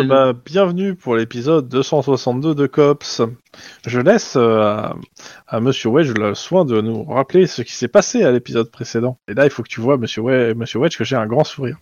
Est- 0.00 0.06
bah, 0.06 0.32
bienvenue 0.44 0.94
pour 0.94 1.16
l'épisode 1.16 1.68
262 1.68 2.54
de 2.54 2.66
Cops. 2.66 3.22
Je 3.86 4.00
laisse 4.00 4.34
euh, 4.36 4.60
à, 4.60 4.96
à 5.48 5.60
Monsieur 5.60 5.90
Wedge 5.90 6.10
le 6.12 6.34
soin 6.34 6.64
de 6.64 6.80
nous 6.80 7.04
rappeler 7.04 7.46
ce 7.46 7.62
qui 7.62 7.72
s'est 7.74 7.88
passé 7.88 8.22
à 8.24 8.30
l'épisode 8.32 8.70
précédent. 8.70 9.18
Et 9.28 9.34
là, 9.34 9.44
il 9.44 9.50
faut 9.50 9.62
que 9.62 9.68
tu 9.68 9.80
vois, 9.80 9.96
Monsieur 9.96 10.22
Wedge, 10.22 10.56
Monsieur 10.56 10.78
Wedge 10.78 10.96
que 10.96 11.04
j'ai 11.04 11.16
un 11.16 11.26
grand 11.26 11.44
sourire. 11.44 11.76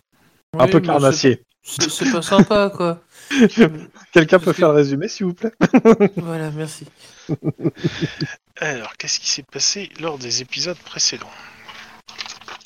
un 0.57 0.67
peu 0.67 0.79
carnassier. 0.79 1.43
c'est- 1.63 2.11
pas 2.11 2.21
sympa, 2.21 2.71
quoi. 2.75 2.99
Quelqu'un 4.13 4.39
peut 4.39 4.51
que- 4.51 4.57
faire 4.57 4.69
le 4.69 4.75
résumé, 4.75 5.07
s'il 5.07 5.25
vous 5.27 5.33
plaît? 5.33 5.51
Voilà, 6.17 6.49
merci. 6.51 6.85
Alors, 8.59 8.95
qu'est-ce 8.97 9.19
qui 9.19 9.29
s'est 9.29 9.43
passé 9.49 9.89
lors 10.01 10.17
des 10.17 10.41
épisodes 10.41 10.77
précédents? 10.77 11.29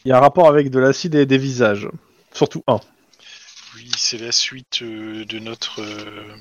Il 0.06 0.10
y 0.10 0.12
a 0.12 0.18
un 0.18 0.22
rapport 0.22 0.48
avec 0.48 0.70
de 0.70 0.80
l'acide 0.80 1.16
et 1.16 1.26
des 1.26 1.38
visages. 1.38 1.88
Surtout 2.34 2.64
un. 2.68 2.80
Oui, 3.76 3.90
c'est 3.98 4.18
la 4.20 4.32
suite 4.32 4.82
euh, 4.82 5.26
de 5.26 5.40
notre 5.40 5.82
euh, 5.82 6.36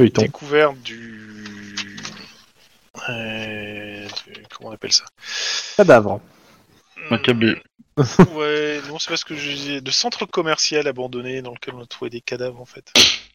découverte 0.00 0.78
du... 0.82 1.98
euh, 3.08 4.06
de- 4.06 4.42
Comment 4.50 4.70
on 4.70 4.72
appelle 4.72 4.92
ça? 4.92 5.04
Cadavre. 5.76 6.20
Maccabée. 7.10 7.60
Ouais, 8.34 8.80
non, 8.88 8.98
c'est 8.98 9.08
parce 9.08 9.24
que 9.24 9.34
je 9.34 9.50
disais 9.50 9.80
de 9.80 9.90
centre 9.90 10.24
commercial 10.24 10.86
abandonné 10.86 11.42
dans 11.42 11.52
lequel 11.52 11.74
on 11.74 11.82
a 11.82 11.86
trouvé 11.86 12.10
des 12.10 12.20
cadavres 12.20 12.60
en 12.60 12.64
fait. 12.64 12.92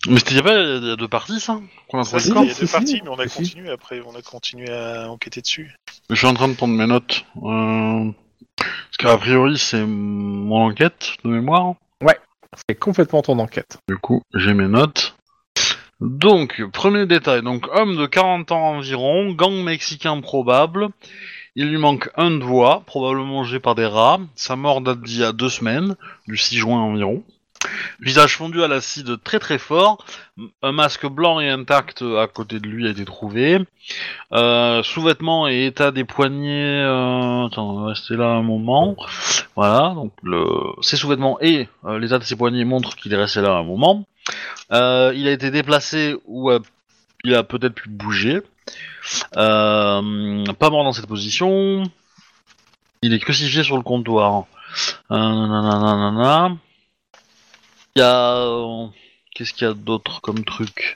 Mais 0.08 0.18
c'était 0.20 0.36
y 0.36 0.40
a 0.40 0.44
pas 0.44 0.54
il 0.58 0.84
y 0.88 0.92
a 0.92 0.96
deux 0.96 1.08
parties, 1.08 1.40
ça? 1.40 1.60
Qu'on 1.90 2.00
a 2.00 2.04
Ça, 2.04 2.18
trouvé 2.20 2.24
c'est- 2.24 2.30
le 2.30 2.36
si, 2.36 2.44
il 2.44 2.48
y 2.48 2.52
a 2.52 2.60
deux 2.60 2.66
si, 2.66 2.72
parties, 2.72 3.02
mais 3.04 3.10
on 3.10 3.20
a 3.20 3.28
Si. 3.28 3.38
continué 3.38 3.70
après, 3.72 4.02
on 4.06 4.16
a 4.16 4.22
continué 4.22 4.70
à 4.72 5.10
enquêter 5.12 5.42
dessus. 5.42 5.76
Je 6.10 6.16
suis 6.16 6.28
en 6.28 6.34
train 6.34 6.48
de 6.48 6.54
prendre 6.56 6.74
mes 6.74 6.88
notes. 6.88 7.26
Euh... 7.44 8.12
Parce 8.58 8.98
qu'a 9.00 9.18
priori, 9.18 9.58
c'est 9.58 9.84
mon 9.86 10.66
enquête 10.68 11.12
de 11.26 11.30
mémoire. 11.30 11.76
C'est 12.68 12.76
complètement 12.76 13.22
ton 13.22 13.40
enquête. 13.40 13.78
Du 13.88 13.98
coup, 13.98 14.22
j'ai 14.34 14.54
mes 14.54 14.68
notes. 14.68 15.16
Donc, 16.00 16.62
premier 16.72 17.06
détail. 17.06 17.42
Donc, 17.42 17.68
homme 17.74 17.96
de 17.96 18.06
40 18.06 18.52
ans 18.52 18.76
environ, 18.76 19.32
gang 19.32 19.64
mexicain 19.64 20.20
probable. 20.22 20.90
Il 21.56 21.70
lui 21.70 21.78
manque 21.78 22.10
un 22.16 22.32
doigt, 22.32 22.84
probablement 22.86 23.26
mangé 23.26 23.60
par 23.60 23.76
des 23.76 23.86
rats. 23.86 24.20
Sa 24.36 24.56
mort 24.56 24.82
date 24.82 25.02
d'il 25.02 25.20
y 25.20 25.24
a 25.24 25.32
deux 25.32 25.50
semaines, 25.50 25.96
du 26.28 26.36
6 26.36 26.58
juin 26.58 26.80
environ. 26.80 27.24
Visage 28.00 28.38
fondu 28.38 28.64
à 28.64 28.68
l'acide 28.68 29.22
très 29.24 29.40
très 29.40 29.58
fort. 29.58 30.06
Un 30.62 30.72
masque 30.72 31.06
blanc 31.08 31.40
et 31.40 31.50
intact 31.50 32.02
à 32.02 32.28
côté 32.28 32.60
de 32.60 32.68
lui 32.68 32.88
a 32.88 32.92
été 32.92 33.06
trouvé. 33.06 33.60
Euh, 34.34 34.84
Sous-vêtements 34.84 35.48
et 35.48 35.68
état 35.68 35.92
des 35.92 36.04
poignets. 36.04 36.82
Euh... 36.84 37.46
Attends, 37.46 37.86
rester 37.86 38.16
là 38.16 38.26
un 38.26 38.42
moment. 38.42 38.96
Voilà, 39.56 39.94
donc 39.96 40.14
le... 40.24 40.46
ses 40.82 40.98
sous-vêtements 40.98 41.38
et 41.42 41.70
euh, 41.86 42.00
l'état 42.00 42.20
de 42.20 42.24
ses 42.24 42.36
poignets 42.36 42.66
montrent 42.66 42.96
qu'il 42.96 43.14
est 43.14 43.18
resté 43.18 43.42
là 43.42 43.52
un 43.52 43.64
moment. 43.64 44.06
Euh, 44.72 45.14
il 45.16 45.28
a 45.28 45.32
été 45.32 45.52
déplacé 45.52 46.16
ou 46.26 46.52
il 47.24 47.36
a 47.36 47.44
peut-être 47.44 47.76
pu 47.76 47.90
bouger. 47.90 48.42
Pas 49.34 50.02
mort 50.02 50.84
dans 50.84 50.94
cette 50.94 51.08
position. 51.08 51.84
Il 53.02 53.14
est 53.14 53.20
crucifié 53.20 53.64
sur 53.64 53.78
le 53.78 53.84
comptoir. 53.84 54.46
Il 57.96 58.00
y 58.00 58.04
a... 58.04 58.38
euh, 58.38 58.88
Qu'est-ce 59.36 59.54
qu'il 59.54 59.68
y 59.68 59.70
a 59.70 59.74
d'autre 59.74 60.22
comme 60.22 60.44
truc 60.46 60.96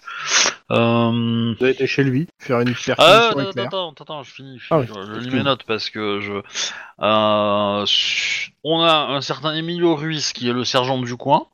euh... 0.70 1.54
Vous 1.58 1.64
avez 1.64 1.72
été 1.74 1.88
chez 1.88 2.04
lui, 2.04 2.28
faire 2.38 2.60
une 2.62 2.76
Ah, 3.00 3.32
attends, 3.66 3.94
attends, 4.00 4.24
je 4.24 4.32
finis. 4.32 4.60
je, 4.60 4.68
Ah 4.70 4.80
oui, 4.80 4.86
je- 4.88 5.20
lis 5.20 5.32
mes 5.32 5.42
notes 5.44 5.64
parce 5.64 5.90
que 5.90 6.20
je. 6.22 6.34
Euh, 6.34 7.86
on 8.64 8.82
a 8.84 8.94
un 9.16 9.22
certain 9.22 9.56
Emilio 9.56 9.96
Ruiz 9.96 10.34
qui 10.34 10.50
est 10.50 10.54
le 10.54 10.66
sergent 10.66 11.00
du 11.00 11.16
coin. 11.16 11.48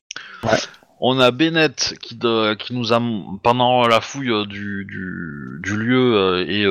Ouais. 0.43 0.57
On 0.99 1.19
a 1.19 1.31
Bennett 1.31 1.95
qui, 2.01 2.15
de- 2.15 2.53
qui 2.55 2.73
nous 2.73 2.91
a, 2.91 3.01
pendant 3.43 3.87
la 3.87 4.01
fouille 4.01 4.31
euh, 4.31 4.45
du, 4.45 4.85
du, 4.85 5.59
du 5.61 5.77
lieu 5.77 6.43
et, 6.49 6.61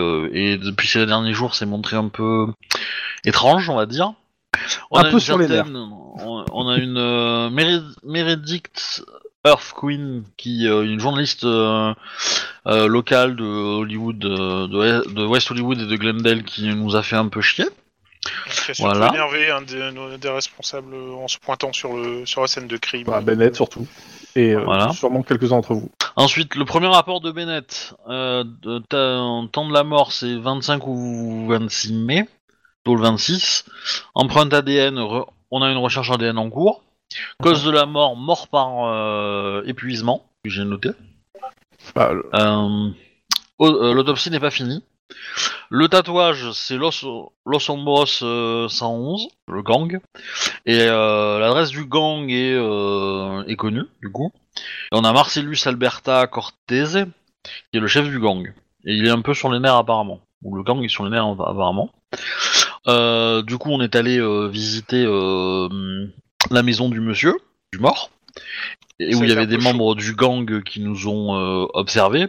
et 0.53 0.59
depuis 0.59 0.89
ces 0.89 1.07
derniers 1.07 1.33
jours, 1.35 1.55
s'est 1.55 1.65
montré 1.67 1.97
un 1.97 2.09
peu 2.09 2.49
étrange, 3.25 3.71
on 3.71 3.77
va 3.77 3.87
dire. 3.87 4.13
On 4.91 4.99
Un 4.99 5.03
a 5.03 5.05
peu 5.05 5.13
une 5.15 5.21
sur 5.21 5.39
les 5.39 5.49
certaine- 5.49 5.77
On, 5.77 6.45
on 6.53 6.69
a 6.69 6.77
une 6.77 6.99
euh, 6.99 7.51
Mered- 7.51 7.95
Meredith 8.05 9.03
Earth 9.47 9.73
Queen, 9.75 10.25
qui 10.37 10.69
euh, 10.69 10.83
une 10.85 11.01
journaliste 11.01 11.45
euh, 11.45 11.93
euh, 12.67 12.87
locale 12.87 13.35
de 13.35 13.45
Hollywood, 13.45 14.19
de, 14.19 15.13
de 15.13 15.27
West 15.27 15.51
Hollywood 15.51 15.81
et 15.81 15.87
de 15.87 15.97
Glendale, 15.97 16.45
qui 16.45 16.69
nous 16.69 16.95
a 16.97 17.03
fait 17.03 17.17
un 17.17 17.29
peu 17.29 17.41
chier. 17.41 17.65
Qui 18.25 18.71
a 18.71 18.75
surtout 18.75 18.83
Voilà. 18.83 19.09
énervé 19.09 19.51
un 19.51 19.63
des, 19.63 20.29
responsables 20.29 20.95
en 20.95 21.27
se 21.27 21.39
pointant 21.39 21.73
sur, 21.73 21.97
le, 21.97 22.25
sur 22.25 22.41
la 22.41 22.47
scène 22.47 22.69
de 22.69 22.77
crime. 22.77 23.05
Bah, 23.05 23.21
Bennett 23.21 23.57
surtout. 23.57 23.87
Et 24.37 24.55
euh, 24.55 24.63
Voilà. 24.65 24.93
sûrement 24.93 25.23
quelques-uns 25.25 25.57
d'entre 25.57 25.75
vous. 25.75 25.91
Ensuite, 26.15 26.55
le 26.55 26.65
premier 26.65 26.87
rapport 26.87 27.21
de 27.21 27.33
Bennett, 27.33 27.95
euh, 28.09 28.45
de 28.63 28.79
temps 28.79 29.67
de 29.69 29.73
la 29.73 29.83
mort, 29.83 30.13
c'est 30.13 30.37
25 30.37 30.87
ou 30.87 31.47
26 31.49 31.95
mai, 31.95 32.29
plutôt 32.85 32.97
le 32.97 33.03
26. 33.03 33.65
Empreinte 34.15 34.53
ADN, 34.53 34.97
re- 34.99 35.27
on 35.51 35.63
a 35.63 35.71
une 35.71 35.79
recherche 35.79 36.11
ADN 36.11 36.39
en 36.39 36.51
cours. 36.51 36.83
Cause 37.43 37.63
de 37.65 37.71
la 37.71 37.85
mort, 37.87 38.17
mort 38.17 38.49
par 38.49 38.87
euh, 38.87 39.63
épuisement, 39.67 40.25
que 40.45 40.51
j'ai 40.51 40.65
noté. 40.65 40.91
Bah, 41.95 42.13
le- 42.13 42.29
Euh, 42.35 42.89
au- 43.59 43.67
euh, 43.85 43.93
L'autopsie 43.93 44.31
n'est 44.31 44.41
pas 44.41 44.51
finie. 44.51 44.83
Le 45.69 45.89
tatouage, 45.89 46.53
c'est 46.53 46.77
Los, 46.77 47.05
Los 47.47 47.71
Hombros 47.71 48.07
euh, 48.23 48.69
111, 48.69 49.29
le 49.49 49.63
gang. 49.63 50.01
Et 50.65 50.79
euh, 50.81 51.39
l'adresse 51.39 51.69
du 51.71 51.85
gang 51.85 52.29
est, 52.31 52.55
euh, 52.55 53.45
est 53.47 53.57
connue, 53.57 53.85
du 54.01 54.11
coup. 54.11 54.33
Et 54.57 54.97
on 54.97 55.05
a 55.05 55.13
Marcellus 55.13 55.59
Alberta 55.67 56.27
Cortese, 56.27 57.05
qui 57.45 57.77
est 57.77 57.81
le 57.81 57.87
chef 57.89 58.07
du 58.09 58.21
gang. 58.21 58.53
Et 58.85 58.95
il 58.95 59.07
est 59.07 59.11
un 59.11 59.21
peu 59.21 59.35
sur 59.35 59.51
les 59.53 59.61
nerfs 59.61 59.77
apparemment. 59.77 60.21
Ou 60.43 60.57
le 60.57 60.63
gang 60.63 60.83
est 60.83 60.89
sur 60.89 61.05
les 61.05 61.11
nerfs 61.11 61.27
apparemment. 61.27 61.91
Euh, 62.89 63.43
du 63.43 63.59
coup, 63.59 63.71
on 63.71 63.81
est 63.81 63.95
allé 63.97 64.19
euh, 64.19 64.49
visiter 64.49 65.05
euh, 65.07 66.07
la 66.51 66.63
maison 66.63 66.89
du 66.89 67.01
monsieur, 67.01 67.35
du 67.73 67.79
mort. 67.79 68.11
Et 68.99 69.13
Ça 69.13 69.19
où 69.19 69.23
a 69.23 69.25
il 69.25 69.29
y 69.29 69.33
été 69.33 69.41
avait 69.41 69.47
des 69.47 69.59
membres 69.59 69.95
du 69.95 70.15
gang 70.15 70.63
qui 70.63 70.81
nous 70.81 71.09
ont 71.09 71.33
observés. 71.75 72.29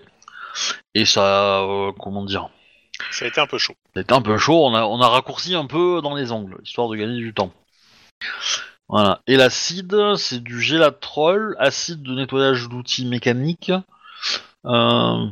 Et 0.93 1.05
ça, 1.05 1.65
comment 1.99 2.23
dire, 2.25 2.49
Ça 3.11 3.25
a 3.25 3.27
été 3.27 3.41
un 3.41 3.47
peu 3.47 3.57
chaud. 3.57 3.75
c'était 3.95 4.13
un 4.13 4.21
peu 4.21 4.37
chaud. 4.37 4.65
On 4.65 4.73
a, 4.73 4.83
on 4.83 5.01
a 5.01 5.07
raccourci 5.07 5.55
un 5.55 5.65
peu 5.65 6.01
dans 6.01 6.15
les 6.15 6.31
angles, 6.31 6.57
histoire 6.63 6.89
de 6.89 6.95
gagner 6.95 7.17
du 7.17 7.33
temps. 7.33 7.51
Voilà. 8.87 9.21
Et 9.27 9.37
l'acide, 9.37 10.15
c'est 10.17 10.43
du 10.43 10.61
gélatrol, 10.61 11.55
acide 11.59 12.03
de 12.03 12.13
nettoyage 12.15 12.69
d'outils 12.69 13.05
mécaniques. 13.05 13.71
Euh, 14.65 15.27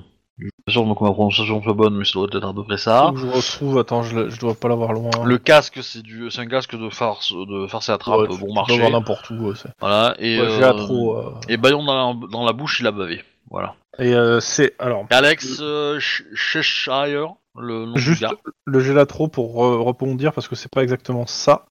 que 0.68 1.04
ma 1.04 1.12
prononciation 1.12 1.62
soit 1.62 1.74
bonne, 1.74 1.96
mais 1.96 2.06
ça 2.06 2.14
doit 2.14 2.28
être 2.34 2.48
à 2.48 2.54
peu 2.54 2.64
près 2.64 2.78
ça. 2.78 3.12
je 3.16 3.26
retrouve, 3.28 3.78
attends, 3.80 4.04
je, 4.04 4.16
le- 4.16 4.30
je 4.30 4.40
dois 4.40 4.54
pas 4.54 4.68
l'avoir 4.68 4.94
loin. 4.94 5.10
Le 5.26 5.38
casque, 5.38 5.80
c'est 5.84 6.02
du, 6.02 6.30
c'est 6.32 6.42
un 6.42 6.48
casque 6.48 6.76
de 6.78 6.90
farce, 6.90 7.34
de 7.34 7.68
farce 7.68 7.90
et 7.90 7.92
attrape 7.92 8.20
Ouais, 8.22 8.28
bon 8.28 8.54
marché. 8.54 8.90
n'importe 8.90 9.30
où. 9.30 9.54
c'est- 9.56 9.70
Voilà. 9.80 10.16
Et, 10.20 10.40
Ouais, 10.40 10.48
euh, 10.48 10.74
trop. 10.74 11.18
euh. 11.18 11.34
et 11.50 11.58
baillon 11.58 11.84
dans 11.84 12.14
la, 12.14 12.28
dans 12.28 12.46
la 12.46 12.54
bouche, 12.54 12.80
il 12.80 12.88
a 12.88 12.92
bavé. 12.92 13.24
Voilà. 13.50 13.76
Et 14.00 14.14
euh, 14.14 14.40
c'est. 14.40 14.74
Alors, 14.80 15.06
Et 15.12 15.14
Alex 15.14 15.58
euh, 15.62 15.96
Ch- 16.00 16.24
Cheshire, 16.34 17.34
le 17.58 17.86
nom 17.86 17.98
juste 17.98 18.22
du 18.22 18.28
gars. 18.28 18.34
le 18.66 18.80
gélatro 18.80 19.28
pour 19.28 19.66
euh, 19.66 19.80
rebondir, 19.82 20.32
parce 20.34 20.48
que 20.48 20.56
c'est 20.56 20.72
pas 20.72 20.84
exactement 20.84 21.26
ça. 21.28 21.66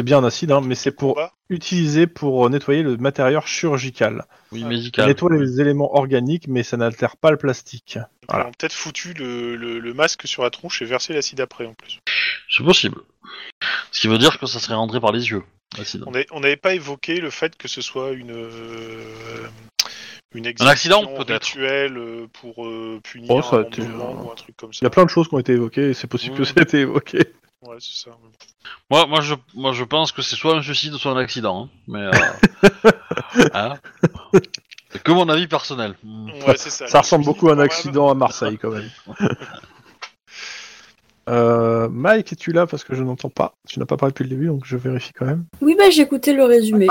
C'est 0.00 0.04
bien 0.04 0.16
un 0.16 0.24
acide, 0.24 0.50
hein, 0.50 0.62
mais 0.64 0.74
c'est 0.76 0.92
pour 0.92 1.20
utiliser 1.50 2.06
pour 2.06 2.46
euh, 2.46 2.48
nettoyer 2.48 2.82
le 2.82 2.96
matériel 2.96 3.38
chirurgical. 3.44 4.24
Oui, 4.50 4.60
Ah. 4.60 4.62
Ça 4.62 4.68
médical. 4.70 5.06
nettoie 5.08 5.36
les 5.36 5.60
éléments 5.60 5.94
organiques, 5.94 6.48
mais 6.48 6.62
ça 6.62 6.78
n'altère 6.78 7.18
pas 7.18 7.30
le 7.30 7.36
plastique. 7.36 7.98
Ils 8.22 8.26
Voilà. 8.30 8.46
ont 8.46 8.50
peut-être 8.58 8.72
foutu 8.72 9.12
le, 9.12 9.56
le- 9.56 9.78
le 9.78 9.92
masque 9.92 10.26
sur 10.26 10.42
la 10.42 10.48
tronche 10.48 10.80
et 10.80 10.86
versé 10.86 11.12
l'acide 11.12 11.38
après 11.42 11.66
en 11.66 11.74
plus. 11.74 11.98
C'est 12.48 12.64
possible. 12.64 12.96
Ce 13.92 14.00
qui 14.00 14.08
veut 14.08 14.16
dire 14.16 14.38
que 14.38 14.46
ça 14.46 14.58
serait 14.58 14.74
rentré 14.74 15.00
par 15.00 15.12
les 15.12 15.28
yeux. 15.28 15.42
l'acide. 15.76 16.02
On 16.32 16.40
n'avait 16.40 16.56
pas 16.56 16.72
évoqué 16.74 17.20
le 17.20 17.28
fait 17.28 17.54
que 17.58 17.68
ce 17.68 17.82
soit 17.82 18.12
une 18.12 18.30
euh, 18.30 19.04
une 20.34 20.46
accident, 20.46 20.70
exécution 20.72 21.14
peut-être. 21.18 21.44
rituelle 21.44 21.98
euh, 21.98 22.26
pour 22.40 22.64
euh, 22.66 23.00
punir 23.02 23.30
Oh, 23.32 23.42
ça 23.42 23.56
a 23.56 23.58
un 23.58 23.62
été, 23.64 23.82
euh, 23.82 23.86
ou 23.98 24.30
un 24.30 24.34
truc 24.34 24.56
comme 24.56 24.72
ça. 24.72 24.78
Il 24.80 24.84
y 24.84 24.86
a 24.86 24.90
plein 24.90 25.04
de 25.04 25.10
choses 25.10 25.28
qui 25.28 25.34
ont 25.34 25.38
été 25.40 25.52
évoquées, 25.52 25.90
et 25.90 25.94
c'est 25.94 26.06
possible 26.06 26.36
que 26.36 26.42
Mm. 26.42 26.46
ça 26.46 26.52
ait 26.56 26.62
été 26.62 26.78
évoqué. 26.78 27.18
Ouais, 27.62 27.76
c'est 27.78 28.04
ça. 28.04 28.10
Moi, 28.90 29.06
moi, 29.06 29.20
je, 29.20 29.34
moi, 29.54 29.72
je 29.72 29.84
pense 29.84 30.12
que 30.12 30.22
c'est 30.22 30.36
soit 30.36 30.56
un 30.56 30.62
suicide, 30.62 30.94
soit 30.94 31.12
un 31.12 31.16
accident. 31.18 31.64
hein. 31.64 31.68
Mais 31.86 32.00
euh, 32.00 32.10
hein. 33.54 33.74
C'est 34.90 35.02
que 35.02 35.12
mon 35.12 35.28
avis 35.28 35.46
personnel. 35.46 35.94
Mm. 36.02 36.30
Ouais, 36.46 36.56
c'est 36.56 36.70
ça. 36.70 36.86
Ça 36.88 37.00
ressemble 37.00 37.24
beaucoup 37.26 37.50
à 37.50 37.54
un 37.54 37.58
accident 37.58 38.08
à 38.10 38.14
Marseille, 38.14 38.58
quand 38.58 38.70
même. 38.70 38.90
Euh, 41.28 41.88
Mike, 41.90 42.32
es-tu 42.32 42.50
là? 42.50 42.66
Parce 42.66 42.82
que 42.82 42.96
je 42.96 43.04
n'entends 43.04 43.28
pas. 43.30 43.54
Tu 43.68 43.78
n'as 43.78 43.86
pas 43.86 43.96
parlé 43.96 44.10
depuis 44.12 44.24
le 44.24 44.30
début, 44.30 44.46
donc 44.46 44.64
je 44.64 44.76
vérifie 44.76 45.12
quand 45.12 45.26
même. 45.26 45.44
Oui, 45.60 45.76
bah 45.78 45.88
j'ai 45.90 46.02
écouté 46.02 46.32
le 46.32 46.42
résumé. 46.44 46.88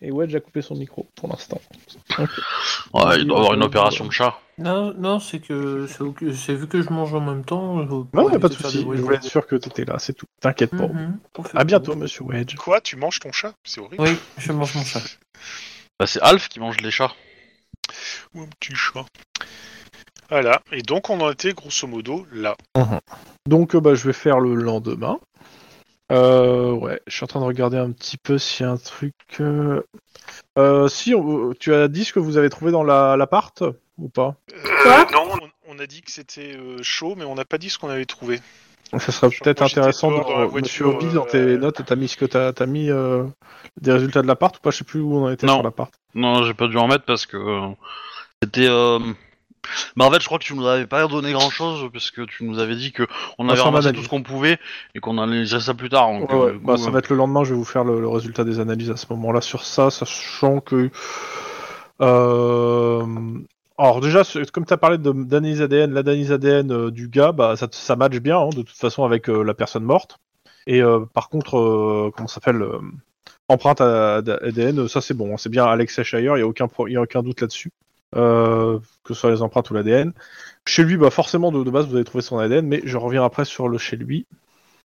Et 0.00 0.10
Wedge 0.10 0.34
a 0.34 0.40
coupé 0.40 0.62
son 0.62 0.74
micro 0.76 1.06
pour 1.14 1.28
l'instant. 1.28 1.60
Ouais, 2.94 3.18
il 3.18 3.26
doit 3.26 3.38
avoir 3.40 3.52
une 3.54 3.64
opération 3.64 4.06
de 4.06 4.12
chat. 4.12 4.38
Non, 4.58 4.94
non, 4.94 5.18
c'est 5.18 5.40
que 5.40 5.86
c'est 5.88 6.54
vu 6.54 6.68
que 6.68 6.80
je 6.80 6.90
mange 6.90 7.12
en 7.14 7.20
même 7.20 7.44
temps. 7.44 7.76
Non, 8.12 8.28
a 8.28 8.38
pas 8.38 8.48
de 8.48 8.54
souci. 8.54 8.78
Je 8.78 9.00
voulais 9.02 9.16
être 9.16 9.24
sûr 9.24 9.46
que 9.46 9.56
t'étais 9.56 9.84
là, 9.84 9.98
c'est 9.98 10.12
tout. 10.12 10.26
T'inquiète 10.40 10.70
pas. 10.70 10.88
À 11.54 11.64
bientôt, 11.64 11.96
monsieur 11.96 12.24
Wedge. 12.24 12.54
Quoi 12.56 12.80
Tu 12.80 12.96
manges 12.96 13.20
ton 13.20 13.32
chat? 13.32 13.54
C'est 13.64 13.80
horrible. 13.80 14.02
Oui, 14.02 14.16
je 14.38 14.52
mange 14.52 14.74
mon 14.74 14.84
chat. 14.84 15.00
Bah, 16.00 16.08
c'est 16.08 16.20
Alf 16.22 16.48
qui 16.48 16.58
mange 16.58 16.78
les 16.78 16.90
chats. 16.90 17.12
Ou 18.34 18.40
un 18.40 18.48
petit 18.58 18.74
chat. 18.74 19.04
Voilà, 20.28 20.60
et 20.72 20.82
donc 20.82 21.08
on 21.08 21.20
en 21.20 21.30
était 21.30 21.52
grosso 21.52 21.86
modo 21.86 22.26
là. 22.32 22.56
Donc, 23.46 23.76
euh, 23.76 23.80
bah, 23.80 23.94
je 23.94 24.04
vais 24.06 24.12
faire 24.12 24.40
le 24.40 24.54
lendemain. 24.54 25.20
Euh, 26.12 26.72
ouais, 26.72 27.00
je 27.06 27.14
suis 27.16 27.24
en 27.24 27.26
train 27.26 27.40
de 27.40 27.44
regarder 27.46 27.78
un 27.78 27.90
petit 27.90 28.16
peu 28.18 28.38
s'il 28.38 28.66
y 28.66 28.68
a 28.68 28.72
un 28.72 28.76
truc. 28.76 29.14
euh, 29.40 29.82
euh, 30.58 30.88
si, 30.88 31.14
on- 31.14 31.52
tu 31.58 31.72
as 31.74 31.88
dit 31.88 32.04
ce 32.04 32.12
que 32.12 32.20
vous 32.20 32.36
avez 32.36 32.50
trouvé 32.50 32.72
dans 32.72 32.84
la- 32.84 33.16
l'appart 33.16 33.62
ou 33.98 34.08
pas? 34.08 34.36
Quoi? 34.82 35.06
Non, 35.12 35.28
on, 35.66 35.74
on 35.74 35.78
a 35.78 35.86
dit 35.86 36.02
que 36.02 36.10
c'était 36.10 36.56
euh, 36.56 36.82
chaud, 36.82 37.14
mais 37.16 37.24
on 37.24 37.34
n'a 37.34 37.44
pas 37.44 37.58
dit 37.58 37.70
ce 37.70 37.78
qu'on 37.78 37.88
avait 37.88 38.04
trouvé. 38.04 38.40
Ça 38.98 39.10
serait 39.10 39.30
peut-être 39.30 39.62
intéressant 39.62 40.10
de. 40.12 40.16
dans 40.18 40.38
la 40.40 40.46
Monsieur 40.46 40.84
voiture, 40.84 40.94
Obi, 41.08 41.14
dans 41.14 41.24
euh, 41.24 41.28
tes 41.28 41.56
notes, 41.58 41.82
t'as 41.84 41.96
mis 41.96 42.06
ce 42.06 42.16
que 42.16 42.26
t'as 42.26 42.52
as 42.56 42.66
mis 42.66 42.90
euh, 42.90 43.24
des 43.80 43.92
résultats 43.92 44.22
de 44.22 44.26
l'appart 44.28 44.56
ou 44.56 44.60
pas? 44.60 44.70
Je 44.70 44.76
sais 44.78 44.84
plus 44.84 45.00
où 45.00 45.16
on 45.16 45.24
en 45.24 45.30
était 45.30 45.46
Non. 45.46 45.54
sur 45.54 45.62
l'appart. 45.62 45.92
Non, 46.14 46.44
j'ai 46.44 46.54
pas 46.54 46.68
dû 46.68 46.76
en 46.76 46.86
mettre 46.86 47.04
parce 47.04 47.24
que 47.26 47.36
euh, 47.38 47.68
c'était. 48.42 48.68
En 49.98 50.10
fait, 50.10 50.20
je 50.20 50.26
crois 50.26 50.38
que 50.38 50.44
tu 50.44 50.54
nous 50.54 50.66
avais 50.66 50.86
pas 50.86 51.06
donné 51.06 51.32
grand 51.32 51.50
chose 51.50 51.88
parce 51.92 52.10
que 52.10 52.22
tu 52.22 52.44
nous 52.44 52.58
avais 52.58 52.76
dit 52.76 52.92
que 52.92 53.06
on 53.38 53.48
avait 53.48 53.60
ramassé 53.60 53.92
tout 53.92 54.02
ce 54.02 54.08
qu'on 54.08 54.22
pouvait 54.22 54.58
et 54.94 55.00
qu'on 55.00 55.18
allait 55.18 55.44
gérer 55.46 55.62
ça 55.62 55.74
plus 55.74 55.88
tard. 55.88 56.08
donc, 56.12 56.30
Ouais, 56.30 56.36
euh, 56.38 56.44
ouais, 56.46 56.52
du 56.52 56.58
coup, 56.58 56.66
bah, 56.66 56.76
ça 56.76 56.88
euh, 56.88 56.90
va 56.92 56.98
être 56.98 57.08
le 57.10 57.16
lendemain, 57.16 57.44
je 57.44 57.50
vais 57.50 57.56
vous 57.58 57.64
faire 57.64 57.84
le, 57.84 58.00
le 58.00 58.08
résultat 58.08 58.44
des 58.44 58.60
analyses 58.60 58.90
à 58.90 58.96
ce 58.96 59.06
moment-là 59.10 59.40
sur 59.40 59.64
ça, 59.64 59.90
sachant 59.90 60.60
que. 60.60 60.90
Euh... 62.00 63.04
Alors, 63.76 64.00
déjà, 64.00 64.22
comme 64.52 64.64
tu 64.66 64.72
as 64.72 64.76
parlé 64.76 64.98
de- 64.98 65.10
d'analyse 65.24 65.60
ADN, 65.62 65.92
l'analyse 65.92 66.30
ADN 66.30 66.70
euh, 66.70 66.90
du 66.90 67.08
gars, 67.08 67.32
bah, 67.32 67.56
ça, 67.56 67.66
ça 67.72 67.96
match 67.96 68.16
bien, 68.18 68.38
hein, 68.38 68.50
de 68.50 68.62
toute 68.62 68.76
façon, 68.76 69.04
avec 69.04 69.26
la 69.28 69.54
personne 69.54 69.82
morte. 69.84 70.18
Et 70.66 70.80
par 71.12 71.28
contre, 71.28 72.10
comment 72.16 72.26
ça 72.28 72.34
s'appelle 72.36 72.64
Empreinte 73.48 73.82
à- 73.82 74.16
à- 74.16 74.44
ADN, 74.46 74.88
ça 74.88 75.02
c'est 75.02 75.12
bon, 75.12 75.34
hein, 75.34 75.36
c'est 75.36 75.50
bien 75.50 75.66
Alex 75.66 76.02
Shire, 76.02 76.20
il 76.20 76.36
n'y 76.36 76.40
a, 76.42 76.46
aucun 76.46 76.68
pro- 76.68 76.88
y 76.88 76.96
a 76.96 77.02
aucun 77.02 77.22
doute 77.22 77.42
là-dessus. 77.42 77.70
Euh, 78.16 78.78
que 79.02 79.12
ce 79.14 79.20
soit 79.20 79.30
les 79.30 79.42
empreintes 79.42 79.70
ou 79.70 79.74
l'ADN. 79.74 80.12
Chez 80.66 80.84
lui, 80.84 80.96
bah, 80.96 81.10
forcément, 81.10 81.50
de, 81.50 81.62
de 81.64 81.70
base, 81.70 81.86
vous 81.88 81.96
avez 81.96 82.04
trouvé 82.04 82.22
son 82.22 82.38
ADN, 82.38 82.66
mais 82.66 82.80
je 82.84 82.96
reviens 82.96 83.24
après 83.24 83.44
sur 83.44 83.68
le 83.68 83.76
chez 83.78 83.96
lui. 83.96 84.26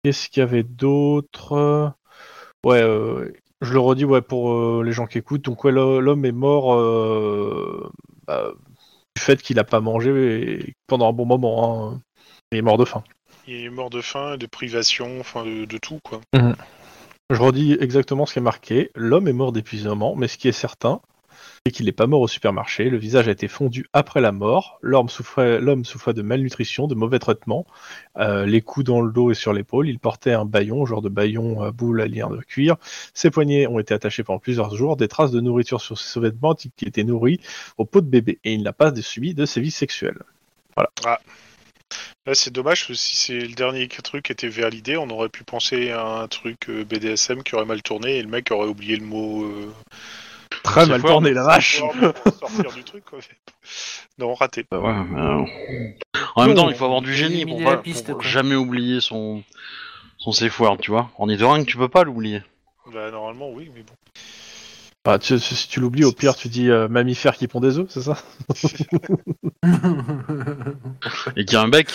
Qu'est-ce 0.03 0.29
qu'il 0.29 0.41
y 0.41 0.43
avait 0.43 0.63
d'autre? 0.63 1.93
Ouais, 2.65 2.81
euh, 2.81 3.31
je 3.61 3.73
le 3.73 3.79
redis 3.79 4.05
ouais, 4.05 4.21
pour 4.21 4.51
euh, 4.53 4.83
les 4.83 4.91
gens 4.91 5.05
qui 5.05 5.17
écoutent. 5.17 5.43
Donc, 5.43 5.63
ouais, 5.63 5.71
l'homme 5.71 6.25
est 6.25 6.31
mort 6.31 6.75
bah, 8.27 8.51
du 9.15 9.21
fait 9.21 9.41
qu'il 9.41 9.57
n'a 9.57 9.63
pas 9.63 9.79
mangé 9.79 10.41
et- 10.41 10.73
pendant 10.87 11.09
un 11.09 11.13
bon 11.13 11.25
moment. 11.25 11.91
hein. 11.91 12.01
Il 12.51 12.57
est 12.57 12.63
mort 12.63 12.77
de 12.77 12.85
faim. 12.85 13.03
Il 13.47 13.65
est 13.65 13.69
mort 13.69 13.89
de 13.89 14.01
faim, 14.01 14.37
de 14.37 14.45
privation, 14.47 15.19
enfin 15.19 15.45
de, 15.45 15.65
de 15.65 15.77
tout 15.77 15.99
quoi. 16.03 16.21
Je 16.33 17.39
redis 17.39 17.77
exactement 17.79 18.25
ce 18.25 18.33
qui 18.33 18.39
est 18.39 18.43
marqué. 18.43 18.89
L'homme 18.95 19.27
est 19.27 19.33
mort 19.33 19.51
d'épuisement, 19.51 20.15
mais 20.15 20.27
ce 20.27 20.37
qui 20.37 20.47
est 20.47 20.51
certain, 20.51 21.01
qu'il 21.71 21.85
n'est 21.85 21.91
pas 21.91 22.07
mort 22.07 22.21
au 22.21 22.27
supermarché. 22.27 22.89
Le 22.89 22.97
visage 22.97 23.27
a 23.27 23.31
été 23.31 23.47
fondu 23.47 23.85
après 23.93 24.21
la 24.21 24.31
mort. 24.31 24.79
L'homme 24.81 25.09
souffrait, 25.09 25.59
de 25.59 26.21
malnutrition, 26.21 26.87
de 26.87 26.95
mauvais 26.95 27.19
traitements, 27.19 27.65
euh, 28.17 28.45
les 28.45 28.61
coups 28.61 28.85
dans 28.85 29.01
le 29.01 29.11
dos 29.11 29.31
et 29.31 29.35
sur 29.35 29.53
l'épaule. 29.53 29.89
Il 29.89 29.99
portait 29.99 30.33
un 30.33 30.45
baillon, 30.45 30.85
genre 30.85 31.01
de 31.01 31.09
baillon 31.09 31.61
à 31.61 31.71
boule 31.71 32.01
à 32.01 32.07
lien 32.07 32.29
de 32.29 32.41
cuir. 32.41 32.77
Ses 33.13 33.31
poignets 33.31 33.67
ont 33.67 33.79
été 33.79 33.93
attachés 33.93 34.23
pendant 34.23 34.39
plusieurs 34.39 34.75
jours. 34.75 34.97
Des 34.97 35.07
traces 35.07 35.31
de 35.31 35.41
nourriture 35.41 35.81
sur 35.81 35.97
ses 35.97 36.09
sous-vêtements 36.09 36.55
qui 36.55 36.85
étaient 36.85 37.03
nourris 37.03 37.39
au 37.77 37.85
pot 37.85 38.01
de 38.01 38.09
bébé. 38.09 38.39
Et 38.43 38.53
il 38.53 38.63
n'a 38.63 38.73
pas 38.73 38.93
subi 39.01 39.33
de 39.33 39.45
sévices 39.45 39.77
sexuels. 39.77 40.19
Là 42.25 42.35
c'est 42.35 42.51
dommage, 42.51 42.93
si 42.93 43.15
c'est 43.15 43.39
le 43.39 43.55
dernier 43.55 43.87
truc 43.87 44.25
qui 44.25 44.31
était 44.31 44.49
validé, 44.49 44.97
on 44.97 45.09
aurait 45.09 45.29
pu 45.29 45.43
penser 45.43 45.91
à 45.91 46.05
un 46.05 46.27
truc 46.27 46.69
euh, 46.69 46.83
BDSM 46.83 47.43
qui 47.43 47.55
aurait 47.55 47.65
mal 47.65 47.81
tourné 47.81 48.17
et 48.17 48.21
le 48.21 48.27
mec 48.27 48.51
aurait 48.51 48.67
oublié 48.67 48.97
le 48.97 49.05
mot. 49.05 49.45
euh, 49.45 49.73
Très 50.63 50.85
mal 50.85 51.01
fort. 51.01 51.09
tourné, 51.11 51.33
la 51.33 51.43
vache. 51.43 51.81
pour 52.23 52.33
sortir 52.33 52.71
du 52.73 52.83
truc 52.83 53.03
quoi. 53.05 53.19
Non, 54.17 54.33
raté. 54.33 54.65
bah 54.69 54.79
ouais, 54.79 54.89
euh, 54.89 55.45
En 56.35 56.45
même 56.45 56.55
temps, 56.55 56.69
il 56.69 56.75
faut 56.75 56.85
avoir 56.85 57.01
du 57.01 57.13
génie 57.13 57.45
pour, 57.45 57.63
pas, 57.63 57.71
la 57.71 57.77
piste, 57.77 58.11
pour 58.11 58.21
jamais 58.21 58.55
oublier 58.55 58.99
son 58.99 59.43
son 60.17 60.31
safe 60.33 60.59
word, 60.59 60.77
tu 60.81 60.91
vois. 60.91 61.09
En 61.17 61.27
que 61.27 61.63
tu 61.63 61.77
peux 61.77 61.87
pas 61.87 62.03
l'oublier. 62.03 62.43
Bah 62.93 63.11
normalement 63.11 63.49
oui, 63.51 63.71
mais 63.73 63.83
bon. 63.83 63.93
Bah, 65.05 65.17
tu- 65.17 65.39
si 65.39 65.67
tu 65.69 65.79
l'oublies, 65.79 66.03
au 66.03 66.11
pire, 66.11 66.35
tu 66.35 66.49
dis 66.49 66.69
euh, 66.69 66.89
mammifère 66.89 67.37
qui 67.37 67.47
pond 67.47 67.61
des 67.61 67.77
œufs, 67.79 67.87
c'est 67.89 68.01
ça? 68.01 68.17
Et 71.37 71.45
qu'il 71.45 71.53
y 71.53 71.55
a 71.55 71.61
un 71.61 71.69
bec 71.69 71.87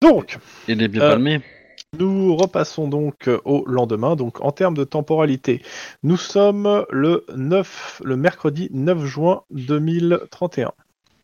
Donc, 0.00 0.38
et 0.68 0.76
des 0.76 0.88
pieds 0.88 1.00
Euh, 1.02 1.10
palmés. 1.10 1.40
Nous 1.98 2.34
repassons 2.36 2.88
donc 2.88 3.28
euh, 3.28 3.40
au 3.44 3.64
lendemain. 3.66 4.16
Donc 4.16 4.40
en 4.40 4.50
termes 4.52 4.76
de 4.76 4.84
temporalité, 4.84 5.62
nous 6.02 6.16
sommes 6.16 6.84
le 6.90 7.24
9, 7.34 8.02
le 8.04 8.16
mercredi 8.16 8.68
9 8.72 9.04
juin 9.04 9.42
2031. 9.50 10.72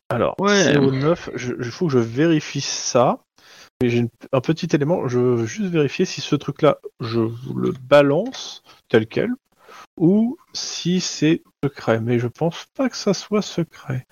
Alors, 0.09 0.35
Ouais. 0.41 0.65
c'est 0.65 0.77
au 0.77 0.91
9, 0.91 1.31
il 1.61 1.71
faut 1.71 1.87
que 1.87 1.93
je 1.93 1.99
vérifie 1.99 2.61
ça. 2.61 3.21
J'ai 3.83 4.05
un 4.33 4.41
petit 4.41 4.69
élément, 4.75 5.09
je 5.09 5.19
veux 5.19 5.47
juste 5.47 5.71
vérifier 5.71 6.05
si 6.05 6.21
ce 6.21 6.37
truc-là, 6.37 6.79
je 7.01 7.21
vous 7.21 7.55
le 7.55 7.73
balance 7.89 8.63
tel 8.89 9.07
quel, 9.07 9.31
ou 9.97 10.37
si 10.53 11.01
c'est 11.01 11.43
secret. 11.65 12.01
Mais 12.01 12.19
je 12.19 12.27
pense 12.27 12.67
pas 12.77 12.89
que 12.91 12.97
ça 12.97 13.15
soit 13.15 13.41
secret. 13.43 14.07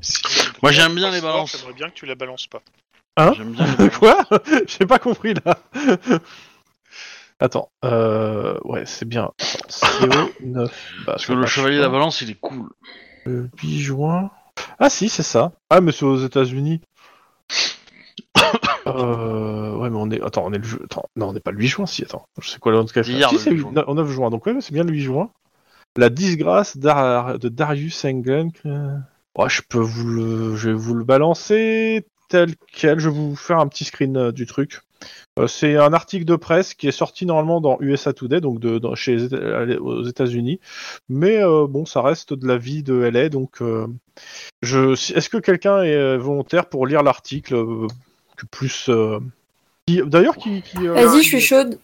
Si- 0.00 0.22
Moi, 0.62 0.72
j'aime 0.72 0.94
bien 0.94 1.10
les 1.10 1.20
balances. 1.20 1.56
J'aimerais 1.58 1.74
bien 1.74 1.88
que 1.90 1.94
tu 1.94 2.06
la 2.06 2.14
balances 2.14 2.46
pas. 2.46 2.62
Hein 3.18 3.32
J'aime 3.36 3.52
bien 3.52 3.66
les. 3.78 3.90
Quoi? 3.98 4.16
J'ai 4.66 4.86
pas 4.86 4.98
compris 4.98 5.34
là. 5.44 5.58
Attends, 7.40 7.70
euh, 7.84 8.58
ouais, 8.64 8.84
c'est 8.86 9.06
bien. 9.06 9.30
Attends, 9.38 10.08
CO 10.08 10.30
9. 10.44 10.70
Bah, 11.06 11.12
Parce 11.12 11.26
que 11.26 11.32
le 11.32 11.46
chevalier 11.46 11.76
de 11.76 11.82
la 11.82 11.88
balance, 11.88 12.20
il 12.20 12.30
est 12.30 12.38
cool. 12.40 12.68
Le 13.26 13.50
8 13.62 13.78
juin. 13.80 14.30
Ah 14.78 14.88
si, 14.90 15.08
c'est 15.08 15.22
ça. 15.22 15.52
Ah, 15.70 15.80
mais 15.80 15.92
c'est 15.92 16.04
aux 16.04 16.16
États-Unis. 16.24 16.80
euh, 18.86 19.76
ouais, 19.76 19.90
mais 19.90 19.98
on 19.98 20.10
est. 20.10 20.20
Attends, 20.22 20.44
on 20.46 20.52
est 20.52 20.58
le. 20.58 20.84
Attends, 20.84 21.06
non, 21.16 21.28
on 21.28 21.32
n'est 21.32 21.40
pas 21.40 21.50
le 21.52 21.58
8 21.58 21.66
juin, 21.68 21.86
si. 21.86 22.02
Attends, 22.02 22.26
je 22.40 22.48
sais 22.48 22.58
quoi 22.58 22.72
le 22.72 22.84
C'est 22.86 23.06
hier, 23.06 23.28
Si, 23.28 23.34
le 23.36 23.40
c'est 23.40 23.50
8 23.50 23.56
le 23.56 23.60
juin. 23.62 23.72
9 23.72 23.88
9 23.88 24.08
juin. 24.10 24.30
Donc, 24.30 24.46
ouais, 24.46 24.54
c'est 24.60 24.72
bien 24.72 24.84
le 24.84 24.92
8 24.92 25.00
juin. 25.02 25.30
La 25.96 26.10
disgrâce 26.10 26.76
d'Ar- 26.76 27.38
de 27.38 27.48
Darius 27.48 28.04
Englen. 28.04 28.52
que- 28.52 28.96
Ouais, 29.36 29.48
je 29.48 29.62
peux 29.68 29.78
vous 29.78 30.06
le. 30.08 30.56
Je 30.56 30.70
vais 30.70 30.76
vous 30.76 30.94
le 30.94 31.04
balancer 31.04 32.04
tel 32.28 32.54
quel. 32.72 32.98
Je 33.00 33.08
vais 33.08 33.14
vous 33.14 33.36
faire 33.36 33.58
un 33.58 33.66
petit 33.68 33.84
screen 33.84 34.16
euh, 34.16 34.32
du 34.32 34.46
truc. 34.46 34.80
Euh, 35.38 35.46
c'est 35.46 35.76
un 35.76 35.92
article 35.92 36.24
de 36.24 36.34
presse 36.36 36.74
qui 36.74 36.88
est 36.88 36.92
sorti 36.92 37.24
normalement 37.24 37.60
dans 37.60 37.78
USA 37.80 38.12
Today, 38.12 38.40
donc 38.40 38.58
de, 38.58 38.78
dans- 38.78 38.94
chez 38.96 39.16
aux 39.78 40.04
États-Unis. 40.04 40.58
Mais 41.08 41.42
euh, 41.42 41.66
bon, 41.68 41.86
ça 41.86 42.02
reste 42.02 42.34
de 42.34 42.46
la 42.48 42.56
vie 42.58 42.82
de 42.82 42.94
LA, 42.94 43.28
donc 43.28 43.62
euh, 43.62 43.86
je. 44.62 44.92
Est-ce 45.16 45.28
que 45.28 45.38
quelqu'un 45.38 45.82
est 45.82 46.16
volontaire 46.16 46.66
pour 46.66 46.86
lire 46.86 47.02
l'article 47.02 47.54
euh, 47.54 47.86
plus 48.50 48.88
euh, 48.88 49.20
D'ailleurs, 49.88 50.36
qui. 50.36 50.62
qui, 50.62 50.86
euh, 50.86 50.94
Vas-y, 50.94 51.22
je 51.22 51.28
suis 51.28 51.40
chaude. 51.40 51.78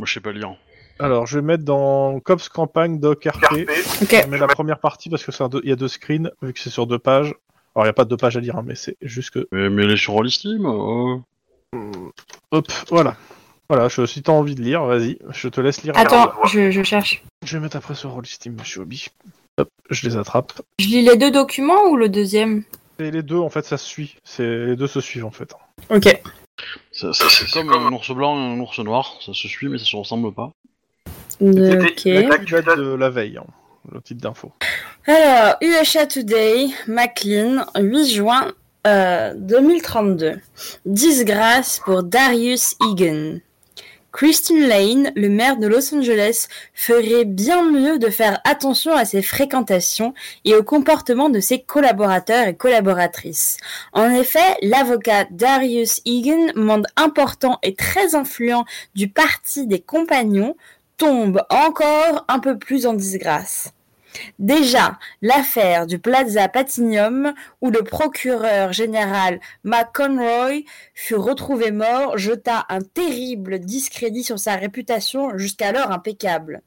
Moi, 0.00 0.06
je 0.06 0.12
sais 0.14 0.20
pas 0.20 0.32
lire. 0.32 0.54
Alors, 0.98 1.26
je 1.26 1.38
vais 1.38 1.44
mettre 1.44 1.64
dans 1.64 2.20
Cops 2.20 2.48
Campagne 2.48 3.00
Doc 3.00 3.24
RP. 3.24 3.66
Ok. 4.02 4.22
Je 4.24 4.28
mets 4.28 4.38
la 4.38 4.46
première 4.46 4.78
partie 4.78 5.10
parce 5.10 5.24
que 5.24 5.32
il 5.64 5.68
y 5.68 5.72
a 5.72 5.76
deux 5.76 5.88
screens 5.88 6.30
vu 6.42 6.52
que 6.52 6.60
c'est 6.60 6.70
sur 6.70 6.86
deux 6.86 6.98
pages. 6.98 7.34
Alors, 7.74 7.84
il 7.84 7.88
n'y 7.88 7.90
a 7.90 7.94
pas 7.94 8.04
deux 8.04 8.16
pages 8.16 8.36
à 8.36 8.40
lire, 8.40 8.56
hein, 8.56 8.64
mais 8.66 8.74
c'est 8.74 8.96
juste 9.00 9.30
que. 9.30 9.48
Mais, 9.50 9.70
mais 9.70 9.86
les 9.86 9.96
sur 9.96 10.12
Rollistim, 10.12 10.66
euh... 10.66 11.18
Hop, 12.50 12.66
voilà. 12.90 13.16
Voilà, 13.68 13.88
je, 13.88 14.04
si 14.04 14.22
t'as 14.22 14.32
envie 14.32 14.54
de 14.54 14.60
lire, 14.60 14.84
vas-y, 14.84 15.18
je 15.30 15.48
te 15.48 15.60
laisse 15.60 15.82
lire. 15.82 15.94
Attends, 15.96 16.32
je, 16.46 16.70
je 16.70 16.82
cherche. 16.82 17.22
Je 17.44 17.56
vais 17.56 17.62
mettre 17.62 17.76
après 17.76 17.94
sur 17.94 18.10
Rollsteam, 18.10 18.54
monsieur 18.58 18.82
Obi. 18.82 19.06
Hop, 19.56 19.70
je 19.88 20.06
les 20.06 20.16
attrape. 20.16 20.52
Je 20.78 20.86
lis 20.86 21.02
les 21.02 21.16
deux 21.16 21.30
documents 21.30 21.86
ou 21.88 21.96
le 21.96 22.10
deuxième? 22.10 22.64
Et 22.98 23.10
les 23.10 23.22
deux, 23.22 23.38
en 23.38 23.48
fait, 23.48 23.64
ça 23.64 23.78
se 23.78 23.86
suit. 23.86 24.16
Les 24.38 24.76
deux 24.76 24.86
se 24.86 25.00
suivent, 25.00 25.24
en 25.24 25.30
fait. 25.30 25.54
Ok. 25.88 26.20
c'est 26.92 27.50
comme 27.52 27.72
un 27.72 27.92
ours 27.92 28.10
blanc 28.14 28.36
et 28.36 28.54
un 28.54 28.60
ours 28.60 28.78
noir. 28.80 29.16
Ça 29.24 29.32
se 29.32 29.48
suit, 29.48 29.68
mais 29.68 29.78
ça 29.78 29.86
se 29.86 29.96
ressemble 29.96 30.32
pas. 30.32 30.52
Ok. 31.40 32.04
Date 32.04 32.78
de 32.78 32.94
la 32.94 33.08
veille, 33.08 33.38
hein, 33.38 33.46
le 33.90 34.02
titre 34.02 34.20
d'info. 34.20 34.52
Alors, 35.04 35.56
USA 35.60 36.06
Today, 36.06 36.68
McLean, 36.86 37.66
8 37.76 38.06
juin 38.06 38.52
euh, 38.86 39.34
2032. 39.34 40.38
Disgrâce 40.86 41.80
pour 41.84 42.04
Darius 42.04 42.76
Egan. 42.80 43.40
Christine 44.12 44.68
Lane, 44.68 45.10
le 45.16 45.28
maire 45.28 45.56
de 45.56 45.66
Los 45.66 45.92
Angeles, 45.92 46.46
ferait 46.72 47.24
bien 47.24 47.68
mieux 47.68 47.98
de 47.98 48.10
faire 48.10 48.40
attention 48.44 48.94
à 48.94 49.04
ses 49.04 49.22
fréquentations 49.22 50.14
et 50.44 50.54
au 50.54 50.62
comportement 50.62 51.30
de 51.30 51.40
ses 51.40 51.60
collaborateurs 51.60 52.46
et 52.46 52.54
collaboratrices. 52.54 53.56
En 53.92 54.08
effet, 54.08 54.56
l'avocat 54.62 55.24
Darius 55.32 56.00
Egan, 56.04 56.52
membre 56.54 56.86
important 56.94 57.58
et 57.64 57.74
très 57.74 58.14
influent 58.14 58.66
du 58.94 59.08
parti 59.08 59.66
des 59.66 59.80
compagnons, 59.80 60.56
tombe 60.96 61.42
encore 61.50 62.24
un 62.28 62.38
peu 62.38 62.56
plus 62.56 62.86
en 62.86 62.92
disgrâce. 62.92 63.72
Déjà, 64.38 64.98
l'affaire 65.20 65.86
du 65.86 65.98
Plaza 65.98 66.48
Platinium, 66.48 67.32
où 67.60 67.70
le 67.70 67.82
procureur 67.82 68.72
général 68.72 69.40
McConroy 69.64 70.64
fut 70.94 71.14
retrouvé 71.14 71.70
mort, 71.70 72.18
jeta 72.18 72.66
un 72.68 72.80
terrible 72.80 73.58
discrédit 73.58 74.24
sur 74.24 74.38
sa 74.38 74.56
réputation 74.56 75.36
jusqu'alors 75.38 75.90
impeccable. 75.92 76.62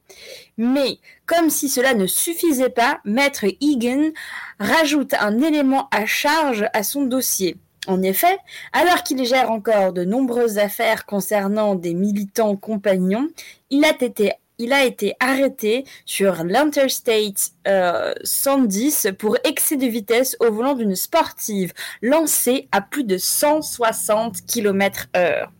Mais, 0.56 0.98
comme 1.26 1.50
si 1.50 1.68
cela 1.68 1.94
ne 1.94 2.06
suffisait 2.06 2.70
pas, 2.70 3.00
Maître 3.04 3.44
Egan 3.60 4.10
rajoute 4.58 5.14
un 5.14 5.40
élément 5.40 5.88
à 5.90 6.06
charge 6.06 6.66
à 6.72 6.82
son 6.82 7.04
dossier. 7.04 7.56
En 7.86 8.02
effet, 8.02 8.38
alors 8.72 9.04
qu'il 9.04 9.24
gère 9.24 9.50
encore 9.50 9.92
de 9.92 10.04
nombreuses 10.04 10.58
affaires 10.58 11.06
concernant 11.06 11.76
des 11.76 11.94
militants 11.94 12.56
compagnons, 12.56 13.28
il 13.70 13.84
a 13.84 13.90
été 13.90 14.32
il 14.58 14.72
a 14.72 14.84
été 14.84 15.14
arrêté 15.20 15.84
sur 16.04 16.44
l'Interstate 16.44 17.52
euh, 17.68 18.14
110 18.24 19.08
pour 19.18 19.36
excès 19.44 19.76
de 19.76 19.86
vitesse 19.86 20.36
au 20.40 20.50
volant 20.50 20.74
d'une 20.74 20.96
sportive 20.96 21.72
lancée 22.02 22.68
à 22.72 22.80
plus 22.80 23.04
de 23.04 23.18
160 23.18 24.46
km 24.46 25.08
heure. 25.16 25.52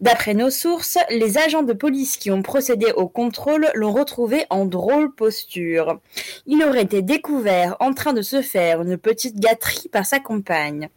D'après 0.00 0.34
nos 0.34 0.50
sources, 0.50 0.98
les 1.10 1.36
agents 1.36 1.62
de 1.62 1.72
police 1.72 2.16
qui 2.16 2.30
ont 2.30 2.42
procédé 2.42 2.92
au 2.92 3.08
contrôle 3.08 3.68
l'ont 3.74 3.92
retrouvé 3.92 4.46
en 4.50 4.64
drôle 4.64 5.14
posture. 5.14 6.00
Il 6.46 6.62
aurait 6.62 6.82
été 6.82 7.02
découvert 7.02 7.76
en 7.80 7.92
train 7.92 8.12
de 8.12 8.22
se 8.22 8.40
faire 8.40 8.80
une 8.82 8.96
petite 8.96 9.38
gâterie 9.38 9.88
par 9.88 10.06
sa 10.06 10.20
compagne. 10.20 10.88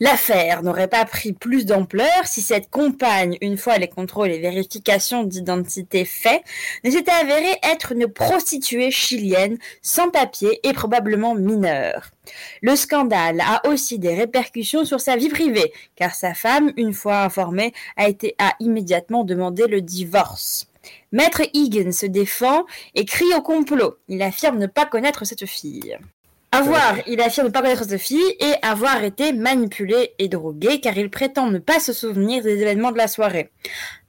L'affaire 0.00 0.62
n'aurait 0.62 0.88
pas 0.88 1.04
pris 1.04 1.32
plus 1.32 1.66
d'ampleur 1.66 2.26
si 2.26 2.40
cette 2.40 2.70
compagne, 2.70 3.36
une 3.40 3.56
fois 3.56 3.78
les 3.78 3.88
contrôles 3.88 4.30
et 4.30 4.40
vérifications 4.40 5.24
d'identité 5.24 6.04
faits, 6.04 6.42
ne 6.84 6.90
s'était 6.90 7.10
avérée 7.10 7.58
être 7.62 7.92
une 7.92 8.08
prostituée 8.08 8.90
chilienne 8.90 9.58
sans 9.82 10.10
papier 10.10 10.60
et 10.62 10.72
probablement 10.72 11.34
mineure. 11.34 12.10
Le 12.62 12.76
scandale 12.76 13.40
a 13.40 13.66
aussi 13.68 13.98
des 13.98 14.14
répercussions 14.14 14.84
sur 14.84 15.00
sa 15.00 15.16
vie 15.16 15.28
privée, 15.28 15.72
car 15.96 16.14
sa 16.14 16.34
femme, 16.34 16.72
une 16.76 16.94
fois 16.94 17.20
informée, 17.20 17.72
a 17.96 18.08
été 18.08 18.34
à 18.38 18.54
immédiatement 18.60 19.24
demandé 19.24 19.66
le 19.66 19.80
divorce. 19.80 20.66
Maître 21.12 21.42
Egan 21.54 21.92
se 21.92 22.06
défend 22.06 22.64
et 22.94 23.04
crie 23.04 23.32
au 23.36 23.42
complot. 23.42 23.96
Il 24.08 24.22
affirme 24.22 24.58
ne 24.58 24.66
pas 24.66 24.86
connaître 24.86 25.24
cette 25.24 25.46
fille. 25.46 25.96
Avoir, 26.54 26.98
il 27.08 27.20
affirme 27.20 27.48
ne 27.48 27.52
pas 27.52 27.62
connaître 27.62 27.98
fille 27.98 28.36
et 28.38 28.52
avoir 28.62 29.02
été 29.02 29.32
manipulé 29.32 30.12
et 30.20 30.28
drogué 30.28 30.80
car 30.80 30.96
il 30.96 31.10
prétend 31.10 31.50
ne 31.50 31.58
pas 31.58 31.80
se 31.80 31.92
souvenir 31.92 32.44
des 32.44 32.62
événements 32.62 32.92
de 32.92 32.96
la 32.96 33.08
soirée. 33.08 33.50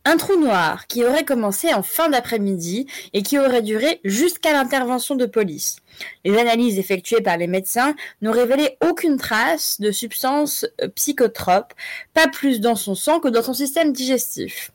Un 0.05 0.17
trou 0.17 0.39
noir 0.39 0.85
qui 0.85 1.03
aurait 1.03 1.25
commencé 1.25 1.73
en 1.73 1.81
fin 1.81 2.07
d'après-midi 2.07 2.85
et 3.13 3.23
qui 3.23 3.39
aurait 3.39 3.63
duré 3.63 3.99
jusqu'à 4.03 4.53
l'intervention 4.53 5.15
de 5.15 5.25
police. 5.25 5.77
Les 6.23 6.37
analyses 6.37 6.77
effectuées 6.77 7.21
par 7.21 7.37
les 7.37 7.47
médecins 7.47 7.95
n'ont 8.21 8.31
révélé 8.31 8.77
aucune 8.87 9.17
trace 9.17 9.81
de 9.81 9.89
substance 9.91 10.67
euh, 10.83 10.87
psychotrope, 10.89 11.73
pas 12.13 12.27
plus 12.27 12.59
dans 12.59 12.75
son 12.75 12.93
sang 12.93 13.19
que 13.19 13.27
dans 13.27 13.41
son 13.41 13.55
système 13.55 13.91
digestif. 13.91 14.71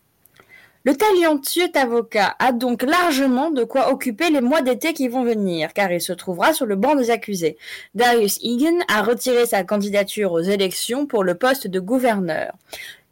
Le 0.85 0.97
talentueux 0.97 1.69
avocat 1.75 2.35
a 2.39 2.53
donc 2.53 2.83
largement 2.83 3.51
de 3.51 3.65
quoi 3.65 3.93
occuper 3.93 4.31
les 4.31 4.41
mois 4.41 4.63
d'été 4.63 4.95
qui 4.95 5.09
vont 5.09 5.25
venir, 5.25 5.75
car 5.75 5.93
il 5.93 6.01
se 6.01 6.15
trouvera 6.15 6.55
sur 6.55 6.65
le 6.65 6.75
banc 6.75 6.95
des 6.95 7.11
accusés. 7.11 7.59
Darius 7.95 8.39
Egan 8.43 8.79
a 8.89 9.03
retiré 9.03 9.45
sa 9.45 9.63
candidature 9.63 10.33
aux 10.33 10.41
élections 10.41 11.05
pour 11.05 11.23
le 11.23 11.35
poste 11.35 11.67
de 11.67 11.81
gouverneur. 11.81 12.55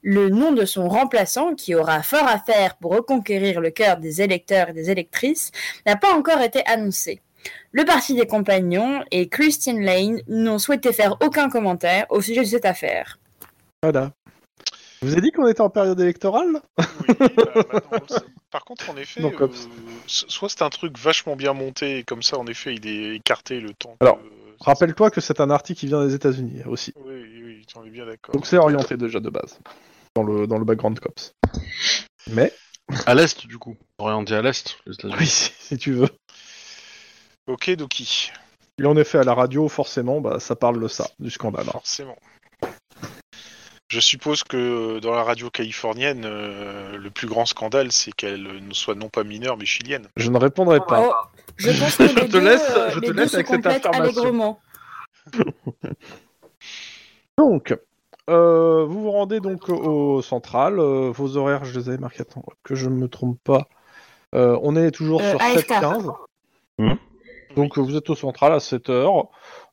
Le 0.01 0.31
nom 0.31 0.53
de 0.53 0.65
son 0.65 0.89
remplaçant, 0.89 1.55
qui 1.55 1.75
aura 1.75 2.03
fort 2.03 2.27
à 2.27 2.39
faire 2.39 2.77
pour 2.77 2.95
reconquérir 2.95 3.61
le 3.61 3.71
cœur 3.71 3.99
des 3.99 4.23
électeurs 4.23 4.71
et 4.71 4.73
des 4.73 4.91
électrices, 4.91 5.51
n'a 5.85 5.97
pas 5.97 6.15
encore 6.15 6.41
été 6.41 6.65
annoncé. 6.65 7.21
Le 7.73 7.85
Parti 7.85 8.15
des 8.15 8.27
Compagnons 8.27 9.05
et 9.11 9.29
Christine 9.29 9.83
Lane 9.83 10.23
n'ont 10.27 10.59
souhaité 10.59 10.95
faire 10.95 11.19
aucun 11.23 11.51
commentaire 11.51 12.07
au 12.09 12.23
sujet 12.23 12.41
de 12.41 12.47
cette 12.47 12.65
affaire. 12.65 13.19
Je 15.03 15.07
vous 15.07 15.17
ai 15.17 15.21
dit 15.21 15.31
qu'on 15.31 15.47
était 15.47 15.61
en 15.61 15.71
période 15.71 15.99
électorale 16.01 16.61
Oui, 16.79 17.15
bah, 17.19 17.25
maintenant, 17.73 17.91
on 17.93 17.95
le 18.01 18.09
sait. 18.09 18.25
Par 18.51 18.65
contre, 18.65 18.91
en 18.91 18.97
effet, 18.97 19.21
Donc, 19.21 19.41
euh, 19.41 19.45
hop. 19.45 19.55
soit 20.07 20.49
c'est 20.49 20.63
un 20.63 20.71
truc 20.71 20.99
vachement 20.99 21.37
bien 21.37 21.53
monté, 21.53 21.99
et 21.99 22.03
comme 22.05 22.23
ça, 22.23 22.39
en 22.39 22.47
effet, 22.47 22.75
il 22.75 22.87
est 22.87 23.17
écarté 23.17 23.61
le 23.61 23.75
temps. 23.75 23.97
que- 24.01 24.07
Alors, 24.07 24.19
Rappelle-toi 24.61 25.11
que 25.13 25.21
c'est 25.21 25.41
un 25.41 25.51
article 25.51 25.79
qui 25.79 25.87
vient 25.87 26.05
des 26.05 26.15
États-Unis 26.15 26.63
aussi. 26.67 26.93
Oui, 26.97 27.15
oui, 27.45 27.67
on 27.77 27.85
est 27.85 27.91
bien 27.91 28.07
d'accord. 28.07 28.35
Donc 28.35 28.45
c'est 28.45 28.57
orienté 28.59 28.97
déjà 28.97 29.21
de 29.21 29.31
base 29.31 29.57
dans 30.17 30.25
le 30.25 30.49
dans 30.49 30.59
le 30.59 30.65
background 30.65 30.99
cops. 30.99 31.33
Mais 32.33 32.53
À 33.07 33.15
l'est, 33.15 33.47
du 33.47 33.57
coup. 33.59 33.77
Orienté 33.99 34.35
à 34.35 34.43
l'est, 34.43 34.77
les 34.85 34.95
États-Unis. 34.95 35.17
oui, 35.21 35.27
si, 35.29 35.53
si 35.61 35.79
tu 35.79 35.93
veux. 35.93 36.09
Ok, 37.47 37.71
Doki, 37.77 38.33
Et 38.81 38.85
en 38.87 38.97
effet, 38.97 39.19
à 39.19 39.23
la 39.25 39.35
radio, 39.35 39.69
forcément, 39.69 40.21
bah, 40.21 40.41
ça 40.41 40.57
parle 40.57 40.81
de 40.83 40.89
ça, 40.89 41.09
du 41.21 41.31
scandale. 41.31 41.67
hein. 41.69 41.73
forcément. 41.73 42.17
Je 43.89 44.01
suppose 44.01 44.45
que 44.45 44.57
euh, 44.97 45.01
dans 45.01 45.15
la 45.15 45.23
radio 45.23 45.49
californienne, 45.49 46.23
euh, 46.27 46.99
le 46.99 47.11
plus 47.11 47.27
grand 47.27 47.47
scandale, 47.47 47.91
c'est 47.91 48.13
qu'elle 48.13 48.43
ne 48.67 48.75
soit 48.75 48.95
non 48.95 49.09
pas 49.09 49.25
mineure, 49.25 49.57
mais 49.57 49.65
chilienne. 49.65 50.09
Je 50.17 50.31
ne 50.31 50.37
répondrai 50.39 50.81
pas. 50.81 51.09
Oh, 51.09 51.15
je 51.57 51.71
pense 51.71 51.97
que 51.97 52.07
Je 52.09 52.15
les 52.15 52.21
te 52.27 52.33
deux, 52.33 52.41
laisse- 52.41 52.71
euh, 52.77 52.91
je 52.91 52.97
te 53.01 53.07
les 53.07 53.07
deux 53.09 53.15
laisse 53.15 53.31
se 53.31 53.37
avec 53.37 53.47
cette 53.49 53.87
allègrement. 53.87 54.61
Donc, 57.39 57.77
euh, 58.29 58.85
vous 58.85 59.03
vous 59.03 59.11
rendez 59.11 59.41
donc 59.41 59.69
au 59.69 60.21
central. 60.23 60.79
euh, 60.79 61.11
vos 61.15 61.37
horaires, 61.37 61.65
je 61.65 61.79
les 61.79 61.89
avais 61.89 61.99
marqués. 61.99 62.23
Attends, 62.23 62.45
que 62.65 62.75
je 62.75 62.89
ne 62.89 62.95
me 62.95 63.09
trompe 63.09 63.39
pas. 63.43 63.69
Euh, 64.35 64.59
on 64.63 64.77
est 64.77 64.91
toujours 64.91 65.23
Euh, 65.23 65.31
sur 65.31 65.41
AFK. 65.41 65.69
7-15. 65.71 66.13
Mhm. 66.79 66.99
Donc, 67.57 67.79
euh, 67.79 67.81
vous 67.81 67.97
êtes 67.97 68.11
au 68.11 68.15
central 68.17 68.53
à 68.53 68.59
7h. 68.59 69.29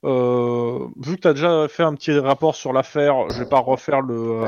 Euh, 0.06 0.88
vu 0.98 1.16
que 1.16 1.22
tu 1.22 1.28
as 1.28 1.34
déjà 1.34 1.68
fait 1.68 1.84
un 1.84 1.94
petit 1.96 2.18
rapport 2.18 2.56
sur 2.56 2.72
l'affaire, 2.74 3.28
je 3.30 3.40
vais 3.40 3.50
pas 3.50 3.60
refaire 3.60 4.02
le, 4.02 4.44
euh, 4.44 4.48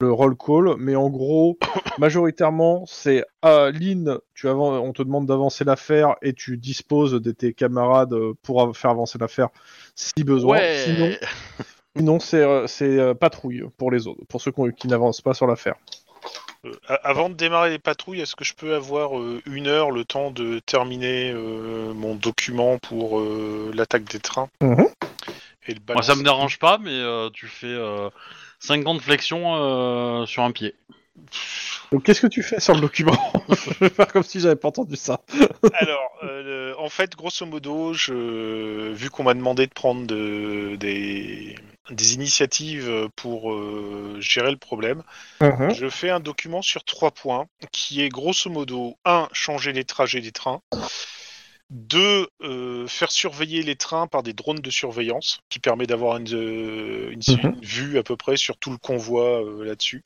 le 0.00 0.12
roll 0.12 0.36
call. 0.36 0.74
Mais 0.78 0.94
en 0.96 1.08
gros, 1.08 1.58
majoritairement, 1.98 2.84
c'est 2.86 3.24
à 3.42 3.70
Lynn, 3.70 4.18
tu 4.34 4.46
avan- 4.48 4.78
on 4.78 4.92
te 4.92 5.02
demande 5.02 5.26
d'avancer 5.26 5.64
l'affaire 5.64 6.16
et 6.22 6.32
tu 6.34 6.56
disposes 6.58 7.12
de 7.12 7.30
tes 7.30 7.54
camarades 7.54 8.12
euh, 8.12 8.34
pour 8.42 8.60
av- 8.62 8.74
faire 8.74 8.90
avancer 8.90 9.18
l'affaire 9.18 9.48
si 9.94 10.24
besoin. 10.24 10.58
Ouais. 10.58 10.76
Sinon, 10.84 11.10
Sinon, 11.96 12.20
c'est 12.20 12.40
euh, 12.98 13.14
patrouille 13.14 13.64
pour 13.76 13.90
les 13.90 14.06
autres, 14.06 14.20
pour 14.28 14.40
ceux 14.40 14.52
qui 14.76 14.86
n'avancent 14.86 15.20
pas 15.22 15.34
sur 15.34 15.48
l'affaire. 15.48 15.74
Euh, 16.66 16.72
avant 17.02 17.30
de 17.30 17.34
démarrer 17.34 17.70
les 17.70 17.78
patrouilles, 17.78 18.20
est-ce 18.20 18.36
que 18.36 18.44
je 18.44 18.52
peux 18.54 18.74
avoir 18.74 19.18
euh, 19.18 19.40
une 19.46 19.66
heure 19.66 19.90
le 19.90 20.04
temps 20.04 20.30
de 20.30 20.58
terminer 20.58 21.30
euh, 21.30 21.94
mon 21.94 22.14
document 22.14 22.78
pour 22.78 23.18
euh, 23.20 23.70
l'attaque 23.74 24.04
des 24.04 24.20
trains 24.20 24.48
Mhm. 24.60 24.86
et 25.66 25.74
le 25.74 25.80
Moi, 25.94 26.02
ça 26.02 26.14
me 26.14 26.22
dérange 26.22 26.58
pas, 26.58 26.76
mais 26.78 26.90
euh, 26.90 27.30
tu 27.32 27.46
fais 27.46 27.66
euh, 27.66 28.10
50 28.58 29.00
flexions 29.00 29.54
euh, 29.56 30.26
sur 30.26 30.42
un 30.42 30.50
pied. 30.52 30.74
Donc, 31.92 32.04
qu'est-ce 32.04 32.20
que 32.20 32.26
tu 32.26 32.42
fais 32.42 32.60
sur 32.60 32.74
le 32.74 32.80
document? 32.80 33.16
Je 33.48 33.84
vais 33.84 33.88
faire 33.90 34.06
comme 34.08 34.22
si 34.22 34.38
j'avais 34.40 34.56
pas 34.56 34.68
entendu 34.68 34.96
ça. 34.96 35.20
Alors, 35.74 36.10
euh, 36.24 36.74
en 36.78 36.88
fait, 36.88 37.16
grosso 37.16 37.44
modo, 37.46 37.92
je, 37.94 38.92
vu 38.92 39.10
qu'on 39.10 39.24
m'a 39.24 39.34
demandé 39.34 39.66
de 39.66 39.72
prendre 39.72 40.06
de- 40.06 40.76
des, 40.76 41.56
des 41.90 42.14
initiatives 42.14 43.08
pour 43.16 43.52
euh, 43.52 44.16
gérer 44.20 44.50
le 44.50 44.56
problème, 44.56 45.02
Mhm. 45.40 45.72
je 45.72 45.88
fais 45.88 46.10
un 46.10 46.20
document 46.20 46.62
sur 46.62 46.84
trois 46.84 47.10
points, 47.12 47.46
qui 47.72 48.02
est 48.02 48.08
grosso 48.08 48.50
modo, 48.50 48.96
un, 49.04 49.28
changer 49.32 49.72
les 49.72 49.84
trajets 49.84 50.20
des 50.20 50.32
trains, 50.32 50.60
deux, 51.70 52.26
euh, 52.42 52.86
faire 52.88 53.12
surveiller 53.12 53.62
les 53.62 53.76
trains 53.76 54.08
par 54.08 54.24
des 54.24 54.32
drones 54.32 54.58
de 54.58 54.70
surveillance, 54.70 55.40
qui 55.48 55.60
permet 55.60 55.86
d'avoir 55.86 56.16
une, 56.16 56.26
euh, 56.34 57.10
une- 57.12 57.22
une 57.38 57.60
vue 57.62 57.96
à 57.98 58.02
peu 58.02 58.16
près 58.16 58.36
sur 58.36 58.56
tout 58.56 58.72
le 58.72 58.78
convoi 58.78 59.44
euh, 59.44 59.64
là-dessus, 59.64 60.02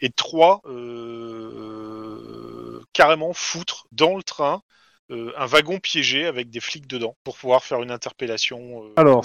et 0.00 0.10
trois, 0.10 0.60
euh, 0.66 1.94
carrément 2.92 3.32
foutre 3.32 3.86
dans 3.92 4.16
le 4.16 4.22
train 4.22 4.62
euh, 5.10 5.32
un 5.36 5.46
wagon 5.46 5.78
piégé 5.78 6.26
avec 6.26 6.50
des 6.50 6.60
flics 6.60 6.86
dedans, 6.86 7.16
pour 7.24 7.36
pouvoir 7.36 7.62
faire 7.62 7.82
une 7.82 7.90
interpellation. 7.90 8.84
euh, 8.84 8.92
Alors, 8.96 9.24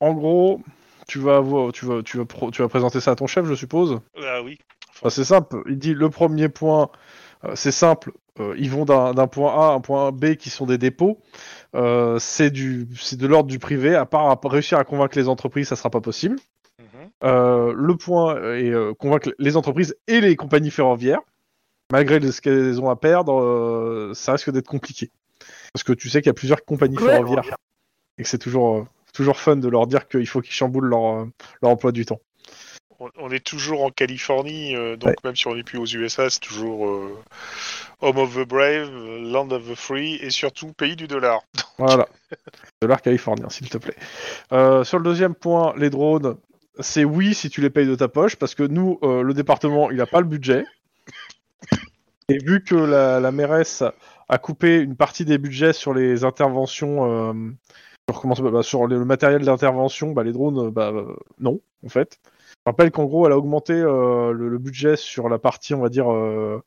En 0.00 0.14
gros, 0.14 0.62
tu 1.10 1.18
vas, 1.18 1.36
avoir, 1.38 1.72
tu, 1.72 1.84
vas, 1.86 2.02
tu, 2.02 2.18
vas 2.18 2.24
pro- 2.24 2.50
tu 2.52 2.62
vas 2.62 2.68
présenter 2.68 3.00
ça 3.00 3.10
à 3.10 3.16
ton 3.16 3.26
chef, 3.26 3.44
je 3.46 3.54
suppose 3.54 4.00
Ah 4.22 4.42
oui. 4.44 4.58
Enfin, 4.96 5.10
C'est 5.10 5.24
simple. 5.24 5.62
Il 5.68 5.76
dit 5.78 5.92
le 5.94 6.08
premier 6.08 6.48
point, 6.48 6.88
euh, 7.44 7.52
c'est 7.56 7.72
simple. 7.72 8.12
euh, 8.38 8.54
ils 8.58 8.70
vont 8.70 8.84
d'un 8.84 9.12
d'un 9.12 9.26
point 9.26 9.52
A 9.54 9.72
à 9.72 9.74
un 9.74 9.80
point 9.80 10.12
B 10.12 10.34
qui 10.36 10.50
sont 10.50 10.66
des 10.66 10.78
dépôts. 10.78 11.18
Euh, 11.74 12.18
c'est 12.20 12.50
du, 12.50 12.86
c'est 13.00 13.16
de 13.18 13.26
l'ordre 13.26 13.48
du 13.48 13.58
privé. 13.58 13.94
À 13.96 14.06
part 14.06 14.26
à 14.30 14.38
réussir 14.48 14.78
à 14.78 14.84
convaincre 14.84 15.18
les 15.18 15.28
entreprises, 15.28 15.68
ça 15.68 15.76
sera 15.76 15.90
pas 15.90 16.00
possible. 16.00 16.36
Mhm. 16.78 17.10
Euh, 17.24 17.72
le 17.76 17.96
point 17.96 18.36
est 18.54 18.70
euh, 18.70 18.94
convaincre 18.94 19.32
les 19.38 19.56
entreprises 19.56 19.96
et 20.06 20.20
les 20.20 20.36
compagnies 20.36 20.70
ferroviaires. 20.70 21.20
Malgré 21.92 22.20
ce 22.30 22.40
qu'elles 22.40 22.80
ont 22.80 22.88
à 22.88 22.94
perdre, 22.96 23.40
euh, 23.40 24.12
ça 24.14 24.32
risque 24.32 24.50
d'être 24.52 24.68
compliqué. 24.68 25.10
Parce 25.72 25.82
que 25.82 25.92
tu 25.92 26.08
sais 26.08 26.20
qu'il 26.20 26.28
y 26.28 26.30
a 26.30 26.34
plusieurs 26.34 26.64
compagnies 26.64 26.98
Ouais. 26.98 27.04
ferroviaires. 27.10 27.56
Et 28.18 28.22
que 28.22 28.28
c'est 28.28 28.38
toujours, 28.38 28.76
euh, 28.78 28.84
toujours 29.20 29.36
fun 29.36 29.56
de 29.56 29.68
leur 29.68 29.86
dire 29.86 30.08
qu'il 30.08 30.26
faut 30.26 30.40
qu'ils 30.40 30.54
chamboulent 30.54 30.88
leur, 30.88 31.04
euh, 31.04 31.26
leur 31.60 31.72
emploi 31.72 31.92
du 31.92 32.06
temps. 32.06 32.20
on, 33.18 33.30
est 33.30 33.44
toujours 33.44 33.84
en 33.84 33.90
Californie, 33.90 34.74
euh, 34.74 34.96
donc 34.96 35.10
Ouais. 35.10 35.16
même 35.24 35.36
si 35.36 35.46
on 35.46 35.54
n'est 35.54 35.62
plus 35.62 35.78
aux 35.78 35.84
USA, 35.84 36.30
c'est 36.30 36.40
toujours 36.40 36.86
euh, 36.86 37.18
Home 38.00 38.16
of 38.16 38.34
the 38.34 38.48
Brave, 38.48 38.90
Land 39.20 39.50
of 39.50 39.70
the 39.70 39.74
Free 39.74 40.14
et 40.22 40.30
surtout 40.30 40.72
pays 40.72 40.96
du 40.96 41.06
dollar. 41.06 41.42
Voilà. 41.78 42.08
Dollar 42.80 43.02
californien, 43.02 43.50
s'il 43.50 43.68
te 43.68 43.76
plaît. 43.76 43.96
Euh, 44.52 44.84
sur 44.84 44.96
le 44.96 45.04
deuxième 45.04 45.34
point, 45.34 45.74
les 45.76 45.90
drones, 45.90 46.36
c'est 46.78 47.04
oui 47.04 47.34
si 47.34 47.50
tu 47.50 47.60
les 47.60 47.68
payes 47.70 47.86
de 47.86 47.94
ta 47.94 48.08
poche, 48.08 48.36
parce 48.36 48.54
que 48.54 48.62
nous, 48.62 48.98
le 49.02 49.32
département, 49.34 49.90
il 49.90 49.98
n'a 49.98 50.06
pas 50.06 50.20
le 50.20 50.26
budget. 50.26 50.64
Et 52.30 52.38
vu 52.38 52.62
que 52.62 52.74
la, 52.74 53.20
la 53.20 53.32
mairesse 53.32 53.82
a 54.28 54.38
coupé 54.38 54.78
une 54.78 54.96
partie 54.96 55.24
des 55.24 55.36
budgets 55.38 55.72
sur 55.74 55.92
les 55.92 56.24
interventions, 56.24 57.34
s'appelle, 58.12 58.52
bah, 58.52 58.62
sur 58.62 58.86
le, 58.86 59.04
matériel 59.04 59.44
d'intervention, 59.44 60.12
bah, 60.12 60.22
les 60.24 60.32
drones, 60.32 60.68
euh, 60.68 60.70
bah, 60.70 60.90
euh, 60.94 61.14
non, 61.38 61.60
en 61.84 61.88
fait. 61.88 62.18
Je 62.24 62.70
rappelle 62.70 62.90
qu'en 62.90 63.04
gros, 63.04 63.26
elle 63.26 63.32
a 63.32 63.38
augmenté 63.38 63.72
euh, 63.72 64.32
le, 64.32 64.48
le 64.48 64.58
budget 64.58 64.96
sur 64.96 65.28
la 65.28 65.38
partie, 65.38 65.74
on 65.74 65.80
va 65.80 65.88
dire, 65.88 66.12
euh, 66.12 66.62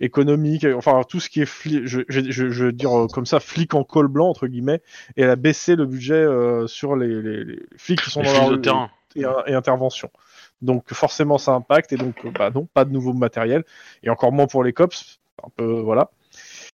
économique, 0.00 0.66
enfin 0.74 1.02
tout 1.08 1.20
ce 1.20 1.28
qui 1.28 1.40
est, 1.42 1.44
fli- 1.44 1.86
je, 1.86 2.00
je, 2.08 2.20
je, 2.30 2.50
je 2.50 2.64
veux 2.66 2.72
dire 2.72 2.98
euh, 2.98 3.06
comme 3.06 3.26
ça, 3.26 3.40
flic 3.40 3.74
en 3.74 3.84
col 3.84 4.08
blanc, 4.08 4.28
entre 4.28 4.46
guillemets, 4.46 4.82
et 5.16 5.22
elle 5.22 5.30
a 5.30 5.36
baissé 5.36 5.76
le 5.76 5.86
budget 5.86 6.26
sur 6.66 6.96
les, 6.96 7.22
les, 7.22 7.44
les 7.44 7.62
flics 7.76 8.00
qui 8.00 8.10
sont 8.10 8.22
Les 8.22 8.32
dans 8.32 8.46
rue 8.46 8.60
terrain. 8.60 8.90
et, 9.14 9.22
et 9.46 9.54
intervention. 9.54 10.10
Donc 10.62 10.92
forcément 10.92 11.38
ça 11.38 11.52
impacte 11.52 11.92
et 11.92 11.96
donc 11.96 12.26
bah 12.38 12.50
non, 12.50 12.66
pas 12.72 12.84
de 12.84 12.90
nouveau 12.90 13.12
matériel 13.12 13.64
et 14.02 14.10
encore 14.10 14.32
moins 14.32 14.46
pour 14.46 14.64
les 14.64 14.72
cops, 14.72 15.20
un 15.44 15.50
peu 15.54 15.80
voilà. 15.80 16.10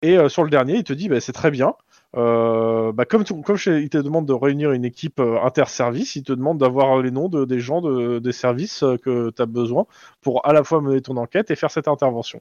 Et 0.02 0.16
sur 0.28 0.44
le 0.44 0.50
dernier, 0.50 0.76
il 0.76 0.84
te 0.84 0.92
dit 0.92 1.08
bah, 1.08 1.20
c'est 1.20 1.32
très 1.32 1.50
bien. 1.50 1.74
Euh, 2.16 2.90
bah, 2.92 3.04
comme 3.04 3.22
tu- 3.22 3.40
comme 3.42 3.56
chez- 3.56 3.78
il 3.80 3.88
te 3.88 3.98
demande 3.98 4.26
de 4.26 4.32
réunir 4.32 4.72
une 4.72 4.84
équipe 4.84 5.20
euh, 5.20 5.40
interservice, 5.42 6.16
il 6.16 6.24
te 6.24 6.32
demande 6.32 6.58
d'avoir 6.58 6.98
euh, 6.98 7.02
les 7.02 7.12
noms 7.12 7.28
de, 7.28 7.44
des 7.44 7.60
gens 7.60 7.80
de, 7.80 8.18
des 8.18 8.32
services 8.32 8.82
euh, 8.82 8.96
que 8.96 9.30
tu 9.30 9.40
as 9.40 9.46
besoin 9.46 9.86
pour 10.20 10.44
à 10.46 10.52
la 10.52 10.64
fois 10.64 10.80
mener 10.80 11.00
ton 11.00 11.16
enquête 11.16 11.50
et 11.52 11.56
faire 11.56 11.70
cette 11.70 11.86
intervention. 11.86 12.40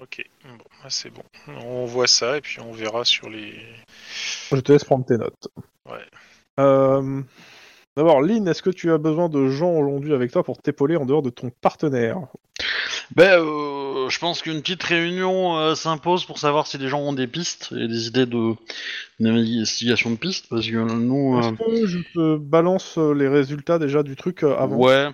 Ok, 0.00 0.24
bon, 0.44 0.64
bah, 0.82 0.88
c'est 0.88 1.10
bon. 1.10 1.22
On 1.62 1.84
voit 1.84 2.06
ça 2.06 2.38
et 2.38 2.40
puis 2.40 2.60
on 2.60 2.72
verra 2.72 3.04
sur 3.04 3.28
les. 3.28 3.54
Je 4.50 4.56
te 4.60 4.72
laisse 4.72 4.84
prendre 4.84 5.04
tes 5.04 5.18
notes. 5.18 5.48
Ouais. 5.86 6.04
D'abord, 7.96 8.22
Lynn, 8.22 8.48
est-ce 8.48 8.62
que 8.62 8.70
tu 8.70 8.90
as 8.90 8.98
besoin 8.98 9.28
de 9.28 9.48
gens 9.48 9.72
aujourd'hui 9.72 10.14
avec 10.14 10.32
toi 10.32 10.42
pour 10.42 10.58
t'épauler 10.58 10.96
en 10.96 11.04
dehors 11.04 11.22
de 11.22 11.30
ton 11.30 11.50
partenaire? 11.50 12.20
Ben, 13.14 13.38
euh, 13.38 14.08
je 14.08 14.18
pense 14.18 14.40
qu'une 14.40 14.62
petite 14.62 14.82
réunion 14.82 15.58
euh, 15.58 15.74
s'impose 15.74 16.24
pour 16.24 16.38
savoir 16.38 16.66
si 16.66 16.78
les 16.78 16.88
gens 16.88 17.00
ont 17.00 17.12
des 17.12 17.26
pistes 17.26 17.72
et 17.72 17.88
des 17.88 18.06
idées 18.06 18.24
de 18.24 18.54
d'investigation 19.20 20.10
de 20.10 20.16
pistes, 20.16 20.46
parce 20.48 20.66
que 20.66 20.76
nous, 20.76 21.38
Est-ce 21.38 21.48
euh, 21.48 21.80
que 21.80 21.86
je 21.86 21.98
te 22.14 22.36
balance 22.36 22.96
les 22.96 23.28
résultats 23.28 23.78
déjà 23.78 24.02
du 24.02 24.16
truc 24.16 24.42
avant 24.42 24.76
ouais, 24.76 25.08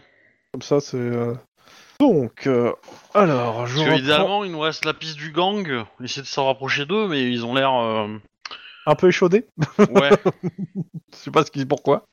Comme 0.52 0.62
ça, 0.62 0.80
c'est. 0.80 1.10
Donc, 1.98 2.48
alors, 3.12 3.66
je 3.66 3.74
parce 3.74 3.86
que 3.86 3.90
reprends 3.90 3.96
idéalement, 3.96 4.44
il 4.44 4.52
nous 4.52 4.60
reste 4.60 4.84
la 4.84 4.94
piste 4.94 5.16
du 5.16 5.32
gang, 5.32 5.84
essayer 6.02 6.22
de 6.22 6.28
s'en 6.28 6.46
rapprocher 6.46 6.86
d'eux, 6.86 7.08
mais 7.08 7.28
ils 7.28 7.44
ont 7.44 7.54
l'air, 7.54 7.72
un 8.86 8.94
peu 8.94 9.08
échaudé. 9.08 9.46
ouais, 9.78 10.10
Je 11.12 11.16
sais 11.16 11.30
pas 11.30 11.44
ce 11.44 11.50
qui, 11.50 11.64
pourquoi. 11.66 12.06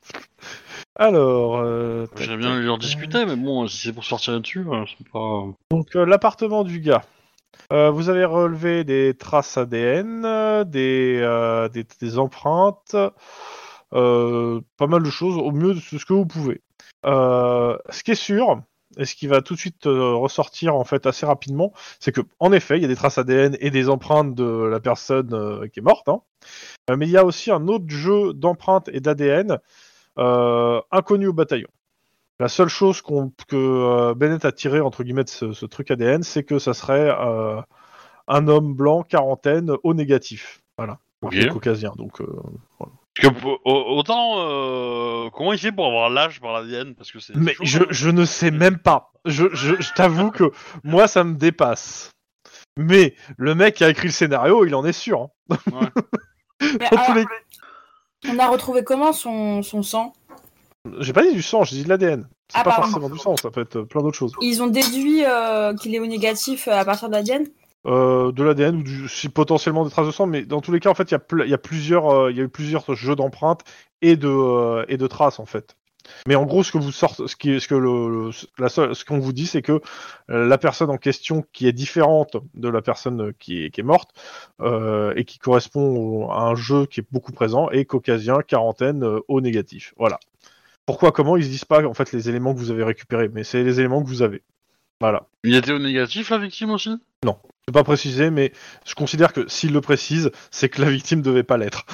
Alors, 0.98 1.58
euh, 1.58 2.06
j'aimerais 2.18 2.38
bien 2.38 2.60
leur 2.60 2.78
discuter, 2.78 3.26
mais 3.26 3.36
bon, 3.36 3.68
si 3.68 3.78
c'est 3.88 3.94
pour 3.94 4.06
sortir 4.06 4.40
dessus, 4.40 4.66
euh, 4.70 4.86
c'est 4.98 5.10
pas. 5.10 5.44
Donc 5.72 5.96
euh, 5.96 6.06
l'appartement 6.06 6.64
du 6.64 6.80
gars. 6.80 7.04
Euh, 7.74 7.90
vous 7.90 8.10
avez 8.10 8.26
relevé 8.26 8.84
des 8.84 9.14
traces 9.18 9.58
ADN, 9.58 10.64
des, 10.66 11.68
des, 11.74 11.86
des 12.00 12.20
empreintes, 12.20 12.96
pas 13.92 14.88
mal 14.88 15.04
de 15.04 15.10
choses 15.10 15.38
au 15.38 15.52
mieux 15.52 15.74
de 15.74 15.80
ce 15.80 16.06
que 16.06 16.14
vous 16.14 16.26
pouvez. 16.26 16.62
Ce 17.04 18.04
qui 18.04 18.12
est 18.12 18.16
sûr, 18.16 18.62
et 18.98 19.06
ce 19.06 19.16
qui 19.16 19.28
va 19.28 19.42
tout 19.42 19.56
de 19.56 19.60
suite 19.60 19.88
euh, 19.88 20.14
ressortir 20.14 20.76
en 20.76 20.84
fait 20.84 21.06
assez 21.06 21.26
rapidement, 21.26 21.74
c'est 22.00 22.12
que 22.12 22.22
en 22.40 22.52
effet, 22.52 22.78
il 22.78 22.82
y 22.82 22.86
a 22.86 22.88
des 22.88 22.96
traces 22.96 23.18
ADN 23.18 23.58
et 23.60 23.72
des 23.72 23.90
empreintes 23.90 24.36
de 24.36 24.66
la 24.66 24.80
personne 24.80 25.34
euh, 25.34 25.68
qui 25.68 25.80
est 25.80 25.84
morte, 25.84 26.08
hein. 26.08 26.22
Euh, 26.90 26.96
mais 26.98 27.08
il 27.08 27.12
y 27.12 27.18
a 27.18 27.26
aussi 27.26 27.52
un 27.52 27.68
autre 27.68 27.86
jeu 27.88 28.34
d'empreintes 28.34 28.90
et 28.94 29.00
d'ADN 29.00 29.60
inconnu 30.18 31.28
au 31.28 31.34
bataillon. 31.34 31.68
La 32.40 32.48
seule 32.48 32.70
chose 32.70 33.02
que 33.02 34.14
Bennett 34.14 34.46
a 34.46 34.52
tiré 34.52 34.80
entre 34.80 35.04
guillemets 35.04 35.24
de 35.24 35.30
ce, 35.30 35.54
ce 35.54 35.66
truc 35.66 35.90
ADN, 35.90 36.22
c'est 36.22 36.44
que 36.44 36.60
ça 36.60 36.74
serait 36.74 37.10
un 38.28 38.48
homme 38.48 38.76
blanc 38.76 39.04
quarantaine 39.04 39.72
au 39.84 39.94
négatif. 39.94 40.62
Voilà. 40.78 41.00
Ok. 41.22 41.34
Marqué 41.34 41.50
caucasien. 41.50 41.94
Donc 41.98 42.22
Parce 42.78 42.92
que, 43.16 43.28
autant, 43.66 44.36
euh, 44.40 45.30
comment 45.32 45.54
il 45.54 45.60
fait 45.60 45.72
pour 45.72 45.88
avoir 45.88 46.10
l'âge 46.10 46.40
par 46.42 46.54
l'ADN 46.54 46.96
Parce 46.96 47.12
que 47.12 47.20
c'est. 47.20 47.36
Mais 47.36 47.54
chaud, 47.64 47.86
je, 47.90 48.10
ne 48.10 48.26
sais 48.26 48.52
même 48.52 48.78
pas. 48.78 49.12
Je, 49.26 49.46
je, 49.54 49.76
je 49.82 49.94
t'avoue 49.94 50.32
que 50.32 50.52
moi, 50.84 51.08
ça 51.08 51.24
me 51.24 51.36
dépasse. 51.36 52.12
Mais 52.78 53.16
le 53.38 53.56
mec 53.56 53.76
qui 53.76 53.84
a 53.86 53.90
écrit 53.90 54.08
le 54.08 54.14
scénario, 54.14 54.66
il 54.66 54.76
en 54.76 54.86
est 54.86 54.92
sûr. 54.94 55.30
hein. 55.50 55.50
Mais 56.62 56.90
Dans 56.90 56.90
tous 56.90 56.96
alors, 56.98 57.16
les- 57.16 57.26
On 58.30 58.40
a 58.40 58.48
retrouvé 58.48 58.84
comment 58.84 59.14
son, 59.14 59.62
son 59.64 59.82
sang? 59.84 60.14
J'ai 61.00 61.14
pas 61.14 61.24
dit 61.24 61.34
du 61.34 61.42
sang, 61.42 61.64
j'ai 61.64 61.78
dit 61.78 61.84
de 61.84 61.90
l'ADN. 61.90 62.28
C'est 62.52 62.60
Ah, 62.60 62.64
pas 62.64 62.72
pardon. 62.72 62.88
forcément 62.92 63.10
du 63.10 63.18
sang, 63.20 63.36
ça 63.38 63.50
peut 63.50 63.62
être 63.62 63.82
plein 63.82 64.02
d'autres 64.02 64.18
choses. 64.18 64.34
Ils 64.42 64.62
ont 64.62 64.68
déduit 64.68 65.24
euh, 65.26 65.74
qu'il 65.76 65.96
est 65.96 66.00
au 66.00 66.06
négatif 66.06 66.68
euh, 66.68 66.74
à 66.74 66.86
partir 66.86 67.08
de 67.10 67.14
l'ADN 67.14 67.46
Euh, 67.86 68.32
de 68.32 68.44
l'ADN 68.44 68.78
ou 68.78 68.84
du, 68.84 69.08
si 69.08 69.30
potentiellement 69.30 69.86
des 69.86 69.92
traces 69.92 70.08
de 70.08 70.12
sang, 70.12 70.26
mais 70.26 70.44
dans 70.44 70.60
tous 70.60 70.72
les 70.72 70.80
cas, 70.80 70.90
en 70.90 70.96
fait, 70.96 71.12
il 71.12 71.14
y 71.14 71.44
a, 71.44 71.56
y 71.56 71.58
plusieurs, 71.58 72.10
euh, 72.10 72.32
il 72.32 72.40
eu 72.40 72.50
plusieurs 72.50 72.96
jeux 72.96 73.16
d'empreintes 73.16 73.62
et 74.02 74.16
de 74.16 74.28
euh, 74.28 74.86
et 74.88 74.98
de 74.98 75.06
traces 75.06 75.40
en 75.40 75.46
fait. 75.46 75.76
Mais 76.28 76.36
en 76.36 76.46
gros, 76.46 76.64
ce 76.64 76.72
que 76.72 76.78
vous 76.80 76.92
sortez, 76.92 77.28
ce 77.28 77.36
qui, 77.36 77.60
ce 77.60 77.68
que 77.68 77.76
le, 77.76 78.10
le- 78.28 78.32
la 78.60 78.70
seule, 78.70 78.96
ce 78.96 79.06
qu'on 79.06 79.20
vous 79.20 79.34
dit, 79.34 79.48
c'est 79.48 79.62
que 79.64 79.82
la 80.28 80.58
personne 80.60 80.90
en 80.92 80.98
question, 80.98 81.44
qui 81.52 81.68
est 81.68 81.74
différente 81.74 82.38
de 82.54 82.70
la 82.70 82.82
personne 82.84 83.34
qui 83.40 83.66
est, 83.66 83.70
qui 83.72 83.82
est 83.82 83.84
morte 83.84 84.12
et 84.64 85.26
qui 85.26 85.40
correspond 85.40 86.30
à 86.30 86.42
un 86.42 86.54
jeu 86.56 86.86
qui 86.86 87.00
est 87.00 87.08
beaucoup 87.12 87.32
présent, 87.32 87.72
est 87.72 87.86
caucasien, 87.86 88.42
quarantaine, 88.46 89.04
au 89.28 89.42
négatif. 89.42 89.96
Voilà. 89.98 90.20
Pourquoi, 90.86 91.12
comment 91.12 91.38
ils 91.38 91.44
se 91.46 91.50
disent 91.50 91.66
pas 91.66 91.84
en 91.84 91.96
fait 91.96 92.12
les 92.12 92.30
éléments 92.30 92.54
que 92.54 92.60
vous 92.60 92.70
avez 92.70 92.84
récupérés, 92.84 93.30
mais 93.34 93.44
c'est 93.44 93.64
les 93.64 93.80
éléments 93.80 94.04
que 94.04 94.08
vous 94.08 94.22
avez. 94.22 94.44
Voilà. 95.02 95.26
Il 95.44 95.56
était 95.56 95.74
au 95.74 95.80
négatif, 95.80 96.30
la 96.30 96.38
victime 96.38 96.70
aussi? 96.70 96.92
C'est 97.68 97.74
pas 97.74 97.84
précisé, 97.84 98.30
mais 98.30 98.52
je 98.86 98.94
considère 98.94 99.34
que 99.34 99.48
s'il 99.48 99.74
le 99.74 99.82
précise, 99.82 100.32
c'est 100.52 100.70
que 100.70 100.82
la 100.82 100.90
victime 100.92 101.22
devait 101.22 101.44
pas 101.44 101.58
l'être. 101.58 101.86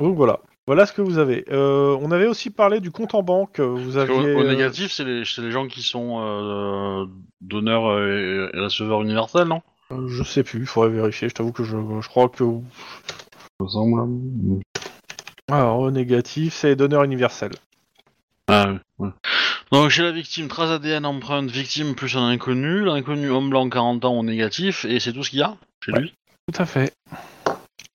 Donc 0.00 0.16
voilà. 0.16 0.40
Voilà 0.66 0.86
ce 0.86 0.92
que 0.92 1.02
vous 1.02 1.18
avez. 1.18 1.44
Euh, 1.50 1.96
on 2.00 2.10
avait 2.10 2.26
aussi 2.26 2.50
parlé 2.50 2.80
du 2.80 2.90
compte 2.90 3.14
en 3.14 3.22
banque. 3.22 3.60
Vous 3.60 3.96
aviez. 3.96 4.34
Au, 4.34 4.40
euh, 4.40 4.48
négatif, 4.48 4.92
c'est 4.92 5.04
les, 5.04 5.50
gens 5.50 5.66
qui 5.66 5.82
sont 5.82 6.20
euh, 6.20 7.06
donneurs 7.40 7.98
et, 7.98 8.50
et 8.52 8.60
receveurs 8.60 9.02
universels, 9.02 9.48
non? 9.48 9.62
Euh, 9.92 10.08
je 10.08 10.22
sais 10.22 10.42
plus, 10.42 10.60
il 10.60 10.66
faudrait 10.66 10.90
vérifier. 10.90 11.28
Je 11.28 11.34
t'avoue 11.34 11.52
que 11.52 11.64
je, 11.64 11.76
je 12.00 12.08
crois 12.08 12.28
que. 12.28 12.44
Ça 12.44 13.64
me 13.64 13.68
semble. 13.68 14.62
Alors, 15.50 15.80
au 15.80 15.90
négatif, 15.90 16.54
c'est 16.54 16.76
donneur 16.76 17.02
universel. 17.02 17.50
Ah, 18.52 18.72
ouais. 18.98 19.08
Donc 19.72 19.90
chez 19.90 20.02
la 20.02 20.10
victime, 20.12 20.48
trace 20.48 20.70
ADN, 20.70 21.06
empreinte, 21.06 21.50
victime 21.50 21.94
plus 21.94 22.16
un 22.16 22.26
inconnu, 22.28 22.84
l'inconnu 22.84 23.30
homme 23.30 23.50
blanc 23.50 23.68
40 23.68 24.04
ans 24.04 24.18
au 24.18 24.24
négatif, 24.24 24.84
et 24.84 24.98
c'est 25.00 25.12
tout 25.12 25.22
ce 25.22 25.30
qu'il 25.30 25.38
y 25.38 25.42
a 25.42 25.56
chez 25.84 25.92
Ouais. 25.92 26.00
lui 26.00 26.14
Tout 26.52 26.60
à 26.62 26.66
fait. 26.66 26.92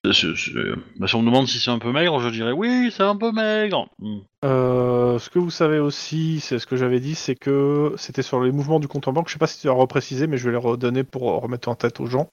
C'est- 0.06 0.14
c'est- 0.14 0.36
c'est- 0.36 0.54
bah, 1.00 1.08
Si 1.08 1.16
on 1.16 1.22
me 1.22 1.26
demande 1.26 1.48
si 1.48 1.60
c'est 1.60 1.72
un 1.72 1.80
peu 1.80 1.92
maigre, 1.92 2.20
je 2.20 2.30
dirais 2.30 2.52
oui, 2.52 2.94
c'est 2.96 3.04
un 3.04 3.16
peu 3.18 3.32
maigre. 3.32 3.88
Hmm. 4.00 4.20
Euh, 4.46 5.18
ce 5.20 5.30
que 5.30 5.40
vous 5.40 5.50
savez 5.50 5.80
aussi, 5.80 6.40
c'est 6.40 6.60
ce 6.60 6.68
que 6.68 6.76
j'avais 6.78 7.00
dit, 7.00 7.16
c'est 7.16 7.36
que 7.36 7.94
c'était 7.98 8.22
sur 8.22 8.42
les 8.42 8.52
mouvements 8.52 8.80
du 8.80 8.88
compte 8.88 9.08
en 9.08 9.14
banque. 9.14 9.28
Je 9.28 9.34
sais 9.34 9.40
pas 9.40 9.48
si 9.48 9.60
tu 9.60 9.68
as 9.68 9.74
reprécisé, 9.74 10.28
mais 10.28 10.38
je 10.38 10.46
vais 10.46 10.52
les 10.52 10.58
redonner 10.58 11.04
pour 11.04 11.24
remettre 11.42 11.68
en 11.70 11.76
tête 11.76 12.00
aux 12.00 12.06
gens. 12.06 12.30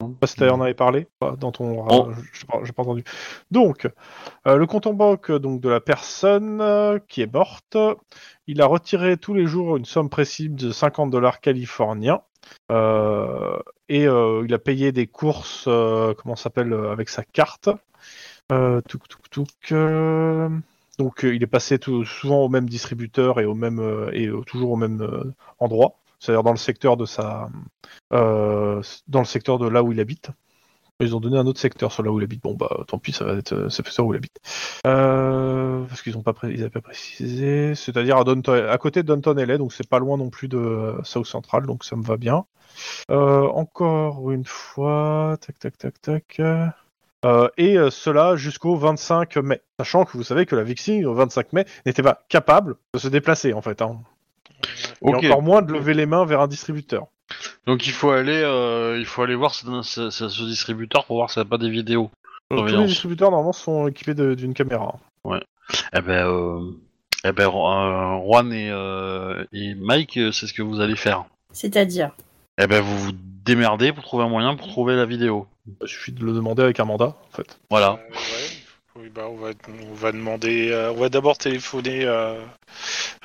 Je 0.00 0.06
sais 0.06 0.12
pas 0.20 0.26
si 0.26 0.36
tu 0.36 0.48
en 0.48 0.60
avais 0.60 0.74
parlé 0.74 1.06
dans 1.38 1.52
ton. 1.52 1.86
Oh. 1.88 2.10
euh, 2.10 2.14
j'ai 2.64 2.72
pas, 2.72 2.82
entendu. 2.82 3.02
Donc, 3.50 3.88
euh, 4.46 4.56
le 4.56 4.66
compte 4.66 4.86
en 4.86 4.92
banque 4.92 5.32
donc 5.32 5.62
de 5.62 5.70
la 5.70 5.80
personne 5.80 6.60
euh, 6.60 6.98
qui 7.08 7.22
est 7.22 7.32
morte, 7.32 7.78
il 8.46 8.60
a 8.60 8.66
retiré 8.66 9.16
tous 9.16 9.32
les 9.32 9.46
jours 9.46 9.76
une 9.76 9.86
somme 9.86 10.10
précise 10.10 10.50
de 10.50 10.70
50 10.70 11.10
dollars 11.10 11.40
californiens. 11.40 12.20
Euh, 12.70 13.58
et 13.88 14.02
il 14.02 14.54
a 14.54 14.58
payé 14.58 14.92
des 14.92 15.06
courses, 15.06 15.64
comment 15.64 16.36
ça 16.36 16.44
s'appelle, 16.44 16.74
avec 16.74 17.08
sa 17.08 17.24
carte. 17.24 17.70
Donc 20.98 21.22
il 21.22 21.42
est 21.42 21.46
passé 21.46 21.78
tout, 21.78 22.04
souvent 22.04 22.44
au 22.44 22.48
même 22.48 22.68
distributeur 22.68 23.40
et 23.40 23.44
au 23.44 23.54
même 23.54 24.10
et 24.12 24.28
toujours 24.46 24.72
au 24.72 24.76
même 24.76 25.34
endroit, 25.58 25.96
c'est-à-dire 26.18 26.42
dans 26.42 26.52
le 26.52 26.56
secteur 26.56 26.96
de 26.96 27.06
sa, 27.06 27.48
euh, 28.12 28.82
dans 29.08 29.20
le 29.20 29.24
secteur 29.26 29.58
de 29.58 29.68
là 29.68 29.82
où 29.82 29.92
il 29.92 30.00
habite. 30.00 30.30
Ils 31.00 31.14
ont 31.14 31.20
donné 31.20 31.36
un 31.36 31.46
autre 31.46 31.60
secteur 31.60 31.92
sur 31.92 32.02
là 32.02 32.10
où 32.10 32.18
il 32.18 32.24
habite. 32.24 32.42
Bon 32.42 32.54
bah 32.54 32.84
tant 32.88 32.98
pis, 32.98 33.12
ça 33.12 33.26
va 33.26 33.34
être 33.34 33.52
euh, 33.52 33.68
c'est 33.68 33.82
le 33.84 33.88
secteur 33.88 34.06
où 34.06 34.14
il 34.14 34.16
habite. 34.16 34.38
Euh, 34.86 35.84
parce 35.84 36.00
qu'ils 36.00 36.16
ont 36.16 36.22
pas 36.22 36.34
ils 36.44 36.70
pas 36.70 36.80
précisé, 36.80 37.74
c'est-à-dire 37.74 38.16
à, 38.16 38.78
côté 38.78 39.02
de 39.02 39.08
Downton 39.08 39.38
LA, 39.38 39.58
donc 39.58 39.74
c'est 39.74 39.88
pas 39.88 39.98
loin 39.98 40.16
non 40.16 40.30
plus 40.30 40.48
de 40.48 40.56
euh, 40.56 41.02
South 41.04 41.26
Central, 41.26 41.66
donc 41.66 41.84
ça 41.84 41.96
me 41.96 42.02
va 42.02 42.16
bien. 42.16 42.46
Euh, 43.10 43.46
encore 43.48 44.30
une 44.32 44.44
fois, 44.46 45.36
tac 45.40 45.58
tac 45.58 45.76
tac 45.78 46.00
tac. 46.00 46.40
Euh, 47.24 47.48
et 47.56 47.76
euh, 47.76 47.90
cela 47.90 48.36
jusqu'au 48.36 48.76
25 48.76 49.36
mai. 49.38 49.60
Sachant 49.80 50.04
que 50.04 50.16
vous 50.16 50.22
savez 50.22 50.46
que 50.46 50.54
la 50.54 50.62
victime, 50.62 51.06
au 51.06 51.14
25 51.14 51.52
mai, 51.52 51.64
n'était 51.84 52.02
pas 52.02 52.22
capable 52.28 52.76
de 52.94 52.98
se 52.98 53.08
déplacer, 53.08 53.52
en 53.52 53.62
fait. 53.62 53.82
hein. 53.82 54.00
Ok. 55.00 55.22
Et 55.22 55.26
encore 55.28 55.42
moins 55.42 55.62
de 55.62 55.72
lever 55.72 55.94
les 55.94 56.06
mains 56.06 56.24
vers 56.24 56.40
un 56.40 56.48
distributeur. 56.48 57.06
Donc 57.66 57.86
il 57.86 57.92
faut 57.92 58.10
aller, 58.10 58.40
euh, 58.44 58.96
il 58.98 59.04
faut 59.06 59.22
aller 59.22 59.34
voir 59.34 59.54
ce, 59.54 59.66
ce- 59.82 60.10
ce- 60.10 60.28
ce 60.28 60.42
distributeur 60.44 61.04
pour 61.06 61.16
voir 61.16 61.30
s'il 61.30 61.42
n'y 61.42 61.46
a 61.48 61.50
pas 61.50 61.58
des 61.58 61.70
vidéos. 61.70 62.10
Tous 62.50 62.56
les 62.56 62.60
Surveillance. 62.62 62.86
distributeurs 62.88 63.30
normalement 63.30 63.52
sont 63.52 63.88
équipés 63.88 64.14
de- 64.14 64.34
d'une 64.34 64.54
caméra. 64.54 64.94
Eh 65.92 66.00
ben, 66.00 66.26
euh, 66.28 66.60
eh 67.24 67.32
ben, 67.32 67.48
euh, 67.48 68.20
Juan 68.24 68.52
et, 68.52 68.70
euh, 68.70 69.44
et 69.52 69.74
Mike, 69.74 70.16
euh, 70.18 70.30
c'est 70.30 70.46
ce 70.46 70.52
que 70.54 70.62
vous 70.62 70.80
allez 70.80 70.94
faire. 70.94 71.24
C'est-à-dire 71.52 72.12
Eh 72.58 72.68
ben, 72.68 72.80
vous 72.80 72.96
vous 72.98 73.12
démerdez 73.44 73.92
pour 73.92 74.04
trouver 74.04 74.22
un 74.24 74.28
moyen 74.28 74.54
pour 74.54 74.68
trouver 74.68 74.94
la 74.94 75.04
vidéo. 75.06 75.48
Il 75.82 75.88
suffit 75.88 76.12
de 76.12 76.24
le 76.24 76.32
demander 76.32 76.62
avec 76.62 76.78
un 76.78 76.84
mandat, 76.84 77.16
en 77.32 77.36
fait. 77.36 77.58
Voilà. 77.70 77.98
Euh, 78.08 78.12
ouais. 78.14 78.55
Oui, 78.98 79.10
bah, 79.14 79.26
on 79.28 79.36
va, 79.36 79.50
on 79.90 79.94
va 79.94 80.12
demander. 80.12 80.70
euh, 80.70 80.90
on 80.92 81.00
va 81.00 81.08
d'abord 81.10 81.36
téléphoner 81.36 82.04
euh, 82.04 82.40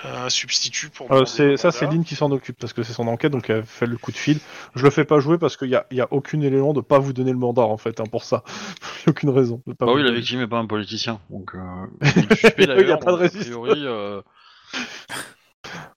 à 0.04 0.26
un 0.26 0.30
substitut 0.30 0.90
pour. 0.90 1.10
Euh, 1.12 1.26
c'est 1.26 1.56
ça, 1.56 1.72
c'est. 1.72 1.86
Lynn 1.86 2.04
qui 2.04 2.16
s'en 2.16 2.30
occupe 2.32 2.58
parce 2.60 2.74
que 2.74 2.84
c'est 2.84 2.92
son 2.94 3.08
enquête, 3.08 3.32
donc 3.32 3.50
elle 3.50 3.64
fait 3.64 3.86
le 3.86 3.98
coup 3.98 4.12
de 4.12 4.18
fil. 4.18 4.40
Je 4.76 4.84
le 4.84 4.90
fais 4.90 5.06
pas 5.06 5.20
jouer 5.20 5.38
parce 5.38 5.56
qu'il 5.56 5.70
y 5.70 5.76
a, 5.76 5.86
il 5.92 5.98
y 5.98 6.02
a 6.02 6.08
aucun 6.12 6.42
élément 6.42 6.74
de 6.74 6.82
pas 6.82 7.00
vous 7.00 7.14
donner 7.14 7.32
le 7.32 7.38
mandat 7.38 7.62
en 7.62 7.78
fait, 7.78 8.00
hein, 8.02 8.06
pour 8.12 8.24
ça. 8.24 8.44
Il 9.06 9.10
a 9.10 9.12
aucune 9.12 9.30
raison. 9.30 9.62
De 9.66 9.74
pas 9.74 9.86
Bah 9.86 9.94
oui, 9.94 10.04
la 10.04 10.12
victime 10.12 10.40
n'est 10.40 10.48
pas 10.48 10.60
un 10.60 10.66
politicien, 10.68 11.20
donc. 11.30 11.56
Euh, 11.56 11.60
il 12.02 12.32
est 12.32 12.36
suspect, 12.36 12.64
Il 12.64 12.88
y 12.88 12.92
a 12.92 12.98
pas 12.98 13.12
de 13.12 13.18
résistance. 13.18 13.68
euh, 13.70 14.22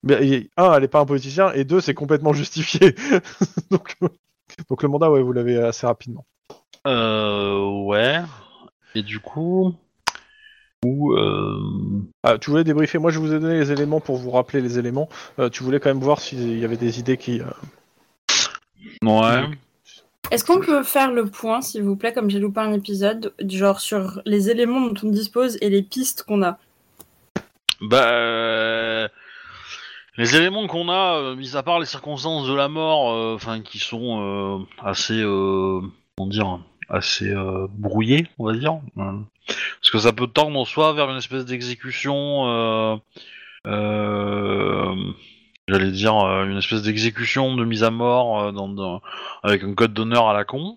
Mais 0.02 0.48
un, 0.56 0.72
elle 0.74 0.84
est 0.84 0.88
pas 0.88 1.00
un 1.00 1.06
politicien, 1.06 1.52
et 1.52 1.64
deux, 1.64 1.80
c'est 1.80 1.94
complètement 1.94 2.32
justifié. 2.32 2.94
donc, 3.70 3.96
euh, 4.02 4.08
donc 4.68 4.82
le 4.82 4.88
mandat, 4.88 5.10
ouais, 5.10 5.22
vous 5.22 5.32
l'avez 5.32 5.58
assez 5.58 5.86
rapidement. 5.86 6.24
euh, 6.86 7.82
ouais. 7.84 8.20
Et 8.94 9.02
du 9.02 9.20
coup, 9.20 9.74
ou 10.84 11.14
euh, 11.14 12.02
Ah, 12.22 12.38
tu 12.38 12.50
voulais 12.50 12.64
débriefer 12.64 12.98
Moi, 12.98 13.10
je 13.10 13.18
vous 13.18 13.32
ai 13.34 13.40
donné 13.40 13.58
les 13.58 13.72
éléments 13.72 14.00
pour 14.00 14.16
vous 14.16 14.30
rappeler 14.30 14.60
les 14.60 14.78
éléments. 14.78 15.08
Euh, 15.38 15.48
tu 15.48 15.62
voulais 15.62 15.80
quand 15.80 15.90
même 15.90 16.02
voir 16.02 16.20
s'il 16.20 16.58
y 16.58 16.64
avait 16.64 16.76
des 16.76 17.00
idées 17.00 17.16
qui. 17.16 17.40
euh, 17.40 17.46
ouais. 19.02 19.44
Est-ce 20.30 20.44
qu'on 20.44 20.60
peut 20.60 20.82
faire 20.82 21.12
le 21.12 21.26
point, 21.26 21.60
s'il 21.60 21.82
vous 21.82 21.96
plaît, 21.96 22.12
comme 22.12 22.30
j'ai 22.30 22.38
loupé 22.38 22.60
un 22.60 22.72
épisode, 22.72 23.34
genre 23.46 23.80
sur 23.80 24.22
les 24.24 24.50
éléments 24.50 24.80
dont 24.80 24.94
on 25.02 25.10
dispose 25.10 25.58
et 25.60 25.68
les 25.70 25.82
pistes 25.82 26.22
qu'on 26.22 26.42
a? 26.42 26.58
Bah, 27.80 28.08
euh, 28.10 29.08
les 30.16 30.36
éléments 30.36 30.66
qu'on 30.66 30.88
a, 30.88 31.18
euh, 31.18 31.36
mis 31.36 31.56
à 31.56 31.62
part 31.62 31.78
les 31.78 31.86
circonstances 31.86 32.48
de 32.48 32.54
la 32.54 32.68
mort, 32.68 33.12
euh, 33.12 33.34
enfin 33.34 33.60
qui 33.60 33.78
sont 33.78 34.20
euh, 34.20 34.58
assez, 34.82 35.20
euh, 35.20 35.80
comment 36.16 36.28
dire, 36.28 36.58
assez 36.88 37.30
euh, 37.30 37.66
brouillées, 37.70 38.26
on 38.38 38.46
va 38.46 38.52
dire, 38.54 38.80
euh, 38.98 39.12
parce 39.46 39.90
que 39.92 39.98
ça 39.98 40.12
peut 40.12 40.26
tendre 40.26 40.66
soit 40.66 40.92
vers 40.92 41.10
une 41.10 41.16
espèce 41.18 41.44
d'exécution, 41.44 42.46
euh, 42.48 42.96
euh, 43.66 44.94
j'allais 45.68 45.90
dire 45.90 46.14
une 46.14 46.58
espèce 46.58 46.82
d'exécution 46.82 47.54
de 47.56 47.64
mise 47.64 47.82
à 47.84 47.90
mort 47.90 48.40
euh, 48.42 48.52
dans, 48.52 48.68
dans- 48.68 49.00
avec 49.42 49.62
un 49.64 49.74
code 49.74 49.92
d'honneur 49.94 50.28
à 50.28 50.34
la 50.34 50.44
con. 50.44 50.76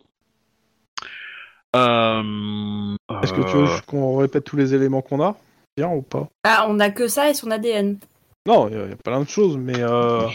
Euh, 1.76 2.96
Est-ce 3.22 3.34
que 3.34 3.42
tu 3.42 3.58
veux 3.58 3.68
qu'on 3.86 4.18
répète 4.18 4.44
tous 4.46 4.56
les 4.58 4.74
éléments 4.74 5.02
qu'on 5.02 5.22
a? 5.22 5.36
Bien 5.76 5.90
ou 5.90 6.02
pas? 6.02 6.28
Ah, 6.44 6.66
on 6.70 6.80
a 6.80 6.90
que 6.90 7.08
ça 7.08 7.30
et 7.30 7.34
son 7.34 7.52
ADN. 7.52 8.00
Non, 8.48 8.68
il 8.70 8.76
y, 8.76 8.78
y 8.78 8.94
a 8.94 8.96
plein 8.96 9.22
de 9.22 9.28
choses, 9.30 9.58
mais. 9.58 9.80
Euh... 9.80 10.26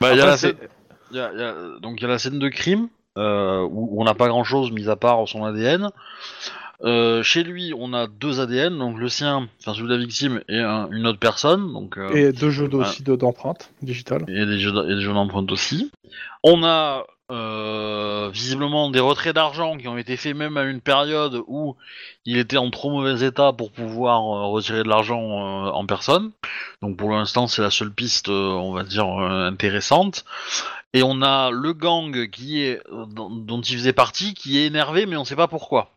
bah, 0.00 0.12
il 0.12 0.18
y 0.18 0.20
a 0.20 0.26
la 0.26 0.36
scène- 0.36 0.56
y 1.12 1.18
a- 1.18 1.30
il 1.34 1.38
y 1.40 1.42
a- 1.42 1.54
donc 1.80 1.96
il 2.00 2.02
y 2.02 2.04
a 2.06 2.08
la 2.08 2.18
scène 2.18 2.38
de 2.38 2.48
crime 2.48 2.88
euh, 3.16 3.62
où, 3.62 3.88
où 3.92 4.00
on 4.00 4.04
n'a 4.04 4.14
pas 4.14 4.28
grand 4.28 4.44
chose 4.44 4.70
mis 4.72 4.88
à 4.88 4.96
part 4.96 5.26
son 5.28 5.44
ADN. 5.44 5.90
Euh, 6.84 7.22
chez 7.22 7.42
lui, 7.42 7.72
on 7.78 7.94
a 7.94 8.06
deux 8.06 8.38
ADN, 8.40 8.76
donc 8.76 8.98
le 8.98 9.08
sien, 9.08 9.48
enfin 9.60 9.72
celui 9.72 9.88
de 9.88 9.94
la 9.94 9.98
victime, 9.98 10.42
et 10.48 10.58
un- 10.60 10.88
une 10.90 11.06
autre 11.06 11.18
personne, 11.18 11.72
donc 11.72 11.96
euh, 11.96 12.10
Et 12.14 12.32
deux 12.32 12.50
jeux 12.50 12.68
aussi 12.74 13.02
d'empreintes 13.02 13.70
digitales. 13.80 14.24
et 14.28 14.44
des 14.44 14.58
jeux, 14.58 14.72
et 14.90 14.94
des 14.94 15.00
jeux 15.00 15.14
d'empreinte 15.14 15.50
aussi. 15.50 15.90
On 16.42 16.62
a 16.64 17.06
euh, 17.32 18.30
visiblement 18.32 18.88
des 18.88 19.00
retraits 19.00 19.34
d'argent 19.34 19.76
qui 19.76 19.88
ont 19.88 19.98
été 19.98 20.16
faits 20.16 20.36
même 20.36 20.56
à 20.56 20.62
une 20.62 20.80
période 20.80 21.42
où 21.48 21.74
il 22.24 22.38
était 22.38 22.56
en 22.56 22.70
trop 22.70 22.88
mauvais 22.90 23.26
état 23.26 23.52
pour 23.52 23.72
pouvoir 23.72 24.20
euh, 24.20 24.46
retirer 24.52 24.84
de 24.84 24.88
l'argent 24.88 25.20
euh, 25.20 25.70
en 25.70 25.86
personne. 25.86 26.30
Donc 26.82 26.96
pour 26.96 27.10
l'instant, 27.10 27.48
c'est 27.48 27.62
la 27.62 27.70
seule 27.70 27.92
piste, 27.92 28.28
on 28.28 28.72
va 28.72 28.84
dire, 28.84 29.08
intéressante. 29.08 30.24
Et 30.92 31.02
on 31.02 31.20
a 31.20 31.50
le 31.50 31.72
gang 31.72 32.12
dont, 33.10 33.60
il 33.60 33.76
faisait 33.76 33.92
partie, 33.92 34.34
qui 34.34 34.58
est 34.58 34.66
énervé, 34.66 35.06
mais 35.06 35.16
on 35.16 35.24
sait 35.24 35.36
pas 35.36 35.48
pourquoi. 35.48 35.90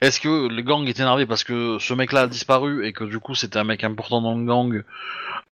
Est-ce 0.00 0.20
que 0.20 0.48
le 0.48 0.62
gang 0.62 0.86
est 0.86 0.98
énervé 1.00 1.26
parce 1.26 1.44
que 1.44 1.78
ce 1.78 1.94
mec-là 1.94 2.22
a 2.22 2.26
disparu 2.26 2.86
et 2.86 2.92
que 2.92 3.04
du 3.04 3.18
coup 3.18 3.34
c'était 3.34 3.58
un 3.58 3.64
mec 3.64 3.84
important 3.84 4.20
dans 4.20 4.34
le 4.36 4.44
gang 4.44 4.82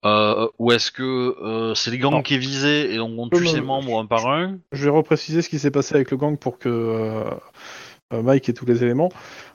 euh, 0.05 0.47
ou 0.59 0.71
est-ce 0.71 0.91
que 0.91 1.35
euh, 1.41 1.73
c'est 1.75 1.91
le 1.91 1.97
gang 1.97 2.11
Non. 2.13 2.21
qui 2.21 2.35
est 2.35 2.39
visé 2.39 2.93
et 2.93 2.97
donc 2.97 3.11
on 3.17 3.29
tue 3.29 3.43
non, 3.43 3.49
ses 3.49 3.59
non. 3.61 3.65
membres 3.67 3.99
un 3.99 4.05
par 4.05 4.27
un? 4.27 4.57
Je 4.71 4.83
vais 4.85 4.89
repréciser 4.89 5.41
ce 5.41 5.49
qui 5.49 5.59
s'est 5.59 5.71
passé 5.71 5.95
avec 5.95 6.11
le 6.11 6.17
gang 6.17 6.37
pour 6.37 6.57
que 6.59 6.69
euh, 6.69 7.23
Mike 8.11 8.49
ait 8.49 8.53
tous 8.53 8.65
les 8.65 8.83
éléments. 8.83 9.09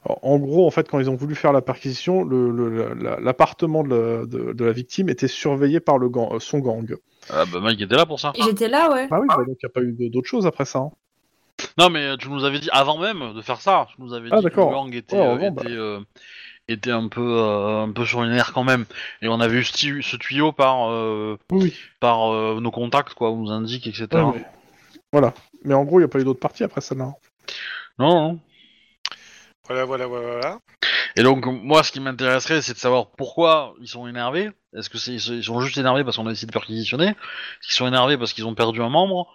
Alors, 0.06 0.18
en 0.22 0.38
gros, 0.38 0.66
en 0.66 0.70
fait, 0.70 0.88
quand 0.88 0.98
ils 0.98 1.10
ont 1.10 1.14
voulu 1.16 1.34
faire 1.34 1.52
la 1.52 1.60
perquisition, 1.60 2.24
le- 2.24 2.50
le- 2.50 2.94
la- 2.94 3.20
l'appartement 3.20 3.82
de, 3.84 3.90
la- 3.94 4.24
de- 4.24 4.52
de 4.54 4.64
la 4.64 4.72
victime 4.72 5.10
était 5.10 5.28
surveillé 5.28 5.78
par 5.78 5.98
le 5.98 6.08
gang, 6.08 6.38
son 6.38 6.60
gang. 6.60 6.96
Ah 7.28 7.44
bah 7.52 7.60
Mike 7.60 7.82
était 7.82 7.96
là 7.96 8.06
pour 8.06 8.18
ça. 8.18 8.32
J'étais 8.42 8.68
là, 8.68 8.90
ouais. 8.90 9.08
Ah 9.10 9.20
oui, 9.20 9.26
bah, 9.28 9.36
donc 9.46 9.58
il 9.62 9.66
n'y 9.66 9.66
a 9.66 9.68
pas 9.68 9.82
eu 9.82 10.08
d'autres 10.08 10.28
choses 10.28 10.46
après 10.46 10.64
ça. 10.64 10.78
hein. 10.78 10.90
Non 11.78 11.90
mais 11.90 12.16
tu 12.18 12.28
nous 12.28 12.44
avais 12.44 12.58
dit 12.58 12.68
avant 12.72 12.98
même 12.98 13.34
de 13.34 13.42
faire 13.42 13.60
ça, 13.60 13.86
tu 13.94 14.00
nous 14.00 14.12
avais 14.12 14.28
Ah, 14.30 14.40
dit 14.40 14.44
que 14.46 14.54
gang 14.54 14.92
était, 14.94 15.16
Ouais, 15.16 15.46
euh, 15.46 15.50
bah. 15.50 15.62
était, 15.62 15.72
euh, 15.72 16.00
était 16.68 16.90
un 16.90 17.08
peu 17.08 17.38
euh, 17.38 17.82
un 17.84 17.92
peu 17.92 18.04
sur 18.04 18.22
les 18.22 18.30
nerfs 18.30 18.52
quand 18.52 18.64
même. 18.64 18.84
Et 19.22 19.28
on 19.28 19.40
avait 19.40 19.58
eu 19.58 19.64
ce, 19.64 20.16
tuyau 20.16 20.52
par 20.52 20.90
euh, 20.90 21.38
Oui, 21.50 21.74
par 22.00 22.32
euh, 22.32 22.60
nos 22.60 22.70
contacts 22.70 23.14
quoi, 23.14 23.30
on 23.30 23.36
nous 23.36 23.50
indique 23.50 23.86
etc. 23.86 24.06
Ouais, 24.12 24.44
Voilà. 25.12 25.32
Mais 25.64 25.74
en 25.74 25.84
gros, 25.84 25.98
il 25.98 26.02
n'y 26.02 26.06
a 26.06 26.08
pas 26.08 26.20
eu 26.20 26.24
d'autres 26.24 26.40
parties 26.40 26.64
après 26.64 26.80
celle-là. 26.80 27.12
Non 27.98 28.10
non. 28.10 28.40
Voilà, 29.68 29.84
voilà, 29.84 30.06
voilà, 30.06 30.26
voilà. 30.26 30.58
Et 31.16 31.22
donc 31.22 31.46
moi 31.46 31.82
ce 31.82 31.90
qui 31.92 32.00
m'intéresserait 32.00 32.60
c'est 32.60 32.74
de 32.74 32.78
savoir 32.78 33.10
pourquoi 33.16 33.74
ils 33.80 33.88
sont 33.88 34.06
énervés. 34.06 34.50
Est-ce 34.76 34.90
que 34.90 34.98
c'est 34.98 35.14
ils 35.14 35.44
sont 35.44 35.60
juste 35.60 35.78
énervés 35.78 36.04
parce 36.04 36.16
qu'on 36.16 36.26
a 36.26 36.32
essayé 36.32 36.46
de 36.46 36.52
perquisitionner? 36.52 37.08
Est-ce 37.08 37.68
qu'ils 37.68 37.76
sont 37.76 37.86
énervés 37.86 38.18
parce 38.18 38.34
qu'ils 38.34 38.46
ont 38.46 38.54
perdu 38.54 38.82
un 38.82 38.90
membre? 38.90 39.32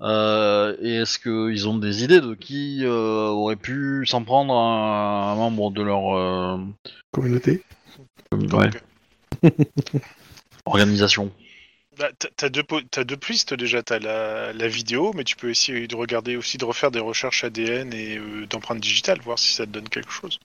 Euh, 0.00 0.76
Et 0.82 0.96
est-ce 0.96 1.18
qu'ils 1.20 1.68
ont 1.68 1.78
des 1.78 2.02
idées 2.02 2.20
de 2.20 2.34
qui 2.34 2.84
euh, 2.84 3.28
aurait 3.28 3.54
pu 3.56 4.04
s'en 4.06 4.24
prendre 4.24 4.52
à 4.54 5.32
un 5.32 5.36
membre 5.36 5.70
de 5.70 5.82
leur 5.82 6.16
euh, 6.16 6.58
Communauté. 7.12 7.62
ouais, 8.32 8.70
organisation 10.66 11.30
Bah, 12.00 12.10
t'as- 12.36 12.48
deux, 12.48 12.64
deux 13.04 13.16
pistes 13.16 13.54
déjà. 13.54 13.80
T'as 13.84 14.00
la, 14.00 14.52
la 14.52 14.66
vidéo, 14.68 15.12
mais 15.14 15.22
tu 15.24 15.36
peux 15.36 15.50
essayer 15.50 15.86
de 15.86 15.94
regarder 15.94 16.34
aussi, 16.36 16.58
de 16.58 16.64
refaire 16.64 16.90
des 16.90 16.98
recherches 16.98 17.44
ADN 17.44 17.92
et 17.94 18.16
euh, 18.18 18.46
d'empreintes 18.48 18.80
digitales, 18.80 19.20
voir 19.20 19.38
si 19.38 19.52
ça 19.54 19.66
te 19.66 19.70
donne 19.70 19.88
quelque 19.88 20.10
chose. 20.10 20.40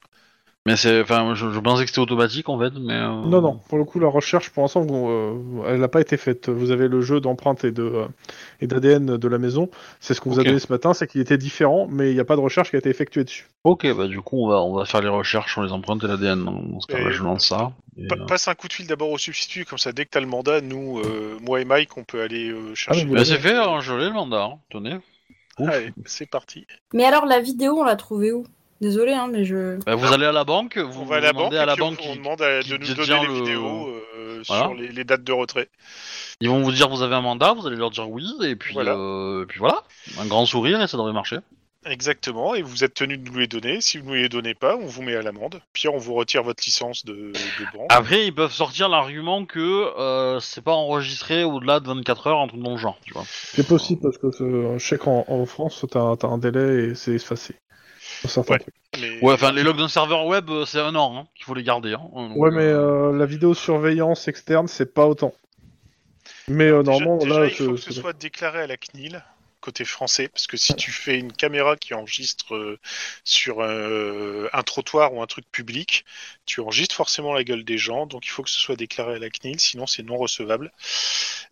Mais 0.68 0.76
c'est, 0.78 1.00
enfin, 1.02 1.36
je, 1.36 1.52
je 1.52 1.60
pensais 1.60 1.84
que 1.84 1.90
c'était 1.92 2.00
automatique 2.02 2.50
en 2.50 2.58
fait, 2.58 2.72
mais. 2.80 2.94
euh, 2.94 3.08
Non, 3.08 3.40
non. 3.40 3.60
Pour 3.70 3.78
le 3.78 3.84
coup, 3.86 4.00
la 4.00 4.08
recherche, 4.08 4.50
pour 4.50 4.64
l'instant, 4.64 4.84
euh, 4.90 5.34
elle 5.68 5.80
n'a 5.80 5.88
pas 5.88 6.02
été 6.02 6.18
faite. 6.18 6.50
Vous 6.50 6.72
avez 6.72 6.88
le 6.88 7.02
jeu 7.02 7.20
d'empreintes 7.20 7.64
et 7.64 7.72
de 7.72 7.84
euh, 7.84 8.06
et 8.62 8.68
d'ADN 8.68 9.18
de 9.18 9.28
la 9.28 9.38
maison. 9.38 9.70
C'est 10.00 10.16
ce 10.16 10.22
qu'on 10.22 10.32
vous 10.32 10.40
a 10.40 10.44
donné 10.44 10.58
ce 10.58 10.72
matin, 10.72 10.96
c'est 10.96 11.06
qu'il 11.06 11.22
était 11.22 11.38
différent, 11.38 11.88
mais 11.92 12.10
il 12.10 12.16
n'y 12.16 12.20
a 12.20 12.26
pas 12.26 12.36
de 12.36 12.42
recherche 12.42 12.72
qui 12.72 12.78
a 12.78 12.80
été 12.80 12.90
effectuée 12.90 13.24
dessus. 13.24 13.46
Ok, 13.64 13.86
bah 13.96 14.08
du 14.08 14.22
coup 14.22 14.44
on 14.44 14.48
va 14.50 14.62
on 14.62 14.74
va 14.76 14.86
faire 14.86 15.02
les 15.02 15.08
recherches 15.10 15.52
sur 15.52 15.62
les 15.62 15.72
empreintes 15.72 16.04
et 16.04 16.08
l'ADN. 16.08 16.44
Dans 16.46 16.80
ce 16.80 16.88
cas-là, 16.88 17.12
je 17.12 17.24
lance 17.24 17.48
ça. 17.48 17.72
Et, 17.98 18.08
Pa- 18.08 18.16
euh, 18.16 18.26
Passe 18.26 18.48
un 18.48 18.56
coup 18.56 18.68
de 18.68 18.74
fil 18.74 18.88
d'abord 18.88 19.12
au 19.12 19.18
substitut, 19.20 19.66
comme 19.66 19.78
ça, 19.78 19.92
dès 19.92 20.06
que 20.06 20.10
t'as 20.12 20.20
le 20.20 20.28
mandat, 20.28 20.62
nous, 20.62 21.00
euh, 21.00 21.38
moi 21.42 21.62
et 21.62 21.66
Mike, 21.66 21.96
on 21.98 22.04
peut 22.04 22.22
aller 22.22 22.50
euh, 22.50 22.74
chercher. 22.74 23.02
Ah, 23.04 23.06
mais 23.08 23.20
bah, 23.20 23.26
c'est 23.26 23.38
fait, 23.40 23.56
hein, 23.56 23.82
je 23.82 23.94
l'ai 23.94 24.06
le 24.08 24.14
mandat. 24.14 24.44
hein, 24.44 24.60
Tenez. 24.72 24.98
Ouf. 25.60 25.70
Allez, 25.70 25.94
c'est 26.06 26.26
parti. 26.30 26.66
Mais 26.94 27.06
alors, 27.06 27.26
la 27.26 27.40
vidéo, 27.40 27.78
on 27.80 27.84
l'a 27.84 27.96
trouvée 27.96 28.32
où? 28.34 28.46
Désolé, 28.86 29.14
hein, 29.14 29.28
mais 29.32 29.46
je. 29.46 29.80
Bah, 29.84 29.96
vous 29.96 30.14
allez 30.14 30.26
à 30.28 30.32
la 30.32 30.44
banque, 30.44 30.78
vous, 30.78 31.02
on 31.02 31.06
va 31.06 31.16
à 31.16 31.20
la 31.20 31.34
banque, 31.34 31.52
demandez 31.52 31.56
et 31.56 31.60
à 31.60 31.66
la 31.66 31.74
puis 31.74 31.82
on- 31.82 31.90
banque, 31.90 32.00
on, 32.04 32.12
qui- 32.12 32.18
demande 32.20 32.42
à- 32.44 32.62
de 32.62 32.78
nous 32.78 32.94
donner 32.94 33.20
les 33.22 33.28
le- 33.28 33.34
vidéos 33.34 33.88
euh, 34.16 34.44
Voilà. 34.48 34.64
sur 34.66 34.74
les, 34.76 34.90
les 34.90 35.04
dates 35.04 35.24
de 35.24 35.32
retrait. 35.32 35.70
ils 36.40 36.50
vont 36.50 36.62
vous 36.62 36.72
dire 36.72 36.88
vous 36.90 37.02
avez 37.02 37.16
un 37.16 37.22
mandat, 37.22 37.54
vous 37.54 37.66
allez 37.66 37.78
leur 37.78 37.90
dire 37.90 38.08
oui, 38.10 38.24
et 38.44 38.56
puis 38.56 38.76
Voilà. 38.76 38.92
euh, 38.94 39.42
et 39.44 39.46
puis 39.48 39.58
voilà, 39.60 39.82
un 40.20 40.26
grand 40.28 40.46
sourire 40.46 40.80
et 40.82 40.88
ça 40.88 40.98
devrait 40.98 41.14
marcher. 41.14 41.38
Exactement, 41.88 42.56
et 42.56 42.64
vous 42.64 42.84
êtes 42.84 42.96
tenu 42.96 43.16
de 43.18 43.30
nous 43.30 43.38
les 43.38 43.46
donner. 43.48 43.80
Si 43.80 44.00
vous 44.00 44.06
ne 44.06 44.10
nous 44.16 44.22
les 44.24 44.30
donnez 44.30 44.56
pas, 44.56 44.76
on 44.76 44.88
vous 44.88 45.04
met 45.04 45.16
à 45.16 45.22
l'amende. 45.22 45.62
Puis 45.72 45.88
on 45.88 45.98
vous 45.98 46.16
retire 46.16 46.42
votre 46.42 46.64
licence 46.66 47.06
de, 47.06 47.14
de 47.14 47.78
banque. 47.78 47.86
Après, 47.90 48.26
ils 48.26 48.34
peuvent 48.34 48.52
sortir 48.52 48.90
l'argument 48.90 49.46
que 49.46 49.60
euh, 50.00 50.40
c'est 50.40 50.64
pas 50.64 50.74
enregistré 50.74 51.44
au-delà 51.44 51.80
de 51.80 51.88
24 51.88 52.26
heures, 52.28 52.40
un 52.40 52.48
truc 52.48 52.62
dans 52.64 52.72
le 52.72 52.78
genre. 52.78 52.98
C'est 53.54 53.68
possible 53.68 54.02
parce 54.02 54.18
que 54.18 54.28
euh, 54.44 54.80
je 54.80 54.84
sais 54.88 54.98
qu'en 54.98 55.26
en 55.28 55.46
France, 55.46 55.86
t'as 55.92 56.00
as 56.24 56.26
un 56.26 56.40
délai 56.40 56.86
et 56.90 56.96
c'est 56.96 57.12
effacé. 57.14 57.54
Sur 58.28 58.44
certains 58.46 58.54
Ouais. 58.54 58.60
trucs. 58.60 58.76
Mais- 59.00 59.20
Ouais, 59.22 59.34
enfin, 59.34 59.52
les 59.52 59.64
logs 59.64 59.78
d'un 59.78 59.88
serveur 59.88 60.26
web, 60.26 60.50
euh, 60.50 60.66
c'est 60.66 60.80
un 60.80 60.96
an 60.96 61.18
hein, 61.18 61.28
qu'il 61.36 61.46
faut 61.46 61.54
les 61.54 61.64
garder. 61.64 61.94
Hein. 61.94 62.02
Donc, 62.14 62.36
Ouais, 62.38 62.52
mais 62.52 62.64
euh, 62.64 63.12
euh, 63.12 63.18
la 63.18 63.26
vidéosurveillance 63.26 64.28
externe, 64.28 64.68
c'est 64.68 64.94
pas 64.94 65.06
autant. 65.08 65.34
Mais 66.48 66.66
euh, 66.70 66.80
Déjà- 66.84 66.92
normalement, 66.92 67.18
déjà, 67.18 67.40
là, 67.42 67.46
il 67.48 67.52
faut 67.52 67.72
que 67.72 67.78
ce 67.78 67.94
soit 67.94 68.14
déclaré 68.14 68.62
à 68.62 68.68
la 68.68 68.78
CNIL 68.78 69.24
côté 69.66 69.84
français, 69.84 70.28
parce 70.28 70.46
que 70.48 70.58
si 70.58 70.76
tu 70.76 70.92
fais 70.92 71.18
une 71.18 71.34
caméra 71.34 71.76
qui 71.76 71.94
enregistre 71.96 72.54
euh, 72.56 72.78
sur 73.24 73.62
euh, 73.62 74.48
un 74.54 74.62
trottoir 74.64 75.14
ou 75.14 75.22
un 75.22 75.26
truc 75.26 75.46
public, 75.52 76.06
tu 76.46 76.62
enregistres 76.62 76.96
forcément 76.96 77.34
la 77.34 77.44
gueule 77.44 77.64
des 77.66 77.78
gens, 77.80 78.06
donc 78.06 78.26
il 78.28 78.30
faut 78.30 78.44
que 78.44 78.50
ce 78.52 78.62
soit 78.62 78.76
déclaré 78.76 79.16
à 79.16 79.20
la 79.20 79.30
CNIL, 79.30 79.60
sinon 79.60 79.88
c'est 79.88 80.04
non 80.04 80.18
recevable. 80.18 80.72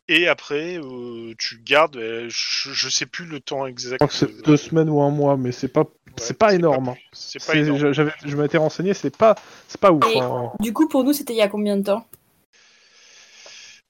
Et 0.08 0.28
après, 0.28 0.78
euh, 0.78 1.34
tu 1.40 1.58
gardes, 1.66 1.96
euh, 1.98 2.28
je, 2.30 2.72
je 2.72 2.90
sais 2.90 3.06
plus 3.08 3.26
le 3.26 3.40
temps 3.40 3.66
exact. 3.66 3.94
Je 4.02 4.06
crois 4.06 4.08
que 4.08 4.14
c'est 4.14 4.44
deux 4.46 4.58
semaines 4.58 4.90
ou 4.90 5.02
un 5.02 5.10
mois, 5.10 5.38
mais 5.38 5.52
c'est 5.52 5.68
pas, 5.70 5.86
c'est 6.18 6.38
pas 6.38 6.54
énorme. 6.54 6.90
hein. 6.90 6.96
C'est 7.14 7.40
pas 7.40 7.54
C'est- 7.54 7.60
énorme. 7.60 7.94
je- 7.94 8.36
m'étais 8.36 8.58
renseigné, 8.58 8.94
c'est 8.94 9.16
pas, 9.18 9.36
c'est 9.68 9.80
pas 9.82 9.92
ouf. 9.92 10.06
Et- 10.06 10.20
hein. 10.20 10.52
Du 10.60 10.72
coup, 10.72 10.88
pour 10.88 11.04
nous, 11.04 11.14
c'était 11.14 11.34
il 11.34 11.38
y 11.38 11.42
a 11.42 11.48
combien 11.48 11.78
de 11.78 11.84
temps? 11.84 12.06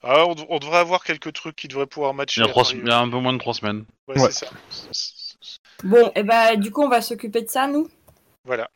Ah, 0.03 0.25
on, 0.25 0.35
on 0.49 0.59
devrait 0.59 0.79
avoir 0.79 1.03
quelques 1.03 1.31
trucs 1.33 1.55
qui 1.55 1.67
devraient 1.67 1.87
pouvoir 1.87 2.13
matcher. 2.13 2.41
Il 2.41 2.45
y, 2.45 2.47
a 2.47 2.51
trois, 2.51 2.63
après, 2.63 2.77
il 2.77 2.85
y 2.87 2.91
a 2.91 2.99
un 2.99 3.09
peu 3.09 3.17
moins 3.19 3.33
de 3.33 3.37
trois 3.37 3.53
semaines. 3.53 3.85
ouais, 4.07 4.19
Ouais. 4.19 4.31
c'est 4.31 4.45
ça. 4.45 4.51
Bon, 5.83 6.11
et 6.15 6.23
bah, 6.23 6.55
du 6.55 6.71
coup, 6.71 6.83
on 6.83 6.89
va 6.89 7.01
s'occuper 7.01 7.41
de 7.41 7.49
ça, 7.49 7.67
nous 7.67 7.89
Voilà. 8.45 8.69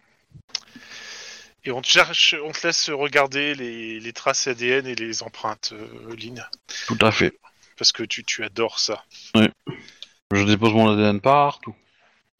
Et 1.63 1.71
on 1.71 1.81
te, 1.81 1.87
cherche, 1.87 2.33
on 2.45 2.51
te 2.51 2.65
laisse 2.65 2.89
regarder 2.89 3.53
les, 3.53 3.99
les 3.99 4.13
traces 4.13 4.47
ADN 4.47 4.87
et 4.87 4.95
les 4.95 5.21
empreintes, 5.21 5.73
euh, 5.73 6.15
Lynn, 6.15 6.45
Tout 6.87 6.97
à 7.01 7.11
fait. 7.11 7.37
parce 7.77 7.91
que 7.91 8.03
tu, 8.03 8.23
tu 8.23 8.43
adores 8.45 8.79
ça. 8.79 9.03
Je 9.35 10.43
dépose 10.43 10.73
mon 10.73 10.89
ADN 10.93 11.19
partout. 11.19 11.75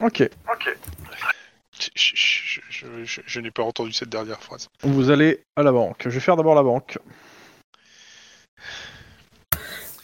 Ok. 0.02 0.28
Je, 1.78 1.88
je- 1.94 2.16
je- 2.16 2.60
je- 2.70 3.04
je- 3.04 3.20
je 3.24 3.40
n'ai 3.40 3.50
pas 3.50 3.62
entendu 3.62 3.92
cette 3.92 4.08
dernière 4.08 4.42
phrase. 4.42 4.68
Vous 4.82 5.10
allez 5.10 5.40
à 5.56 5.62
la 5.62 5.72
banque. 5.72 6.02
Je 6.04 6.08
vais 6.10 6.20
faire 6.20 6.36
d'abord 6.36 6.54
la 6.54 6.62
banque. 6.62 6.98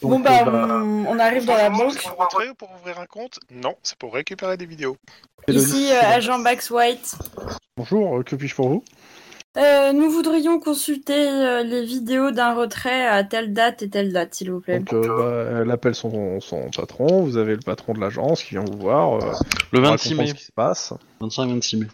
Donc, 0.03 0.11
Bon, 0.11 0.21
bah, 0.21 0.45
euh, 0.47 0.51
bah, 0.51 0.83
on, 0.83 1.19
arrive 1.19 1.47
dans 1.47 1.57
la 1.57 1.71
banque. 1.71 1.97
Pour 2.03 2.17
rentrer 2.19 2.51
ou 2.51 2.55
pour 2.55 2.71
ouvrir 2.79 2.99
un 3.01 3.07
compte 3.07 3.39
Non, 3.51 3.75
c'est 3.83 3.97
pour 3.97 4.13
récupérer 4.13 4.57
des 4.57 4.67
vidéos. 4.67 4.97
Ici, 5.49 5.89
euh, 5.91 6.01
agent 6.03 6.39
Bax 6.41 6.71
White. 6.71 7.17
Bonjour, 7.77 8.19
euh, 8.19 8.23
que 8.23 8.37
puis-je 8.37 8.55
pour 8.55 8.69
vous? 8.69 8.85
Euh, 9.57 9.93
nous 9.93 10.11
voudrions 10.11 10.59
consulter 10.59 11.29
euh, 11.29 11.63
les 11.63 11.85
vidéos 11.85 12.33
d'un 12.33 12.55
retrait 12.55 13.07
à 13.07 13.23
telle 13.25 13.53
date 13.55 13.83
et 13.83 13.89
telle 13.89 14.13
date, 14.13 14.35
s'il 14.35 14.51
vous 14.51 14.61
plaît. 14.61 14.81
Donc, 14.81 14.93
euh, 14.93 15.53
bah, 15.55 15.61
elle 15.63 15.71
appelle 15.71 15.95
son, 15.95 16.41
son 16.41 16.71
patron. 16.71 17.23
Vous 17.23 17.37
avez 17.37 17.53
le 17.55 17.61
patron 17.61 17.95
de 17.95 18.01
l'agence 18.01 18.43
qui 18.43 18.51
vient 18.57 18.65
vous 18.65 18.77
voir. 18.79 19.15
euh, 19.23 19.33
Le 19.73 19.81
pour 19.81 19.91
26 19.91 20.09
comprendre 20.11 20.23
mai. 20.23 20.27
ce 20.29 20.35
qui 20.35 20.45
se 20.45 20.53
passe. 20.53 20.93
25-26 21.21 21.79
mai. 21.79 21.87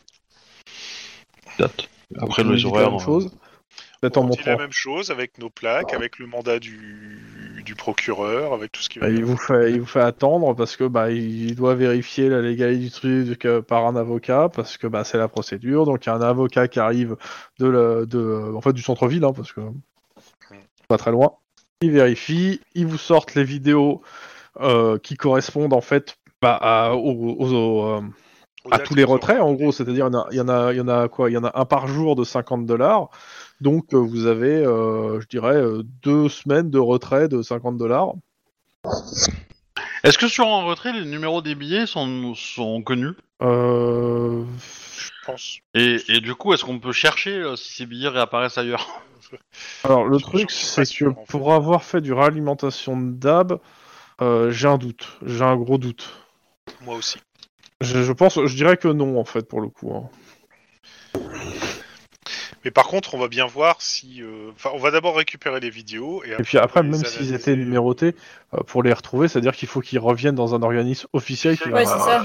Date. 1.59 1.89
Après 2.19 2.43
Vous 2.43 2.51
les 2.53 2.65
horaires. 2.65 2.99
chose. 2.99 3.31
On 4.03 4.29
dit 4.29 4.43
la 4.45 4.57
même 4.57 4.73
chose 4.73 5.11
avec 5.11 5.39
nos 5.39 5.51
plaques, 5.51 5.93
avec 5.93 6.19
le 6.19 6.27
mandat 6.27 6.59
du, 6.59 7.63
du 7.65 7.75
procureur, 7.75 8.55
avec 8.55 8.73
tout 8.73 8.81
ce 8.81 8.89
qui 8.89 8.99
va 8.99 9.07
Bah, 9.07 9.13
il 9.13 9.25
vous 9.25 9.37
fait, 9.37 9.73
il 9.73 9.81
vous 9.81 9.87
fait 9.87 10.01
attendre 10.01 10.55
parce 10.55 10.77
que 10.77 10.85
bah 10.85 11.11
il 11.11 11.55
doit 11.55 11.75
vérifier 11.75 12.29
la 12.29 12.41
légalité 12.41 13.25
du 13.25 13.37
truc 13.37 13.67
par 13.67 13.87
un 13.87 13.97
avocat 13.97 14.49
parce 14.49 14.79
que 14.79 14.87
bah 14.87 15.05
c'est 15.05 15.19
la 15.19 15.29
procédure. 15.29 15.85
Donc 15.85 16.07
il 16.07 16.09
y 16.09 16.13
a 16.13 16.15
un 16.15 16.23
avocat 16.23 16.69
qui 16.69 16.81
arrive 16.81 17.17
de 17.59 17.67
la, 17.67 18.07
de, 18.07 18.53
en 18.55 18.61
fait 18.61 18.73
du 18.73 18.83
centre-ville 18.83 19.25
hein, 19.25 19.33
parce 19.35 19.53
que 19.53 19.61
pas 20.89 20.97
très 20.99 21.11
loin. 21.11 21.35
Il 21.83 21.93
vérifie, 21.93 22.61
il 22.75 22.87
vous 22.87 22.99
sortent 22.99 23.35
les 23.35 23.45
vidéos 23.45 24.03
euh, 24.61 24.99
qui 24.99 25.17
correspondent 25.17 25.73
en 25.73 25.81
fait 25.81 26.17
bah, 26.43 26.59
à, 26.61 26.95
aux, 26.95 27.37
aux- 27.39 27.53
aux, 27.53 28.03
Aux 28.65 28.73
à 28.73 28.77
actes 28.77 28.87
tous 28.87 28.95
les 28.95 29.05
retraits, 29.05 29.41
en 29.41 29.53
gros, 29.55 29.73
c'est-à-dire 29.73 30.07
il 30.09 30.13
y 30.13 30.17
en 30.17 30.21
a- 30.21 30.29
il 30.31 30.37
y 30.37 30.41
en 30.41 30.49
a, 30.49 30.73
il 30.73 30.77
y 30.79 30.81
en 30.81 30.89
a 30.89 31.09
quoi? 31.09 31.31
Il 31.31 31.35
y 31.35 31.37
en 31.39 31.45
a 31.45 31.59
un 31.59 31.65
par 31.65 31.87
jour 31.87 32.17
de 32.17 32.25
50 32.25 32.67
dollars. 32.67 33.09
Donc 33.61 33.93
euh, 33.95 33.99
vous 33.99 34.27
avez, 34.27 34.65
euh, 34.65 35.21
je 35.21 35.27
dirais, 35.27 35.57
euh, 35.57 35.83
deux 36.03 36.29
semaines 36.29 36.71
de 36.71 36.79
retrait 36.79 37.29
de 37.29 37.43
50 37.43 37.77
dollars. 37.77 38.15
Est-ce 40.03 40.17
que 40.17 40.29
sur 40.29 40.47
un 40.47 40.65
retrait, 40.65 40.93
les 40.93 41.05
numéros 41.05 41.43
des 41.43 41.55
billets 41.55 41.87
sont, 41.87 42.35
sont 42.35 42.83
connus? 42.83 43.13
Euh... 43.43 44.45
Je 44.97 45.11
pense. 45.27 45.59
et, 45.75 45.99
et 46.09 46.21
du 46.21 46.35
coup, 46.35 46.55
est-ce 46.55 46.65
qu'on 46.65 46.79
peut 46.79 46.93
chercher 46.93 47.35
euh, 47.35 47.57
si 47.57 47.75
ces 47.75 47.87
billets 47.87 48.09
réapparaissent 48.09 48.59
ailleurs? 48.59 48.89
Alors 49.85 50.05
le 50.05 50.19
Je- 50.19 50.25
truc, 50.25 50.51
c'est 50.51 50.83
que 50.83 50.89
sûr, 50.89 51.11
en 51.19 51.25
fait. 51.25 51.31
pour 51.31 51.53
avoir 51.53 51.83
fait 51.85 52.01
du 52.01 52.13
réalimentation 52.13 52.99
de 53.01 53.13
DAB, 53.13 53.61
euh, 54.23 54.51
j'ai 54.51 54.69
un 54.69 54.79
doute, 54.79 55.19
j'ai 55.25 55.45
un 55.45 55.57
gros 55.57 55.79
doute. 55.79 56.11
Moi 56.83 56.97
aussi. 56.97 57.19
Je, 57.83 58.03
je 58.03 58.13
pense, 58.13 58.45
je 58.45 58.57
dirais 58.57 58.77
que 58.77 58.89
non 58.89 59.19
en 59.19 59.25
fait 59.25 59.47
pour 59.49 59.61
le 59.61 59.69
coup. 59.69 59.93
hein. 59.95 60.09
Mais 62.65 62.71
par 62.71 62.89
contre, 62.89 63.15
on 63.15 63.19
va 63.19 63.29
bien 63.29 63.47
voir 63.47 63.81
si. 63.81 64.23
euh, 64.23 64.51
Enfin, 64.55 64.71
on 64.75 64.79
va 64.79 64.91
d'abord 64.91 65.17
récupérer 65.17 65.61
les 65.61 65.71
vidéos 65.71 66.23
et, 66.25 66.33
Et 66.33 66.43
puis 66.43 66.59
après, 66.59 66.81
on 66.81 66.85
va 66.85 66.89
même 66.91 67.05
s'ils 67.05 67.17
analyser. 67.19 67.35
étaient 67.35 67.57
numérotés, 67.57 68.15
euh, 68.55 68.59
pour 68.67 68.83
les 68.83 68.93
retrouver, 68.93 69.29
c'est-à-dire 69.29 69.55
qu'il 69.57 69.69
faut 69.69 69.81
qu'ils 69.81 69.99
reviennent 69.99 70.35
dans 70.35 70.55
un 70.55 70.63
organisme 70.63 71.07
officiel 71.13 71.59
qui 71.59 71.71
Ouais, 71.71 71.85
va- 71.85 71.99
c'est 71.99 72.05
ça. 72.05 72.25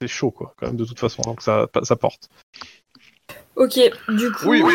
C'est 0.00 0.08
chaud 0.08 0.30
quoi, 0.30 0.54
quand 0.58 0.66
même 0.66 0.76
de 0.76 0.84
toute 0.84 0.98
façon, 0.98 1.22
donc 1.22 1.42
ça, 1.42 1.66
ça 1.82 1.96
porte. 1.96 2.28
Ok, 3.54 3.78
du 4.08 4.30
coup, 4.32 4.48
Oui, 4.48 4.62
oui, 4.62 4.74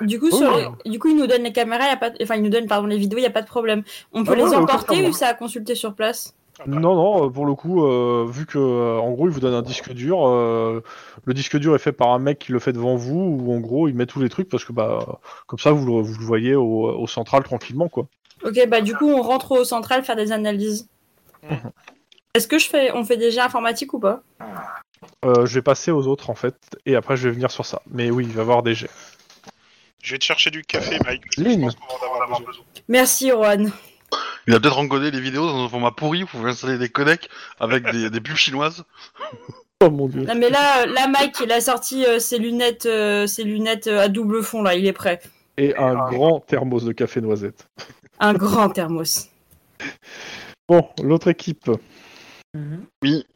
on 0.00 0.06
du 0.06 0.18
coup, 0.18 0.26
Oui, 0.26 0.38
sur 0.38 0.50
oui. 0.56 0.62
les- 0.84 0.90
du 0.90 0.98
coup, 0.98 1.08
ils 1.08 1.16
nous 1.16 1.26
donnent 1.28 1.44
les 1.44 1.52
caméras, 1.52 1.86
y 1.86 1.90
a 1.90 1.96
pas, 1.96 2.10
enfin, 2.22 2.34
ils 2.36 2.42
nous 2.42 2.48
donnent 2.50 2.66
pardon 2.66 2.86
les 2.88 2.98
vidéos, 2.98 3.18
il 3.18 3.22
y 3.22 3.26
a 3.26 3.30
pas 3.30 3.42
de 3.42 3.46
problème. 3.46 3.84
On 4.12 4.24
peut 4.24 4.32
Ah 4.32 4.36
les 4.36 4.42
ouais, 4.42 4.48
aucun 4.48 4.62
emporter 4.62 4.86
problème. 4.86 5.10
ou 5.10 5.12
c'est 5.12 5.24
à 5.26 5.34
consulter 5.34 5.74
sur 5.76 5.94
place? 5.94 6.34
Ah 6.60 6.64
bah, 6.66 6.76
Non, 6.78 6.94
non, 6.94 7.26
euh, 7.26 7.30
pour 7.30 7.46
le 7.46 7.54
coup, 7.54 7.84
euh, 7.84 8.26
vu 8.28 8.46
que 8.46 8.58
euh, 8.58 8.98
en 8.98 9.10
gros, 9.12 9.26
il 9.28 9.32
vous 9.32 9.40
donne 9.40 9.54
un 9.54 9.62
disque 9.62 9.92
dur, 9.92 10.26
euh, 10.26 10.82
le 11.24 11.34
disque 11.34 11.56
dur 11.58 11.74
est 11.74 11.78
fait 11.80 11.92
par 11.92 12.10
un 12.10 12.18
mec 12.18 12.38
qui 12.38 12.52
le 12.52 12.58
fait 12.60 12.72
devant 12.72 12.96
vous, 12.96 13.38
ou 13.40 13.52
en 13.54 13.60
gros, 13.60 13.88
il 13.88 13.94
met 13.94 14.06
tous 14.06 14.20
les 14.20 14.28
trucs 14.28 14.48
parce 14.48 14.64
que 14.64 14.72
bah, 14.72 15.20
comme 15.46 15.58
ça, 15.58 15.72
vous 15.72 15.84
le, 15.84 16.02
vous 16.02 16.18
le 16.18 16.24
voyez 16.24 16.54
au, 16.54 16.88
au 16.90 17.06
central 17.06 17.42
tranquillement 17.42 17.88
quoi. 17.88 18.06
Ok, 18.44 18.58
bah 18.68 18.80
du 18.80 18.94
coup, 18.94 19.08
on 19.08 19.22
rentre 19.22 19.52
au 19.52 19.64
central 19.64 20.04
faire 20.04 20.16
des 20.16 20.30
analyses. 20.32 20.88
Mhm. 21.42 21.70
Est-ce 22.34 22.48
que 22.48 22.58
je 22.58 22.68
fais, 22.68 22.92
on 22.92 23.04
fait 23.04 23.16
déjà 23.16 23.44
informatique 23.44 23.92
ou 23.94 24.00
pas? 24.00 24.22
Euh, 25.24 25.46
je 25.46 25.54
vais 25.54 25.62
passer 25.62 25.90
aux 25.90 26.06
autres 26.06 26.30
en 26.30 26.34
fait, 26.34 26.56
et 26.86 26.96
après 26.96 27.16
je 27.16 27.28
vais 27.28 27.34
venir 27.34 27.50
sur 27.50 27.64
ça. 27.66 27.82
Mais 27.90 28.10
oui, 28.10 28.24
il 28.26 28.32
va 28.32 28.38
y 28.38 28.40
avoir 28.42 28.62
des 28.62 28.74
jets. 28.74 28.90
Je 30.02 30.12
vais 30.12 30.18
te 30.18 30.24
chercher 30.24 30.50
du 30.50 30.62
café, 30.62 30.98
Mike. 31.04 31.22
parce 31.24 31.36
que 31.36 31.42
je 31.44 31.48
Lynn. 31.48 31.60
pense 31.62 31.76
qu'on 31.76 31.96
va 31.98 32.12
en 32.18 32.22
avoir 32.22 32.40
besoin. 32.40 32.64
Merci, 32.88 33.32
Rohan. 33.32 33.66
Il 34.46 34.54
a 34.54 34.60
peut-être 34.60 34.78
encodé 34.78 35.10
les 35.10 35.20
vidéos 35.20 35.46
dans 35.46 35.64
un 35.64 35.68
format 35.68 35.90
pourri, 35.90 36.22
vous 36.22 36.28
pouvez 36.28 36.50
installer 36.50 36.76
des 36.78 36.88
codecs 36.90 37.28
avec 37.58 37.90
des, 37.90 38.10
des 38.10 38.20
pubs 38.20 38.36
chinoises. 38.36 38.84
Oh 39.82 39.90
mon 39.90 40.06
dieu. 40.08 40.22
Non 40.24 40.34
mais 40.34 40.50
là, 40.50 40.82
euh, 40.82 40.86
là, 40.86 41.08
Mike, 41.08 41.36
il 41.42 41.50
a 41.52 41.60
sorti 41.60 42.04
euh, 42.04 42.18
ses 42.18 42.38
lunettes, 42.38 42.86
euh, 42.86 43.26
ses 43.26 43.42
lunettes 43.44 43.86
euh, 43.86 44.00
à 44.02 44.08
double 44.08 44.42
fond 44.42 44.62
là, 44.62 44.74
il 44.74 44.86
est 44.86 44.92
prêt. 44.92 45.20
Et 45.56 45.76
un 45.76 45.94
grand 46.10 46.40
thermos 46.40 46.84
de 46.84 46.92
café 46.92 47.20
noisette. 47.20 47.68
Un 48.20 48.34
grand 48.34 48.68
thermos. 48.70 49.28
Bon, 50.68 50.88
l'autre 51.02 51.28
équipe, 51.28 51.70
Oui, 53.02 53.26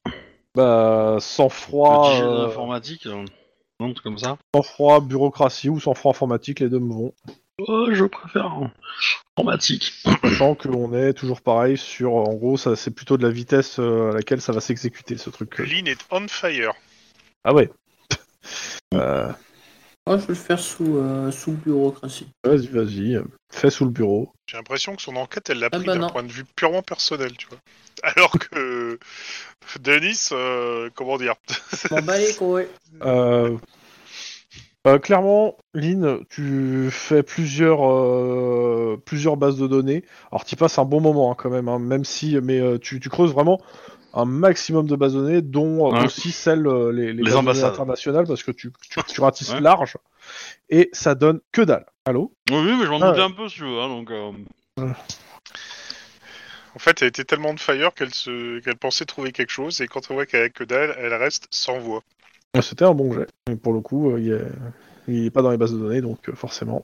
bah, 0.55 1.19
sans 1.21 1.49
froid, 1.49 2.11
euh, 2.21 2.47
informatique, 2.47 3.03
truc 3.79 4.03
comme 4.03 4.19
ça. 4.19 4.37
sans 4.55 4.63
froid 4.63 5.01
bureaucratie 5.01 5.69
ou 5.69 5.79
sans 5.81 5.95
froid 5.95 6.11
informatique, 6.11 6.61
les 6.61 6.69
deux 6.69 6.81
me 6.81 6.93
vont. 6.93 7.15
Oh, 7.67 7.89
je 7.91 8.05
préfère 8.05 8.71
informatique. 9.39 9.93
Sachant 10.23 10.55
qu'on 10.55 10.93
est 10.95 11.13
toujours 11.13 11.41
pareil 11.41 11.77
sur, 11.77 12.15
en 12.15 12.35
gros, 12.35 12.57
ça 12.57 12.77
c'est 12.77 12.91
plutôt 12.91 13.17
de 13.17 13.23
la 13.23 13.31
vitesse 13.31 13.79
euh, 13.79 14.11
à 14.11 14.15
laquelle 14.15 14.41
ça 14.41 14.53
va 14.53 14.61
s'exécuter 14.61 15.17
ce 15.17 15.31
truc. 15.31 15.59
Lynn 15.59 15.87
est 15.87 15.99
on 16.11 16.27
fire. 16.29 16.73
Ah 17.45 17.55
ouais. 17.55 17.71
Euh, 18.95 19.31
Moi, 20.07 20.17
je 20.17 20.23
vais 20.23 20.29
le 20.29 20.35
faire 20.35 20.59
sous, 20.59 20.97
euh, 20.97 21.31
sous 21.31 21.53
bureaucratie. 21.53 22.27
vas-y, 22.43 22.69
vas-y, 22.69 23.17
euh, 23.17 23.25
fais 23.53 23.69
sous 23.69 23.85
le 23.85 23.91
bureau. 23.91 24.33
J'ai 24.47 24.57
l'impression 24.57 24.97
que 24.97 25.03
son 25.03 25.15
enquête, 25.17 25.51
elle 25.51 25.59
l'a 25.59 25.69
Ah 25.71 25.77
pris 25.77 25.85
bah 25.87 25.99
d'un 25.99 26.09
point 26.09 26.23
de 26.23 26.33
vue 26.33 26.47
purement 26.57 26.81
personnel, 26.81 27.37
tu 27.37 27.47
vois. 27.49 27.59
Alors 28.03 28.31
que 28.31 28.99
Denis, 29.81 30.29
euh, 30.33 30.89
comment 30.95 31.19
dire? 31.19 31.35
M'en 31.91 32.01
bats 32.01 32.17
les 32.17 32.35
couilles. 32.35 32.69
Euh, 33.03 33.59
euh, 34.89 34.99
clairement, 34.99 35.57
Lynn, 35.75 36.25
tu 36.29 36.89
fais 36.91 37.23
plusieurs, 37.23 37.89
euh, 37.89 39.01
plusieurs 39.05 39.37
bases 39.37 39.57
de 39.57 39.67
données. 39.67 40.05
Alors, 40.33 40.45
tu 40.45 40.57
passes 40.57 40.79
un 40.79 40.85
bon 40.85 41.01
moment 41.01 41.31
hein, 41.31 41.35
quand 41.37 41.51
même, 41.51 41.69
hein, 41.69 41.79
même 41.79 42.05
si, 42.05 42.37
mais 42.43 42.59
euh, 42.61 42.79
tu, 42.79 43.01
tu 43.01 43.09
creuses 43.09 43.33
vraiment 43.33 43.61
un 44.15 44.25
maximum 44.25 44.87
de 44.87 44.97
bases 44.97 45.15
de 45.15 45.21
données, 45.21 45.43
dont 45.43 45.93
Ouais. 45.93 46.05
aussi 46.05 46.33
celles, 46.33 46.67
euh, 46.67 46.91
les, 46.91 47.37
ambassades. 47.37 47.73
internationales, 47.73 48.27
parce 48.27 48.43
que 48.43 48.51
tu, 48.51 48.73
tu, 48.89 48.99
tu 49.07 49.21
ratisses 49.21 49.53
Ouais. 49.53 49.61
large, 49.61 49.97
et 50.71 50.89
ça 50.93 51.15
donne 51.15 51.41
que 51.53 51.63
dalle. 51.63 51.87
Allô? 52.05 52.33
Oui, 52.51 52.57
oui, 52.57 52.75
mais 52.79 52.87
je 52.87 52.91
m'en 52.91 53.01
Ah 53.01 53.11
doutais 53.11 53.21
ouais. 53.21 53.27
un 53.27 53.31
peu, 53.31 53.49
si 53.49 53.57
tu 53.57 53.65
veux, 53.65 53.81
hein, 53.81 53.89
donc... 53.89 54.11
euh, 54.11 54.33
En 56.75 56.79
fait, 56.79 57.03
elle 57.03 57.09
était 57.09 57.25
tellement 57.25 57.55
de 57.55 57.61
fire 57.61 57.93
qu'elle 57.95 58.15
se... 58.15 58.61
qu'elle 58.61 58.77
pensait 58.77 59.05
trouver 59.05 59.33
quelque 59.33 59.53
chose, 59.53 59.81
et 59.81 59.89
quand 59.89 60.11
on 60.11 60.15
voit 60.15 60.27
qu'elle 60.27 60.43
a 60.43 60.49
que 60.49 60.65
dalle, 60.65 60.95
elle 60.99 61.15
reste 61.15 61.47
sans 61.51 61.79
voix. 61.79 62.03
C'était 62.61 62.85
un 62.85 62.95
bon 62.95 63.13
jet. 63.13 63.29
Mais 63.49 63.57
pour 63.57 63.73
le 63.73 63.81
coup, 63.81 64.11
euh, 64.11 64.21
il 64.21 64.33
est- 64.33 64.53
il 65.07 65.27
est 65.27 65.31
pas 65.31 65.43
dans 65.43 65.51
les 65.51 65.57
bases 65.57 65.73
de 65.73 65.79
données, 65.79 66.01
donc 66.01 66.29
euh, 66.29 66.35
forcément. 66.35 66.83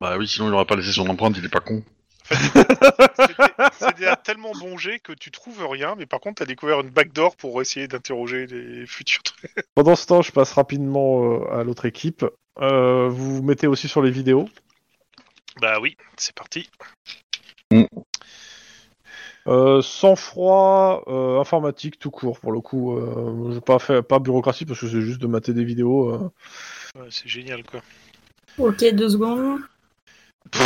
Bah 0.00 0.16
oui, 0.18 0.26
sinon 0.28 0.48
il 0.48 0.54
aurait 0.54 0.66
pas 0.66 0.76
laissé 0.76 0.92
son 0.92 1.08
empreinte, 1.08 1.36
il 1.38 1.44
est 1.44 1.48
pas 1.48 1.60
con. 1.60 1.82
C'était- 3.78 4.06
un 4.08 4.16
tellement 4.16 4.52
bon 4.58 4.76
jet 4.76 4.98
que 4.98 5.12
tu 5.12 5.30
trouves 5.30 5.66
rien, 5.66 5.94
mais 5.96 6.06
par 6.06 6.20
contre, 6.20 6.36
t'as 6.36 6.46
découvert 6.46 6.80
une 6.80 6.90
backdoor 6.90 7.36
pour 7.36 7.60
essayer 7.62 7.86
d'interroger 7.88 8.46
les 8.46 8.86
futurs 8.86 9.22
trucs. 9.22 9.54
Pendant 9.74 9.94
ce 9.96 10.06
temps, 10.06 10.22
je 10.22 10.32
passe 10.32 10.52
rapidement 10.52 11.22
euh, 11.24 11.60
à 11.60 11.64
l'autre 11.64 11.86
équipe. 11.86 12.24
Euh, 12.60 13.08
vous 13.08 13.36
vous 13.36 13.42
mettez 13.42 13.66
aussi 13.66 13.88
sur 13.88 14.02
les 14.02 14.10
vidéos? 14.10 14.48
Bah 15.60 15.78
oui, 15.80 15.96
c'est 16.16 16.34
parti. 16.34 16.68
Mm. 17.70 17.84
Euh, 19.46 19.82
sang-froid 19.82 21.04
euh, 21.06 21.38
informatique 21.38 21.98
tout 21.98 22.10
court 22.10 22.40
pour 22.40 22.50
le 22.52 22.60
coup. 22.60 22.96
Euh, 22.96 23.52
j'ai 23.52 23.60
pas 23.60 23.78
fait 23.78 24.00
pas 24.02 24.18
bureaucratie 24.18 24.64
parce 24.64 24.80
que 24.80 24.88
c'est 24.88 25.02
juste 25.02 25.20
de 25.20 25.26
mater 25.26 25.52
des 25.52 25.64
vidéos. 25.64 26.08
euh. 26.14 26.30
Ouais, 26.98 27.08
c'est 27.10 27.28
génial, 27.28 27.62
quoi. 27.64 27.80
Ok, 28.56 28.82
deux 28.94 29.10
secondes. 29.10 29.60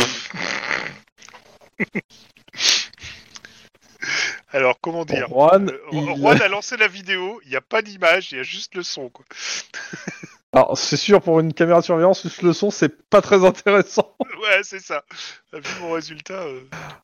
Alors, 4.51 4.79
comment 4.81 5.05
dire? 5.05 5.27
Juan, 5.29 5.69
Euh, 5.69 5.77
il- 5.91 6.15
Juan 6.17 6.41
a 6.41 6.47
lancé 6.47 6.75
la 6.77 6.87
vidéo, 6.87 7.39
il 7.43 7.49
n'y 7.49 7.55
a 7.55 7.61
pas 7.61 7.81
d'image, 7.81 8.31
il 8.31 8.37
y 8.37 8.39
a 8.39 8.43
juste 8.43 8.75
le 8.75 8.83
son, 8.83 9.09
quoi. 9.09 9.25
Alors 10.51 10.75
c'est 10.79 10.97
sûr 10.97 11.21
pour 11.21 11.39
une 11.39 11.53
caméra 11.53 11.79
de 11.79 11.85
surveillance, 11.85 12.23
juste 12.23 12.41
le 12.41 12.53
son 12.53 12.71
c'est 12.71 12.89
pas 13.09 13.21
très 13.21 13.45
intéressant. 13.45 14.15
Ouais, 14.41 14.61
c'est 14.63 14.79
ça. 14.79 15.03
Vu 15.51 15.61
mon 15.81 15.91
résultat. 15.91 16.41
euh, 16.43 16.61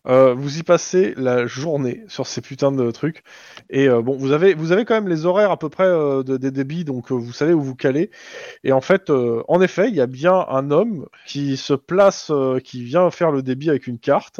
Euh, 0.07 0.33
vous 0.33 0.57
y 0.57 0.63
passez 0.63 1.13
la 1.17 1.47
journée 1.47 2.03
sur 2.07 2.27
ces 2.27 2.39
putains 2.39 2.71
de 2.71 2.89
trucs. 2.91 3.23
Et 3.69 3.89
euh, 3.89 4.01
bon, 4.01 4.15
vous 4.17 4.31
avez, 4.31 4.53
vous 4.53 4.71
avez 4.71 4.85
quand 4.85 4.93
même 4.95 5.09
les 5.09 5.25
horaires 5.25 5.51
à 5.51 5.57
peu 5.59 5.67
près 5.67 5.85
de- 5.85 6.37
des 6.37 6.51
débits, 6.51 6.85
donc 6.85 7.11
vous 7.11 7.33
savez 7.33 7.53
où 7.53 7.61
vous 7.61 7.75
calez. 7.75 8.09
Et 8.63 8.71
en 8.71 8.79
fait, 8.79 9.09
euh, 9.09 9.43
en 9.49 9.59
effet, 9.61 9.89
il 9.89 9.95
y 9.95 10.01
a 10.01 10.07
bien 10.07 10.45
un 10.49 10.71
homme 10.71 11.07
qui 11.27 11.57
se 11.57 11.73
place, 11.73 12.31
qui 12.63 12.83
vient 12.85 13.11
faire 13.11 13.31
le 13.31 13.43
débit 13.43 13.69
avec 13.69 13.85
une 13.87 13.99
carte. 13.99 14.39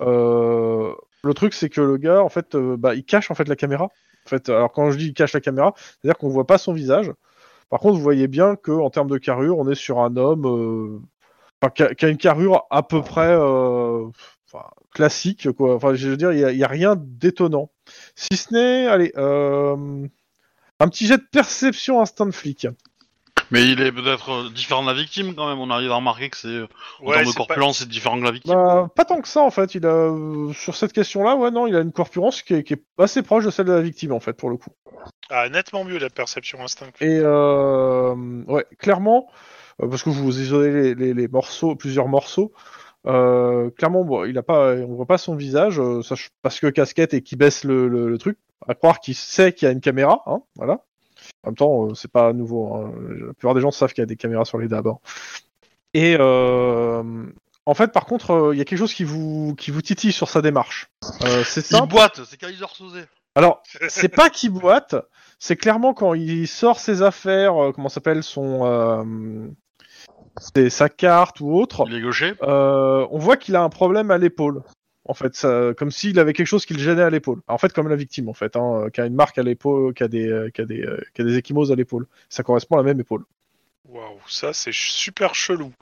Euh, 0.00 0.92
le 1.24 1.34
truc, 1.34 1.54
c'est 1.54 1.68
que 1.68 1.80
le 1.80 1.96
gars, 1.96 2.22
en 2.22 2.28
fait, 2.28 2.54
euh, 2.54 2.76
bah, 2.76 2.94
il 2.94 3.04
cache 3.04 3.30
en 3.30 3.34
fait 3.34 3.48
la 3.48 3.56
caméra. 3.56 3.84
En 3.84 4.28
fait, 4.28 4.48
alors 4.48 4.72
quand 4.72 4.90
je 4.90 4.98
dis 4.98 5.06
il 5.08 5.14
cache 5.14 5.32
la 5.32 5.40
caméra, 5.40 5.74
c'est-à-dire 5.76 6.16
qu'on 6.18 6.28
voit 6.28 6.46
pas 6.46 6.58
son 6.58 6.72
visage. 6.72 7.10
Par 7.70 7.78
contre, 7.80 7.96
vous 7.96 8.02
voyez 8.02 8.28
bien 8.28 8.56
que 8.56 8.72
en 8.72 8.90
termes 8.90 9.08
de 9.08 9.18
carrure, 9.18 9.58
on 9.58 9.68
est 9.70 9.76
sur 9.76 10.00
un 10.00 10.16
homme 10.16 10.44
euh, 10.46 11.70
qui, 11.94 12.04
a, 12.04 12.08
une 12.08 12.18
carrure 12.18 12.66
à 12.70 12.82
peu 12.82 13.00
près 13.00 13.30
euh, 13.30 14.08
classique. 14.92 15.48
Enfin, 15.58 15.94
je 15.94 16.08
veux 16.08 16.16
dire, 16.16 16.32
il 16.32 16.56
n'y 16.56 16.64
a, 16.64 16.68
rien 16.68 16.96
d'étonnant. 16.96 17.70
Si 18.16 18.36
ce 18.36 18.52
n'est, 18.52 19.12
euh, 19.16 20.06
un 20.80 20.88
petit 20.88 21.06
jet 21.06 21.18
de 21.18 21.26
perception 21.30 22.00
instant 22.00 22.26
de 22.26 22.32
flic. 22.32 22.66
Mais 23.50 23.64
il 23.68 23.80
est 23.80 23.90
peut-être 23.92 24.30
euh, 24.30 24.50
différent 24.50 24.82
de 24.82 24.88
la 24.88 24.94
victime 24.94 25.34
quand 25.34 25.48
même. 25.48 25.58
On 25.58 25.70
arrive 25.70 25.90
à 25.90 25.96
remarquer 25.96 26.30
que 26.30 26.36
c'est 26.36 26.48
euh, 26.48 26.66
en 27.00 27.06
termes 27.12 27.24
de 27.24 27.30
corpulence, 27.36 27.78
c'est 27.78 27.88
différent 27.88 28.16
de 28.16 28.22
la 28.24 28.30
victime. 28.30 28.54
Bah, 28.54 28.88
pas 28.94 29.04
tant 29.04 29.20
que 29.20 29.28
ça, 29.28 29.40
en 29.42 29.50
fait. 29.50 29.74
Il 29.74 29.84
a, 29.86 29.88
euh, 29.88 30.52
sur 30.52 30.76
cette 30.76 30.92
question-là, 30.92 31.34
ouais, 31.36 31.50
non, 31.50 31.66
il 31.66 31.74
a 31.74 31.80
une 31.80 31.92
corpulence 31.92 32.42
qui 32.42 32.54
est, 32.54 32.62
qui 32.62 32.74
est 32.74 32.82
assez 32.98 33.22
proche 33.22 33.44
de 33.44 33.50
celle 33.50 33.66
de 33.66 33.72
la 33.72 33.80
victime, 33.80 34.12
en 34.12 34.20
fait, 34.20 34.34
pour 34.34 34.50
le 34.50 34.56
coup. 34.56 34.70
Ah, 35.30 35.48
nettement 35.48 35.84
mieux 35.84 35.98
la 35.98 36.10
perception 36.10 36.62
instinctive. 36.62 37.06
Et 37.06 37.20
euh, 37.22 38.14
ouais, 38.46 38.66
clairement, 38.78 39.28
euh, 39.82 39.88
parce 39.88 40.02
que 40.02 40.10
vous 40.10 40.40
isolez 40.40 40.70
les, 40.72 40.94
les- 40.94 41.14
les 41.14 41.28
morceaux, 41.28 41.74
plusieurs 41.76 42.08
morceaux. 42.08 42.52
euh, 43.06 43.70
clairement, 43.70 44.04
bon, 44.04 44.24
il 44.26 44.36
a 44.38 44.42
pas, 44.42 44.74
on 44.74 44.94
voit 44.94 45.06
pas 45.06 45.18
son 45.18 45.34
visage, 45.34 45.80
euh, 45.80 46.02
parce 46.42 46.60
que 46.60 46.66
casquette 46.68 47.14
et 47.14 47.22
qui 47.22 47.34
baisse 47.36 47.64
le, 47.64 47.88
le- 47.88 48.08
le 48.10 48.18
truc. 48.18 48.38
À 48.68 48.74
croire 48.74 49.00
qu'il 49.00 49.14
sait 49.14 49.54
qu'il 49.54 49.66
y 49.66 49.68
a 49.70 49.72
une 49.72 49.80
caméra, 49.80 50.22
hein, 50.26 50.40
voilà. 50.56 50.84
En 51.44 51.48
même 51.50 51.56
temps, 51.56 51.86
euh, 51.86 51.94
c'est 51.94 52.10
pas 52.10 52.32
nouveau. 52.32 52.74
hein. 52.74 52.92
La 53.26 53.32
plupart 53.34 53.54
des 53.54 53.60
gens 53.60 53.70
savent 53.70 53.92
qu'il 53.92 54.02
y 54.02 54.04
a 54.04 54.06
des 54.06 54.16
caméras 54.16 54.44
sur 54.44 54.58
les 54.58 54.68
DAB. 54.68 54.88
hein. 54.88 54.98
Et 55.94 56.16
euh, 56.18 57.02
en 57.66 57.74
fait, 57.74 57.92
par 57.92 58.04
contre, 58.06 58.30
euh, 58.32 58.54
il 58.54 58.58
y 58.58 58.60
a 58.60 58.64
quelque 58.64 58.78
chose 58.78 58.94
qui 58.94 59.04
vous 59.04 59.54
qui 59.56 59.70
vous 59.70 59.82
titille 59.82 60.12
sur 60.12 60.28
sa 60.28 60.42
démarche. 60.42 60.88
C'est 61.44 61.60
Il 61.60 61.64
simple. 61.64 61.88
boite, 61.92 62.20
c'est 62.28 62.36
Kaiser 62.38 62.64
Soze. 62.72 63.06
Alors, 63.34 63.62
c'est 63.88 64.08
pas 64.08 64.28
qu'il 64.30 64.50
boite, 64.50 64.94
c'est 65.38 65.56
clairement 65.56 65.94
quand 65.94 66.14
il 66.14 66.46
sort 66.46 66.78
ses 66.78 67.02
affaires, 67.02 67.54
comment 67.74 67.88
s'appelle 67.88 68.22
son, 68.22 69.50
sa 70.68 70.88
carte 70.88 71.40
ou 71.40 71.54
autre, 71.54 71.84
Il 71.88 71.94
est 71.94 72.00
gaucher. 72.00 72.34
euh, 72.42 73.06
on 73.10 73.18
voit 73.18 73.36
qu'il 73.36 73.56
a 73.56 73.62
un 73.62 73.68
problème 73.68 74.10
à 74.10 74.18
l'épaule. 74.18 74.62
En 75.10 75.14
fait, 75.14 75.34
ça, 75.34 75.72
comme 75.76 75.90
s'il 75.90 76.20
avait 76.20 76.32
quelque 76.32 76.46
chose 76.46 76.64
qui 76.64 76.72
le 76.72 76.78
gênait 76.78 77.02
à 77.02 77.10
l'épaule. 77.10 77.40
En 77.48 77.58
fait, 77.58 77.72
comme 77.72 77.88
la 77.88 77.96
victime, 77.96 78.28
en 78.28 78.32
fait, 78.32 78.54
hein, 78.54 78.86
qui 78.92 79.00
a 79.00 79.06
une 79.06 79.16
marque 79.16 79.38
à 79.38 79.42
l'épaule, 79.42 79.92
qui 79.92 80.04
a 80.04 80.08
des, 80.08 80.28
euh, 80.28 80.50
qui 80.50 80.60
a 80.60 80.64
des, 80.64 80.82
euh, 80.82 81.00
qui 81.14 81.22
a 81.22 81.24
des 81.24 81.36
échymoses 81.36 81.72
à 81.72 81.74
l'épaule. 81.74 82.06
Ça 82.28 82.44
correspond 82.44 82.76
à 82.76 82.78
la 82.78 82.84
même 82.84 83.00
épaule. 83.00 83.24
Waouh, 83.88 84.20
ça 84.28 84.52
c'est 84.52 84.72
super 84.72 85.34
chelou. 85.34 85.72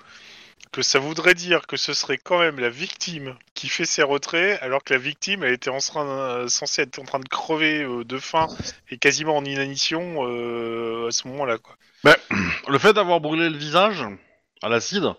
Que 0.73 0.81
ça 0.81 0.99
voudrait 0.99 1.35
dire 1.35 1.67
que 1.67 1.77
ce 1.77 1.93
serait 1.93 2.17
quand 2.17 2.39
même 2.39 2.59
la 2.59 2.71
victime 2.71 3.37
qui 3.53 3.69
fait 3.69 3.85
ses 3.85 4.03
retraits, 4.03 4.59
alors 4.63 4.83
que 4.83 4.95
la 4.95 4.99
victime 4.99 5.45
elle 5.45 5.53
était 5.53 5.69
en 5.69 5.79
train, 5.79 6.07
euh, 6.07 6.49
censée 6.49 6.83
être 6.83 6.99
en 6.99 7.05
train 7.05 7.21
de 7.21 7.29
crever 7.29 7.83
euh, 7.83 8.05
de 8.05 8.19
faim 8.19 8.47
et 8.91 8.97
quasiment 8.97 9.37
en 9.37 9.45
inanition 9.45 10.27
euh, 10.27 11.09
à 11.09 11.11
ce 11.11 11.29
moment-là. 11.29 11.59
quoi. 11.59 11.77
Le 12.69 12.79
fait 12.79 12.95
d'avoir 12.95 13.21
brûlé 13.21 13.51
le 13.51 13.59
visage 13.59 14.05
à 14.63 14.71
l'acide, 14.71 15.13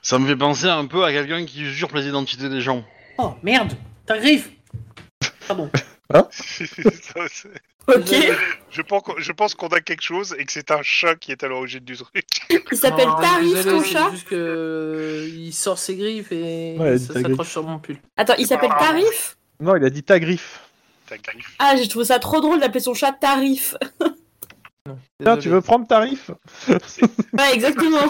ça 0.00 0.18
me 0.18 0.26
fait 0.26 0.36
penser 0.36 0.66
un 0.66 0.86
peu 0.86 1.04
à 1.04 1.12
quelqu'un 1.12 1.44
qui 1.44 1.62
usurpe 1.62 1.94
les 1.94 2.08
identités 2.08 2.48
des 2.48 2.60
gens. 2.60 2.84
Oh 3.18 3.34
merde, 3.42 3.72
ta 4.06 4.18
griffe 4.18 4.50
Pardon. 5.46 5.70
Ça, 6.12 6.28
c'est- 6.30 7.48
Ok. 7.88 8.14
Je 8.70 8.80
pense, 8.82 9.02
qu'on- 9.02 9.18
je 9.18 9.32
pense 9.32 9.54
qu'on 9.56 9.66
a 9.68 9.80
quelque 9.80 10.02
chose 10.02 10.36
et 10.38 10.44
que 10.44 10.52
c'est 10.52 10.70
un 10.70 10.82
chat 10.82 11.16
qui 11.16 11.32
est 11.32 11.42
à 11.42 11.48
l'origine 11.48 11.80
du 11.80 11.96
truc. 11.96 12.24
Il 12.72 12.76
s'appelle 12.78 13.08
Tarif, 13.20 13.54
désolé, 13.54 13.76
ton 13.78 13.82
c'est 13.82 13.90
chat 13.90 14.10
juste 14.12 14.28
que 14.28 14.34
euh, 14.36 15.28
il 15.28 15.52
sort 15.52 15.78
ses 15.78 15.96
griffes 15.96 16.30
et 16.30 16.76
Ouais, 16.78 16.96
ça 16.98 17.14
ta 17.14 17.22
s'accroche 17.22 17.48
sur 17.50 17.64
mon 17.64 17.78
pull. 17.80 17.96
Attends, 18.16 18.34
il 18.38 18.46
s'appelle 18.46 18.70
Tarif 18.78 19.36
Non, 19.58 19.74
il 19.76 19.84
a 19.84 19.90
dit 19.90 20.02
ta 20.04 20.20
griffe. 20.20 20.60
Ta 21.08 21.16
griffe. 21.18 21.56
Ah, 21.58 21.74
j'ai 21.76 21.88
trouvé 21.88 22.04
ça 22.04 22.18
trop 22.20 22.40
drôle 22.40 22.60
d'appeler 22.60 22.80
son 22.80 22.94
chat 22.94 23.12
Tarif. 23.12 23.74
Non, 24.84 24.96
Tiens, 25.20 25.36
désolé. 25.36 25.42
tu 25.42 25.48
veux 25.50 25.60
prendre 25.60 25.86
tarif 25.86 26.30
Ouais, 26.68 27.54
exactement. 27.54 28.02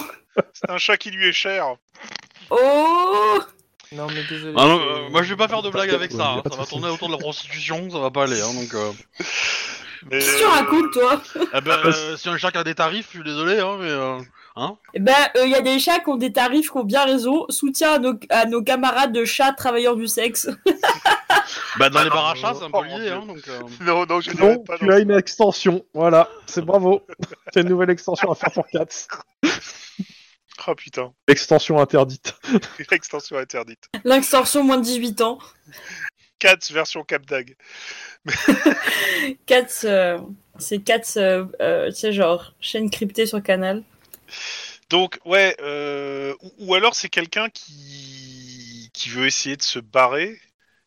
C'est 0.54 0.70
un 0.70 0.78
chat 0.78 0.96
qui 0.96 1.10
lui 1.10 1.28
est 1.28 1.32
cher. 1.34 1.66
Oh 2.48 3.40
Non 3.94 4.06
mais 4.08 4.22
désolé. 4.28 4.54
Ah 4.56 4.66
non, 4.66 4.80
euh, 4.80 5.08
moi 5.10 5.22
je 5.22 5.30
vais 5.30 5.36
pas 5.36 5.48
faire 5.48 5.62
de 5.62 5.70
blague 5.70 5.90
avec 5.90 6.10
Ouais, 6.12 6.16
ça, 6.16 6.28
hein. 6.30 6.40
pas 6.42 6.48
de 6.50 6.54
ça 6.54 6.60
va 6.60 6.66
tourner 6.66 6.88
autour 6.88 7.08
de 7.08 7.12
la 7.12 7.18
prostitution, 7.18 7.90
ça 7.90 7.98
va 7.98 8.10
pas 8.10 8.24
aller. 8.24 8.40
Hein, 8.40 8.54
donc, 8.54 8.74
euh... 8.74 8.90
Mais, 10.10 10.18
Qu'est-ce 10.18 10.32
que 10.32 10.38
tu 10.38 10.44
racontes, 10.46 10.92
toi 10.92 11.22
eh 11.54 11.60
ben, 11.60 11.78
euh, 11.84 12.16
si 12.16 12.28
un 12.28 12.36
chat 12.36 12.50
qui 12.50 12.58
a 12.58 12.64
des 12.64 12.74
tarifs, 12.74 13.06
je 13.12 13.18
suis 13.18 13.24
désolé, 13.24 13.60
hein, 13.60 13.76
mais... 13.78 13.88
euh, 13.88 14.18
Eh 14.94 14.98
ben, 14.98 15.14
il 15.44 15.50
y 15.50 15.54
a 15.54 15.60
des 15.60 15.78
chats 15.78 16.00
qui 16.00 16.08
ont 16.08 16.16
des 16.16 16.32
tarifs 16.32 16.70
qui 16.70 16.76
ont 16.76 16.82
bien 16.84 17.04
raison. 17.04 17.46
Soutien 17.50 17.92
à 17.94 17.98
nos, 18.00 18.14
à 18.30 18.46
nos 18.46 18.62
camarades 18.62 19.12
de 19.12 19.24
chats 19.24 19.52
travailleurs 19.52 19.94
du 19.96 20.08
sexe. 20.08 20.48
Bah 21.78 21.88
dans 21.90 22.00
Ah 22.00 22.04
les 22.04 22.10
bars 22.10 22.28
à 22.30 22.34
chats, 22.34 22.54
c'est 22.54 22.64
un 22.64 22.68
oh, 22.72 22.80
peu 22.82 22.86
mon 22.88 22.98
lié, 22.98 23.04
Dieu. 23.04 23.12
hein, 23.12 23.24
donc... 23.26 23.38
euh, 23.48 23.60
Non, 23.80 24.06
non, 24.06 24.20
je 24.20 24.30
dirais 24.30 24.52
Non, 24.54 24.58
pas. 24.62 24.76
tu 24.78 24.84
non. 24.86 24.94
as 24.94 24.98
une 25.00 25.10
extension. 25.10 25.82
Voilà, 25.94 26.28
c'est 26.46 26.64
bravo. 26.64 27.02
C'est 27.52 27.60
une 27.62 27.68
nouvelle 27.68 27.90
extension 27.90 28.30
à 28.30 28.34
faire 28.34 28.50
pour 28.52 28.66
Cats. 28.68 29.06
Oh 30.66 30.74
putain, 30.74 31.12
Extension 31.28 31.78
interdite. 31.80 32.34
extension 32.92 33.36
interdite. 33.38 33.88
L'extorsion 34.04 34.62
moins 34.64 34.78
de 34.78 34.84
18 34.84 35.20
ans. 35.22 35.38
Cats 36.38 36.70
version 36.70 37.04
Capdag. 37.04 37.56
Cats, 39.46 39.84
euh, 39.84 40.18
c'est 40.58 40.80
Cats, 40.82 41.16
euh, 41.16 41.46
euh, 41.60 41.90
tu 41.90 41.96
sais, 41.96 42.12
genre, 42.12 42.54
chaîne 42.60 42.90
cryptée 42.90 43.26
sur 43.26 43.42
Canal. 43.42 43.82
Donc, 44.90 45.18
ouais, 45.24 45.56
euh, 45.60 46.34
ou, 46.42 46.52
ou 46.58 46.74
alors 46.74 46.94
c'est 46.94 47.08
quelqu'un 47.08 47.48
qui... 47.50 48.90
qui 48.92 49.08
veut 49.10 49.26
essayer 49.26 49.56
de 49.56 49.62
se 49.62 49.78
barrer, 49.78 50.38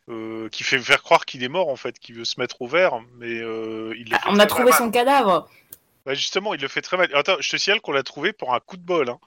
euh, 0.10 0.50
qui 0.50 0.64
fait 0.64 0.80
faire 0.80 1.04
croire 1.04 1.26
qu'il 1.26 1.44
est 1.44 1.50
mort 1.50 1.70
en 1.70 1.76
fait, 1.76 2.00
qui 2.00 2.14
veut 2.14 2.26
se 2.26 2.40
mettre 2.40 2.62
au 2.62 2.68
vert, 2.68 3.02
mais 3.16 3.40
euh, 3.40 3.94
il 3.98 4.10
le 4.12 4.18
Ah, 4.18 4.20
fait 4.20 4.30
on 4.30 4.40
a 4.40 4.46
trouvé 4.48 4.72
mal. 4.72 4.74
son 4.74 4.92
cadavre. 4.92 5.50
Ouais, 6.06 6.16
justement, 6.16 6.54
il 6.54 6.62
le 6.62 6.68
fait 6.68 6.82
très 6.82 6.98
mal. 6.98 7.10
Attends, 7.16 7.38
je 7.40 7.50
te 7.50 7.58
signale 7.58 7.82
qu'on 7.82 7.92
l'a 7.92 8.04
trouvé 8.04 8.32
pour 8.34 8.54
un 8.54 8.60
coup 8.60 8.78
de 8.78 8.84
bol. 8.84 9.10
Hein. 9.10 9.20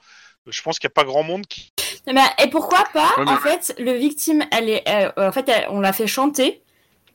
Je 0.47 0.61
pense 0.61 0.79
qu'il 0.79 0.87
n'y 0.87 0.91
a 0.93 0.95
pas 0.95 1.03
grand 1.03 1.23
monde 1.23 1.45
qui. 1.47 1.71
Et 2.43 2.49
pourquoi 2.49 2.83
pas 2.93 3.09
Ouais, 3.17 3.25
mais- 3.25 3.31
En 3.31 3.37
fait, 3.37 3.75
le 3.77 3.93
victime, 3.93 4.43
elle 4.51 4.69
est, 4.69 4.83
euh, 4.87 5.11
en 5.29 5.31
fait, 5.31 5.47
elle- 5.49 5.67
on 5.69 5.79
l'a 5.79 5.93
fait 5.93 6.07
chanter. 6.07 6.61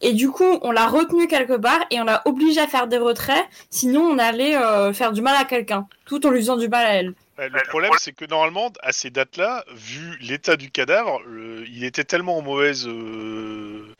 Et 0.01 0.12
du 0.12 0.29
coup, 0.31 0.59
on 0.62 0.70
l'a 0.70 0.87
retenu 0.87 1.27
quelque 1.29 1.57
part 1.57 1.81
et 1.91 2.01
on 2.01 2.05
l'a 2.05 2.20
obligé 2.27 2.61
à 2.61 2.66
faire 2.66 2.87
des 2.87 2.99
retraits. 2.99 3.45
Sinon, 3.70 4.03
on 4.03 4.18
allait 4.18 4.57
euh, 4.57 4.93
faire 4.93 5.12
du 5.12 5.22
mal 5.22 5.35
à 5.37 5.45
quelqu'un, 5.45 5.87
tout 6.05 6.25
en 6.27 6.31
lui 6.31 6.41
faisant 6.41 6.57
du 6.57 6.68
mal 6.68 6.85
à 6.87 6.95
elle. 6.97 7.14
Le 7.39 7.68
problème, 7.68 7.91
c'est 7.99 8.12
que 8.12 8.25
normalement, 8.27 8.70
à 8.83 8.93
ces 8.93 9.11
dates-là, 9.11 9.64
vu 9.75 10.16
l'état 10.20 10.57
du 10.57 10.70
cadavre, 10.70 11.20
le- 11.27 11.64
il 11.68 11.85
était 11.85 12.05
tellement 12.05 12.37
en 12.39 12.43
mauvaise 12.43 12.87
euh, 12.87 13.93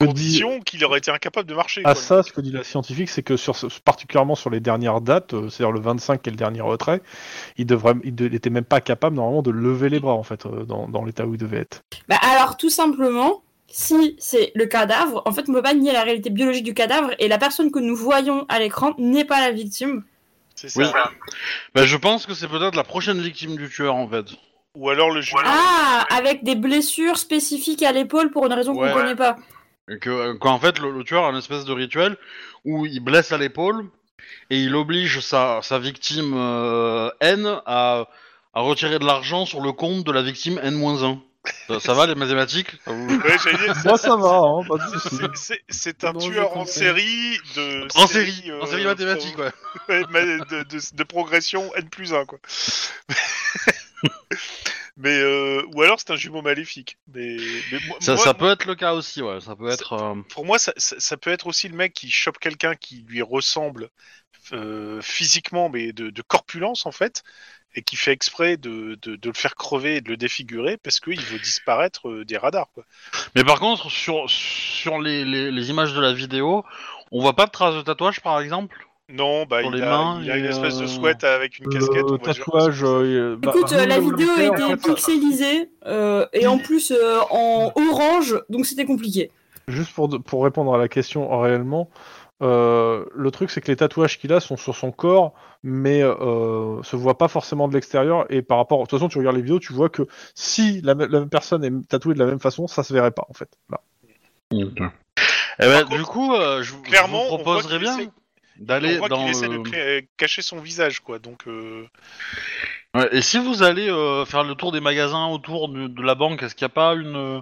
Que 0.00 0.06
condition 0.06 0.60
qu'il 0.60 0.84
aurait 0.84 0.98
été 0.98 1.10
incapable 1.10 1.46
de 1.48 1.54
marcher. 1.54 1.80
À 1.82 1.92
quoi. 1.92 1.94
ça, 1.94 2.22
ce 2.22 2.32
que 2.32 2.40
dit 2.40 2.50
la 2.52 2.64
scientifique, 2.64 3.10
c'est 3.10 3.22
que 3.22 3.36
sur, 3.36 3.54
particulièrement 3.84 4.34
sur 4.34 4.48
les 4.50 4.60
dernières 4.60 5.00
dates, 5.00 5.34
euh, 5.34 5.48
c'est-à-dire 5.50 5.72
le 5.72 5.80
25 5.80 6.22
qui 6.22 6.28
est 6.28 6.32
le 6.32 6.36
dernier 6.38 6.62
retrait, 6.62 7.02
il 7.58 7.66
devrait, 7.66 7.94
il 8.04 8.14
de- 8.14 8.26
il 8.26 8.34
était 8.34 8.50
même 8.50 8.64
pas 8.64 8.80
capable 8.80 9.16
normalement 9.16 9.42
de 9.42 9.50
lever 9.50 9.88
les 9.90 10.00
bras 10.00 10.14
en 10.14 10.22
fait 10.22 10.46
euh, 10.46 10.64
dans, 10.64 10.88
dans 10.88 11.04
l'état 11.04 11.26
où 11.26 11.34
il 11.34 11.38
devait 11.38 11.58
être. 11.58 11.82
Bah 12.08 12.16
alors, 12.32 12.56
tout 12.56 12.70
simplement, 12.70 13.42
si 13.68 14.16
c'est 14.18 14.52
le 14.54 14.66
cadavre, 14.66 15.22
en 15.26 15.32
fait, 15.32 15.44
on 15.48 15.52
peut 15.52 15.62
pas 15.62 15.74
nier 15.74 15.92
la 15.92 16.02
réalité 16.02 16.30
biologique 16.30 16.64
du 16.64 16.74
cadavre 16.74 17.10
et 17.18 17.28
la 17.28 17.38
personne 17.38 17.70
que 17.70 17.78
nous 17.78 17.94
voyons 17.94 18.46
à 18.48 18.58
l'écran 18.58 18.94
n'est 18.98 19.24
pas 19.26 19.40
la 19.40 19.50
victime. 19.52 20.02
C'est 20.54 20.68
ça. 20.70 20.80
Oui. 20.80 20.86
Bah 21.74 21.84
je 21.86 21.96
pense 21.96 22.26
que 22.26 22.34
c'est 22.34 22.48
peut-être 22.48 22.74
la 22.74 22.84
prochaine 22.84 23.20
victime 23.20 23.56
du 23.56 23.68
tueur, 23.68 23.94
en 23.94 24.08
fait. 24.08 24.24
Ou 24.76 24.88
alors 24.88 25.10
le 25.10 25.20
juge. 25.20 25.34
Ah, 25.44 26.04
avec 26.10 26.44
des 26.44 26.54
blessures 26.54 27.16
spécifiques 27.18 27.82
à 27.82 27.92
l'épaule 27.92 28.30
pour 28.30 28.46
une 28.46 28.52
raison 28.52 28.74
Ouais. 28.74 28.88
qu'on 28.88 28.94
connaît 28.94 29.16
pas. 29.16 29.36
Que, 30.00 30.10
euh, 30.10 30.34
qu'en 30.34 30.58
fait, 30.60 30.78
le, 30.78 30.90
le 30.96 31.04
tueur 31.04 31.24
a 31.24 31.30
une 31.30 31.36
espèce 31.38 31.64
de 31.64 31.72
rituel 31.72 32.16
où 32.64 32.86
il 32.86 33.00
blesse 33.00 33.32
à 33.32 33.38
l'épaule 33.38 33.86
et 34.50 34.58
il 34.60 34.74
oblige 34.76 35.20
sa, 35.20 35.60
sa 35.62 35.78
victime 35.78 36.32
euh, 36.36 37.10
N 37.20 37.46
à, 37.66 38.06
à 38.54 38.60
retirer 38.60 38.98
de 38.98 39.04
l'argent 39.06 39.46
sur 39.46 39.60
le 39.60 39.72
compte 39.72 40.04
de 40.04 40.12
la 40.12 40.22
victime 40.22 40.60
N-1. 40.62 41.18
Ça, 41.66 41.80
ça 41.80 41.94
va 41.94 42.06
les 42.06 42.14
mathématiques? 42.14 42.68
Ça 42.84 42.92
Ouais, 42.92 43.08
j'allais 43.42 43.56
dire, 43.64 43.74
Moi, 43.86 43.96
ça 43.96 44.14
va, 44.14 44.40
hein, 44.44 44.62
pas 44.68 44.76
de 44.76 44.98
soucis. 44.98 45.62
c'est- 45.70 46.04
un 46.04 46.12
Non, 46.12 46.18
tueur 46.20 46.54
en 46.56 46.66
série 46.66 47.38
de. 47.56 47.88
En 47.98 48.06
série, 48.06 48.44
euh, 48.48 48.60
en 48.60 48.66
série 48.66 48.84
mathématique, 48.84 49.38
ouais. 49.38 49.50
ouais, 49.88 50.02
mais 50.10 50.24
de, 50.24 50.62
de- 50.64 50.94
de 50.96 51.02
progression 51.04 51.74
N 51.76 51.88
plus 51.88 52.12
1, 52.12 52.26
quoi. 52.26 52.38
mais 55.00 55.18
euh, 55.18 55.62
ou 55.74 55.82
alors 55.82 55.98
c'est 55.98 56.10
un 56.12 56.16
jumeau 56.16 56.42
maléfique. 56.42 56.98
Mais, 57.14 57.36
mais 57.72 57.78
moi- 57.88 57.96
Ça, 58.00 58.14
moi- 58.14 58.24
ça 58.24 58.34
peut 58.34 58.50
être 58.50 58.66
le 58.66 58.74
cas 58.74 58.92
aussi, 58.94 59.22
ouais. 59.22 59.40
Ça 59.40 59.56
peut 59.56 59.68
être. 59.68 59.92
euh, 59.94 60.14
pour 60.28 60.44
moi, 60.44 60.58
ça, 60.58 61.16
peut 61.16 61.30
être 61.30 61.46
aussi 61.46 61.68
le 61.68 61.74
mec 61.76 61.92
qui 61.92 62.10
chope 62.10 62.38
quelqu'un 62.38 62.74
qui 62.74 63.04
lui 63.08 63.22
ressemble 63.22 63.88
euh, 64.52 65.00
physiquement, 65.02 65.68
mais 65.68 65.92
de, 65.92 66.10
de 66.10 66.22
corpulence 66.22 66.86
en 66.86 66.92
fait, 66.92 67.22
et 67.74 67.82
qui 67.82 67.96
fait 67.96 68.12
exprès 68.12 68.56
de, 68.56 68.98
de- 69.02 69.16
de 69.16 69.28
le 69.28 69.34
faire 69.34 69.54
crever 69.54 69.96
et 69.96 70.00
de 70.00 70.08
le 70.08 70.16
défigurer 70.16 70.76
parce 70.76 70.98
qu'il 71.00 71.20
veut 71.20 71.38
disparaître 71.38 72.08
euh, 72.08 72.24
des 72.24 72.36
radars. 72.36 72.68
Quoi. 72.74 72.84
Mais 73.34 73.44
par 73.44 73.60
contre, 73.60 73.90
sur, 73.90 74.28
sur 74.28 74.98
les, 75.00 75.24
les, 75.24 75.50
les 75.52 75.70
images 75.70 75.92
de 75.94 76.00
la 76.00 76.12
vidéo, 76.12 76.64
on 77.12 77.20
voit 77.20 77.36
pas 77.36 77.46
de 77.46 77.50
traces 77.52 77.74
de 77.74 77.82
tatouage, 77.82 78.20
par 78.20 78.40
exemple? 78.40 78.86
Non, 79.12 79.44
bah, 79.44 79.62
il, 79.62 79.72
les 79.72 79.82
a, 79.82 79.88
mains 79.90 80.20
il 80.22 80.30
a 80.30 80.36
une 80.36 80.44
espèce 80.44 80.78
de 80.78 80.84
euh, 80.84 80.88
sweat 80.88 81.24
avec 81.24 81.58
une 81.58 81.68
casquette. 81.68 82.04
on 82.08 82.18
tatouage. 82.18 82.82
euh, 82.84 83.36
bah, 83.36 83.52
Écoute, 83.54 83.72
euh, 83.72 83.86
la 83.86 83.98
vidéo 84.00 84.28
été 84.36 84.62
en 84.62 84.68
fait, 84.70 84.76
pixelisée 84.94 85.70
euh, 85.86 86.26
et 86.32 86.46
en 86.46 86.58
plus 86.58 86.92
euh, 86.92 87.18
en 87.30 87.72
orange, 87.90 88.40
donc 88.48 88.66
c'était 88.66 88.84
compliqué. 88.84 89.30
Juste 89.68 89.92
pour, 89.94 90.08
pour 90.24 90.44
répondre 90.44 90.74
à 90.74 90.78
la 90.78 90.88
question 90.88 91.38
réellement, 91.40 91.90
euh, 92.42 93.04
le 93.14 93.30
truc 93.30 93.50
c'est 93.50 93.60
que 93.60 93.68
les 93.68 93.76
tatouages 93.76 94.18
qu'il 94.18 94.32
a 94.32 94.40
sont 94.40 94.56
sur 94.56 94.74
son 94.74 94.90
corps, 94.92 95.32
mais 95.62 96.02
euh, 96.02 96.82
se 96.82 96.96
voient 96.96 97.18
pas 97.18 97.28
forcément 97.28 97.68
de 97.68 97.74
l'extérieur. 97.74 98.24
Et 98.30 98.42
par 98.42 98.58
rapport, 98.58 98.78
de 98.78 98.84
toute 98.84 98.98
façon, 98.98 99.08
tu 99.08 99.18
regardes 99.18 99.36
les 99.36 99.42
vidéos, 99.42 99.58
tu 99.58 99.72
vois 99.72 99.88
que 99.90 100.02
si 100.34 100.80
la, 100.82 100.94
même- 100.94 101.10
la 101.10 101.20
même 101.20 101.28
personne 101.28 101.64
est 101.64 101.88
tatouée 101.88 102.14
de 102.14 102.18
la 102.18 102.26
même 102.26 102.40
façon, 102.40 102.66
ça 102.66 102.82
se 102.82 102.92
verrait 102.94 103.10
pas 103.10 103.26
en 103.28 103.34
fait. 103.34 103.48
Là. 103.70 103.80
Eh 104.52 105.66
ben, 105.66 105.84
contre, 105.84 105.96
du 105.96 106.02
coup, 106.04 106.34
euh, 106.34 106.62
je, 106.62 106.72
vous- 106.72 106.80
je 106.84 106.88
clairement, 106.90 107.22
vous 107.28 107.36
proposerais 107.38 107.78
bien 107.78 107.98
essaie- 107.98 108.10
d'aller 108.60 108.94
on 108.96 108.98
voit 108.98 109.08
dans 109.08 109.20
qu'il 109.22 109.30
essaie 109.30 109.48
de 109.48 109.58
cla- 109.58 110.06
cacher 110.16 110.42
son 110.42 110.58
visage, 110.60 111.00
quoi. 111.00 111.18
Donc, 111.18 111.46
euh, 111.46 111.86
Ouais, 112.94 113.08
et 113.12 113.22
si 113.22 113.38
vous 113.38 113.62
allez 113.62 113.88
euh, 113.88 114.24
faire 114.24 114.42
le 114.42 114.54
tour 114.54 114.72
des 114.72 114.80
magasins 114.80 115.26
autour 115.28 115.68
de, 115.68 115.86
de 115.86 116.02
la 116.02 116.14
banque, 116.14 116.42
est-ce 116.42 116.54
qu'il 116.54 116.64
n'y 116.64 116.72
a 116.72 116.74
pas 116.74 116.94
une, 116.94 117.16
euh, 117.16 117.40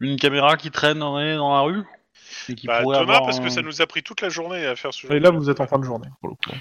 une 0.00 0.16
caméra 0.18 0.56
qui 0.56 0.70
traîne 0.70 0.98
dans 0.98 1.14
dans 1.36 1.54
la 1.54 1.60
rue? 1.60 1.82
Et 2.48 2.54
qui 2.54 2.66
bah, 2.66 2.82
pourrait 2.82 2.98
demain, 3.00 3.14
avoir 3.14 3.24
parce 3.26 3.40
que 3.40 3.46
un- 3.46 3.50
ça 3.50 3.62
nous 3.62 3.80
a 3.80 3.86
pris 3.86 4.02
toute 4.02 4.20
la 4.20 4.28
journée 4.28 4.66
à 4.66 4.76
faire 4.76 4.92
ce 4.92 5.06
Et 5.12 5.20
là, 5.20 5.30
vous 5.30 5.48
êtes 5.48 5.60
en 5.60 5.66
fin 5.66 5.78
de 5.78 5.84
journée 5.84 6.08
pour 6.20 6.30
le 6.30 6.34
coup. 6.34 6.58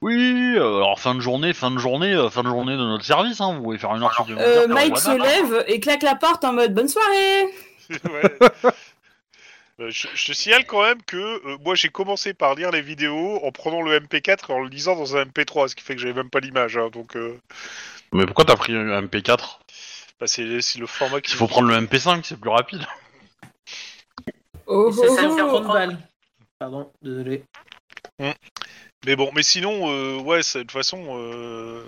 Oui, 0.00 0.54
euh, 0.56 0.76
alors 0.76 0.98
fin 1.00 1.14
de 1.14 1.20
journée, 1.20 1.52
fin 1.52 1.70
de 1.72 1.78
journée, 1.78 2.14
euh, 2.14 2.30
fin 2.30 2.44
de 2.44 2.48
journée 2.48 2.72
de 2.74 2.82
notre 2.84 3.04
service, 3.04 3.40
hein, 3.40 3.56
vous 3.56 3.64
pouvez 3.64 3.78
faire 3.78 3.94
une 3.96 4.02
heure 4.02 4.14
supplémentaire. 4.14 4.62
Euh, 4.62 4.68
Mike 4.68 4.96
se 4.96 5.10
lève 5.10 5.64
et 5.66 5.80
claque 5.80 6.04
la 6.04 6.14
porte 6.14 6.44
en 6.44 6.52
mode 6.52 6.72
bonne 6.72 6.88
soirée. 6.88 7.48
Ouais. 7.90 8.60
Euh, 9.80 9.90
Je, 9.90 10.08
je 10.14 10.26
te 10.26 10.32
signale 10.32 10.66
quand 10.66 10.82
même 10.82 11.02
que 11.02 11.16
euh, 11.16 11.56
moi 11.64 11.74
j'ai 11.74 11.88
commencé 11.88 12.34
par 12.34 12.54
lire 12.54 12.70
les 12.70 12.82
vidéos 12.82 13.40
en 13.44 13.52
prenant 13.52 13.80
le 13.82 13.98
MP4 14.00 14.50
et 14.50 14.52
en 14.52 14.60
le 14.60 14.68
lisant 14.68 14.96
dans 14.96 15.16
un 15.16 15.24
MP3, 15.24 15.68
ce 15.68 15.76
qui 15.76 15.84
fait 15.84 15.94
que 15.94 16.00
j'avais 16.00 16.14
même 16.14 16.30
pas 16.30 16.40
l'image. 16.40 16.76
hein, 16.76 16.88
donc 16.92 17.16
euh, 17.16 17.38
Mais 18.12 18.26
pourquoi 18.26 18.44
t'as 18.44 18.56
pris 18.56 18.74
un 18.74 19.02
MP4 19.02 19.60
bah, 20.20 20.26
c'est 20.26 20.60
c'est 20.62 20.80
le 20.80 20.86
format 20.88 21.18
Il 21.18 21.22
qu'il 21.22 21.36
faut 21.36 21.46
prendre 21.46 21.68
le 21.68 21.76
MP5, 21.76 22.24
c'est 22.24 22.40
plus 22.40 22.50
rapide. 22.50 22.84
Oh, 24.66 24.90
Et 24.90 24.92
ça, 24.92 25.06
ça 25.14 25.28
oh, 25.28 25.36
fait 25.36 25.42
oh. 25.42 25.60
30 25.60 25.66
balles. 25.68 25.98
Pardon, 26.58 26.90
désolé. 27.02 27.44
Mais 29.06 29.14
bon, 29.14 29.30
mais 29.32 29.44
sinon, 29.44 29.88
euh, 29.92 30.18
ouais, 30.18 30.42
c'est- 30.42 30.58
de 30.58 30.62
toute 30.64 30.72
façon, 30.72 31.06
euh, 31.16 31.84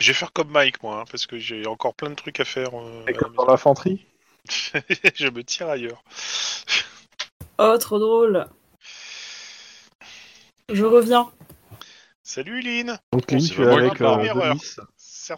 je 0.00 0.06
vais 0.08 0.14
faire 0.14 0.32
comme 0.32 0.48
Mike 0.50 0.82
moi, 0.82 1.00
hein, 1.00 1.04
parce 1.10 1.26
que 1.26 1.36
j'ai 1.38 1.66
encore 1.66 1.94
plein 1.94 2.08
de 2.08 2.14
trucs 2.14 2.40
à 2.40 2.46
faire. 2.46 2.70
euh, 2.74 3.04
Et 3.06 3.12
comme 3.12 3.34
dans 3.34 3.44
l'infanterie? 3.44 4.06
je 5.14 5.28
me 5.28 5.44
tire 5.44 5.68
ailleurs. 5.68 6.02
Oh, 7.58 7.76
trop 7.78 7.98
drôle. 7.98 8.46
Je 10.68 10.84
reviens. 10.84 11.30
Salut 12.22 12.60
Lynn 12.60 12.98
Donc, 13.12 13.30
Lynn, 13.30 13.40
c'est 13.40 13.54
tu 13.54 13.62
es 13.62 13.66
avec 13.66 13.98
la 13.98 14.18
euh. 14.18 14.54
Denis 14.54 14.76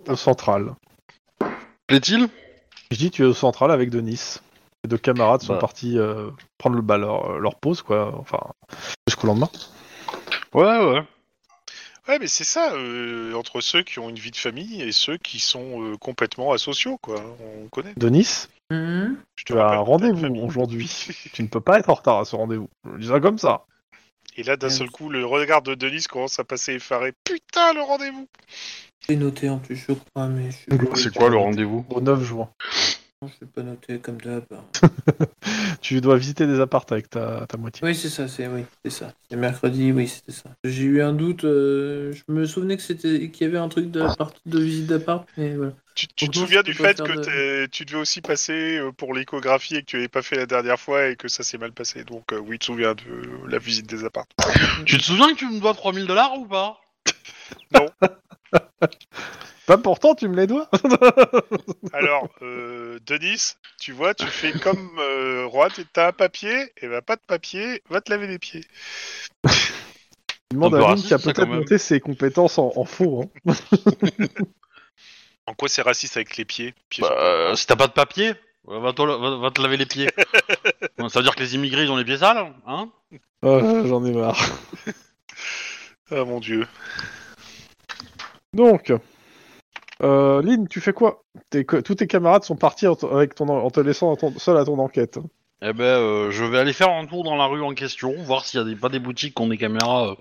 au 0.09 0.17
central. 0.17 0.75
Plaît-il? 1.87 2.29
Je 2.91 2.97
dis, 2.97 3.11
tu 3.11 3.23
es 3.23 3.27
au 3.27 3.35
central 3.35 3.71
avec 3.71 3.91
Denis. 3.91 4.37
Les 4.85 4.89
deux 4.89 4.99
camarades 4.99 5.43
sont 5.43 5.55
Bah. 5.55 5.59
partis 5.61 5.99
euh, 5.99 6.31
prendre 6.59 6.77
le, 6.77 6.83
bah, 6.83 6.99
leur, 6.99 7.39
leur 7.39 7.57
pause, 7.57 7.83
quoi. 7.83 8.15
Enfin, 8.19 8.39
jusqu'au 9.09 9.27
lendemain. 9.27 9.51
Ouais, 10.53 10.79
ouais. 10.79 11.03
Ouais, 12.07 12.19
mais 12.19 12.29
c'est 12.29 12.45
ça, 12.45 12.75
euh, 12.75 13.33
entre 13.35 13.63
ceux 13.63 13.83
qui 13.83 13.99
ont 13.99 14.11
une 14.11 14.19
vie 14.19 14.31
de 14.31 14.37
famille 14.37 14.83
et 14.83 14.93
ceux 14.93 15.17
qui 15.17 15.41
sont 15.41 15.83
euh, 15.83 15.97
complètement 15.97 16.53
asociaux, 16.53 16.99
quoi. 16.99 17.17
On 17.41 17.69
connaît. 17.69 17.95
Denis, 17.97 18.47
Mhm. 18.71 19.17
Je 19.37 19.45
te 19.45 19.53
tu 19.53 19.59
as 19.59 19.69
un 19.69 19.79
rendez-vous 19.79 20.35
aujourd'hui. 20.37 20.89
tu 21.33 21.43
ne 21.43 21.49
peux 21.49 21.61
pas 21.61 21.79
être 21.79 21.91
en 21.91 21.95
retard 21.95 22.19
à 22.19 22.25
ce 22.25 22.37
rendez-vous. 22.37 22.69
Je 22.95 23.01
dis 23.01 23.09
ça 23.09 23.21
comme 23.21 23.39
ça. 23.39 23.67
Et 24.37 24.43
là, 24.43 24.57
d'un 24.57 24.71
seul 24.71 24.91
coup, 24.91 25.11
le 25.11 25.25
regard 25.25 25.63
de 25.63 25.75
Denis 25.75 26.05
commence 26.11 26.41
à 26.41 26.45
passer 26.45 26.73
effaré. 26.73 27.13
Putain, 27.25 27.73
le 27.73 27.83
rendez-vous 27.83 28.27
J'ai 29.07 29.17
noté 29.17 29.49
en 29.49 29.59
plus, 29.59 29.77
je 29.77 29.93
crois, 29.93 30.27
mais 30.27 30.51
je 30.51 30.97
C'est 30.97 31.15
quoi 31.15 31.29
le 31.29 31.37
rendez-vous? 31.37 31.87
Au 31.91 32.01
9 32.01 32.23
juin. 32.25 32.51
Je 33.29 33.45
vais 33.45 33.51
pas 33.51 33.63
noter 33.63 33.99
comme 33.99 34.21
d'hab. 34.21 34.45
Tu 35.81 36.01
dois 36.01 36.17
visiter 36.17 36.47
des 36.47 36.61
appartes 36.61 36.93
avec 36.93 37.11
ta, 37.11 37.47
ta 37.47 37.57
moitié. 37.59 37.87
Oui, 37.87 37.95
c'est 37.95 38.09
ça, 38.09 38.27
c'est 38.29 38.47
oui, 38.47 38.65
c'est 38.85 38.91
ça. 38.91 39.13
C'est 39.31 39.37
mercredi, 39.37 39.93
oui, 39.93 40.09
c'était 40.09 40.33
ça. 40.33 40.51
J'ai 40.65 40.85
eu 40.85 41.03
un 41.03 41.13
doute, 41.13 41.45
euh, 41.45 42.13
je 42.13 42.23
me 42.33 42.47
souvenais 42.47 42.77
que 42.77 42.83
c'était 42.83 43.29
qu'il 43.31 43.47
y 43.47 43.51
avait 43.51 43.59
un 43.59 43.69
truc 43.69 43.91
de, 43.91 44.01
part- 44.17 44.33
de 44.47 44.59
visite 44.59 44.87
d'appart, 44.87 45.27
mais 45.37 45.55
voilà. 45.55 45.73
Tu, 45.95 46.09
te 46.09 46.25
non, 46.25 46.33
souviens 46.33 46.61
je 46.67 46.73
peux 46.73 46.73
du 46.73 46.79
pas 46.79 46.89
fait 46.89 47.03
que 47.03 47.25
t'es- 47.25 47.69
tu 47.69 47.85
devais 47.85 47.99
aussi 47.99 48.21
passer 48.21 48.79
euh, 48.79 48.91
pour 48.93 49.15
l'échographie 49.15 49.77
et 49.77 49.81
que 49.83 49.87
tu 49.87 49.97
n'avais 49.97 50.09
pas 50.09 50.23
fait 50.23 50.37
la 50.37 50.47
dernière 50.47 50.81
fois 50.81 51.09
et 51.09 51.17
que 51.17 51.29
ça 51.29 51.43
s'est 51.43 51.59
mal 51.59 51.73
passé. 51.73 52.03
Donc 52.05 52.33
euh, 52.33 52.39
oui, 52.39 52.53
tu 52.53 52.59
te 52.61 52.65
souviens 52.67 52.95
de 52.95 53.49
la 53.49 53.59
visite 53.59 53.87
des 53.87 54.05
apparts. 54.05 54.27
Tu 54.87 54.99
te 54.99 55.03
souviens 55.03 55.33
que 55.35 55.39
tu 55.39 55.47
me 55.49 55.61
dois 55.61 55.75
3000 55.75 56.07
dollars 56.07 56.37
ou 56.39 56.47
pas? 56.47 56.81
Pas 59.67 59.79
pourtant, 59.79 60.15
tu 60.15 60.29
me 60.29 60.37
les 60.37 60.47
dois. 60.47 60.69
Alors, 61.93 62.29
euh, 62.43 62.99
Denis, 63.07 63.55
tu 63.81 63.93
vois, 63.93 64.13
tu 64.15 64.27
fais 64.27 64.53
comme 64.53 64.99
euh, 64.99 65.47
Roi, 65.47 65.69
tu 65.71 65.85
as 65.97 66.09
un 66.09 66.13
papier, 66.13 66.73
et 66.83 66.89
bah 66.89 67.01
pas 67.03 67.17
de 67.17 67.23
papier, 67.27 67.83
va 67.89 68.01
te 68.01 68.11
laver 68.11 68.27
les 68.27 68.39
pieds. 68.39 68.65
Je 70.51 70.57
demande 70.57 70.75
à 70.75 70.81
Lynn 70.81 71.03
qui 71.03 71.15
a 71.15 71.19
peut-être 71.19 71.47
monté 71.47 71.79
ses 71.79 71.99
compétences 72.01 72.59
en, 72.59 72.73
en 72.77 72.85
faux. 72.85 73.31
hein. 73.47 73.55
En 75.47 75.53
quoi 75.53 75.69
c'est 75.69 75.83
raciste 75.83 76.17
avec 76.17 76.39
les 76.39 76.47
pieds, 76.47 76.75
pieds 76.89 77.03
Bah, 77.03 77.15
euh, 77.21 77.55
Si 77.55 77.67
t'as 77.67 77.77
pas 77.77 77.87
de 77.87 77.93
papier, 77.93 78.33
euh, 78.69 78.79
va 78.81 78.95
te, 78.95 79.03
va- 79.03 79.37
va 79.37 79.51
te 79.51 79.61
laver 79.61 79.77
les 79.77 79.85
pieds. 79.85 80.09
Bon, 80.97 81.11
Ça 81.11 81.19
veut 81.19 81.23
dire 81.25 81.35
que 81.35 81.41
les 81.43 81.55
immigrés 81.55 81.83
ils 81.85 81.91
ont 81.91 81.97
les 81.99 82.05
pieds 82.05 82.17
sales, 82.17 82.51
hein? 82.67 82.89
Ah, 83.43 83.59
J'en 83.85 84.03
ai 84.07 84.13
marre. 84.13 84.41
Ah 86.11 86.25
mon 86.25 86.41
dieu. 86.41 86.67
Donc, 88.55 88.91
euh, 90.03 90.43
Lynn, 90.43 90.67
tu 90.69 90.81
fais 90.81 90.93
quoi? 90.93 91.23
Tes 91.51 91.65
Tous 91.65 91.95
tes 91.95 92.07
camarades 92.07 92.45
sont 92.45 92.57
partis 92.57 92.87
en, 92.87 92.95
avec 93.13 93.35
ton, 93.35 93.49
en 93.49 93.71
te 93.71 93.81
laissant 93.81 94.13
à 94.13 94.17
ton- 94.17 94.37
seul 94.39 94.57
à 94.57 94.65
ton 94.65 94.79
enquête. 94.79 95.19
Eh 95.63 95.73
ben, 95.73 95.85
euh, 95.85 96.31
je 96.31 96.45
vais 96.45 96.59
aller 96.59 96.73
faire 96.73 96.91
un 96.91 97.07
tour 97.07 97.25
dans 97.25 97.37
la 97.37 97.47
rue 97.47 97.63
en 97.63 97.73
question, 97.73 98.13
voir 98.25 98.45
s'il 98.45 98.61
y 98.61 98.63
a 98.63 98.67
des, 98.67 98.77
pas 98.77 98.89
des 98.91 98.99
boutiques 98.99 99.35
qui 99.35 99.43
ont 99.43 99.49
des 99.49 99.57
caméras 99.57 100.11
euh, 100.11 100.15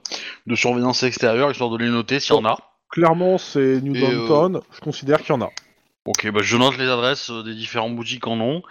de 0.47 0.55
surveillance 0.55 1.03
extérieure, 1.03 1.51
histoire 1.51 1.69
de 1.69 1.77
les 1.77 1.89
noter 1.89 2.19
s'il 2.19 2.35
y 2.35 2.37
en 2.37 2.45
a. 2.45 2.57
Clairement, 2.89 3.37
c'est 3.37 3.81
New 3.81 3.95
Et, 3.95 4.03
euh, 4.05 4.27
Downtown. 4.27 4.61
Je 4.71 4.79
considère 4.79 5.17
qu'il 5.21 5.29
y 5.29 5.37
en 5.37 5.41
a. 5.41 5.49
Ok, 6.05 6.29
bah 6.31 6.41
je 6.43 6.55
note 6.57 6.77
les 6.77 6.87
adresses 6.87 7.31
des 7.31 7.55
différentes 7.55 7.95
boutiques 7.95 8.27
en 8.27 8.35
nom, 8.35 8.61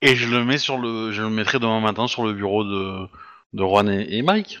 et 0.00 0.16
je 0.16 0.28
le 0.28 0.44
mets 0.44 0.58
sur 0.58 0.78
le, 0.78 1.12
je 1.12 1.22
le 1.22 1.30
mettrai 1.30 1.58
demain 1.58 1.80
matin 1.80 2.06
sur 2.08 2.24
le 2.24 2.32
bureau 2.32 2.64
de, 2.64 3.06
de 3.52 3.62
Juan 3.62 3.88
et, 3.88 4.16
et 4.16 4.22
Mike. 4.22 4.60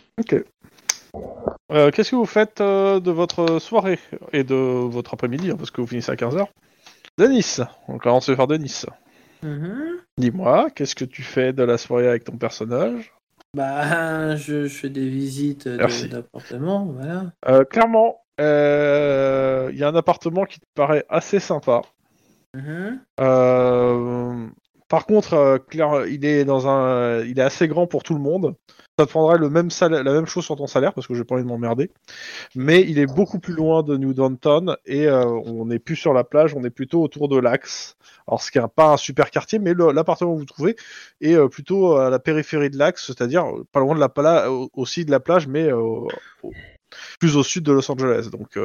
Euh, 1.72 1.90
Qu'est-ce 1.90 2.10
que 2.10 2.16
vous 2.16 2.26
faites 2.26 2.60
euh, 2.60 3.00
de 3.00 3.10
votre 3.10 3.58
soirée 3.58 3.98
et 4.32 4.44
de 4.44 4.54
votre 4.54 5.14
après-midi 5.14 5.50
hein, 5.50 5.56
Parce 5.56 5.70
que 5.70 5.80
vous 5.80 5.86
finissez 5.86 6.12
à 6.12 6.16
15h. 6.16 6.46
Denis, 7.18 7.56
on 7.88 7.98
commence 7.98 8.30
par 8.34 8.46
Denis. 8.46 8.84
Mhm. 9.42 9.98
Dis-moi, 10.18 10.68
qu'est-ce 10.74 10.94
que 10.94 11.04
tu 11.04 11.22
fais 11.22 11.52
de 11.52 11.62
la 11.62 11.78
soirée 11.78 12.08
avec 12.08 12.24
ton 12.24 12.36
personnage? 12.36 13.12
Bah, 13.56 14.36
je, 14.36 14.66
je 14.66 14.74
fais 14.74 14.90
des 14.90 15.08
visites 15.08 15.66
de- 15.68 16.06
d'appartements, 16.08 16.84
voilà. 16.86 17.32
Euh, 17.48 17.64
Clairement, 17.64 18.20
euh, 18.40 19.70
il 19.72 19.78
y 19.78 19.84
a 19.84 19.88
un 19.88 19.94
appartement 19.94 20.44
qui 20.44 20.60
te 20.60 20.66
paraît 20.74 21.04
assez 21.08 21.40
sympa. 21.40 21.82
Mhm. 22.54 23.00
Euh, 23.20 24.46
par 24.92 25.06
contre, 25.06 25.32
euh, 25.32 26.06
il 26.10 26.26
est 26.26 26.44
dans 26.44 26.68
un, 26.68 27.24
il 27.24 27.38
est 27.38 27.42
assez 27.42 27.66
grand 27.66 27.86
pour 27.86 28.02
tout 28.02 28.12
le 28.12 28.20
monde. 28.20 28.56
Ça 28.98 29.06
te 29.06 29.10
prendrait 29.10 29.38
le 29.38 29.48
même 29.48 29.70
la 29.80 30.02
même 30.02 30.26
chose 30.26 30.44
sur 30.44 30.54
ton 30.54 30.66
salaire 30.66 30.92
parce 30.92 31.06
que 31.06 31.14
j'ai 31.14 31.24
pas 31.24 31.34
envie 31.34 31.44
de 31.44 31.48
m'emmerder. 31.48 31.90
Mais 32.54 32.82
il 32.82 32.98
est 32.98 33.06
beaucoup 33.06 33.38
plus 33.38 33.54
loin 33.54 33.82
de 33.82 33.96
New 33.96 34.12
Downton 34.12 34.76
et 34.84 35.06
euh, 35.06 35.24
on 35.24 35.64
n'est 35.64 35.78
plus 35.78 35.96
sur 35.96 36.12
la 36.12 36.24
plage, 36.24 36.54
on 36.54 36.62
est 36.62 36.70
plutôt 36.70 37.02
autour 37.02 37.28
de 37.28 37.38
l'Axe. 37.38 37.96
Alors 38.28 38.42
ce 38.42 38.50
qui 38.50 38.58
n'est 38.58 38.68
pas 38.68 38.92
un 38.92 38.96
super 38.98 39.30
quartier, 39.30 39.58
mais 39.58 39.72
l'appartement 39.72 40.34
que 40.34 40.40
vous 40.40 40.44
trouvez 40.44 40.76
est 41.22 41.36
euh, 41.36 41.48
plutôt 41.48 41.96
à 41.96 42.10
la 42.10 42.18
périphérie 42.18 42.68
de 42.68 42.76
l'Axe, 42.76 43.06
c'est-à-dire 43.06 43.46
pas 43.72 43.80
loin 43.80 43.94
de 43.94 44.00
la 44.00 44.50
aussi 44.74 45.06
de 45.06 45.10
la 45.10 45.20
plage, 45.20 45.48
mais 45.48 45.70
plus 47.18 47.38
au 47.38 47.42
sud 47.42 47.64
de 47.64 47.72
Los 47.72 47.90
Angeles. 47.90 48.28
Donc 48.30 48.58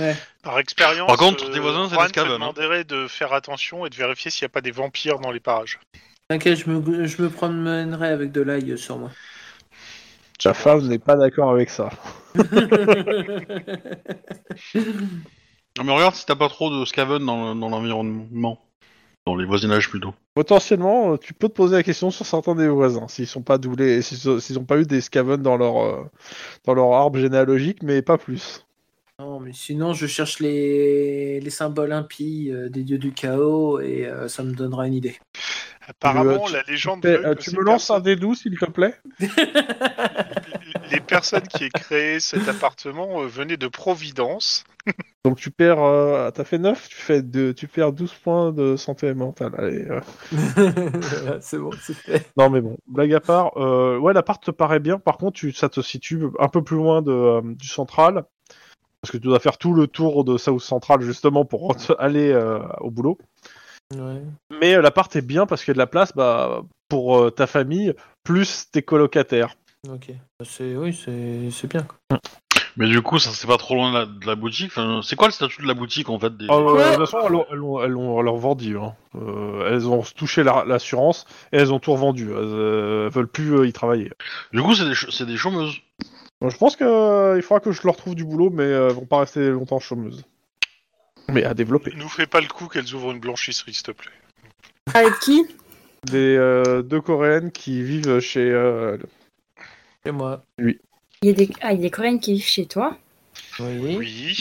euh, 0.00 0.12
Par 0.42 0.58
expérience, 0.58 1.06
Par 1.06 1.16
contre, 1.16 1.44
euh, 1.44 1.52
tes 1.52 1.58
voisins, 1.58 1.88
c'est 1.88 1.96
des 1.96 2.02
te 2.04 2.08
scaves, 2.08 2.26
hein. 2.26 2.34
demanderait 2.34 2.84
de 2.84 3.06
faire 3.06 3.32
attention 3.32 3.86
et 3.86 3.90
de 3.90 3.94
vérifier 3.96 4.30
s'il 4.30 4.44
n'y 4.44 4.46
a 4.46 4.50
pas 4.50 4.60
des 4.60 4.70
vampires 4.70 5.18
dans 5.18 5.30
les 5.30 5.40
parages. 5.40 5.78
T'inquiète, 6.28 6.58
je 6.58 6.70
me, 6.70 7.06
je 7.06 7.22
me 7.22 7.30
promènerai 7.30 8.08
avec 8.08 8.32
de 8.32 8.40
l'ail 8.40 8.76
sur 8.76 8.98
moi. 8.98 9.10
Ta 10.38 10.54
femme 10.54 10.86
n'est 10.86 10.98
pas 10.98 11.16
d'accord 11.16 11.50
avec 11.50 11.70
ça. 11.70 11.90
Non, 15.78 15.84
mais 15.84 15.92
regarde 15.92 16.14
si 16.14 16.24
t'as 16.26 16.36
pas 16.36 16.48
trop 16.48 16.70
de 16.70 16.84
scaven 16.84 17.24
dans, 17.24 17.54
le- 17.54 17.60
dans 17.60 17.68
l'environnement. 17.68 18.58
Dans 19.26 19.34
les 19.34 19.44
voisinages 19.44 19.90
plutôt. 19.90 20.14
Potentiellement, 20.34 21.14
euh, 21.14 21.16
tu 21.16 21.34
peux 21.34 21.48
te 21.48 21.54
poser 21.54 21.74
la 21.74 21.82
question 21.82 22.12
sur 22.12 22.24
certains 22.24 22.54
des 22.54 22.68
voisins, 22.68 23.08
s'ils 23.08 23.26
sont 23.26 23.42
pas 23.42 23.58
doublés, 23.58 24.00
s'ils 24.00 24.40
s'ils 24.40 24.58
ont 24.58 24.64
pas 24.64 24.78
eu 24.78 24.84
des 24.84 25.00
scaven 25.00 25.42
dans 25.42 25.56
leur 25.56 25.78
euh, 25.84 26.04
dans 26.64 26.74
leur 26.74 26.92
arbre 26.92 27.18
généalogique, 27.18 27.82
mais 27.82 28.02
pas 28.02 28.18
plus. 28.18 28.65
Non, 29.18 29.40
mais 29.40 29.52
sinon, 29.54 29.94
je 29.94 30.06
cherche 30.06 30.40
les, 30.40 31.40
les 31.40 31.50
symboles 31.50 31.92
impies 31.92 32.50
euh, 32.50 32.68
des 32.68 32.82
dieux 32.82 32.98
du 32.98 33.12
chaos 33.12 33.80
et 33.80 34.06
euh, 34.06 34.28
ça 34.28 34.42
me 34.42 34.52
donnera 34.52 34.86
une 34.86 34.94
idée. 34.94 35.16
Apparemment, 35.88 36.40
tu- 36.40 36.52
la 36.52 36.62
légende 36.62 37.00
Eh, 37.04 37.08
veut 37.08 37.26
euh, 37.26 37.34
que 37.34 37.40
tu 37.40 37.50
ces 37.50 37.56
me 37.56 37.62
lances 37.62 37.90
un 37.90 38.00
dé 38.00 38.16
12 38.16 38.40
s'il 38.40 38.58
te 38.58 38.66
plaît? 38.66 38.94
Les 40.90 41.00
personnes 41.00 41.46
qui 41.48 41.64
aient 41.64 41.70
créé 41.70 42.20
cet 42.20 42.46
appartement 42.48 43.22
euh, 43.22 43.26
venaient 43.26 43.56
de 43.56 43.68
Providence. 43.68 44.64
Donc 45.24 45.38
tu 45.38 45.50
perds, 45.50 45.82
euh, 45.82 46.30
t'as 46.30 46.44
fait 46.44 46.58
9, 46.58 46.88
tu 46.88 46.96
fais 46.96 47.22
deux, 47.22 47.52
tu 47.54 47.66
perds 47.66 47.92
12 47.92 48.12
points 48.14 48.52
de 48.52 48.76
santé 48.76 49.12
mentale. 49.14 49.52
Allez, 49.58 49.84
euh. 49.86 50.00
Voilà, 50.30 51.40
c'est 51.40 51.58
bon, 51.58 51.70
c'est 51.82 51.94
fait. 51.94 52.26
Non 52.36 52.50
mais 52.50 52.60
bon, 52.60 52.76
blague 52.86 53.12
à 53.14 53.20
part, 53.20 53.56
euh, 53.56 53.98
ouais 53.98 54.12
l'appart 54.12 54.42
te 54.44 54.52
paraît 54.52 54.78
bien, 54.78 54.98
par 54.98 55.16
contre 55.18 55.32
tu, 55.38 55.52
ça 55.52 55.68
te 55.68 55.80
situe 55.80 56.22
un 56.38 56.48
peu 56.48 56.62
plus 56.62 56.76
loin 56.76 57.02
de, 57.02 57.10
euh, 57.10 57.40
du 57.44 57.66
central, 57.66 58.24
parce 59.06 59.12
que 59.12 59.18
tu 59.18 59.28
dois 59.28 59.38
faire 59.38 59.56
tout 59.56 59.72
le 59.72 59.86
tour 59.86 60.24
de 60.24 60.36
South 60.36 60.60
Central 60.60 61.00
justement 61.00 61.44
pour 61.44 61.76
aller 62.00 62.32
euh, 62.32 62.58
au 62.80 62.90
boulot. 62.90 63.18
Ouais. 63.94 64.20
Mais 64.60 64.74
euh, 64.74 64.82
l'appart 64.82 65.14
est 65.14 65.22
bien 65.22 65.46
parce 65.46 65.62
qu'il 65.62 65.70
y 65.70 65.74
a 65.74 65.74
de 65.74 65.78
la 65.78 65.86
place 65.86 66.12
bah, 66.16 66.62
pour 66.88 67.18
euh, 67.18 67.30
ta 67.30 67.46
famille, 67.46 67.94
plus 68.24 68.68
tes 68.72 68.82
colocataires. 68.82 69.54
Ok. 69.88 70.10
C'est, 70.42 70.74
oui, 70.74 70.92
c'est, 70.92 71.68
bien. 71.68 71.82
quoi. 71.82 72.18
Mais 72.76 72.88
du 72.88 73.00
coup, 73.00 73.20
ça 73.20 73.30
c'est 73.30 73.46
pas 73.46 73.56
trop 73.58 73.76
loin 73.76 73.92
de 73.92 73.98
la, 73.98 74.06
de 74.06 74.26
la 74.26 74.34
boutique. 74.34 74.72
Enfin, 74.72 75.00
c'est 75.04 75.14
quoi 75.14 75.28
le 75.28 75.32
statut 75.32 75.62
de 75.62 75.68
la 75.68 75.74
boutique 75.74 76.10
en 76.10 76.18
fait 76.18 76.36
des... 76.36 76.46
Ah, 76.48 76.54
euh, 76.54 76.72
Ouais. 76.74 76.82
De 76.90 76.96
toute 76.96 77.08
façon, 77.08 77.18
elles 77.28 77.34
ont, 77.36 77.46
elles 77.52 77.62
ont, 77.62 77.82
elles 77.84 77.96
ont 77.96 78.20
leur 78.22 78.36
vendu. 78.36 78.76
Hein. 78.76 78.94
Euh, 79.14 79.70
elles 79.70 79.86
ont 79.88 80.02
touché 80.02 80.42
la- 80.42 80.64
l'assurance 80.66 81.24
et 81.52 81.58
elles 81.58 81.72
ont 81.72 81.78
tout 81.78 81.92
revendu. 81.92 82.24
Elles, 82.32 82.36
euh, 82.38 83.08
veulent 83.12 83.28
plus 83.28 83.56
euh, 83.56 83.66
y 83.68 83.72
travailler. 83.72 84.10
Du 84.52 84.60
coup, 84.62 84.74
c'est 84.74 84.82
des, 84.88 84.96
ch- 84.96 85.10
c'est 85.10 85.26
des 85.26 85.36
chômeuses. 85.36 85.76
Je 86.42 86.56
pense 86.56 86.76
qu'il 86.76 87.42
faudra 87.42 87.60
que 87.60 87.72
je 87.72 87.80
leur 87.84 87.96
trouve 87.96 88.14
du 88.14 88.24
boulot, 88.24 88.50
mais 88.50 88.64
euh, 88.64 88.88
elles 88.88 88.94
vont 88.94 89.06
pas 89.06 89.20
rester 89.20 89.48
longtemps 89.48 89.80
chômeuses. 89.80 90.24
Mais 91.28 91.44
à 91.44 91.54
développer. 91.54 91.92
Nous 91.96 92.08
fais 92.08 92.26
pas 92.26 92.40
le 92.40 92.46
coup 92.46 92.68
qu'elles 92.68 92.94
ouvrent 92.94 93.10
une 93.12 93.20
blanchisserie, 93.20 93.74
s'il 93.74 93.82
te 93.82 93.90
plaît. 93.90 94.12
Avec 94.94 95.18
qui? 95.20 95.44
Des 96.04 96.36
euh, 96.36 96.82
deux 96.82 97.00
coréennes 97.00 97.50
qui 97.50 97.82
vivent 97.82 98.20
chez. 98.20 98.48
euh, 98.50 98.96
Et 100.04 100.12
moi. 100.12 100.44
il 100.58 100.76
y, 101.22 101.30
a 101.30 101.32
des... 101.32 101.48
ah, 101.62 101.72
il 101.72 101.76
y 101.76 101.80
a 101.80 101.82
des 101.82 101.90
Coréennes 101.90 102.20
qui 102.20 102.34
vivent 102.34 102.44
chez 102.46 102.66
toi? 102.66 102.96
Oui. 103.58 103.96
Oui. 103.98 104.38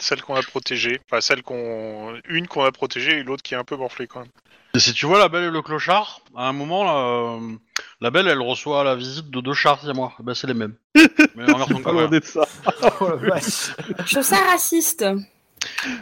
Celle 0.00 0.22
qu'on 0.22 0.34
a 0.34 0.42
protégée. 0.42 1.00
Enfin, 1.06 1.20
celle 1.20 1.42
qu'on. 1.42 2.18
Une 2.28 2.48
qu'on 2.48 2.64
a 2.64 2.72
protégée 2.72 3.18
et 3.18 3.22
l'autre 3.22 3.42
qui 3.44 3.54
est 3.54 3.56
un 3.56 3.64
peu 3.64 3.76
morflée 3.76 4.08
quand 4.08 4.20
même. 4.20 4.28
Et 4.74 4.80
si 4.80 4.92
tu 4.92 5.06
vois 5.06 5.18
la 5.20 5.28
belle 5.28 5.44
et 5.44 5.50
le 5.50 5.62
clochard, 5.62 6.20
à 6.36 6.48
un 6.48 6.52
moment, 6.52 6.82
là, 6.82 6.96
euh, 6.96 7.56
la 8.00 8.10
belle, 8.10 8.26
elle 8.26 8.40
reçoit 8.40 8.82
la 8.82 8.96
visite 8.96 9.30
de 9.30 9.40
deux 9.40 9.54
chars, 9.54 9.78
c'est 9.84 9.92
moi. 9.92 10.12
Ben, 10.20 10.34
c'est 10.34 10.48
les 10.48 10.54
mêmes. 10.54 10.74
Mais 11.36 11.50
en 11.52 11.58
version 11.58 11.80
ça. 12.24 12.46
Oh 13.00 13.08
la 13.08 13.16
vache. 13.16 13.70
Je 14.04 14.12
trouve 14.12 14.24
ça 14.24 14.38
raciste. 14.50 15.04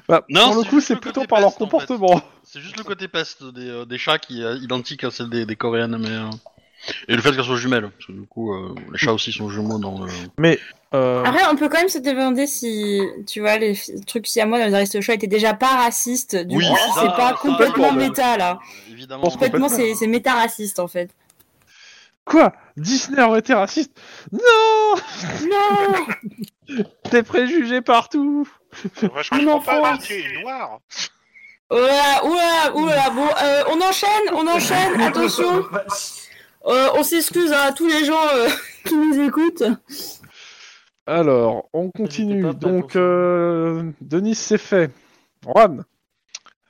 Bah, 0.09 0.25
Non, 0.31 0.53
pour 0.53 0.63
le 0.65 0.69
coup, 0.71 0.81
c'est 0.81 0.97
plutôt 0.97 1.25
par 1.25 1.41
leur 1.41 1.51
peste, 1.51 1.63
en 1.63 1.67
fait. 1.67 1.71
comportement. 1.71 2.23
C'est 2.45 2.61
juste 2.61 2.79
le 2.79 2.85
côté 2.85 3.09
peste 3.09 3.45
des, 3.45 3.69
euh, 3.69 3.85
des 3.85 3.99
chats 3.99 4.19
qui 4.19 4.43
est 4.43 4.57
identique 4.57 5.05
à 5.05 5.11
celle 5.11 5.29
des, 5.29 5.45
des 5.45 5.57
coréennes, 5.57 5.99
mais... 5.99 6.09
euh, 6.09 6.31
Et 7.09 7.15
le 7.15 7.23
fait 7.23 7.33
qu'elles 7.33 7.45
soient 7.45 7.57
jumelles, 7.57 7.89
parce 7.91 8.07
que 8.07 8.13
du 8.13 8.23
coup, 8.27 8.53
euh, 8.53 8.75
les 8.93 8.99
chats 8.99 9.13
aussi 9.13 9.33
sont 9.33 9.49
jumeaux 9.49 9.79
dans 9.79 10.05
le... 10.05 10.11
Euh, 10.95 11.25
Après, 11.25 11.45
on 11.51 11.57
peut 11.57 11.69
quand 11.69 11.79
même 11.79 11.89
se 11.89 11.99
demander 11.99 12.47
si, 12.47 13.01
tu 13.27 13.41
vois, 13.41 13.57
les 13.57 13.79
trucs 14.07 14.27
si 14.27 14.41
à 14.41 14.47
moi 14.47 14.59
dans 14.59 14.67
les 14.67 14.75
Aristochats 14.75 15.15
étaient 15.15 15.27
déjà 15.27 15.55
pas 15.55 15.77
racistes. 15.77 16.37
Du 16.37 16.57
Oui, 16.57 16.67
coup, 16.69 16.77
c'est 16.95 17.07
pas 17.07 17.31
ça, 17.31 17.39
complètement 17.41 17.93
méta, 17.93 18.37
là. 18.37 18.59
Euh, 18.61 18.93
Évidemment. 18.93 19.23
Complètement, 19.23 19.69
complètement. 19.69 19.97
c'est 19.99 20.07
méta-raciste, 20.07 20.81
en 20.81 20.89
fait. 20.89 21.11
Quoi? 22.25 22.53
Disney 22.77 23.23
aurait 23.23 23.39
été 23.41 23.55
raciste? 23.55 23.93
Non 24.33 24.41
Non 25.49 26.85
T'es 27.11 27.23
préjugé 27.23 27.81
partout 27.81 28.47
Moi, 29.03 29.23
je 29.23 29.31
comprends 29.31 29.61
pas, 29.61 29.99
est 30.11 30.43
noir. 30.43 30.79
Oula, 31.71 32.25
oula, 32.25 32.75
oula, 32.77 33.11
bon, 33.11 33.27
euh, 33.43 33.63
on 33.71 33.81
enchaîne, 33.81 34.29
on 34.35 34.47
enchaîne, 34.47 35.01
attention 35.01 35.65
Euh, 36.67 36.89
On 36.95 37.03
s'excuse 37.03 37.53
à 37.53 37.73
tous 37.73 37.87
les 37.89 38.05
gens 38.05 38.27
euh, 38.35 38.49
qui 38.85 38.95
nous 38.97 39.21
écoutent. 39.21 39.65
Alors, 41.07 41.69
on 41.73 41.91
continue. 41.91 42.55
Donc, 42.55 42.95
euh, 42.97 43.91
Denis, 44.01 44.35
c'est 44.37 44.59
fait. 44.59 44.91
Juan 45.45 45.85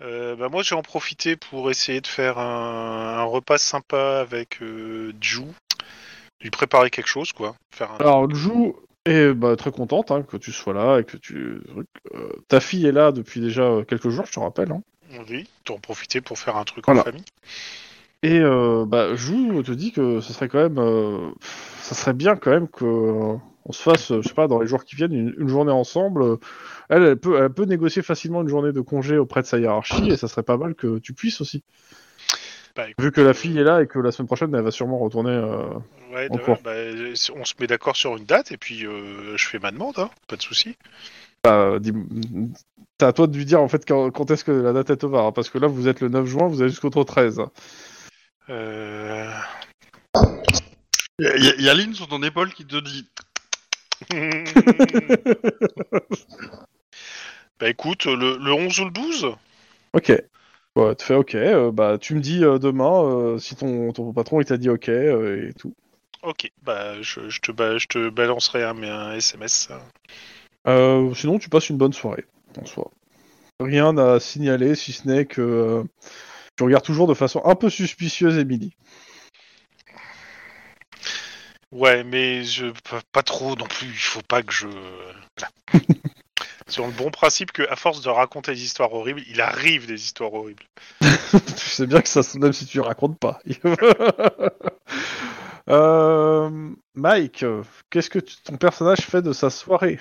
Euh, 0.00 0.34
bah, 0.36 0.48
moi, 0.48 0.62
j'ai 0.62 0.74
en 0.74 0.82
profité 0.82 1.36
pour 1.36 1.70
essayer 1.70 2.00
de 2.00 2.06
faire 2.06 2.38
un, 2.38 3.18
un 3.18 3.24
repas 3.24 3.58
sympa 3.58 4.20
avec 4.20 4.62
euh, 4.62 5.12
Ju. 5.20 5.42
Lui 6.40 6.50
préparer 6.50 6.90
quelque 6.90 7.08
chose, 7.08 7.32
quoi. 7.32 7.54
Faire 7.70 7.92
un... 7.92 7.98
Alors, 7.98 8.34
Jou 8.34 8.74
est 9.04 9.32
bah, 9.34 9.54
très 9.56 9.70
contente 9.70 10.10
hein, 10.10 10.22
que 10.22 10.36
tu 10.38 10.50
sois 10.52 10.72
là 10.74 10.98
et 10.98 11.04
que 11.04 11.16
tu. 11.18 11.60
euh, 12.14 12.32
ta 12.48 12.60
fille 12.60 12.86
est 12.86 12.92
là 12.92 13.12
depuis 13.12 13.40
déjà 13.40 13.70
quelques 13.86 14.08
jours, 14.08 14.24
je 14.26 14.32
te 14.32 14.40
rappelle. 14.40 14.72
Hein. 14.72 14.82
Oui, 15.28 15.46
t'en 15.64 15.78
profiter 15.78 16.20
pour 16.22 16.38
faire 16.38 16.56
un 16.56 16.64
truc 16.64 16.84
Voilà. 16.86 17.02
en 17.02 17.04
famille. 17.04 17.24
Et 18.22 18.38
euh, 18.40 18.84
bah, 18.86 19.14
Jou 19.14 19.62
te 19.62 19.72
dit 19.72 19.92
que 19.92 20.20
ce 20.20 20.32
serait 20.32 20.48
quand 20.48 20.62
même. 20.62 20.78
euh, 20.78 21.30
ça 21.80 21.94
serait 21.94 22.12
bien 22.12 22.36
quand 22.36 22.50
même 22.50 22.68
que. 22.68 22.84
euh, 22.84 23.36
on 23.64 23.72
se 23.72 23.82
fasse, 23.82 24.10
euh, 24.10 24.20
je 24.22 24.28
sais 24.28 24.34
pas, 24.34 24.48
dans 24.48 24.60
les 24.60 24.66
jours 24.66 24.84
qui 24.84 24.96
viennent, 24.96 25.12
une, 25.12 25.34
une 25.38 25.48
journée 25.48 25.70
ensemble. 25.72 26.38
Elle, 26.88 27.02
elle 27.04 27.16
peut, 27.16 27.40
elle 27.40 27.50
peut 27.50 27.64
négocier 27.64 28.02
facilement 28.02 28.42
une 28.42 28.48
journée 28.48 28.72
de 28.72 28.80
congé 28.80 29.18
auprès 29.18 29.40
de 29.42 29.46
sa 29.46 29.58
hiérarchie, 29.58 30.10
et 30.10 30.16
ça 30.16 30.26
serait 30.26 30.42
pas 30.42 30.56
mal 30.56 30.74
que 30.74 30.98
tu 30.98 31.14
puisses 31.14 31.40
aussi. 31.40 31.62
Bah, 32.74 32.88
écoute, 32.88 33.04
Vu 33.04 33.12
que 33.12 33.20
la 33.20 33.34
fille 33.34 33.56
est 33.58 33.64
là 33.64 33.82
et 33.82 33.86
que 33.86 33.98
la 34.00 34.10
semaine 34.10 34.26
prochaine, 34.26 34.52
elle 34.54 34.62
va 34.62 34.70
sûrement 34.72 34.98
retourner. 34.98 35.30
euh, 35.30 35.68
Ouais, 36.12 36.28
en 36.30 36.38
cours. 36.38 36.58
bah, 36.64 36.72
on 37.36 37.44
se 37.44 37.54
met 37.60 37.66
d'accord 37.66 37.96
sur 37.96 38.16
une 38.16 38.24
date 38.24 38.52
et 38.52 38.56
puis 38.56 38.84
euh, 38.84 39.36
je 39.36 39.46
fais 39.46 39.58
ma 39.58 39.70
demande, 39.70 39.98
hein, 39.98 40.10
pas 40.28 40.36
de 40.36 40.42
souci. 40.42 40.76
Bah, 41.44 41.78
C'est 43.00 43.06
à 43.06 43.12
toi 43.12 43.26
de 43.26 43.36
lui 43.36 43.44
dire 43.44 43.60
en 43.62 43.68
fait 43.68 43.86
quand, 43.86 44.30
est-ce 44.30 44.44
que 44.44 44.52
la 44.52 44.72
date 44.72 44.90
est 44.90 45.04
over, 45.04 45.18
hein, 45.18 45.32
parce 45.32 45.50
que 45.50 45.58
là 45.58 45.68
vous 45.68 45.88
êtes 45.88 46.00
le 46.00 46.08
9 46.08 46.26
juin, 46.26 46.48
vous 46.48 46.60
avez 46.60 46.70
jusqu'au 46.70 46.90
13. 46.90 47.40
Euh... 48.50 49.30
Il 51.18 51.26
y, 51.26 51.48
a- 51.48 51.56
y 51.56 51.68
a 51.68 51.74
Lynn 51.74 51.94
sur 51.94 52.08
ton 52.08 52.22
épaule 52.22 52.52
qui 52.52 52.66
te 52.66 52.76
dit... 52.80 53.06
bah 57.60 57.68
écoute, 57.68 58.06
le, 58.06 58.38
le 58.38 58.52
11 58.52 58.80
ou 58.80 58.84
le 58.86 58.90
12 58.90 59.32
Ok. 59.94 60.12
Ouais, 60.74 60.96
tu 60.96 61.04
fais 61.04 61.14
ok, 61.14 61.34
euh, 61.34 61.70
bah 61.70 61.98
tu 61.98 62.14
me 62.14 62.20
dis 62.20 62.42
euh, 62.42 62.58
demain 62.58 63.04
euh, 63.04 63.38
si 63.38 63.54
ton, 63.54 63.92
ton 63.92 64.10
patron 64.14 64.40
il 64.40 64.46
t'a 64.46 64.56
dit 64.56 64.70
ok 64.70 64.88
euh, 64.88 65.50
et 65.50 65.52
tout. 65.52 65.74
Ok, 66.22 66.50
bah 66.62 66.94
je, 67.02 67.28
je 67.28 67.40
te, 67.40 67.52
je 67.78 67.86
te 67.88 68.08
balancerai 68.08 68.64
un, 68.64 68.82
un 68.82 69.12
SMS. 69.12 69.68
Euh, 70.66 71.12
sinon 71.14 71.38
tu 71.38 71.50
passes 71.50 71.68
une 71.68 71.76
bonne 71.76 71.92
soirée 71.92 72.24
en 72.58 72.64
soi. 72.64 72.90
Rien 73.60 73.98
à 73.98 74.18
signaler 74.18 74.74
si 74.74 74.92
ce 74.92 75.06
n'est 75.06 75.26
que 75.26 75.42
euh, 75.42 75.84
tu 76.62 76.66
regardes 76.66 76.84
toujours 76.84 77.08
de 77.08 77.14
façon 77.14 77.42
un 77.44 77.56
peu 77.56 77.68
suspicieuse 77.68 78.38
Emily. 78.38 78.72
Ouais, 81.72 82.04
mais 82.04 82.44
je 82.44 82.66
pas, 82.88 83.00
pas 83.10 83.22
trop 83.24 83.56
non 83.56 83.66
plus, 83.66 83.88
il 83.88 83.96
faut 83.96 84.22
pas 84.22 84.44
que 84.44 84.52
je... 84.52 84.68
Voilà. 84.68 85.82
Sur 86.68 86.86
le 86.86 86.92
bon 86.92 87.10
principe 87.10 87.50
que 87.50 87.68
à 87.68 87.74
force 87.74 88.00
de 88.02 88.10
raconter 88.10 88.52
des 88.52 88.62
histoires 88.62 88.92
horribles, 88.92 89.22
il 89.28 89.40
arrive 89.40 89.88
des 89.88 90.00
histoires 90.04 90.32
horribles. 90.32 90.62
tu 91.00 91.68
sais 91.68 91.88
bien 91.88 92.00
que 92.00 92.08
ça, 92.08 92.20
même 92.38 92.52
si 92.52 92.64
tu 92.66 92.78
racontes 92.80 93.18
pas. 93.18 93.40
Euh, 95.68 96.50
Mike, 96.96 97.44
qu'est-ce 97.88 98.10
que 98.10 98.18
tu- 98.18 98.34
ton 98.42 98.56
personnage 98.56 99.02
fait 99.02 99.22
de 99.22 99.32
sa 99.32 99.48
soirée? 99.48 100.00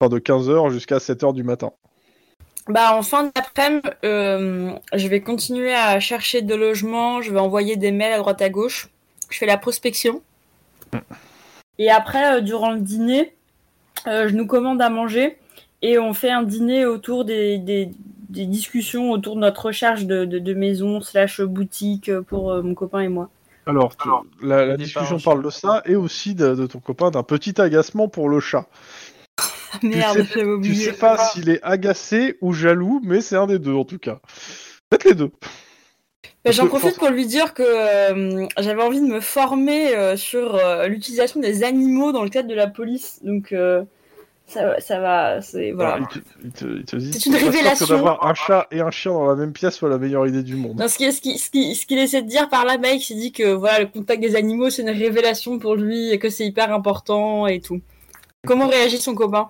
Enfin, 0.00 0.10
de 0.10 0.18
15h 0.18 0.70
jusqu'à 0.72 0.98
7h 0.98 1.32
du 1.32 1.44
matin. 1.44 1.70
Bah, 2.68 2.94
en 2.94 3.02
fin 3.02 3.30
d'après-midi, 3.34 3.88
euh, 4.04 4.72
je 4.94 5.08
vais 5.08 5.20
continuer 5.20 5.74
à 5.74 5.98
chercher 6.00 6.42
de 6.42 6.54
logements, 6.54 7.22
je 7.22 7.32
vais 7.32 7.40
envoyer 7.40 7.76
des 7.76 7.90
mails 7.92 8.12
à 8.12 8.18
droite 8.18 8.42
à 8.42 8.50
gauche, 8.50 8.88
je 9.30 9.38
fais 9.38 9.46
la 9.46 9.56
prospection. 9.56 10.20
Et 11.78 11.90
après, 11.90 12.36
euh, 12.36 12.40
durant 12.40 12.72
le 12.72 12.80
dîner, 12.80 13.34
euh, 14.06 14.28
je 14.28 14.34
nous 14.34 14.46
commande 14.46 14.82
à 14.82 14.90
manger 14.90 15.38
et 15.80 15.98
on 15.98 16.12
fait 16.12 16.30
un 16.30 16.42
dîner 16.42 16.84
autour 16.84 17.24
des, 17.24 17.58
des, 17.58 17.90
des 18.28 18.46
discussions 18.46 19.12
autour 19.12 19.36
de 19.36 19.40
notre 19.40 19.66
recherche 19.66 20.04
de, 20.04 20.24
de, 20.24 20.38
de 20.38 20.54
maison 20.54 21.00
slash 21.00 21.40
boutique 21.40 22.10
pour 22.28 22.52
euh, 22.52 22.62
mon 22.62 22.74
copain 22.74 23.00
et 23.00 23.08
moi. 23.08 23.30
Alors, 23.66 23.96
tu- 23.96 24.08
la, 24.42 24.76
discussion 24.78 25.18
parle 25.18 25.42
de 25.42 25.50
ça 25.50 25.82
et 25.84 25.94
aussi 25.94 26.34
de, 26.34 26.54
de 26.54 26.66
ton 26.66 26.80
copain 26.80 27.10
d'un 27.10 27.22
petit 27.22 27.60
agacement 27.60 28.08
pour 28.08 28.30
le 28.30 28.40
chat. 28.40 28.66
Merde, 29.86 30.16
sais- 30.18 30.24
j'avais 30.24 30.42
Tu 30.42 30.46
oublié. 30.52 30.84
sais 30.86 30.92
pas 30.92 31.16
s'il 31.18 31.48
est 31.50 31.60
agacé 31.62 32.36
ou 32.40 32.52
jaloux, 32.52 33.00
mais 33.04 33.20
c'est 33.20 33.36
un 33.36 33.46
des 33.46 33.58
deux 33.58 33.74
en 33.74 33.84
tout 33.84 33.98
cas. 33.98 34.20
Peut-être 34.90 35.04
les 35.04 35.14
deux. 35.14 35.30
Bah, 36.44 36.52
J'en 36.52 36.66
profite 36.66 36.96
pour 36.96 37.08
lui 37.10 37.26
dire 37.26 37.52
que 37.52 37.62
euh, 37.64 38.46
j'avais 38.58 38.82
envie 38.82 39.00
de 39.00 39.06
me 39.06 39.20
former 39.20 39.94
euh, 39.94 40.16
sur 40.16 40.54
euh, 40.54 40.86
l'utilisation 40.86 41.40
des 41.40 41.62
animaux 41.64 42.12
dans 42.12 42.22
le 42.22 42.30
cadre 42.30 42.48
de 42.48 42.54
la 42.54 42.66
police. 42.68 43.18
Donc 43.22 43.52
ça, 44.46 44.80
ça 44.80 44.98
va, 44.98 45.42
c'est 45.42 45.72
voilà. 45.72 45.98
C'est 46.54 47.26
une 47.26 47.34
que 47.34 47.44
révélation. 47.44 47.86
d'avoir 47.86 48.24
un 48.26 48.32
chat 48.34 48.66
et 48.70 48.80
un 48.80 48.90
chien 48.90 49.12
dans 49.12 49.26
la 49.26 49.34
même 49.34 49.52
pièce 49.52 49.74
soit 49.74 49.90
la 49.90 49.98
meilleure 49.98 50.26
idée 50.26 50.42
du 50.42 50.56
monde. 50.56 50.78
Non, 50.78 50.88
ce 50.88 50.96
qu'il 50.96 51.12
ce 51.12 51.20
qui, 51.20 51.38
ce 51.38 51.50
qui, 51.50 51.74
ce 51.74 51.84
qu'il 51.84 51.98
essaie 51.98 52.22
de 52.22 52.28
dire 52.28 52.48
par 52.48 52.64
là, 52.64 52.78
Mike, 52.78 53.10
il 53.10 53.18
dit 53.18 53.32
que 53.32 53.52
voilà, 53.52 53.80
le 53.80 53.86
contact 53.86 54.22
des 54.22 54.34
animaux, 54.36 54.70
c'est 54.70 54.82
une 54.82 54.90
révélation 54.90 55.58
pour 55.58 55.74
lui 55.74 56.10
et 56.12 56.18
que 56.18 56.30
c'est 56.30 56.46
hyper 56.46 56.72
important 56.72 57.46
et 57.46 57.60
tout. 57.60 57.80
Comment 58.46 58.68
réagit 58.68 58.96
son 58.98 59.14
copain? 59.14 59.48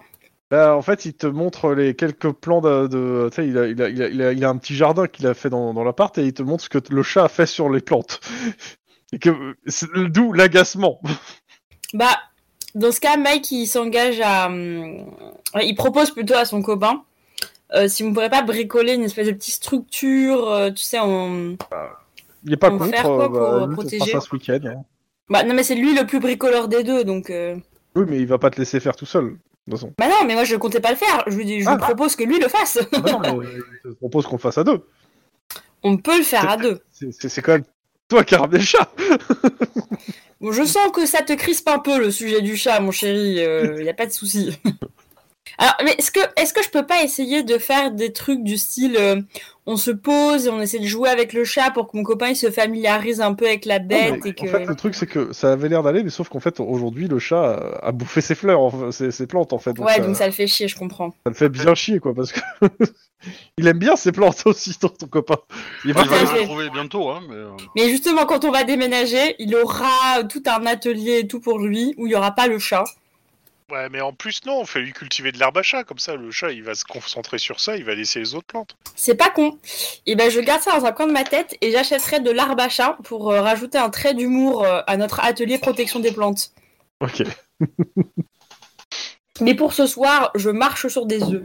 Bah, 0.51 0.75
en 0.77 0.83
fait, 0.83 1.05
il 1.05 1.13
te 1.15 1.27
montre 1.27 1.73
les 1.75 1.95
quelques 1.95 2.33
plans 2.33 2.61
de. 2.61 2.87
de 2.87 3.29
tu 3.31 3.37
sais, 3.37 3.49
il 3.49 3.59
a, 3.59 3.67
il, 3.67 3.83
a, 3.83 3.89
il, 3.89 4.23
a, 4.23 4.33
il 4.33 4.45
a- 4.45 4.49
un 4.49 4.57
petit 4.57 4.75
jardin 4.75 5.07
qu'il 5.07 5.27
a 5.27 5.35
fait 5.35 5.51
dans, 5.51 5.75
dans 5.75 5.85
l'appart 5.85 6.17
et 6.17 6.25
il 6.25 6.33
te 6.33 6.43
montre 6.43 6.65
ce 6.65 6.69
que 6.71 6.79
le 6.91 7.03
chat 7.03 7.25
a 7.25 7.29
fait 7.29 7.47
sur 7.47 7.69
les 7.71 7.81
plantes. 7.81 8.21
Et 9.13 9.19
que 9.19 9.57
d'où 10.09 10.33
l'agacement. 10.33 11.01
Bah, 11.95 12.19
dans 12.75 12.93
ce 12.93 13.01
cas, 13.01 13.17
Mike, 13.17 13.51
il 13.51 13.67
s'engage 13.67 14.21
à. 14.21 14.47
hum, 14.49 15.07
il 15.63 15.75
propose 15.75 16.11
plutôt 16.11 16.35
à 16.35 16.45
son 16.45 16.61
copain 16.61 17.03
euh, 17.75 17.89
si 17.89 18.03
on 18.05 18.13
pourrait 18.13 18.31
pas 18.31 18.43
bricoler 18.43 18.95
une 18.95 19.05
espèce 19.05 19.27
de 19.27 19.33
petite 19.33 19.55
structure, 19.55 20.49
euh, 20.51 20.71
tu 20.71 20.83
sais, 20.83 20.99
en. 20.99 21.57
Il 22.45 22.53
est 22.53 22.57
pas 22.57 22.71
contre. 22.71 22.87
faire 22.87 23.03
quoi, 23.03 23.25
euh, 23.25 23.29
bah, 23.29 23.39
pour, 23.39 23.67
lui, 23.67 23.73
on 23.73 23.75
protéger 23.75 24.07
fera 24.11 24.21
ça 24.21 24.27
ce 24.27 24.35
week-end. 24.35 24.61
hein. 24.65 24.83
Bah, 25.29 25.45
non, 25.45 25.55
mais 25.55 25.63
c'est 25.63 25.75
lui 25.75 25.95
le 25.95 26.07
plus 26.07 26.21
bricoleur 26.21 26.69
des 26.69 26.83
deux, 26.83 27.05
donc. 27.05 27.31
euh, 27.31 27.57
Oui, 27.95 28.05
mais 28.09 28.19
il 28.19 28.27
va 28.27 28.39
pas 28.39 28.51
te 28.51 28.59
laisser 28.59 28.81
faire 28.81 28.97
tout 28.97 29.07
seul. 29.07 29.37
De 29.69 29.73
toute 29.73 29.81
façon. 29.81 29.93
Bah 29.99 30.09
non, 30.09 30.27
mais 30.27 30.35
moi 30.35 30.45
je 30.45 30.57
comptais 30.57 30.81
pas 30.81 30.91
le 30.91 30.97
faire. 30.97 31.25
Je 31.27 31.37
lui, 31.37 31.61
je 31.63 31.69
Ah. 31.69 31.73
lui 31.75 31.79
propose 31.81 32.17
que 32.17 32.25
lui 32.25 32.39
le 32.39 32.49
fasse. 32.49 32.79
Non, 33.07 33.19
mais 33.21 33.47
je 33.85 33.91
propose 33.93 34.27
qu'on 34.27 34.37
le 34.37 34.41
fasse 34.41 34.59
à 34.59 34.65
deux. 34.65 34.81
On 35.83 35.97
peut 35.99 36.17
le 36.19 36.25
faire 36.25 36.49
à 36.49 36.57
deux. 36.57 36.81
C'est- 36.91 37.43
quand 37.43 37.53
même 37.53 37.65
toi 38.09 38.25
qui 38.25 38.35
as 38.35 38.39
ramené 38.39 38.59
le 38.59 38.65
chat. 38.65 38.91
Bon, 40.41 40.53
je 40.53 40.63
sens 40.65 40.91
que 40.93 41.05
ça 41.07 41.23
te 41.23 41.33
crispe 41.35 41.69
un 41.69 41.79
peu 41.81 41.99
le 41.99 42.11
sujet 42.11 42.41
du 42.41 42.57
chat, 42.57 42.81
mon 42.81 42.91
chéri. 42.93 43.39
Il 43.79 43.85
y 43.85 43.89
a 43.89 43.95
pas 43.95 44.07
de 44.07 44.13
souci. 44.13 44.59
Alors, 45.61 45.75
mais 45.85 45.93
est-ce 45.99 46.13
que, 46.13 46.21
est-ce 46.37 46.55
que 46.55 46.63
je 46.63 46.69
peux 46.71 46.87
pas 46.87 47.03
essayer 47.03 47.43
de 47.43 47.59
faire 47.59 47.91
des 47.91 48.13
trucs 48.13 48.45
du 48.45 48.57
style, 48.57 48.97
euh, 48.97 49.21
on 49.67 49.77
se 49.77 49.91
pose 49.91 50.47
et 50.47 50.51
on 50.51 50.61
essaie 50.61 50.79
de 50.79 50.87
jouer 50.87 51.09
avec 51.11 51.33
le 51.33 51.45
chat 51.45 51.73
pour 51.73 51.91
que 51.91 51.97
mon 51.97 52.05
copain 52.05 52.29
il 52.29 52.37
se 52.37 52.51
familiarise 52.51 53.21
un 53.21 53.35
peu 53.35 53.45
avec 53.47 53.65
la 53.65 53.81
bête 53.81 54.25
et 54.25 54.35
que. 54.35 54.47
En 54.47 54.51
fait, 54.53 54.65
le 54.67 54.75
truc, 54.77 54.95
c'est 54.95 55.07
que 55.09 55.33
ça 55.33 55.51
avait 55.53 55.69
l'air 55.69 55.83
d'aller, 55.83 56.05
mais 56.05 56.11
sauf 56.11 56.29
qu'en 56.29 56.39
fait, 56.39 56.61
aujourd'hui, 56.61 57.09
le 57.09 57.19
chat 57.19 57.43
a, 57.83 57.89
a 57.89 57.93
bouffé 57.93 58.21
ses 58.21 58.37
fleurs, 58.37 58.71
ses, 58.93 59.11
ses 59.11 59.27
plantes, 59.27 59.53
en 59.53 59.59
fait. 59.59 59.73
Donc 59.73 59.87
ouais, 59.87 59.95
ça, 59.97 60.01
donc 60.01 60.15
ça 60.17 60.27
le 60.27 60.33
fait 60.33 60.47
chier, 60.47 60.69
je 60.69 60.77
comprends. 60.77 61.11
ça 61.11 61.31
le 61.31 61.35
fait 61.35 61.49
bien 61.49 61.75
chier, 61.75 61.99
quoi, 61.99 62.15
parce 62.15 62.31
que 62.31 62.41
il 63.59 63.67
aime 63.67 63.79
bien 63.79 63.97
ses 63.97 64.13
plantes 64.13 64.43
aussi, 64.47 64.79
ton, 64.79 64.89
ton 64.89 65.07
copain. 65.09 65.39
Il 65.85 65.93
va 65.93 66.03
à 66.03 66.05
le 66.05 66.11
fait. 66.11 66.41
retrouver 66.41 66.71
bientôt, 66.71 67.09
hein, 67.11 67.21
mais... 67.29 67.35
euh, 67.35 67.49
Mais 67.75 67.89
justement, 67.91 68.27
quand 68.27 68.45
on 68.45 68.53
va 68.53 68.63
déménager, 68.63 69.35
il 69.41 69.55
aura 69.57 70.23
tout 70.29 70.43
un 70.47 70.67
atelier 70.67 71.19
et 71.19 71.27
tout 71.27 71.41
pour 71.41 71.59
lui 71.59 71.95
où 71.99 72.07
il 72.07 72.13
y 72.13 72.15
aura 72.15 72.31
pas 72.31 72.47
le 72.47 72.61
chat. 72.61 72.85
Ouais, 73.71 73.89
mais 73.91 74.01
en 74.01 74.15
plus, 74.15 74.41
non, 74.47 74.61
on 74.61 74.65
fait 74.65 74.81
lui 74.81 74.93
cultiver 74.93 75.31
de 75.31 75.39
l'herbe 75.39 75.59
à 75.59 75.63
chat, 75.63 75.85
comme 75.85 75.99
ça, 75.99 76.17
le 76.17 76.31
chat, 76.31 76.53
il 76.53 76.63
va 76.63 76.75
se 76.75 76.85
concentrer 76.85 77.37
sur 77.37 77.61
ça, 77.61 77.77
il 77.77 77.85
va 77.85 77.95
laisser 77.95 78.19
les 78.19 78.35
autres 78.35 78.47
plantes. 78.47 78.77
C'est 78.97 79.15
pas 79.15 79.29
con. 79.29 79.59
Et 80.07 80.17
ben 80.17 80.31
je 80.31 80.41
garde 80.41 80.63
ça 80.63 80.79
dans 80.79 80.87
un 80.87 80.93
coin 80.93 81.07
de 81.07 81.13
ma 81.13 81.25
tête 81.25 81.57
et 81.61 81.71
j'achèterai 81.71 82.21
de 82.21 82.31
l'arbre 82.31 82.63
à 82.63 82.71
chat 82.71 82.97
pour 83.05 83.31
euh, 83.31 83.43
rajouter 83.43 83.77
un 83.77 83.91
trait 83.91 84.15
d'humour 84.15 84.65
euh, 84.65 84.81
à 84.87 84.97
notre 84.97 85.21
atelier 85.21 85.59
protection 85.59 86.01
des 86.01 86.13
plantes. 86.13 86.53
Ok. 87.01 87.23
Mais 89.41 89.55
pour 89.55 89.75
ce 89.75 89.87
soir, 89.87 90.31
je 90.35 90.49
marche 90.49 90.89
sur 90.89 91.05
des 91.05 91.23
œufs. 91.23 91.43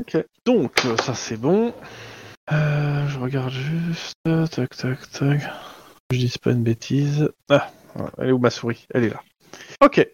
Ok. 0.00 0.24
Donc, 0.44 0.80
ça, 1.04 1.14
c'est 1.14 1.36
bon. 1.36 1.74
Euh, 2.52 3.08
je 3.08 3.18
regarde 3.18 3.50
juste. 3.50 4.14
Tac, 4.24 4.76
tac, 4.76 5.10
tac. 5.10 5.40
Je 6.10 6.18
dis 6.18 6.32
pas 6.40 6.52
une 6.52 6.62
bêtise. 6.62 7.28
Ah, 7.50 7.70
elle 8.18 8.28
est 8.28 8.32
où 8.32 8.38
ma 8.38 8.50
souris? 8.50 8.86
Elle 8.94 9.04
est 9.04 9.10
là. 9.10 9.22
Ok. 9.80 10.06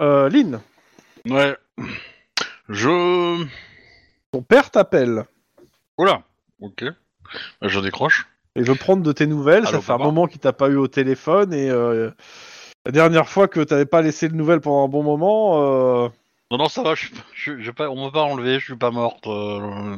Euh, 0.00 0.28
Lynn, 0.28 0.60
Ouais. 1.26 1.56
Je... 2.68 3.44
ton 4.32 4.42
père 4.42 4.70
t'appelle. 4.70 5.24
Oula. 5.96 6.22
Ok. 6.60 6.84
Bah, 7.60 7.68
je 7.68 7.80
décroche. 7.80 8.26
Il 8.56 8.64
veut 8.64 8.74
prendre 8.74 9.02
de 9.02 9.12
tes 9.12 9.26
nouvelles. 9.26 9.66
Allô, 9.66 9.80
ça 9.80 9.80
fait 9.82 9.92
un 9.92 9.98
moment 9.98 10.26
qu'il 10.26 10.40
t'a 10.40 10.52
pas 10.52 10.68
eu 10.68 10.76
au 10.76 10.88
téléphone 10.88 11.52
et 11.54 11.70
euh, 11.70 12.10
la 12.86 12.92
dernière 12.92 13.28
fois 13.28 13.46
que 13.48 13.60
t'avais 13.60 13.86
pas 13.86 14.02
laissé 14.02 14.28
de 14.28 14.34
nouvelles 14.34 14.60
pendant 14.60 14.84
un 14.84 14.88
bon 14.88 15.02
moment. 15.02 15.62
euh, 16.04 16.08
Non, 16.50 16.58
non, 16.58 16.68
ça 16.68 16.82
va, 16.82 16.94
je, 16.94 17.06
suis 17.06 17.14
pas- 17.14 17.24
je, 17.34 17.58
je 17.60 17.70
pas, 17.70 17.88
on 17.88 18.04
m'a 18.06 18.10
pas 18.10 18.22
enlevé, 18.22 18.58
je 18.58 18.64
suis 18.64 18.76
pas 18.76 18.90
morte. 18.90 19.26
euh, 19.26 19.96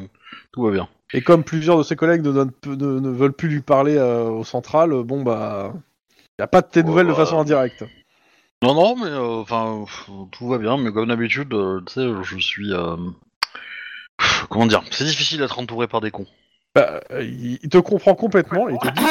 tout 0.52 0.62
va 0.62 0.70
bien. 0.72 0.88
Et 1.12 1.22
comme 1.22 1.42
plusieurs 1.42 1.78
de 1.78 1.82
ses 1.82 1.96
collègues 1.96 2.22
ne, 2.24 2.32
donnent 2.32 2.52
peu- 2.52 2.74
ne- 2.76 3.00
ne 3.00 3.08
veulent 3.10 3.32
plus 3.32 3.48
lui 3.48 3.62
parler 3.62 3.98
au 3.98 4.44
central, 4.44 4.90
bon 5.04 5.22
bah. 5.22 5.72
Y 6.38 6.42
a 6.42 6.46
pas 6.46 6.62
de 6.62 6.68
tes 6.68 6.82
nouvelles 6.82 7.06
de 7.08 7.14
façon 7.14 7.38
indirecte. 7.38 7.84
Non, 8.62 8.74
non, 8.74 8.96
mais 8.96 9.06
euh, 9.10 9.40
enfin, 9.40 9.84
euh, 10.10 10.12
tout 10.32 10.48
va 10.48 10.58
bien, 10.58 10.76
mais 10.76 10.92
comme 10.92 11.08
d'habitude, 11.08 11.52
euh, 11.54 11.80
tu 11.86 11.94
sais, 11.94 12.06
je 12.22 12.38
suis. 12.38 12.72
euh, 12.72 12.96
Comment 14.50 14.66
dire 14.66 14.82
C'est 14.90 15.04
difficile 15.04 15.38
d'être 15.38 15.58
entouré 15.58 15.88
par 15.88 16.00
des 16.00 16.10
cons. 16.10 16.26
Bah, 16.74 17.00
euh, 17.10 17.22
il, 17.24 17.58
te 17.68 17.78
comprend 17.78 18.14
complètement 18.14 18.68
et 18.68 18.74
il 18.74 18.78
te 18.78 18.88
dit 18.88 19.02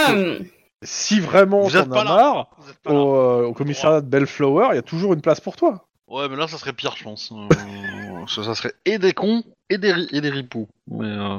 que 0.41 0.45
si 0.83 1.19
vraiment 1.19 1.61
Vous 1.63 1.75
êtes 1.75 1.85
t'en 1.85 1.95
pas 1.95 2.01
as 2.01 2.05
marre, 2.05 2.49
Vous 2.59 2.69
êtes 2.69 2.77
pas 2.79 2.93
là. 2.93 2.99
au, 2.99 3.15
euh, 3.15 3.45
au 3.47 3.53
commissariat 3.53 4.01
de 4.01 4.05
Bellflower, 4.07 4.69
il 4.71 4.75
y 4.75 4.79
a 4.79 4.83
toujours 4.83 5.13
une 5.13 5.21
place 5.21 5.41
pour 5.41 5.55
toi. 5.55 5.85
Ouais, 6.07 6.27
mais 6.29 6.35
là, 6.35 6.47
ça 6.47 6.57
serait 6.57 6.73
pire, 6.73 6.95
je 6.95 7.03
pense. 7.03 7.31
Euh, 7.31 8.25
ça, 8.27 8.43
ça 8.43 8.53
serait 8.55 8.73
et 8.85 8.97
des 8.99 9.13
cons 9.13 9.43
et 9.69 9.77
des, 9.79 9.91
ri- 9.93 10.09
et 10.11 10.21
des 10.21 10.29
ripoux. 10.29 10.67
Mais, 10.87 11.05
euh, 11.07 11.37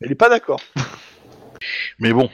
Il 0.00 0.10
est 0.12 0.16
pas 0.16 0.28
d'accord. 0.30 0.60
mais 1.98 2.12
bon. 2.12 2.30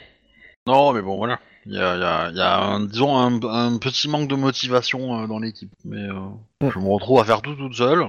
Non, 0.67 0.93
mais 0.93 1.03
bon, 1.03 1.17
voilà. 1.17 1.41
Il 1.67 1.75
y 1.75 1.79
a, 1.79 1.95
il 1.97 2.01
y 2.01 2.05
a- 2.05 2.31
il 2.31 2.37
y 2.37 2.41
a 2.41 2.59
un, 2.63 2.81
disons, 2.81 3.17
un, 3.19 3.43
un 3.45 3.79
petit 3.79 4.09
manque 4.09 4.29
de 4.29 4.35
motivation 4.35 5.23
euh, 5.23 5.27
dans 5.27 5.39
l'équipe. 5.39 5.71
Mais 5.85 6.03
euh, 6.09 6.15
je 6.63 6.79
me 6.79 6.89
retrouve 6.89 7.21
à 7.21 7.25
faire 7.25 7.43
tout 7.43 7.55
toute 7.55 7.75
seule. 7.75 8.07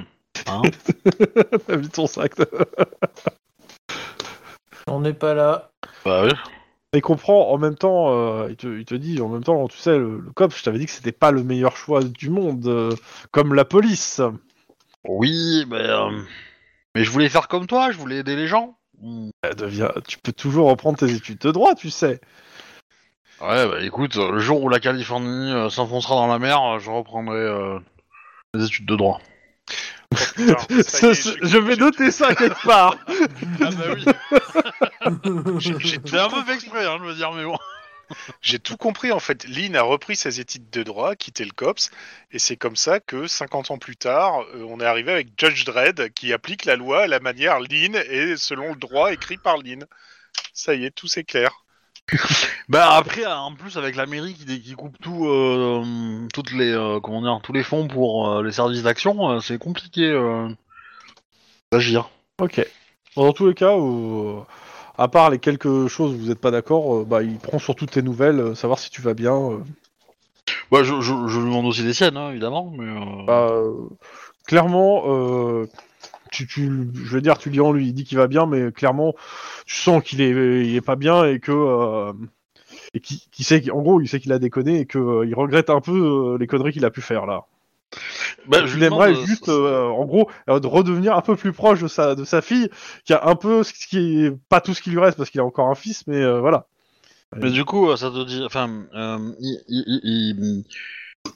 Hein 0.48 0.62
T'as 1.68 1.76
mis 1.78 1.90
ton 1.90 2.08
sac. 2.08 2.34
On 4.88 5.00
n'est 5.02 5.14
pas 5.14 5.34
là. 5.34 5.72
bah 6.06 6.24
oui. 6.26 6.32
Il 6.94 7.02
comprend 7.02 7.50
en 7.52 7.58
même 7.58 7.76
temps, 7.76 8.12
euh, 8.14 8.48
il, 8.50 8.58
te, 8.58 8.68
il 8.68 8.84
te 8.84 8.96
dit 8.96 9.22
en 9.22 9.30
même 9.30 9.44
temps, 9.44 9.66
tu 9.70 9.78
sais, 9.78 9.98
le, 9.98 10.20
le 10.20 10.32
COP, 10.34 10.54
je 10.54 10.62
t'avais 10.64 10.78
dit 10.78 10.86
que 10.86 10.92
c'était 10.92 11.14
pas 11.14 11.32
le 11.32 11.42
meilleur 11.42 11.78
choix 11.78 12.04
du 12.04 12.30
monde, 12.30 12.68
euh, 12.68 12.94
comme 13.32 13.54
la 13.54 13.64
police. 13.64 14.22
Oui, 15.06 15.66
mais, 15.70 15.78
euh, 15.78 16.10
mais 16.94 17.06
je 17.06 17.12
voulais 17.12 17.30
faire 17.30 17.48
comme 17.48 17.66
toi, 17.66 17.92
je 17.92 17.98
voulais 17.98 18.18
aider 18.18 18.36
les 18.36 18.48
gens. 18.48 18.78
Devient- 19.58 19.92
tu 20.06 20.18
peux 20.20 20.34
toujours 20.34 20.70
reprendre 20.70 20.98
tes 20.98 21.12
études 21.14 21.40
de 21.40 21.52
droit, 21.52 21.76
tu 21.76 21.90
sais. 21.90 22.20
Ouais, 23.42 23.68
bah 23.68 23.82
écoute, 23.82 24.16
le 24.16 24.40
jour 24.40 24.62
où 24.62 24.70
la 24.70 24.80
Californie 24.80 25.52
euh, 25.52 25.70
s'enfoncera 25.70 26.16
dans 26.16 26.28
la 26.28 26.38
mer, 26.40 26.62
euh, 26.64 26.80
je 26.80 26.90
reprendrai 26.92 27.38
euh, 27.40 27.80
les 28.54 28.66
études 28.66 28.86
de 28.86 28.96
droit. 28.96 29.20
Oh, 30.14 30.16
putain, 30.36 30.58
ça 30.84 31.08
y 31.08 31.10
est, 31.10 31.14
Ce- 31.14 31.14
ce- 31.14 31.30
j'ai- 31.42 31.48
je 31.50 31.58
vais 31.58 31.76
noter 31.76 32.12
ça 32.12 32.36
quelque 32.36 32.64
part. 32.66 32.98
Ah 33.62 33.70
bah 33.72 33.84
oui, 33.96 34.06
j'ai- 35.60 35.80
j'ai 35.80 36.00
c'est 36.06 36.20
un 36.20 36.30
peu 36.30 36.44
fait 36.44 36.54
exprès, 36.54 36.86
hein, 36.86 36.98
je 37.00 37.06
veux 37.06 37.16
dire, 37.16 37.32
mais 37.32 37.44
bon. 37.44 37.58
J'ai 38.42 38.60
tout 38.60 38.76
compris 38.76 39.12
en 39.14 39.20
fait. 39.20 39.46
Lynn 39.48 39.76
a 39.78 39.84
repris 39.84 40.16
ses 40.18 40.40
études 40.42 40.70
de 40.70 40.84
droit, 40.84 41.16
quitté 41.16 41.46
le 41.46 41.52
COPS, 41.52 41.92
et 42.32 42.40
c'est 42.40 42.58
comme 42.58 42.76
ça 42.76 43.00
que 43.00 43.26
50 43.26 43.72
ans 43.72 43.78
plus 43.78 43.96
tard, 43.96 44.42
euh, 44.54 44.66
on 44.68 44.80
est 44.82 44.86
arrivé 44.86 45.12
avec 45.14 45.30
Judge 45.38 45.64
Dredd 45.64 46.10
qui 46.14 46.34
applique 46.34 46.66
la 46.66 46.76
loi 46.76 47.04
à 47.04 47.08
la 47.08 47.20
manière 47.22 47.60
Lynn 47.62 47.96
et 48.10 48.36
selon 48.36 48.70
le 48.70 48.76
droit 48.76 49.14
écrit 49.14 49.38
par 49.38 49.58
Lynn. 49.58 49.86
Ça 50.54 50.76
y 50.76 50.86
est, 50.86 50.92
tout 50.92 51.08
c'est 51.08 51.24
clair. 51.24 51.61
Bah 52.70 52.96
après, 52.96 53.26
en 53.26 53.54
plus 53.56 53.78
avec 53.78 53.96
la 53.96 54.06
mairie 54.06 54.34
qui, 54.34 54.74
coupe 54.74 54.98
tout, 55.02 55.28
euh, 55.28 56.28
toutes 56.34 56.52
les, 56.52 56.72
euh, 56.72 57.00
comment 57.02 57.22
dire, 57.22 57.40
tous 57.44 57.54
les 57.54 57.64
fonds 57.64 57.88
pour 57.88 58.30
euh, 58.30 58.44
les 58.44 58.52
services 58.52 58.84
d'action, 58.84 59.30
euh, 59.30 59.40
c'est 59.40 59.58
compliqué 59.58 60.10
euh, 60.10 60.48
d'agir. 61.72 62.10
Ok. 62.40 62.66
Dans 63.16 63.34
tous 63.34 63.48
les 63.48 63.54
cas, 63.54 63.76
euh, 63.78 64.40
à 64.98 65.08
part 65.08 65.30
les 65.30 65.40
quelques 65.40 65.88
choses 65.88 66.14
où 66.14 66.18
vous 66.18 66.28
n'êtes 66.28 66.40
pas 66.40 66.52
d'accord, 66.52 66.96
euh, 67.00 67.04
bah, 67.06 67.24
il 67.24 67.38
prend 67.38 67.60
surtout 67.60 67.86
tes 67.86 68.02
nouvelles, 68.02 68.40
euh, 68.40 68.56
savoir 68.56 68.80
si 68.80 68.90
tu 68.90 69.02
vas 69.02 69.14
bien. 69.14 69.36
euh. 69.36 69.60
Ouais, 70.72 70.84
je, 70.84 71.02
je, 71.02 71.14
je 71.28 71.40
lui 71.40 71.46
demande 71.46 71.66
aussi 71.66 71.82
les 71.84 71.94
siennes, 71.94 72.18
hein, 72.18 72.32
évidemment, 72.32 72.72
mais. 72.78 72.86
euh, 72.86 73.26
Bah, 73.26 73.50
euh, 73.52 73.74
clairement, 74.48 75.04
euh, 75.08 75.68
tu, 76.32 76.48
tu, 76.48 76.90
je 76.96 77.14
veux 77.16 77.22
dire, 77.22 77.38
tu 77.38 77.50
lis 77.52 77.62
en 77.62 77.72
lui, 77.74 77.88
il 77.88 77.94
dit 77.94 78.04
qu'il 78.06 78.18
va 78.18 78.28
bien, 78.28 78.48
mais 78.48 78.72
clairement, 78.72 79.14
tu 79.66 79.76
sens 79.76 80.04
qu'il 80.04 80.22
est, 80.22 80.32
il 80.32 80.76
est 80.76 80.82
pas 80.82 80.96
bien 80.98 81.26
et 81.26 81.40
que. 81.40 81.52
euh, 81.52 82.14
et 82.94 83.00
qu'il 83.02 83.20
qu'il 83.32 83.46
sait, 83.46 83.62
qu'en 83.62 83.82
gros, 83.82 84.02
il 84.02 84.08
sait 84.08 84.20
qu'il 84.20 84.34
a 84.34 84.40
déconné 84.40 84.82
et 84.82 84.86
qu'il 84.86 85.02
regrette 85.36 85.70
un 85.70 85.82
peu 85.82 85.92
euh, 86.36 86.38
les 86.40 86.48
conneries 86.48 86.74
qu'il 86.74 86.86
a 86.86 86.92
pu 86.92 87.02
faire 87.02 87.26
là. 87.26 87.44
bah, 88.48 88.66
je 88.66 88.78
il 88.78 88.82
demande, 88.82 89.02
euh, 89.10 89.26
juste, 89.26 89.50
euh, 89.50 89.86
en 89.88 90.06
gros, 90.06 90.30
euh, 90.50 90.60
de 90.60 90.68
redevenir 90.68 91.16
un 91.16 91.22
peu 91.22 91.36
plus 91.36 91.54
proche 91.54 91.82
de 91.82 91.88
sa, 91.88 92.16
de 92.16 92.24
sa 92.24 92.42
fille, 92.42 92.70
qui 93.06 93.14
a 93.14 93.28
un 93.28 93.36
peu 93.36 93.64
ce 93.64 93.74
qui 93.74 94.26
est 94.26 94.32
pas 94.50 94.62
tout 94.62 94.74
ce 94.74 94.82
qui 94.82 94.90
lui 94.90 95.00
reste 95.00 95.18
parce 95.18 95.30
qu'il 95.30 95.42
a 95.42 95.46
encore 95.46 95.70
un 95.70 95.76
fils, 95.76 96.06
mais 96.08 96.18
euh, 96.18 96.40
voilà. 96.40 96.68
Mais 97.42 97.50
du 97.50 97.64
coup, 97.66 97.90
euh, 97.90 97.96
ça 97.96 98.12
te 98.12 98.24
dit, 98.26 98.44
enfin, 98.46 98.70
euh, 98.94 99.32
il, 99.40 99.60
il- 99.70 99.86
il- 99.88 100.36
il- 100.40 100.64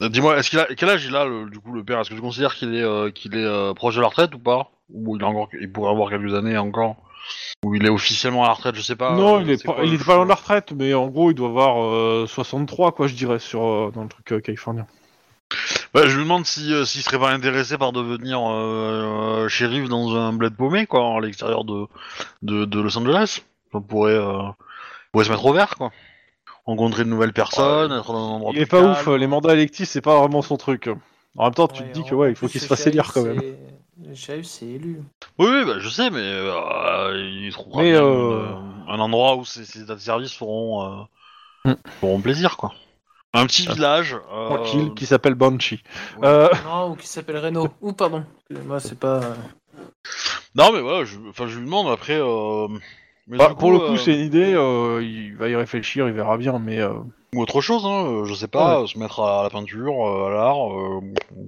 Euh, 0.01 0.09
Dis-moi, 0.09 0.37
est-ce 0.37 0.49
qu'il 0.49 0.59
a 0.59 0.65
quel 0.75 0.89
âge 0.89 1.05
il 1.05 1.15
a 1.15 1.25
le- 1.25 1.49
du 1.49 1.59
coup 1.59 1.71
le 1.73 1.83
père? 1.83 1.99
Est-ce 2.01 2.09
que 2.09 2.15
tu 2.15 2.21
considères 2.21 2.55
qu'il 2.55 2.75
est 2.75 2.81
euh, 2.83 3.11
qu'il 3.11 3.35
est 3.35 3.45
euh, 3.45 3.73
proche 3.73 3.95
de 3.95 4.01
la 4.01 4.07
retraite 4.07 4.35
ou 4.35 4.39
pas? 4.39 4.71
Ou 4.93 5.15
il 5.17 5.23
a 5.23 5.27
encore 5.27 5.49
il 5.59 5.71
pourrait 5.71 5.91
avoir 5.91 6.09
quelques 6.09 6.33
années 6.33 6.57
encore 6.57 6.95
Ou 7.63 7.75
il 7.75 7.85
est 7.85 7.89
officiellement 7.89 8.43
à 8.43 8.47
la 8.47 8.53
retraite, 8.53 8.75
je 8.75 8.81
sais 8.81 8.95
pas. 8.95 9.15
non, 9.15 9.37
euh, 9.37 9.41
il 9.41 9.49
est 9.49 9.63
pas, 9.63 9.73
quoi 9.73 9.85
il 9.85 9.97
pas 9.97 10.15
loin 10.15 10.25
de 10.25 10.29
la 10.29 10.35
retraite, 10.35 10.73
mais 10.73 10.93
en 10.93 11.07
gros, 11.07 11.31
il 11.31 11.33
doit 11.33 11.49
avoir 11.49 11.83
euh, 11.83 12.25
63, 12.27 12.91
quoi, 12.91 13.07
je 13.07 13.15
dirais, 13.15 13.39
sur 13.39 13.63
euh, 13.63 13.91
dans 13.93 14.03
le 14.03 14.09
truc 14.09 14.31
euh, 14.31 14.39
californien. 14.39 14.85
Bah, 15.93 16.01
je 16.07 16.17
lui 16.17 16.23
demande 16.23 16.45
si 16.45 16.73
euh, 16.73 16.85
s'il 16.85 17.01
serait 17.01 17.19
pas 17.19 17.31
intéressé 17.31 17.77
par 17.77 17.91
devenir 17.93 18.39
euh, 18.39 19.43
euh, 19.45 19.47
shérif 19.47 19.87
dans 19.87 20.15
un 20.15 20.33
bled 20.33 20.55
paumé 20.55 20.87
quoi, 20.87 21.15
à 21.15 21.19
l'extérieur 21.21 21.63
de, 21.63 21.85
de 22.41 22.65
de 22.65 22.79
Los 22.81 22.97
Angeles. 22.97 23.41
On 23.71 23.81
pourrait 23.81 24.13
euh, 24.13 24.41
pourrait 25.11 25.25
se 25.25 25.29
mettre 25.29 25.45
au 25.45 25.53
vert 25.53 25.75
quoi. 25.77 25.91
Rencontrer 26.65 27.03
de 27.05 27.09
nouvelles 27.09 27.31
personnes, 27.31 27.91
être 27.91 28.11
dans 28.11 28.27
un 28.27 28.31
endroit 28.35 28.51
Il 28.55 28.61
est 28.61 28.65
pas 28.65 28.79
calme. 28.81 28.91
ouf, 28.91 29.07
euh, 29.07 29.17
les 29.17 29.27
mandats 29.27 29.53
électifs, 29.53 29.87
c'est 29.87 30.01
pas 30.01 30.19
vraiment 30.19 30.41
son 30.41 30.57
truc. 30.57 30.89
En 31.37 31.45
même 31.45 31.53
temps, 31.53 31.67
tu 31.67 31.81
Ouais, 31.81 31.89
te 31.89 31.93
dis 31.93 32.03
que 32.05 32.15
ouais, 32.15 32.29
il 32.31 32.35
faut 32.35 32.47
qu'il 32.47 32.61
se 32.61 32.67
fasse 32.67 32.87
élire 32.87 33.11
quand 33.13 33.23
même. 33.23 33.41
Le 34.03 34.13
shérif, 34.15 34.45
c'est 34.45 34.65
élu. 34.65 35.01
Oui, 35.39 35.47
oui, 35.49 35.65
bah, 35.65 35.79
je 35.79 35.89
sais, 35.89 36.09
mais 36.09 36.19
euh, 36.21 37.29
il 37.43 37.51
trouvera 37.53 37.81
Mais, 37.81 37.91
bien 37.91 38.03
euh, 38.03 38.53
un 38.87 38.99
endroit 38.99 39.35
où 39.37 39.45
ses, 39.45 39.81
états 39.81 39.95
de 39.95 39.99
service 39.99 40.33
feront, 40.33 40.83
euh, 40.83 41.03
Mm. 41.65 41.73
feront 41.99 42.21
plaisir, 42.21 42.57
quoi. 42.57 42.73
Un 43.33 43.45
petit 43.47 43.65
Ah. 43.69 43.73
village. 43.73 44.15
euh, 44.31 44.47
Tranquille, 44.47 44.93
qui 44.95 45.05
s'appelle 45.05 45.33
Banshee. 45.35 45.81
ouais. 46.17 46.27
Euh, 46.27 46.49
Non, 46.65 46.91
ou 46.91 46.95
qui 46.95 47.07
s'appelle 47.07 47.37
Renault. 47.37 47.69
Ou 47.81 47.91
pardon. 47.93 48.23
Moi, 48.49 48.79
c'est 48.79 48.99
pas. 48.99 49.21
euh, 49.23 49.35
Non, 50.55 50.71
mais 50.71 50.79
voilà, 50.81 51.03
je, 51.05 51.17
enfin, 51.29 51.47
je 51.47 51.57
lui 51.57 51.65
demande 51.65 51.87
après. 51.87 52.19
Mais 53.27 53.37
bah, 53.37 53.55
pour 53.57 53.71
le 53.71 53.79
coup, 53.79 53.93
euh, 53.93 53.97
c'est 53.97 54.13
une 54.13 54.25
idée, 54.25 54.53
euh, 54.53 55.01
il 55.03 55.35
va 55.35 55.49
y 55.49 55.55
réfléchir, 55.55 56.07
il 56.07 56.13
verra 56.13 56.37
bien, 56.37 56.59
mais 56.59 56.79
euh, 56.79 56.93
Ou 57.33 57.41
autre 57.41 57.61
chose, 57.61 57.85
hein, 57.85 58.23
je 58.25 58.33
sais 58.33 58.47
pas, 58.47 58.85
se 58.87 58.97
mettre 58.99 59.21
à 59.21 59.43
la 59.43 59.49
peinture, 59.49 59.93
à 60.07 60.29
l'art, 60.29 60.69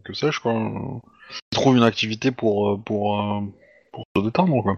que 0.03 0.13
sais-je, 0.13 0.39
quoi. 0.39 0.53
Il 0.53 1.55
trouve 1.55 1.75
une 1.77 1.83
activité 1.83 2.31
pour, 2.31 2.81
pour, 2.83 3.43
pour 3.91 4.03
se 4.15 4.21
détendre, 4.21 4.61
quoi. 4.63 4.77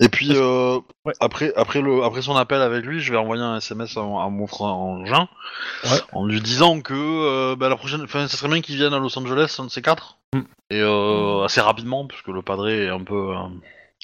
Et 0.00 0.08
puis, 0.08 0.30
euh, 0.32 0.78
Ouais. 1.04 1.12
après, 1.20 1.52
après, 1.56 1.80
le, 1.80 2.02
après 2.02 2.22
son 2.22 2.36
appel 2.36 2.60
avec 2.60 2.84
lui, 2.84 3.00
je 3.00 3.12
vais 3.12 3.18
envoyer 3.18 3.42
un 3.42 3.56
SMS 3.58 3.96
à, 3.96 4.00
à 4.00 4.28
mon 4.28 4.46
frangin 4.46 5.28
Ouais. 5.84 5.98
en 6.12 6.26
lui 6.26 6.40
disant 6.40 6.80
que 6.80 6.94
euh, 6.94 7.56
bah, 7.56 7.68
la 7.68 7.76
prochaine, 7.76 8.02
enfin, 8.02 8.26
ça 8.28 8.36
serait 8.36 8.48
bien 8.48 8.60
qu'il 8.60 8.76
vienne 8.76 8.92
à 8.94 8.98
Los 8.98 9.16
Angeles, 9.18 9.56
un 9.60 9.64
de 9.64 9.70
ces 9.70 9.82
quatre. 9.82 10.18
Mm. 10.34 10.40
Et 10.70 10.80
euh, 10.80 11.44
assez 11.44 11.60
rapidement, 11.60 12.06
puisque 12.06 12.28
le 12.28 12.42
padré 12.42 12.86
est 12.86 12.88
un 12.88 13.02
peu, 13.02 13.34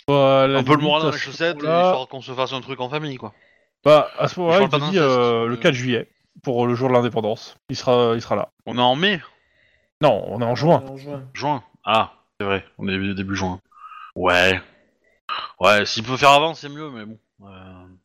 bah, 0.08 0.42
à 0.42 0.46
la 0.46 0.58
un 0.58 0.62
peu 0.64 0.70
le 0.72 0.76
limite, 0.78 0.88
moral 0.88 1.02
dans 1.02 1.08
à 1.08 1.12
ce 1.12 1.42
et 1.42 1.52
moment-là- 1.54 1.84
histoire 1.86 2.08
qu'on 2.08 2.20
se 2.20 2.32
fasse 2.32 2.52
un 2.52 2.60
truc 2.60 2.80
en 2.80 2.88
famille, 2.88 3.16
quoi. 3.16 3.32
Bah, 3.84 4.08
à 4.18 4.28
ce 4.28 4.38
moment-là, 4.40 4.58
Je 4.58 4.62
il 4.62 4.66
te 4.66 4.70
parle 4.70 4.82
pas 4.82 4.88
dit 4.90 4.96
d'inceste, 4.96 5.10
euh, 5.18 5.46
le 5.46 5.56
4 5.56 5.74
juillet, 5.74 6.08
pour 6.42 6.66
le 6.66 6.74
jour 6.74 6.88
de 6.88 6.94
l'indépendance. 6.94 7.56
Il 7.68 7.76
sera, 7.76 8.12
il 8.14 8.22
sera 8.22 8.36
là. 8.36 8.48
On 8.66 8.76
est 8.78 8.80
en 8.80 8.94
mai, 8.96 9.20
Non, 10.00 10.24
on 10.28 10.40
est 10.40 10.44
en 10.44 10.54
juin. 10.54 10.82
en 10.88 10.96
juin. 10.96 11.22
Juin 11.34 11.62
Ah, 11.84 12.12
c'est 12.38 12.46
vrai, 12.46 12.64
on 12.78 12.88
est 12.88 13.14
début 13.14 13.34
juin. 13.36 13.60
Ouais. 14.14 14.60
Ouais, 15.60 15.86
s'il 15.86 16.02
peut 16.04 16.16
faire 16.16 16.30
avant, 16.30 16.54
c'est 16.54 16.68
mieux, 16.68 16.90
mais 16.90 17.04
bon. 17.06 17.18
Euh, 17.44 17.48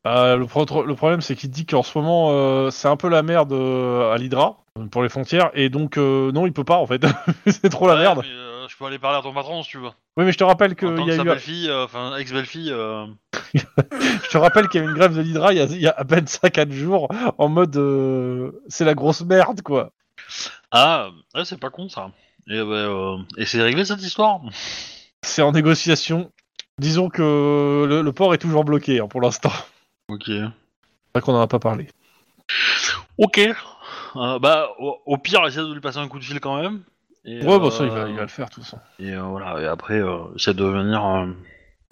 Euh, 0.07 0.38
le, 0.38 0.45
pro- 0.45 0.83
le 0.85 0.95
problème, 0.95 1.21
c'est 1.21 1.35
qu'il 1.35 1.49
dit 1.51 1.65
qu'en 1.65 1.83
ce 1.83 1.97
moment, 1.97 2.29
euh, 2.31 2.69
c'est 2.71 2.88
un 2.88 2.95
peu 2.95 3.09
la 3.09 3.23
merde 3.23 3.51
euh, 3.51 4.11
à 4.13 4.17
l'Hydra, 4.17 4.57
pour 4.91 5.03
les 5.03 5.09
frontières, 5.09 5.51
et 5.53 5.69
donc, 5.69 5.97
euh, 5.97 6.31
non, 6.31 6.45
il 6.47 6.53
peut 6.53 6.63
pas, 6.63 6.77
en 6.77 6.85
fait. 6.88 7.05
c'est 7.47 7.69
trop 7.69 7.88
la 7.88 7.95
ouais, 7.95 7.99
merde. 8.01 8.21
mais, 8.23 8.29
euh, 8.31 8.47
peux 8.78 8.86
aller 8.86 8.99
parler 8.99 9.17
à 9.17 9.21
ton 9.21 9.34
patron 9.34 9.63
si 9.63 9.69
tu 9.71 9.78
veux. 9.78 9.89
Oui, 10.17 10.25
mais 10.25 10.32
je 10.32 10.38
te 10.38 10.43
rappelle 10.43 10.75
qu'il 10.75 10.88
y 11.05 11.11
a 11.11 11.15
sa 11.15 11.21
eu... 11.21 11.25
belle-fille, 11.25 11.69
euh, 11.69 11.86
enfin, 11.86 12.15
ex-belle-fille. 12.17 12.71
euh, 12.71 13.05
Je 13.53 14.30
te 14.30 14.38
rappelle 14.38 14.67
qu'il 14.67 14.82
y 14.82 14.84
a 14.84 14.88
eu 14.88 14.89
une 14.89 14.95
grève 14.95 15.15
de 15.15 15.21
l'Hydra 15.21 15.53
il 15.53 15.57
y 15.57 15.61
a, 15.61 15.65
il 15.65 15.82
y 15.82 15.88
a 15.88 15.93
à 15.97 16.05
peine 16.05 16.25
5-4 16.25 16.71
jours, 16.71 17.07
en 17.38 17.49
mode... 17.49 17.75
euh, 17.78 18.51
c'est 18.67 18.86
la 18.86 18.93
grosse 18.93 19.21
merde, 19.21 19.61
quoi. 19.61 19.91
Ah, 20.71 21.09
ouais, 21.36 21.45
c'est 21.45 21.59
pas 21.59 21.69
con 21.69 21.88
ça. 21.89 22.11
Et, 22.49 22.57
euh, 22.57 23.17
et 23.38 23.45
c'est 23.45 23.61
réglé 23.61 23.86
cette 23.86 24.01
histoire? 24.01 24.41
C'est 25.21 25.41
en 25.41 25.51
négociation. 25.51 26.32
Disons 26.80 27.09
que 27.09 27.86
le, 27.88 28.01
le 28.01 28.11
port 28.13 28.34
est 28.34 28.38
toujours 28.38 28.63
bloqué, 28.63 28.99
hein, 28.99 29.07
pour 29.07 29.21
l'instant. 29.21 29.51
Ok. 30.09 30.23
C'est 30.28 30.39
vrai 30.39 31.21
qu'on 31.21 31.34
en 31.36 31.41
a 31.41 31.47
pas 31.47 31.59
parlé. 31.59 31.88
Ok. 33.17 33.39
Euh, 33.39 34.39
bah, 34.39 34.69
au, 34.80 34.97
au 35.05 35.17
pire, 35.17 35.45
essaie 35.47 35.59
de 35.61 35.73
lui 35.73 35.82
passer 35.82 35.97
un 35.99 36.07
coup 36.07 36.19
de 36.19 36.23
fil 36.23 36.39
quand 36.39 36.61
même. 36.61 36.84
Et, 37.28 37.45
Ouais, 37.45 37.59
bah 37.59 37.69
ça, 37.71 37.84
il 37.84 37.89
va, 37.91 38.01
euh, 38.03 38.09
il 38.09 38.15
va 38.15 38.21
le 38.21 38.28
faire, 38.30 38.49
toute 38.49 38.63
façon. 38.63 38.80
Et 38.99 39.11
euh, 39.13 39.21
voilà, 39.21 39.61
et 39.61 39.65
après, 39.67 39.99
euh, 39.99 40.34
essaie 40.36 40.53
de 40.53 40.63
venir 40.63 41.05
euh, 41.05 41.25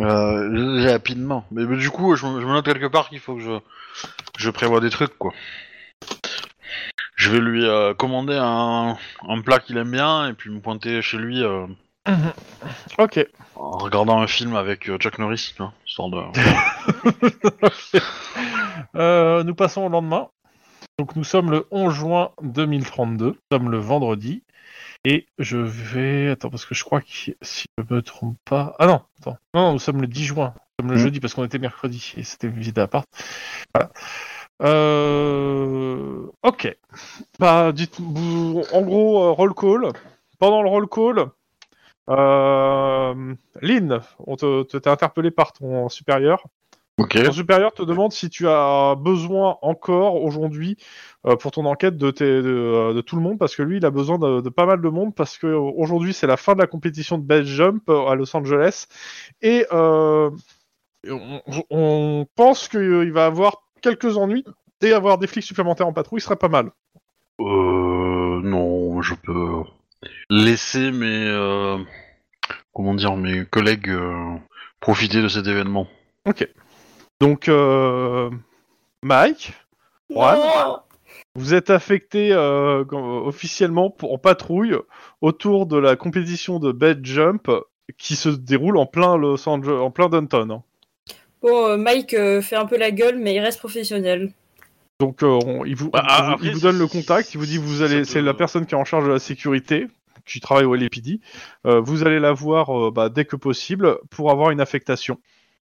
euh, 0.02 0.92
rapidement. 0.92 1.46
Mais, 1.52 1.66
mais 1.66 1.78
du 1.78 1.90
coup, 1.90 2.16
je, 2.16 2.26
me- 2.26 2.42
je 2.42 2.46
me 2.46 2.54
note 2.54 2.66
quelque 2.66 2.88
part 2.88 3.10
qu'il 3.10 3.20
faut 3.20 3.36
que 3.36 3.42
je, 3.42 3.60
je 4.38 4.50
prévois 4.50 4.80
des 4.80 4.90
trucs, 4.90 5.18
quoi. 5.18 5.34
Je 7.16 7.30
vais 7.32 7.40
lui 7.40 7.66
euh, 7.66 7.94
commander 7.94 8.38
un, 8.40 8.98
un 9.28 9.42
plat 9.42 9.60
qu'il 9.60 9.78
aime 9.78 9.92
bien 9.92 10.30
et 10.30 10.34
puis 10.34 10.50
me 10.50 10.60
pointer 10.62 11.02
chez 11.02 11.18
lui 11.18 11.44
euh, 11.44 11.66
Ok. 12.98 13.26
en 13.56 13.72
regardant 13.78 14.22
un 14.22 14.28
film 14.28 14.56
avec 14.56 14.90
euh, 14.90 14.98
Chuck 14.98 15.18
Norris, 15.20 15.52
tu 15.56 15.62
vois, 15.62 15.74
histoire 15.86 16.10
de... 16.10 16.22
Euh, 18.96 19.44
nous 19.44 19.56
passons 19.56 19.82
au 19.82 19.90
lendemain. 19.90 20.30
Donc 20.98 21.16
nous 21.16 21.24
sommes 21.26 21.52
le 21.52 21.68
11 21.72 21.94
juin 21.94 22.32
2032. 22.42 23.26
Nous 23.26 23.36
sommes 23.52 23.70
le 23.70 23.78
vendredi. 23.78 24.44
Et 25.04 25.28
je 25.38 25.58
vais... 25.58 26.30
Attends, 26.32 26.50
parce 26.50 26.66
que 26.66 26.74
je 26.74 26.84
crois 26.84 27.02
que 27.02 27.08
si 27.10 27.66
je 27.78 27.84
me 27.94 28.02
trompe 28.02 28.38
pas... 28.46 28.76
Ah 28.80 28.88
non, 28.88 29.02
attends. 29.20 29.38
Non, 29.54 29.62
non, 29.62 29.74
nous 29.74 29.80
sommes 29.80 30.02
le 30.02 30.08
10 30.08 30.24
juin. 30.26 30.54
Nous 30.56 30.84
sommes 30.86 30.92
le 30.92 30.98
Mhm. 30.98 31.04
jeudi 31.04 31.20
parce 31.20 31.34
qu'on 31.34 31.44
était 31.44 31.60
mercredi 31.60 32.14
et 32.18 32.24
c'était 32.24 32.48
une 32.48 32.58
visite 32.58 32.78
à 32.78 32.84
appart. 32.84 33.08
Voilà. 33.74 33.92
Euh... 34.62 36.28
Ok. 36.44 36.76
Bah, 37.40 37.72
dites 37.74 38.00
vous 38.00 38.64
En 38.74 38.82
gros, 38.82 39.24
euh, 39.24 39.32
roll 39.32 39.54
call. 39.54 39.90
Pendant 40.40 40.64
le 40.64 40.70
roll 40.70 40.88
call, 40.88 41.28
euh... 42.10 43.36
Lynn, 43.62 44.00
on 44.26 44.36
t'es 44.38 44.88
interpellé 44.88 45.30
par 45.32 45.52
ton 45.54 45.90
supérieur. 45.90 46.44
Ok. 46.98 47.22
Ton 47.22 47.32
supérieur 47.34 47.74
te 47.74 47.84
demande 47.84 48.14
si 48.14 48.30
tu 48.30 48.48
as 48.48 48.96
besoin 48.98 49.58
encore 49.62 50.24
aujourd'hui 50.24 50.78
euh, 51.26 51.36
pour 51.36 51.52
ton 51.52 51.66
enquête 51.66 51.98
de, 51.98 52.10
tes- 52.10 52.42
de, 52.42 52.50
euh, 52.50 52.94
de 52.94 53.02
tout 53.02 53.18
le 53.18 53.22
monde 53.22 53.38
parce 53.38 53.54
que 53.56 53.64
lui 53.64 53.78
il 53.78 53.86
a 53.86 53.92
besoin 53.92 54.18
de, 54.18 54.40
de 54.40 54.50
pas 54.50 54.66
mal 54.66 54.80
de 54.82 54.88
monde 54.88 55.14
parce 55.14 55.38
que 55.38 55.48
euh, 55.48 55.60
aujourd'hui 55.60 56.14
c'est 56.14 56.26
la 56.28 56.38
fin 56.38 56.54
de 56.54 56.60
la 56.60 56.68
compétition 56.68 57.18
de 57.18 57.24
base 57.24 57.46
jump 57.48 57.90
à 57.90 58.16
Los 58.16 58.34
Angeles 58.36 58.86
et 59.42 59.66
euh, 59.74 60.30
on, 61.10 61.42
on 61.70 62.26
pense 62.36 62.70
qu'il 62.70 63.12
va 63.12 63.26
avoir 63.26 63.64
quelques 63.82 64.16
ennuis 64.16 64.46
et 64.82 64.94
avoir 64.94 65.18
des 65.18 65.28
flics 65.28 65.44
supplémentaires 65.44 65.88
en 65.88 65.94
patrouille 65.94 66.22
serait 66.22 66.38
pas 66.38 66.48
mal. 66.48 66.72
Euh, 67.42 68.42
non, 68.42 69.02
je 69.02 69.16
peux 69.16 69.64
laisser 70.30 70.92
mes... 70.92 71.26
euh, 71.28 71.78
comment 72.74 72.94
dire, 72.94 73.18
mes 73.18 73.46
collègues 73.46 73.94
profiter 74.80 75.22
de 75.22 75.28
cet 75.28 75.48
événement. 75.48 75.88
Donc 77.22 77.48
euh, 77.48 78.30
Mike, 79.04 79.54
Juan, 80.10 80.38
Non 80.40 80.80
Vous 81.36 81.54
êtes 81.54 81.70
affecté 81.70 82.32
euh, 82.34 82.84
officiellement 82.92 83.90
pour, 83.90 84.14
en 84.14 84.18
patrouille 84.18 84.76
autour 85.22 85.66
de 85.66 85.78
la 85.78 85.96
compétition 85.96 86.60
de 86.60 86.72
bed 86.72 87.06
jump 87.06 87.50
qui 87.98 88.16
se 88.16 88.30
déroule 88.30 88.78
en 88.78 88.86
plein 88.86 89.16
Los 89.18 89.48
Angeles, 89.48 89.80
en 89.80 89.92
plein 89.92 90.10
Downton. 90.10 90.52
hein. 90.52 90.64
Bon, 91.42 91.68
euh, 91.68 91.78
Mike 91.78 92.14
euh, 92.16 92.42
fait 92.42 92.56
un 92.56 92.66
peu 92.66 92.78
la 92.78 92.92
gueule, 92.92 93.20
mais 93.20 93.36
il 93.36 93.40
reste 93.40 93.60
professionnel. 93.60 94.34
Donc 95.00 95.24
euh, 95.24 95.40
on- 95.46 95.66
il 95.66 95.76
vous, 95.76 95.90
Bah, 95.92 96.04
il 96.04 96.10
vous- 96.26 96.32
après, 96.34 96.48
il 96.48 96.54
vous 96.54 96.60
donne 96.62 96.80
le 96.80 96.88
contact, 96.88 97.34
il 97.34 97.38
vous 97.38 97.46
dit 97.46 97.58
vous 97.58 97.82
allez, 97.82 98.04
c'est 98.06 98.22
la 98.22 98.34
personne 98.34 98.66
qui 98.66 98.74
est 98.76 98.78
en 98.78 98.86
charge 98.86 99.06
de 99.06 99.12
la 99.12 99.20
sécurité, 99.20 99.88
qui 100.26 100.40
travaille 100.40 100.66
au 100.66 100.74
LAPD. 100.74 101.20
Euh, 101.68 101.80
vous 101.82 102.04
allez 102.06 102.20
la 102.20 102.32
voir 102.34 102.88
euh, 102.88 102.92
bah, 102.92 103.10
dès 103.10 103.26
que 103.26 103.36
possible 103.36 104.00
pour 104.10 104.32
avoir 104.32 104.50
une 104.52 104.62
affectation 104.62 105.20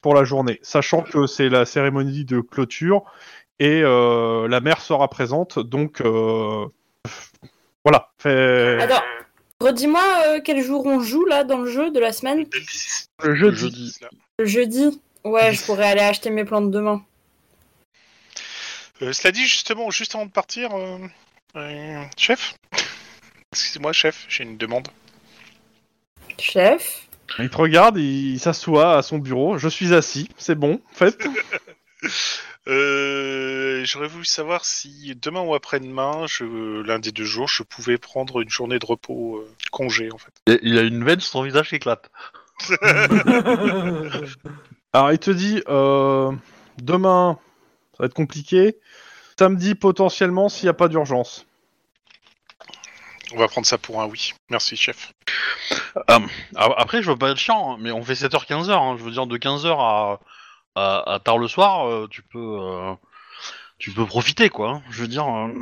pour 0.07 0.14
la 0.14 0.22
journée, 0.22 0.61
sachant 0.62 1.02
que 1.02 1.26
c'est 1.26 1.48
la 1.48 1.64
cérémonie 1.64 2.24
de 2.24 2.38
clôture 2.38 3.02
et 3.59 3.82
euh, 3.82 4.46
la 4.46 4.61
mère 4.61 4.80
sera 4.80 5.11
présente. 5.11 5.59
Donc 5.59 6.00
euh, 6.00 6.64
voilà. 7.84 8.12
Fait... 8.16 8.78
Redis-moi 9.61 10.04
euh, 10.28 10.40
quel 10.44 10.62
jour 10.62 10.86
on 10.86 11.00
joue 11.00 11.24
là 11.24 11.42
dans 11.42 11.59
le 11.59 11.68
jeu 11.68 11.90
de 11.90 11.98
la 11.98 12.12
semaine? 12.12 12.46
Le 13.20 13.34
jeudi. 13.34 13.59
Jeudi. 13.59 13.98
Le 14.38 14.44
jeudi? 14.44 15.02
Ouais, 15.24 15.52
je 15.52 15.64
pourrais 15.64 15.86
aller 15.86 16.02
acheter 16.02 16.30
mes 16.30 16.44
plantes 16.44 16.70
demain. 16.70 17.02
Euh, 19.02 19.12
cela 19.12 19.32
dit, 19.32 19.44
justement, 19.44 19.90
juste 19.90 20.14
avant 20.14 20.26
de 20.26 20.30
partir, 20.30 20.72
euh, 20.72 20.98
euh, 21.57 22.04
chef? 22.16 22.54
Excusez-moi, 23.52 23.92
chef, 23.92 24.24
j'ai 24.28 24.44
une 24.44 24.57
demande. 24.57 24.86
Chef? 26.38 27.09
Il 27.38 27.50
te 27.50 27.56
regarde, 27.56 27.96
il, 27.98 28.34
il 28.34 28.40
s'assoit 28.40 28.96
à 28.96 29.02
son 29.02 29.18
bureau. 29.18 29.58
Je 29.58 29.68
suis 29.68 29.94
assis, 29.94 30.28
c'est 30.38 30.54
bon, 30.54 30.80
faites. 30.92 31.26
Euh, 32.68 33.84
J'aurais 33.84 34.08
voulu 34.08 34.24
savoir 34.24 34.64
si 34.64 35.14
demain 35.22 35.40
ou 35.40 35.54
après-demain, 35.54 36.26
je- 36.26 36.82
l'un 36.82 36.98
des 36.98 37.12
deux 37.12 37.24
jours, 37.24 37.46
je 37.46 37.62
pouvais 37.62 37.96
prendre 37.96 38.40
une 38.40 38.48
journée 38.48 38.80
de 38.80 38.86
repos 38.86 39.36
euh, 39.38 39.48
congé, 39.70 40.10
en 40.12 40.18
fait. 40.18 40.32
Et 40.48 40.58
Il 40.62 40.76
a 40.76 40.82
une 40.82 41.04
veine 41.04 41.20
sur 41.20 41.30
son 41.30 41.42
visage 41.44 41.68
qui 41.68 41.76
éclate. 41.76 42.10
Alors 44.92 45.12
il 45.12 45.18
te 45.18 45.30
dit, 45.30 45.62
euh, 45.68 46.32
demain, 46.82 47.38
ça 47.92 47.96
va 48.00 48.06
être 48.06 48.14
compliqué. 48.14 48.78
Samedi 49.38 49.74
potentiellement 49.74 50.48
s'il 50.48 50.64
n'y 50.64 50.70
a 50.70 50.74
pas 50.74 50.88
d'urgence. 50.88 51.46
On 53.32 53.38
va 53.38 53.48
prendre 53.48 53.66
ça 53.66 53.76
pour 53.78 54.00
un 54.00 54.06
oui. 54.06 54.32
Merci, 54.50 54.76
chef. 54.76 55.12
Ah, 56.08 56.20
Après, 56.56 57.02
je 57.02 57.10
veux 57.10 57.16
pas 57.16 57.30
être 57.30 57.38
chiant, 57.38 57.72
hein, 57.72 57.76
mais 57.80 57.90
on 57.90 58.02
fait 58.02 58.14
7h-15h. 58.14 58.70
Hein. 58.70 58.96
Je 58.98 59.02
veux 59.04 59.10
dire, 59.10 59.26
de 59.26 59.36
15h 59.36 59.76
à, 59.78 60.20
à, 60.76 61.14
à 61.14 61.18
tard 61.18 61.38
le 61.38 61.48
soir, 61.48 61.88
euh, 61.88 62.06
tu 62.10 62.22
peux 62.22 62.58
euh, 62.60 62.92
tu 63.78 63.90
peux 63.90 64.06
profiter, 64.06 64.48
quoi. 64.48 64.70
hein. 64.70 64.82
Je 64.90 65.02
veux 65.02 65.08
dire... 65.08 65.26
euh, 65.26 65.52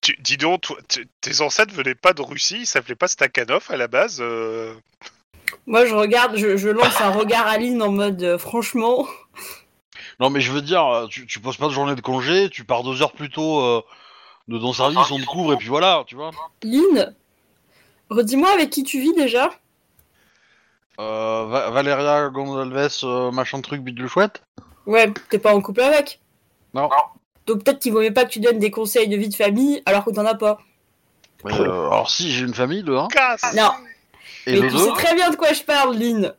Tu, 0.00 0.16
dis 0.20 0.36
donc, 0.36 0.62
toi, 0.62 0.76
tes 1.20 1.40
ancêtres 1.40 1.72
venaient 1.74 1.94
pas 1.94 2.12
de 2.12 2.22
Russie, 2.22 2.58
ils 2.60 2.66
s'appelaient 2.66 2.94
pas 2.94 3.08
Stakhanov 3.08 3.66
à 3.70 3.76
la 3.76 3.88
base. 3.88 4.18
euh, 4.20 4.74
Moi, 5.66 5.86
je 5.86 5.94
regarde, 5.94 6.36
je, 6.36 6.56
je 6.56 6.68
lance 6.68 7.00
un 7.00 7.10
regard 7.10 7.46
à 7.46 7.58
Lynn 7.58 7.80
en 7.82 7.90
mode 7.92 8.22
euh, 8.22 8.38
franchement. 8.38 9.06
Non, 10.20 10.30
mais 10.30 10.40
je 10.40 10.50
veux 10.52 10.62
dire, 10.62 10.84
euh, 10.86 11.06
tu, 11.08 11.26
tu 11.26 11.40
poses 11.40 11.56
pas 11.56 11.66
de 11.66 11.72
journée 11.72 11.94
de 11.94 12.00
congé, 12.00 12.48
tu 12.50 12.64
pars 12.64 12.82
deux 12.82 13.02
heures 13.02 13.12
plus 13.12 13.30
tôt 13.30 13.60
euh, 13.60 13.82
de 14.48 14.58
ton 14.58 14.72
service, 14.72 15.10
on 15.10 15.18
te 15.18 15.24
couvre, 15.24 15.52
et 15.54 15.56
puis 15.56 15.68
voilà, 15.68 16.04
tu 16.06 16.14
vois. 16.14 16.30
Lynn, 16.62 17.14
redis-moi 18.10 18.50
avec 18.52 18.70
qui 18.70 18.82
tu 18.84 19.00
vis 19.00 19.12
déjà 19.14 19.50
Euh, 20.98 21.46
Va- 21.46 21.70
Valeria 21.70 22.28
Gonzalez, 22.30 22.88
euh, 23.04 23.30
machin 23.30 23.60
truc, 23.60 23.82
bidule 23.82 24.08
chouette 24.08 24.42
Ouais, 24.86 25.12
t'es 25.30 25.38
pas 25.38 25.54
en 25.54 25.60
couple 25.60 25.80
avec 25.82 26.20
Non. 26.74 26.88
Donc 27.46 27.62
peut-être 27.64 27.80
qu'il 27.80 27.92
vaut 27.92 28.00
mieux 28.00 28.12
pas 28.14 28.24
que 28.24 28.30
tu 28.30 28.40
donnes 28.40 28.58
des 28.58 28.70
conseils 28.70 29.08
de 29.08 29.16
vie 29.16 29.28
de 29.28 29.34
famille 29.34 29.82
alors 29.84 30.04
que 30.04 30.10
t'en 30.10 30.24
as 30.24 30.34
pas. 30.34 30.58
Mais, 31.44 31.52
euh, 31.60 31.86
Alors 31.90 32.08
si, 32.10 32.30
j'ai 32.32 32.44
une 32.44 32.54
famille 32.54 32.82
de 32.82 32.94
1, 32.94 33.08
Casse 33.08 33.54
Non, 33.54 33.70
et 34.46 34.52
mais 34.52 34.60
de 34.62 34.68
tu 34.68 34.72
2. 34.74 34.78
sais 34.78 34.92
très 34.92 35.14
bien 35.14 35.30
de 35.30 35.36
quoi 35.36 35.52
je 35.52 35.62
parle, 35.62 35.96
Lynn. 35.96 36.32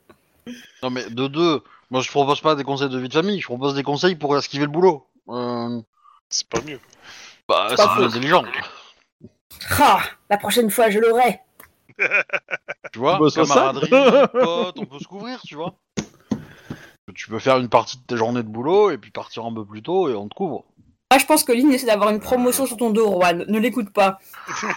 Non 0.81 0.89
mais 0.89 1.09
de 1.09 1.27
2, 1.27 1.61
moi 1.91 2.01
je 2.01 2.09
propose 2.09 2.41
pas 2.41 2.55
des 2.55 2.63
conseils 2.63 2.89
de 2.89 2.97
vie 2.99 3.09
de 3.09 3.13
famille, 3.13 3.39
je 3.39 3.45
propose 3.45 3.75
des 3.75 3.83
conseils 3.83 4.15
pour 4.15 4.35
esquiver 4.37 4.65
le 4.65 4.71
boulot. 4.71 5.05
Euh, 5.29 5.79
C'est 6.29 6.47
pas 6.47 6.61
mieux. 6.61 6.79
Bah, 7.47 7.67
C'est 7.69 7.77
c'est 7.77 7.87
plus 7.95 8.03
intelligent. 8.05 8.43
Ah, 9.79 10.01
la 10.29 10.37
prochaine 10.37 10.69
fois, 10.69 10.89
je 10.89 10.99
l'aurai. 10.99 11.39
Tu 12.93 12.99
vois, 12.99 13.17
Bah, 13.19 13.27
camaraderie, 13.33 13.89
pote, 14.31 14.79
on 14.79 14.85
peut 14.85 14.99
se 14.99 15.07
couvrir, 15.07 15.41
tu 15.41 15.55
vois. 15.55 15.73
Tu 17.15 17.27
peux 17.27 17.39
faire 17.39 17.57
une 17.57 17.69
partie 17.69 17.97
de 17.97 18.03
ta 18.03 18.15
journée 18.15 18.43
de 18.43 18.47
boulot 18.47 18.91
et 18.91 18.97
puis 18.97 19.11
partir 19.11 19.45
un 19.45 19.53
peu 19.53 19.65
plus 19.65 19.81
tôt 19.81 20.09
et 20.09 20.13
on 20.13 20.27
te 20.27 20.35
couvre. 20.35 20.63
Moi, 21.11 21.19
je 21.19 21.25
pense 21.25 21.43
que 21.43 21.51
Lynn 21.53 21.71
essaie 21.71 21.85
d'avoir 21.87 22.09
une 22.09 22.19
promotion 22.19 22.65
sur 22.65 22.77
ton 22.77 22.91
dos, 22.91 23.13
Juan. 23.19 23.45
Ne 23.47 23.59
l'écoute 23.59 23.91
pas. 23.91 24.19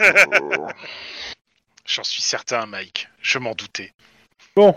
J'en 1.84 2.04
suis 2.04 2.22
certain, 2.22 2.66
Mike. 2.66 3.08
Je 3.20 3.38
m'en 3.38 3.54
doutais. 3.54 3.92
Bon. 4.56 4.76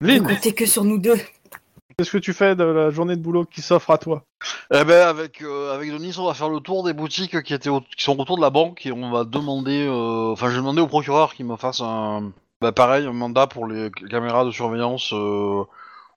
Ne 0.00 0.08
Lynn, 0.08 0.26
comptez 0.26 0.54
que 0.54 0.66
sur 0.66 0.84
nous 0.84 0.98
deux. 0.98 1.18
Qu'est-ce 1.98 2.12
que 2.12 2.18
tu 2.18 2.32
fais 2.32 2.54
de 2.54 2.62
la 2.62 2.90
journée 2.90 3.16
de 3.16 3.20
boulot 3.20 3.44
qui 3.44 3.60
s'offre 3.60 3.90
à 3.90 3.98
toi 3.98 4.22
Eh 4.72 4.84
ben 4.84 5.08
avec 5.08 5.42
euh, 5.42 5.74
avec 5.74 5.90
Denis, 5.90 6.14
on 6.18 6.26
va 6.26 6.34
faire 6.34 6.48
le 6.48 6.60
tour 6.60 6.84
des 6.84 6.92
boutiques 6.92 7.42
qui 7.42 7.52
étaient 7.52 7.68
au- 7.70 7.80
qui 7.80 8.04
sont 8.04 8.18
autour 8.20 8.36
de 8.36 8.42
la 8.42 8.50
banque 8.50 8.86
et 8.86 8.92
on 8.92 9.10
va 9.10 9.24
demander, 9.24 9.84
euh, 9.84 10.30
enfin 10.30 10.46
je 10.48 10.52
vais 10.52 10.58
demander 10.60 10.80
au 10.80 10.86
procureur 10.86 11.34
qu'il 11.34 11.46
me 11.46 11.56
fasse 11.56 11.80
un, 11.80 12.30
bah 12.60 12.70
pareil 12.70 13.04
un 13.06 13.12
mandat 13.12 13.48
pour 13.48 13.66
les 13.66 13.90
caméras 14.10 14.44
de 14.44 14.52
surveillance 14.52 15.12
euh, 15.12 15.64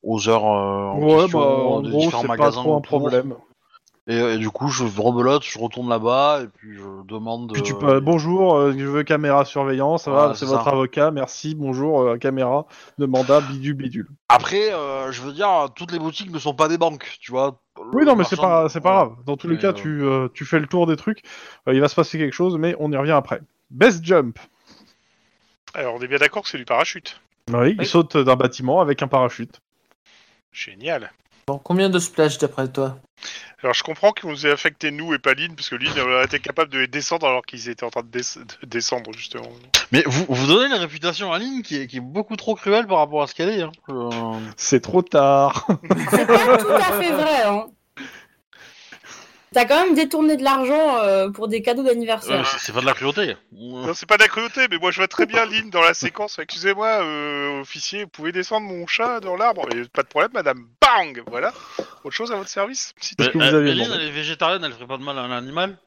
aux 0.04 0.30
heures 0.30 0.46
euh, 0.46 0.92
en 0.92 1.00
Ouais, 1.00 1.22
question, 1.24 1.40
bah, 1.40 1.46
en 1.46 1.82
des 1.82 1.90
gros, 1.90 2.00
différents 2.02 2.22
c'est 2.22 2.28
pas 2.28 2.38
magasins 2.38 2.62
trop 2.62 2.74
un 2.76 2.78
autour. 2.78 3.00
problème. 3.00 3.36
Et, 4.08 4.18
et 4.18 4.38
du 4.40 4.50
coup, 4.50 4.68
je 4.70 4.84
rebelote, 4.84 5.44
je 5.44 5.60
retourne 5.60 5.88
là-bas 5.88 6.42
et 6.44 6.48
puis 6.48 6.76
je 6.76 7.06
demande. 7.06 7.54
Puis 7.54 7.62
tu 7.62 7.74
euh, 7.84 8.02
bonjour, 8.02 8.56
euh, 8.56 8.74
je 8.76 8.86
veux 8.86 9.04
caméra 9.04 9.46
surveillance, 9.46 10.04
ça 10.06 10.12
va, 10.12 10.18
Voilà, 10.18 10.34
c'est 10.34 10.48
votre 10.48 10.64
ça. 10.64 10.72
avocat, 10.72 11.12
merci, 11.12 11.54
bonjour, 11.54 12.02
euh, 12.02 12.18
caméra 12.18 12.66
de 12.98 13.06
mandat, 13.06 13.42
bidule, 13.42 13.76
bidule. 13.76 14.08
Après, 14.30 14.74
euh, 14.74 15.12
je 15.12 15.22
veux 15.22 15.34
dire, 15.34 15.70
toutes 15.76 15.92
les 15.92 16.00
boutiques 16.00 16.32
ne 16.32 16.40
sont 16.40 16.56
pas 16.56 16.68
des 16.68 16.80
banques, 16.80 17.16
tu 17.20 17.32
vois. 17.32 17.62
Oui, 17.94 18.04
non, 18.04 18.16
mais 18.16 18.24
c'est 18.24 18.38
pas, 18.38 18.70
c'est 18.70 18.82
pas 18.82 18.92
grave. 18.92 19.16
Dans 19.26 19.38
tous 19.38 19.48
les 19.48 19.60
cas, 19.60 19.70
euh, 19.70 19.74
tu, 19.74 20.04
euh, 20.04 20.28
tu 20.34 20.46
fais 20.46 20.60
le 20.60 20.68
tour 20.68 20.88
des 20.88 20.96
trucs, 20.96 21.22
euh, 21.68 21.74
il 21.74 21.80
va 21.80 21.88
se 21.88 21.96
passer 21.96 22.18
quelque 22.18 22.34
chose, 22.34 22.58
mais 22.58 22.76
on 22.80 22.92
y 22.92 22.98
revient 22.98 23.12
après. 23.12 23.42
Best 23.70 24.04
jump. 24.04 24.40
Alors, 25.76 25.96
on 25.96 26.02
est 26.02 26.08
bien 26.08 26.18
d'accord 26.18 26.44
que 26.44 26.50
c'est 26.50 26.58
du 26.58 26.66
parachute. 26.66 27.22
Oui, 27.54 27.76
il 27.80 27.86
saute 27.86 28.18
d'un 28.18 28.36
bâtiment 28.36 28.82
avec 28.82 29.04
un 29.04 29.08
parachute. 29.08 29.62
Génial. 30.52 31.12
Bon, 31.52 31.60
combien 31.62 31.90
de 31.90 32.00
splash 32.00 32.38
d'après 32.38 32.70
toi 32.72 32.98
Alors, 33.62 33.74
je 33.74 33.84
comprends 33.84 34.14
qu'ils 34.14 34.30
nous 34.30 34.48
aient 34.48 34.52
affecté 34.52 34.90
nous 34.90 35.14
et 35.14 35.20
pas 35.20 35.34
Lynn, 35.34 35.54
parce 35.54 35.68
que 35.70 35.76
Lynn 35.76 36.00
aurait 36.00 36.24
été 36.24 36.40
capable 36.40 36.72
de 36.72 36.80
les 36.80 36.88
descendre 36.88 37.28
alors 37.28 37.46
qu'ils 37.46 37.68
étaient 37.68 37.84
en 37.84 37.90
train 37.90 38.04
de, 38.04 38.08
des- 38.08 38.22
de 38.62 38.66
descendre, 38.68 39.12
justement. 39.18 39.50
Mais 39.92 40.02
vous, 40.06 40.26
vous 40.30 40.48
donnez 40.48 40.68
une 40.74 40.80
réputation 40.80 41.34
à 41.34 41.40
qui 41.40 41.76
est, 41.76 41.88
qui 41.88 41.98
est 41.98 42.00
beaucoup 42.00 42.38
trop 42.38 42.56
cruelle 42.56 42.88
par 42.88 43.00
rapport 43.00 43.22
à 43.22 43.28
ce 43.28 43.36
qu'elle 43.36 43.50
est. 43.50 43.64
Hein. 43.64 43.72
Euh, 43.90 44.10
C'est 44.56 44.80
trop 44.80 45.02
tard. 45.02 45.68
C'est 46.12 46.26
pas 46.26 46.58
tout 46.58 46.72
à 46.72 46.82
fait 47.02 47.12
vrai, 47.12 47.44
hein. 47.44 47.66
T'as 49.54 49.66
quand 49.66 49.86
même 49.86 49.96
détourné 49.96 50.38
de 50.38 50.44
l'argent 50.44 51.00
euh, 51.00 51.30
pour 51.30 51.50
des 51.50 51.62
cadeaux 51.62 51.84
d'anniversaire. 51.84 52.48
c'est 52.48 52.58
c'est 52.60 52.72
pas 52.72 52.80
de 52.80 52.86
la 52.86 52.94
cruauté. 52.94 53.36
Non, 53.52 53.94
c'est 53.94 54.06
pas 54.06 54.16
de 54.16 54.22
la 54.22 54.30
cruauté, 54.30 54.68
mais 54.70 54.78
moi 54.78 54.92
je 54.92 54.98
vois 54.98 55.10
très 55.10 55.26
bien 55.26 55.46
Lynn 55.46 55.70
dans 55.70 55.82
la 55.82 55.94
séquence. 55.94 56.40
Excusez-moi, 56.40 57.04
euh, 57.04 57.60
officier, 57.60 58.04
vous 58.04 58.10
pouvez 58.10 58.32
descendre 58.32 58.68
mon 58.68 58.88
chat 58.88 59.20
dans 59.20 59.36
l'arbre 59.36 59.68
Et 59.76 59.84
Pas 59.90 60.04
de 60.04 60.08
problème, 60.08 60.32
madame. 60.34 60.68
Bang 60.82 61.22
Voilà. 61.28 61.54
Autre 62.06 62.16
chose 62.16 62.32
à 62.32 62.38
votre 62.38 62.50
service 62.50 62.94
si 63.02 63.14
Mais, 63.20 63.30
que 63.30 63.38
vous 63.38 63.44
euh, 63.44 63.58
avez 63.58 63.64
mais 63.66 63.76
Lynn, 63.76 63.92
elle 63.94 64.08
est 64.08 64.12
végétarienne, 64.12 64.64
elle 64.64 64.72
ferait 64.72 64.88
pas 64.88 64.98
de 64.98 65.04
mal 65.04 65.18
à 65.18 65.24
un 65.24 65.32
animal? 65.32 65.78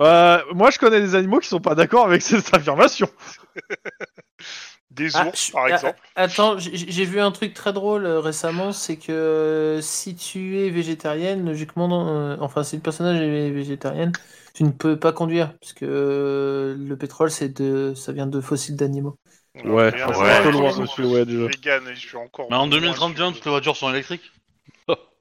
Euh, 0.00 0.38
moi, 0.52 0.70
je 0.70 0.78
connais 0.78 1.00
des 1.00 1.16
animaux 1.16 1.40
qui 1.40 1.48
sont 1.48 1.60
pas 1.60 1.74
d'accord 1.74 2.06
avec 2.06 2.22
cette 2.22 2.52
affirmation. 2.54 3.08
Des 4.94 5.14
Ah, 5.14 5.26
ours, 5.26 5.50
par 5.50 5.68
ah, 5.70 5.74
exemple. 5.74 6.00
Attends, 6.16 6.58
j'ai 6.58 7.04
vu 7.04 7.20
un 7.20 7.30
truc 7.32 7.54
très 7.54 7.72
drôle 7.72 8.04
euh, 8.06 8.20
récemment, 8.20 8.72
c'est 8.72 8.96
que 8.96 9.12
euh, 9.12 9.80
si 9.80 10.14
tu 10.16 10.58
es 10.58 10.70
végétarienne, 10.70 11.44
logiquement, 11.46 12.08
euh, 12.08 12.36
enfin 12.40 12.62
si 12.64 12.76
le 12.76 12.82
personnage 12.82 13.20
est 13.20 13.50
végétarienne, 13.50 14.12
tu 14.54 14.64
ne 14.64 14.70
peux 14.70 14.98
pas 14.98 15.12
conduire, 15.12 15.56
parce 15.58 15.72
que 15.72 15.84
euh, 15.88 16.76
le 16.76 16.96
pétrole, 16.96 17.30
c'est 17.30 17.48
de, 17.48 17.94
ça 17.94 18.12
vient 18.12 18.26
de 18.26 18.40
fossiles 18.40 18.76
d'animaux. 18.76 19.16
Ouais, 19.64 19.92
à 20.02 20.08
ouais, 20.18 20.38
un 20.38 20.42
peu 20.42 20.50
loin, 20.50 20.70
Je 20.70 20.84
suis 20.86 21.02
monsieur 21.02 21.06
Wedge. 21.06 21.50
vegan 21.50 21.88
et 21.88 21.94
je 21.94 22.00
suis 22.08 22.16
encore. 22.16 22.48
Mais 22.50 22.56
en 22.56 22.66
moins 22.66 22.72
2031, 22.72 23.32
sur- 23.32 23.40
toutes 23.40 23.44
les 23.44 23.50
voitures 23.50 23.76
sont 23.76 23.90
électriques. 23.90 24.32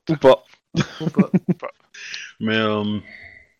Ou 0.10 0.16
pas. 0.18 0.44
Ou 1.00 1.10
pas. 1.10 1.30
Mais 2.40 2.58
euh, 2.58 3.00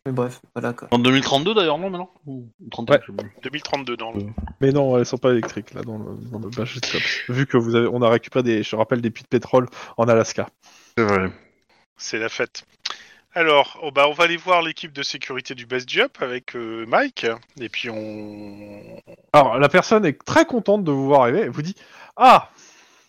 Mais 0.06 0.12
bref, 0.12 0.42
voilà 0.54 0.74
quoi. 0.74 0.90
en 0.92 1.00
2032 1.00 1.54
d'ailleurs, 1.54 1.78
non, 1.78 1.90
maintenant 1.90 2.12
Ou 2.26 2.50
31, 2.72 2.96
Ouais. 2.96 3.02
je 3.08 3.12
sais 3.12 3.18
plus. 3.18 3.32
2032 3.44 3.96
dans 3.96 4.12
le. 4.12 4.26
Mais 4.60 4.72
non, 4.72 4.98
elles 4.98 5.06
sont 5.06 5.18
pas 5.18 5.32
électriques, 5.32 5.74
là, 5.74 5.82
dans 5.82 5.98
le, 5.98 6.16
dans 6.30 6.40
le 6.40 6.50
Cops. 6.50 7.30
Vu 7.30 7.48
que 7.48 7.56
vous 7.56 7.76
avez, 7.76 7.88
on 7.88 8.02
a 8.02 8.10
récupéré 8.10 8.44
des, 8.44 8.64
je 8.64 8.76
rappelle, 8.76 9.00
des 9.02 9.12
puits 9.12 9.24
de 9.24 9.30
pétrole 9.30 9.68
en 9.96 10.06
Alaska. 10.10 10.50
C'est 10.98 11.06
vrai. 11.06 11.32
C'est 11.96 12.20
la 12.20 12.28
fête. 12.28 12.66
Alors, 13.34 13.80
oh, 13.82 13.92
bah, 13.92 14.08
on 14.10 14.14
va 14.14 14.26
aller 14.26 14.36
voir 14.38 14.62
l'équipe 14.62 14.92
de 14.92 15.04
sécurité 15.04 15.56
du 15.56 15.66
Best 15.66 15.90
Jump 15.90 16.18
avec 16.22 16.56
euh, 16.56 16.86
Mike. 16.86 17.26
Et 17.62 17.70
puis 17.70 17.90
on. 17.90 19.02
Alors, 19.32 19.58
la 19.58 19.70
personne 19.70 20.06
est 20.06 20.22
très 20.26 20.46
contente 20.46 20.84
de 20.84 20.92
vous 20.92 21.06
voir 21.08 21.22
arriver. 21.22 21.40
Elle 21.40 21.50
vous 21.50 21.62
dit 21.62 21.76
Ah, 22.18 22.50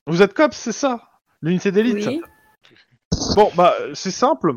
vous 0.07 0.23
êtes 0.23 0.33
Cops, 0.33 0.57
c'est 0.57 0.73
ça? 0.73 1.11
L'unité 1.43 1.73
d'élite? 1.73 2.07
Oui. 2.07 2.23
Bon, 3.35 3.51
bah, 3.57 3.75
c'est 3.95 4.11
simple. 4.13 4.55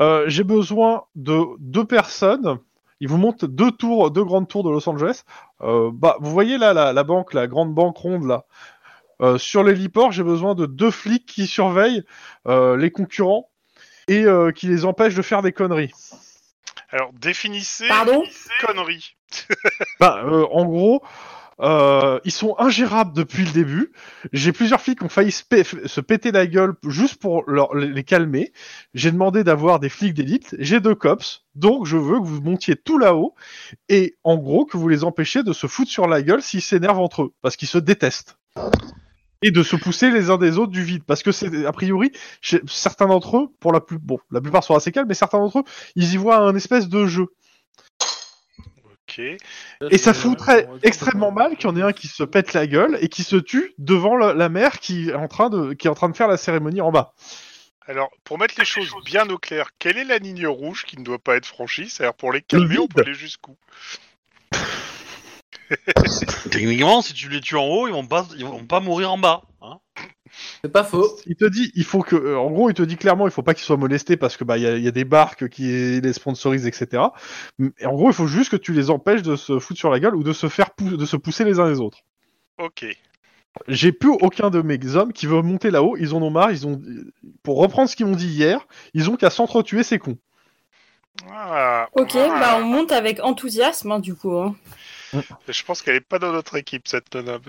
Euh, 0.00 0.24
J'ai 0.26 0.44
besoin 0.44 1.04
de 1.14 1.44
deux 1.58 1.84
personnes. 1.84 2.58
Ils 3.00 3.08
vous 3.08 3.16
montent 3.16 3.44
deux 3.44 3.70
tours, 3.70 4.10
deux 4.10 4.24
grandes 4.24 4.48
tours 4.48 4.62
de 4.62 4.70
Los 4.70 4.88
Angeles. 4.88 5.22
Euh, 5.62 5.90
bah, 5.92 6.16
vous 6.20 6.30
voyez 6.30 6.58
là 6.58 6.72
la, 6.74 6.92
la 6.92 7.02
banque, 7.02 7.32
la 7.34 7.46
grande 7.46 7.74
banque 7.74 7.96
ronde 7.96 8.26
là. 8.26 8.44
Euh, 9.22 9.38
sur 9.38 9.62
l'héliport, 9.62 10.12
j'ai 10.12 10.22
besoin 10.22 10.54
de 10.54 10.66
deux 10.66 10.90
flics 10.90 11.26
qui 11.26 11.46
surveillent 11.46 12.04
euh, 12.46 12.76
les 12.76 12.90
concurrents 12.90 13.50
et 14.08 14.24
euh, 14.24 14.50
qui 14.50 14.66
les 14.66 14.84
empêchent 14.84 15.14
de 15.14 15.22
faire 15.22 15.42
des 15.42 15.52
conneries. 15.52 15.92
Alors, 16.90 17.10
définissez. 17.12 17.86
Pardon? 17.86 18.22
Conneries. 18.60 19.14
Bah, 20.00 20.22
euh, 20.24 20.46
en 20.50 20.64
gros, 20.64 21.02
euh, 21.60 22.18
ils 22.24 22.32
sont 22.32 22.54
ingérables 22.58 23.12
depuis 23.14 23.44
le 23.44 23.52
début. 23.52 23.92
J'ai 24.32 24.52
plusieurs 24.52 24.80
filles 24.80 24.96
qui 24.96 25.04
ont 25.04 25.08
failli 25.08 25.30
se, 25.30 25.44
pé- 25.44 25.64
se 25.64 26.00
péter 26.00 26.32
la 26.32 26.46
gueule 26.46 26.74
juste 26.86 27.16
pour 27.16 27.44
les 27.74 28.04
calmer. 28.04 28.52
J'ai 28.94 29.12
demandé 29.12 29.44
d'avoir 29.44 29.80
des 29.80 29.88
flics 29.88 30.14
d'élite. 30.14 30.56
J'ai 30.58 30.80
deux 30.80 30.94
cops. 30.94 31.44
Donc, 31.54 31.86
je 31.86 31.96
veux 31.96 32.18
que 32.18 32.26
vous 32.26 32.40
montiez 32.40 32.76
tout 32.76 32.98
là-haut 32.98 33.34
et, 33.88 34.16
en 34.24 34.36
gros, 34.36 34.64
que 34.64 34.76
vous 34.76 34.88
les 34.88 35.04
empêchiez 35.04 35.42
de 35.42 35.52
se 35.52 35.66
foutre 35.66 35.90
sur 35.90 36.06
la 36.06 36.22
gueule 36.22 36.42
s'ils 36.42 36.62
s'énervent 36.62 37.00
entre 37.00 37.22
eux, 37.22 37.34
parce 37.42 37.56
qu'ils 37.56 37.68
se 37.68 37.78
détestent. 37.78 38.38
Et 39.42 39.50
de 39.50 39.62
se 39.62 39.74
pousser 39.74 40.10
les 40.10 40.28
uns 40.28 40.36
des 40.36 40.58
autres 40.58 40.70
du 40.70 40.82
vide, 40.82 41.02
parce 41.06 41.22
que 41.22 41.32
c'est 41.32 41.64
a 41.64 41.72
priori 41.72 42.12
certains 42.68 43.06
d'entre 43.06 43.38
eux, 43.38 43.48
pour 43.58 43.72
la 43.72 43.80
plus 43.80 43.98
bon, 43.98 44.18
la 44.30 44.42
plupart 44.42 44.62
sont 44.62 44.74
assez 44.74 44.92
calmes, 44.92 45.08
mais 45.08 45.14
certains 45.14 45.38
d'entre 45.38 45.60
eux, 45.60 45.64
ils 45.96 46.12
y 46.12 46.18
voient 46.18 46.36
un 46.36 46.54
espèce 46.54 46.90
de 46.90 47.06
jeu. 47.06 47.28
Ok. 49.10 49.90
Et 49.90 49.98
ça 49.98 50.14
foutrait 50.14 50.68
extrêmement 50.82 51.32
mal 51.32 51.56
qu'il 51.56 51.68
y 51.68 51.72
en 51.72 51.76
ait 51.76 51.82
un 51.82 51.92
qui 51.92 52.08
se 52.08 52.22
pète 52.22 52.52
la 52.52 52.66
gueule 52.66 52.98
et 53.00 53.08
qui 53.08 53.22
se 53.22 53.36
tue 53.36 53.74
devant 53.78 54.16
la, 54.16 54.34
la 54.34 54.48
mère 54.48 54.78
qui 54.78 55.10
est, 55.10 55.14
en 55.14 55.28
train 55.28 55.50
de, 55.50 55.72
qui 55.72 55.86
est 55.86 55.90
en 55.90 55.94
train 55.94 56.08
de 56.08 56.16
faire 56.16 56.28
la 56.28 56.36
cérémonie 56.36 56.80
en 56.80 56.92
bas. 56.92 57.14
Alors, 57.86 58.10
pour 58.22 58.38
mettre 58.38 58.54
les 58.58 58.64
choses 58.64 58.92
bien 59.04 59.28
au 59.30 59.38
clair, 59.38 59.70
quelle 59.80 59.98
est 59.98 60.04
la 60.04 60.18
ligne 60.18 60.46
rouge 60.46 60.84
qui 60.84 60.96
ne 60.96 61.02
doit 61.02 61.18
pas 61.18 61.36
être 61.36 61.46
franchie? 61.46 61.88
C'est-à-dire, 61.88 62.14
pour 62.14 62.32
les 62.32 62.40
calmer, 62.40 62.78
on 62.78 62.86
peut 62.86 63.00
aller 63.00 63.14
jusqu'où? 63.14 63.56
Techniquement, 66.50 67.02
si 67.02 67.14
tu 67.14 67.28
les 67.28 67.40
tues 67.40 67.56
en 67.56 67.66
haut, 67.66 67.86
ils 67.88 67.92
vont 67.92 68.06
pas, 68.06 68.26
ils 68.36 68.44
vont 68.44 68.64
pas 68.64 68.80
mourir 68.80 69.12
en 69.12 69.18
bas. 69.18 69.42
Hein 69.62 69.78
C'est 70.62 70.72
pas 70.72 70.84
faux. 70.84 71.06
Il 71.26 71.36
te 71.36 71.44
dit, 71.44 71.70
il 71.74 71.84
faut 71.84 72.02
que, 72.02 72.16
euh, 72.16 72.38
en 72.38 72.50
gros, 72.50 72.70
il 72.70 72.74
te 72.74 72.82
dit 72.82 72.96
clairement, 72.96 73.26
il 73.26 73.30
faut 73.30 73.42
pas 73.42 73.54
qu'ils 73.54 73.64
soient 73.64 73.76
molestés 73.76 74.16
parce 74.16 74.36
que 74.36 74.44
bah 74.44 74.58
il 74.58 74.62
y 74.62 74.66
a, 74.66 74.76
il 74.76 74.82
y 74.82 74.88
a 74.88 74.92
des 74.92 75.04
barques 75.04 75.48
qui 75.48 76.00
les 76.00 76.12
sponsorisent, 76.12 76.66
etc. 76.66 77.02
Et 77.78 77.86
en 77.86 77.94
gros, 77.94 78.10
il 78.10 78.14
faut 78.14 78.26
juste 78.26 78.50
que 78.50 78.56
tu 78.56 78.72
les 78.72 78.90
empêches 78.90 79.22
de 79.22 79.36
se 79.36 79.58
foutre 79.58 79.78
sur 79.78 79.90
la 79.90 80.00
gueule 80.00 80.16
ou 80.16 80.22
de 80.22 80.32
se 80.32 80.48
faire 80.48 80.70
de 80.80 81.06
se 81.06 81.16
pousser 81.16 81.44
les 81.44 81.58
uns 81.60 81.68
les 81.68 81.80
autres. 81.80 81.98
Ok. 82.58 82.84
J'ai 83.66 83.90
plus 83.92 84.10
aucun 84.10 84.48
de 84.50 84.62
mes 84.62 84.78
hommes 84.94 85.12
qui 85.12 85.26
veut 85.26 85.42
monter 85.42 85.70
là-haut. 85.70 85.96
Ils 85.98 86.14
en 86.14 86.22
ont 86.22 86.30
marre. 86.30 86.52
Ils 86.52 86.66
ont, 86.66 86.80
pour 87.42 87.58
reprendre 87.58 87.88
ce 87.88 87.96
qu'ils 87.96 88.06
m'ont 88.06 88.14
dit 88.16 88.28
hier, 88.28 88.66
ils 88.94 89.10
ont 89.10 89.16
qu'à 89.16 89.30
s'entretuer 89.30 89.82
ces 89.82 89.98
cons. 89.98 90.18
Ah, 91.28 91.88
Ok, 91.94 92.12
ah. 92.14 92.38
bah 92.40 92.56
on 92.60 92.64
monte 92.64 92.92
avec 92.92 93.20
enthousiasme, 93.20 93.90
hein, 93.92 93.98
du 93.98 94.14
coup. 94.14 94.32
hein. 94.38 94.54
Je 95.48 95.64
pense 95.64 95.82
qu'elle 95.82 95.96
est 95.96 96.00
pas 96.00 96.18
dans 96.18 96.32
notre 96.32 96.56
équipe, 96.56 96.88
cette 96.88 97.14
nana. 97.14 97.38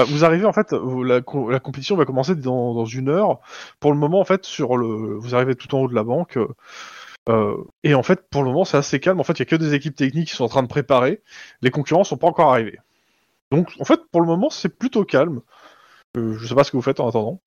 Euh, 0.00 0.04
Vous 0.08 0.24
arrivez 0.24 0.44
en 0.44 0.52
fait, 0.52 0.72
la, 0.72 1.20
co- 1.20 1.48
la 1.50 1.60
compétition 1.60 1.94
va 1.94 2.04
commencer 2.04 2.34
dans, 2.34 2.74
dans 2.74 2.84
une 2.84 3.08
heure. 3.08 3.38
Pour 3.78 3.92
le 3.92 3.96
moment, 3.98 4.18
en 4.18 4.24
fait, 4.24 4.44
sur 4.44 4.76
le, 4.76 4.86
vous 5.16 5.36
arrivez 5.36 5.54
tout 5.54 5.72
en 5.76 5.82
haut 5.82 5.88
de 5.88 5.94
la 5.94 6.02
banque. 6.02 6.36
euh, 6.36 6.48
euh, 7.28 7.56
et 7.84 7.94
en 7.94 8.02
fait, 8.02 8.28
pour 8.28 8.42
le 8.42 8.48
moment, 8.48 8.64
c'est 8.64 8.76
assez 8.76 8.98
calme. 9.00 9.20
En 9.20 9.24
fait, 9.24 9.34
il 9.34 9.38
y 9.40 9.42
a 9.42 9.46
que 9.46 9.56
des 9.56 9.74
équipes 9.74 9.94
techniques 9.96 10.28
qui 10.30 10.34
sont 10.36 10.44
en 10.44 10.48
train 10.48 10.62
de 10.64 10.68
préparer. 10.68 11.22
Les 11.62 11.70
concurrents 11.70 12.04
sont 12.04 12.16
pas 12.16 12.26
encore 12.26 12.50
arrivés. 12.52 12.78
Donc, 13.52 13.72
en 13.80 13.84
fait, 13.84 14.00
pour 14.12 14.20
le 14.20 14.26
moment, 14.26 14.50
c'est 14.50 14.68
plutôt 14.78 15.04
calme. 15.04 15.42
Euh, 16.16 16.36
je 16.38 16.46
sais 16.46 16.54
pas 16.56 16.64
ce 16.64 16.72
que 16.72 16.76
vous 16.78 16.82
faites 16.82 17.00
en 17.00 17.08
attendant. 17.08 17.40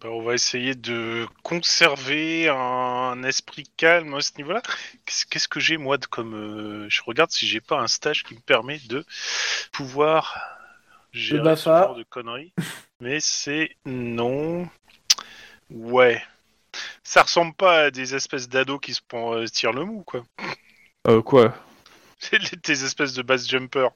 Bah, 0.00 0.08
on 0.10 0.22
va 0.22 0.34
essayer 0.34 0.74
de 0.74 1.26
conserver 1.42 2.48
un 2.48 3.22
esprit 3.22 3.64
calme 3.76 4.14
à 4.14 4.20
ce 4.22 4.32
niveau-là. 4.38 4.62
Qu'est-ce 5.04 5.46
que 5.48 5.60
j'ai 5.60 5.76
moi 5.76 5.98
de 5.98 6.06
comme 6.06 6.34
euh, 6.34 6.86
je 6.88 7.02
regarde 7.04 7.30
si 7.30 7.46
j'ai 7.46 7.60
pas 7.60 7.78
un 7.80 7.86
stage 7.86 8.24
qui 8.24 8.34
me 8.34 8.40
permet 8.40 8.78
de 8.88 9.04
pouvoir 9.72 10.38
gérer 11.12 11.40
ce 11.40 11.44
Bafa. 11.44 11.82
genre 11.84 11.96
de 11.96 12.02
conneries. 12.04 12.52
Mais 13.00 13.18
c'est 13.20 13.76
non. 13.84 14.68
Ouais. 15.70 16.22
Ça 17.02 17.22
ressemble 17.22 17.54
pas 17.54 17.84
à 17.84 17.90
des 17.90 18.14
espèces 18.14 18.48
d'ados 18.48 18.80
qui 18.80 18.94
se 18.94 19.00
prend- 19.06 19.34
euh, 19.34 19.46
tirent 19.46 19.72
le 19.72 19.84
mou 19.84 20.02
quoi. 20.04 20.22
Euh, 21.08 21.20
quoi? 21.20 21.54
C'est 22.18 22.38
des 22.64 22.84
espèces 22.84 23.12
de 23.12 23.22
base 23.22 23.46
jumpers. 23.48 23.90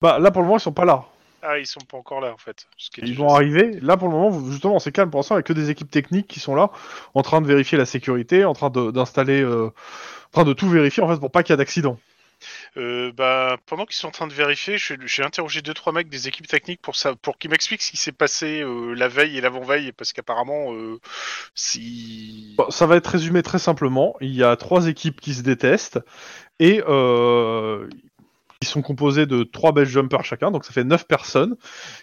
Bah 0.00 0.18
là, 0.18 0.30
pour 0.30 0.42
le 0.42 0.46
moment, 0.46 0.58
ils 0.58 0.62
sont 0.62 0.72
pas 0.72 0.84
là. 0.84 1.04
Ah, 1.42 1.58
ils 1.58 1.66
sont 1.66 1.80
pas 1.80 1.96
encore 1.96 2.20
là 2.20 2.32
en 2.32 2.36
fait. 2.36 2.66
Ce 2.76 2.90
qui 2.90 3.00
est 3.00 3.04
Ils 3.04 3.16
vont 3.16 3.28
arriver. 3.28 3.78
Là, 3.80 3.96
pour 3.96 4.08
le 4.08 4.14
moment, 4.14 4.50
justement, 4.50 4.78
c'est 4.78 4.92
calme 4.92 5.10
pour 5.10 5.18
l'instant. 5.20 5.36
Il 5.36 5.38
y 5.38 5.40
a 5.40 5.42
que 5.44 5.52
des 5.52 5.70
équipes 5.70 5.90
techniques 5.90 6.26
qui 6.26 6.40
sont 6.40 6.54
là, 6.54 6.70
en 7.14 7.22
train 7.22 7.40
de 7.40 7.46
vérifier 7.46 7.78
la 7.78 7.86
sécurité, 7.86 8.44
en 8.44 8.54
train 8.54 8.70
de- 8.70 8.90
d'installer, 8.90 9.40
euh, 9.42 9.66
en 9.68 10.30
train 10.32 10.44
de 10.44 10.52
tout 10.52 10.68
vérifier 10.68 11.02
en 11.02 11.08
fait 11.08 11.18
pour 11.18 11.30
pas 11.30 11.42
qu'il 11.42 11.52
y 11.52 11.54
ait 11.54 11.58
d'accident. 11.58 11.98
Euh, 12.76 13.10
bah, 13.12 13.56
pendant 13.66 13.84
qu'ils 13.84 13.96
sont 13.96 14.08
en 14.08 14.12
train 14.12 14.26
de 14.26 14.32
vérifier, 14.32 14.76
j'ai 14.78 15.22
interrogé 15.24 15.60
deux 15.60 15.74
trois 15.74 15.92
mecs 15.92 16.08
des 16.08 16.28
équipes 16.28 16.46
techniques 16.46 16.80
pour 16.80 16.94
ça, 16.96 17.14
pour 17.16 17.36
qu'ils 17.38 17.50
m'expliquent 17.50 17.82
ce 17.82 17.90
qui 17.90 17.96
s'est 17.96 18.12
passé 18.12 18.60
euh, 18.60 18.94
la 18.94 19.08
veille 19.08 19.36
et 19.36 19.40
l'avant-veille, 19.40 19.92
parce 19.92 20.12
qu'apparemment, 20.12 20.72
euh, 20.72 21.00
si 21.54 22.54
Bon, 22.56 22.70
ça 22.70 22.86
va 22.86 22.96
être 22.96 23.08
résumé 23.08 23.42
très 23.42 23.58
simplement. 23.58 24.16
Il 24.20 24.34
y 24.34 24.44
a 24.44 24.54
trois 24.56 24.86
équipes 24.86 25.20
qui 25.20 25.34
se 25.34 25.42
détestent 25.42 25.98
et 26.60 26.80
qui 28.60 28.68
sont 28.68 28.82
composées 28.82 29.26
de 29.26 29.44
trois 29.44 29.72
best 29.72 29.90
jumpers 29.90 30.24
chacun, 30.24 30.50
donc 30.50 30.64
ça 30.64 30.72
fait 30.72 30.84
neuf 30.84 31.06
personnes 31.06 31.56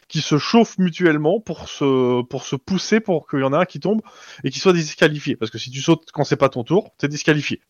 qui 0.08 0.22
se 0.22 0.38
chauffent 0.38 0.78
mutuellement 0.78 1.40
pour 1.42 1.68
se 1.68 2.22
pour 2.24 2.46
se 2.46 2.56
pousser 2.56 3.00
pour 3.02 3.28
qu'il 3.28 3.40
y 3.40 3.44
en 3.44 3.52
ait 3.54 3.58
un 3.58 3.66
qui 3.66 3.80
tombe 3.80 4.02
et 4.44 4.52
qui 4.52 4.60
soit 4.60 4.72
disqualifié. 4.74 5.36
Parce 5.36 5.52
que 5.52 5.58
si 5.58 5.70
tu 5.70 5.82
sautes 5.82 6.12
quand 6.14 6.24
c'est 6.24 6.38
pas 6.38 6.50
ton 6.50 6.64
tour, 6.64 6.92
t'es 6.98 7.08
disqualifié. 7.10 7.62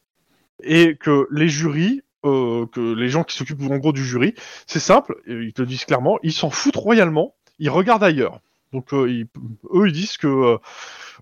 Et 0.63 0.95
que 0.97 1.27
les 1.31 1.49
jurys, 1.49 2.01
euh, 2.25 2.67
que 2.67 2.93
les 2.93 3.09
gens 3.09 3.23
qui 3.23 3.35
s'occupent 3.35 3.63
en 3.71 3.77
gros 3.77 3.91
du 3.91 4.05
jury, 4.05 4.35
c'est 4.67 4.79
simple, 4.79 5.15
ils 5.27 5.53
te 5.53 5.61
le 5.63 5.67
disent 5.67 5.85
clairement, 5.85 6.19
ils 6.21 6.33
s'en 6.33 6.51
foutent 6.51 6.75
royalement, 6.75 7.35
ils 7.59 7.69
regardent 7.71 8.03
ailleurs. 8.03 8.39
Donc 8.71 8.93
euh, 8.93 9.09
ils- 9.09 9.27
eux 9.73 9.87
ils 9.87 9.93
disent 9.93 10.17
que 10.17 10.27
euh, 10.27 10.57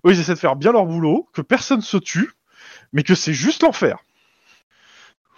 eux, 0.06 0.12
ils 0.12 0.20
essaient 0.20 0.34
de 0.34 0.38
faire 0.38 0.56
bien 0.56 0.72
leur 0.72 0.84
boulot, 0.84 1.28
que 1.32 1.40
personne 1.40 1.80
se 1.80 1.96
tue, 1.96 2.32
mais 2.92 3.02
que 3.04 3.14
c'est 3.14 3.32
juste 3.34 3.62
l'enfer. 3.62 3.98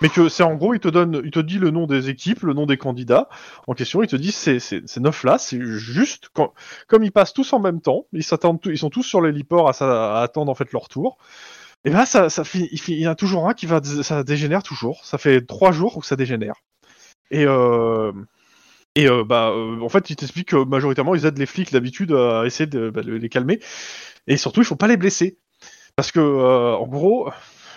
Mais 0.03 0.09
que 0.09 0.29
c'est 0.29 0.43
en 0.43 0.55
gros, 0.55 0.75
il 0.75 0.81
te 0.81 0.89
donne, 0.89 1.23
il 1.25 1.31
te 1.31 1.41
dit 1.41 1.59
le 1.59 1.71
nom 1.71 1.87
des 1.87 2.11
équipes, 2.11 2.43
le 2.43 2.53
nom 2.53 2.67
des 2.67 2.77
candidats 2.77 3.29
en 3.67 3.75
question. 3.75 4.03
Il 4.03 4.09
te 4.09 4.17
dit 4.17 4.33
ces 4.33 4.61
neuf 4.99 5.25
là, 5.25 5.39
c'est 5.39 5.61
juste 5.61 6.29
quand, 6.35 6.53
comme 6.87 7.03
ils 7.03 7.13
passent 7.13 7.33
tous 7.33 7.53
en 7.53 7.61
même 7.61 7.81
temps, 7.81 8.07
ils 8.13 8.25
s'attendent, 8.25 8.61
ils 8.67 8.79
sont 8.79 8.91
tous 8.91 9.03
sur 9.03 9.21
l'héliport 9.21 9.69
à, 9.69 10.19
à 10.19 10.23
attendre 10.23 10.51
en 10.51 10.55
fait 10.55 10.73
leur 10.73 10.89
tour. 10.89 11.19
Et 11.85 11.91
ben 11.91 12.05
ça, 12.05 12.31
ça 12.31 12.45
finit, 12.45 12.69
il, 12.73 13.01
y 13.01 13.09
en 13.09 13.13
a 13.13 13.15
toujours 13.15 13.49
un 13.49 13.55
qui 13.55 13.67
va, 13.67 13.81
ça 13.83 14.25
dégénère 14.25 14.63
toujours. 14.63 15.05
Ça 15.05 15.19
fait 15.19 15.41
trois 15.47 15.73
jours 15.73 16.01
que 16.01 16.07
ça 16.07 16.17
dégénère. 16.17 16.57
Et 17.31 17.45
euh, 17.47 18.13
et 18.97 19.09
euh, 19.09 19.25
bah 19.25 19.51
euh, 19.51 19.81
en 19.81 19.89
fait, 19.89 20.11
il 20.11 20.17
t'explique 20.17 20.49
que 20.49 20.65
majoritairement 20.65 21.15
ils 21.15 21.27
aident 21.27 21.39
les 21.39 21.47
flics 21.47 21.73
d'habitude 21.73 22.13
à 22.13 22.45
essayer 22.47 22.67
de 22.67 22.91
bah, 22.91 23.03
les 23.05 23.29
calmer. 23.29 23.61
Et 24.27 24.37
surtout, 24.37 24.63
il 24.63 24.67
faut 24.67 24.77
pas 24.77 24.89
les 24.89 24.97
blesser. 24.97 25.39
Parce 25.97 26.13
que, 26.13 26.21
euh, 26.21 26.75
en 26.77 26.87
gros, 26.87 27.31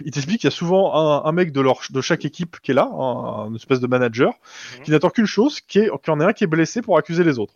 il 0.06 0.12
t'explique 0.12 0.42
qu'il 0.42 0.50
y 0.50 0.54
a 0.54 0.56
souvent 0.56 0.96
un, 0.96 1.26
un 1.26 1.32
mec 1.32 1.52
de, 1.52 1.62
leur, 1.62 1.80
de 1.90 2.02
chaque 2.02 2.26
équipe 2.26 2.58
qui 2.62 2.72
est 2.72 2.74
là, 2.74 2.90
un, 2.92 3.48
un 3.48 3.56
espèce 3.56 3.80
de 3.80 3.88
manager, 3.88 4.34
Mhm. 4.78 4.84
qui 4.84 4.92
n'attend 4.92 5.10
qu'une 5.10 5.26
chose, 5.26 5.62
qui 5.62 5.80
est 5.80 5.90
qu'il 5.90 6.08
y 6.08 6.16
en 6.16 6.20
ait 6.22 6.26
un 6.26 6.34
qui 6.34 6.44
est 6.44 6.48
blessé 6.48 6.82
pour 6.82 6.98
accuser 6.98 7.24
les 7.24 7.40
autres. 7.40 7.54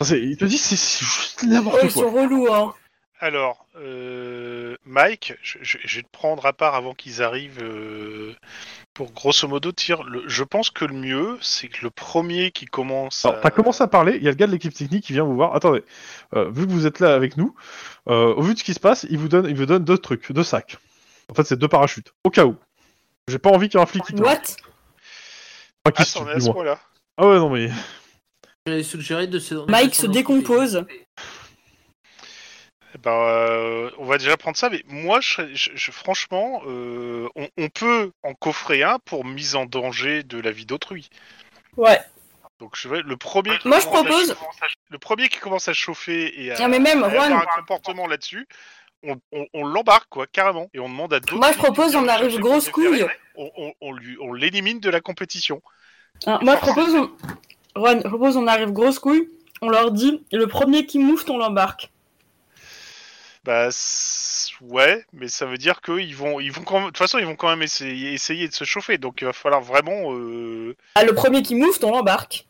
Enfin, 0.00 0.14
il 0.16 0.36
te 0.36 0.44
dit 0.44 0.58
c'est 0.58 0.76
c'est 0.76 1.04
juste 1.04 1.42
n'importe 1.44 1.78
ils 1.84 1.92
quoi. 1.92 2.02
sont 2.04 2.10
relous, 2.12 2.52
hein. 2.52 2.72
Alors, 3.20 3.66
euh, 3.80 4.76
Mike, 4.86 5.34
je, 5.42 5.58
je- 5.60 5.78
je 5.84 5.96
vais 5.96 6.02
te 6.04 6.08
prendre 6.12 6.46
à 6.46 6.52
part 6.52 6.76
avant 6.76 6.94
qu'ils 6.94 7.20
arrivent 7.20 7.58
euh, 7.60 8.32
pour 8.94 9.10
grosso 9.10 9.48
modo 9.48 9.72
dire. 9.72 10.04
Le, 10.04 10.22
je 10.28 10.44
pense 10.44 10.70
que 10.70 10.84
le 10.84 10.94
mieux, 10.94 11.36
c'est 11.40 11.66
que 11.66 11.78
le 11.82 11.90
premier 11.90 12.52
qui 12.52 12.66
commence. 12.66 13.24
Alors, 13.24 13.38
à- 13.38 13.40
t'as 13.40 13.50
commencé 13.50 13.82
à 13.82 13.88
parler, 13.88 14.16
il 14.18 14.22
y 14.22 14.28
a 14.28 14.30
le 14.30 14.36
gars 14.36 14.46
de 14.46 14.52
l'équipe 14.52 14.72
technique 14.72 15.02
qui 15.04 15.14
vient 15.14 15.24
vous 15.24 15.34
voir. 15.34 15.56
Attendez, 15.56 15.82
euh, 16.36 16.48
vu 16.48 16.64
que 16.64 16.70
vous 16.70 16.86
êtes 16.86 17.00
là 17.00 17.12
avec 17.14 17.36
nous, 17.36 17.56
euh, 18.08 18.32
au 18.34 18.42
vu 18.42 18.54
de 18.54 18.58
ce 18.60 18.64
qui 18.64 18.72
se 18.74 18.78
passe, 18.80 19.04
il 19.10 19.18
vous 19.18 19.28
donne, 19.28 19.46
il 19.48 19.56
vous 19.56 19.66
donne 19.66 19.82
deux 19.84 19.98
trucs, 19.98 20.30
deux 20.30 20.44
sacs. 20.44 20.78
En 21.30 21.34
fait, 21.34 21.44
c'est 21.44 21.58
deux 21.58 21.68
parachutes, 21.68 22.12
au 22.24 22.30
cas 22.30 22.44
où. 22.46 22.56
J'ai 23.28 23.38
pas 23.38 23.50
envie 23.50 23.68
qu'il 23.68 23.78
y 23.78 23.80
ait 23.80 23.82
un 23.82 23.86
flic 23.86 24.02
qui 24.04 24.12
tombe. 24.14 24.24
What? 24.26 24.34
Enfin, 25.84 25.92
qui 25.94 26.02
Ah, 26.02 26.04
se 26.04 26.12
c'en 26.12 26.24
tue, 26.24 26.30
est 26.30 26.32
à 26.32 26.34
du 26.36 26.40
ce 26.40 26.44
moins. 26.46 26.54
point-là. 26.54 26.80
Ah 27.18 27.26
ouais, 27.26 27.36
non 27.36 27.50
mais. 27.50 27.70
J'avais 28.66 28.82
suggéré 28.82 29.26
de 29.26 29.38
se. 29.38 29.54
Mike 29.70 29.94
se 29.94 30.06
décompose. 30.06 30.84
Eh 32.94 32.98
ben, 32.98 33.10
euh, 33.12 33.90
on 33.98 34.04
va 34.06 34.16
déjà 34.16 34.36
prendre 34.38 34.56
ça, 34.56 34.70
mais 34.70 34.82
moi, 34.88 35.20
je, 35.20 35.28
serais- 35.28 35.54
je- 35.54 35.70
je- 35.74 35.90
franchement, 35.90 36.62
euh, 36.66 37.28
on, 37.36 37.46
on 37.58 37.68
peut 37.68 38.12
en 38.22 38.32
coffrer 38.34 38.82
un 38.82 38.98
pour 39.00 39.24
mise 39.26 39.54
en 39.56 39.66
danger 39.66 40.22
de 40.22 40.40
la 40.40 40.50
vie 40.50 40.64
d'autrui. 40.64 41.10
Ouais. 41.76 42.00
Donc, 42.60 42.76
je 42.76 42.88
vais 42.88 43.02
le 43.02 43.16
premier. 43.18 43.58
Qui 43.58 43.68
Moi, 43.68 43.78
je 43.80 43.84
commence 43.84 44.00
à- 44.30 44.34
propose- 44.34 44.36
le 44.90 44.98
premier 44.98 45.28
qui 45.28 45.38
commence 45.38 45.68
à 45.68 45.74
chauffer 45.74 46.42
et 46.42 46.50
à, 46.52 46.56
Ah, 46.60 46.68
mais 46.68 46.78
même, 46.78 47.02
à 47.04 47.08
avoir 47.08 47.24
un 47.30 47.44
comportement 47.56 48.06
là-dessus, 48.06 48.48
on, 49.02 49.16
on- 49.32 49.46
on 49.54 49.66
l'embarque 49.66 50.08
quoi, 50.08 50.26
carrément, 50.26 50.68
et 50.74 50.78
on 50.80 50.88
demande 50.88 51.12
à 51.14 51.20
d'autres. 51.20 51.36
Moi, 51.36 51.52
je 51.52 51.58
propose, 51.58 51.94
on 51.96 52.08
arrive 52.08 52.38
grosse 52.38 52.68
couille. 52.68 53.04
On, 53.36 53.50
on- 53.56 53.72
on 53.80 53.92
lui, 53.92 54.16
on 54.20 54.32
l'élimine 54.32 54.80
de 54.80 54.90
la 54.90 55.00
compétition. 55.00 55.62
Hein, 56.26 56.38
moi, 56.42 56.56
je 56.56 56.60
propose, 56.60 56.94
on... 56.94 57.10
Juan, 57.76 58.00
je 58.02 58.08
propose, 58.08 58.36
on 58.36 58.46
arrive 58.46 58.72
grosse 58.72 58.98
couille. 58.98 59.28
On 59.62 59.68
leur 59.68 59.90
dit, 59.92 60.24
le 60.32 60.46
premier 60.46 60.86
qui 60.86 60.98
moufte, 60.98 61.30
on 61.30 61.38
l'embarque. 61.38 61.90
Bah 63.44 63.68
ouais, 64.60 65.04
mais 65.12 65.28
ça 65.28 65.46
veut 65.46 65.56
dire 65.56 65.80
qu'ils 65.80 66.14
vont, 66.14 66.38
ils 66.40 66.52
vont 66.52 66.62
quand 66.62 66.74
même, 66.74 66.82
de 66.84 66.88
toute 66.88 66.98
façon, 66.98 67.18
ils 67.18 67.24
vont 67.24 67.36
quand 67.36 67.48
même 67.48 67.62
essayer, 67.62 68.12
essayer 68.12 68.46
de 68.48 68.52
se 68.52 68.64
chauffer. 68.64 68.98
Donc 68.98 69.20
il 69.22 69.24
va 69.24 69.32
falloir 69.32 69.62
vraiment. 69.62 70.12
euh, 70.12 70.76
Ah, 70.96 71.04
le 71.04 71.14
premier 71.14 71.42
qui 71.42 71.54
moufte, 71.54 71.82
on 71.84 71.92
l'embarque. 71.92 72.46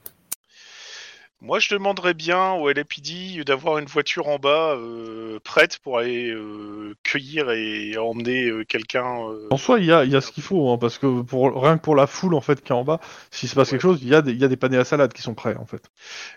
Moi, 1.40 1.60
je 1.60 1.72
demanderais 1.72 2.14
bien 2.14 2.54
au 2.54 2.68
LAPD 2.68 3.44
d'avoir 3.44 3.78
une 3.78 3.84
voiture 3.86 4.26
en 4.26 4.40
bas 4.40 4.74
euh, 4.74 5.38
prête 5.44 5.78
pour 5.78 5.98
aller 5.98 6.30
euh, 6.32 6.96
cueillir 7.04 7.52
et 7.52 7.96
emmener 7.96 8.46
euh, 8.48 8.64
quelqu'un. 8.64 9.20
euh, 9.28 9.46
En 9.52 9.56
soi, 9.56 9.78
il 9.78 9.86
y 9.86 9.92
a, 9.92 10.04
il 10.04 10.10
y 10.10 10.16
a 10.16 10.20
ce 10.20 10.32
qu'il 10.32 10.42
faut, 10.42 10.68
hein, 10.70 10.78
parce 10.78 10.98
que 10.98 11.22
pour, 11.22 11.62
rien 11.62 11.78
que 11.78 11.82
pour 11.82 11.94
la 11.94 12.08
foule 12.08 12.34
en 12.34 12.40
fait 12.40 12.60
qui 12.60 12.72
est 12.72 12.74
en 12.74 12.82
bas, 12.82 12.98
s'il 13.30 13.48
se 13.48 13.54
passe 13.54 13.68
Ouais. 13.68 13.72
quelque 13.78 13.82
chose, 13.82 14.00
il 14.02 14.08
y, 14.08 14.16
a 14.16 14.20
des, 14.22 14.32
y 14.34 14.42
a 14.42 14.48
des 14.48 14.56
paniers 14.56 14.78
à 14.78 14.84
salade 14.84 15.12
qui 15.12 15.22
sont 15.22 15.34
prêts 15.34 15.54
en 15.54 15.64
fait. 15.64 15.82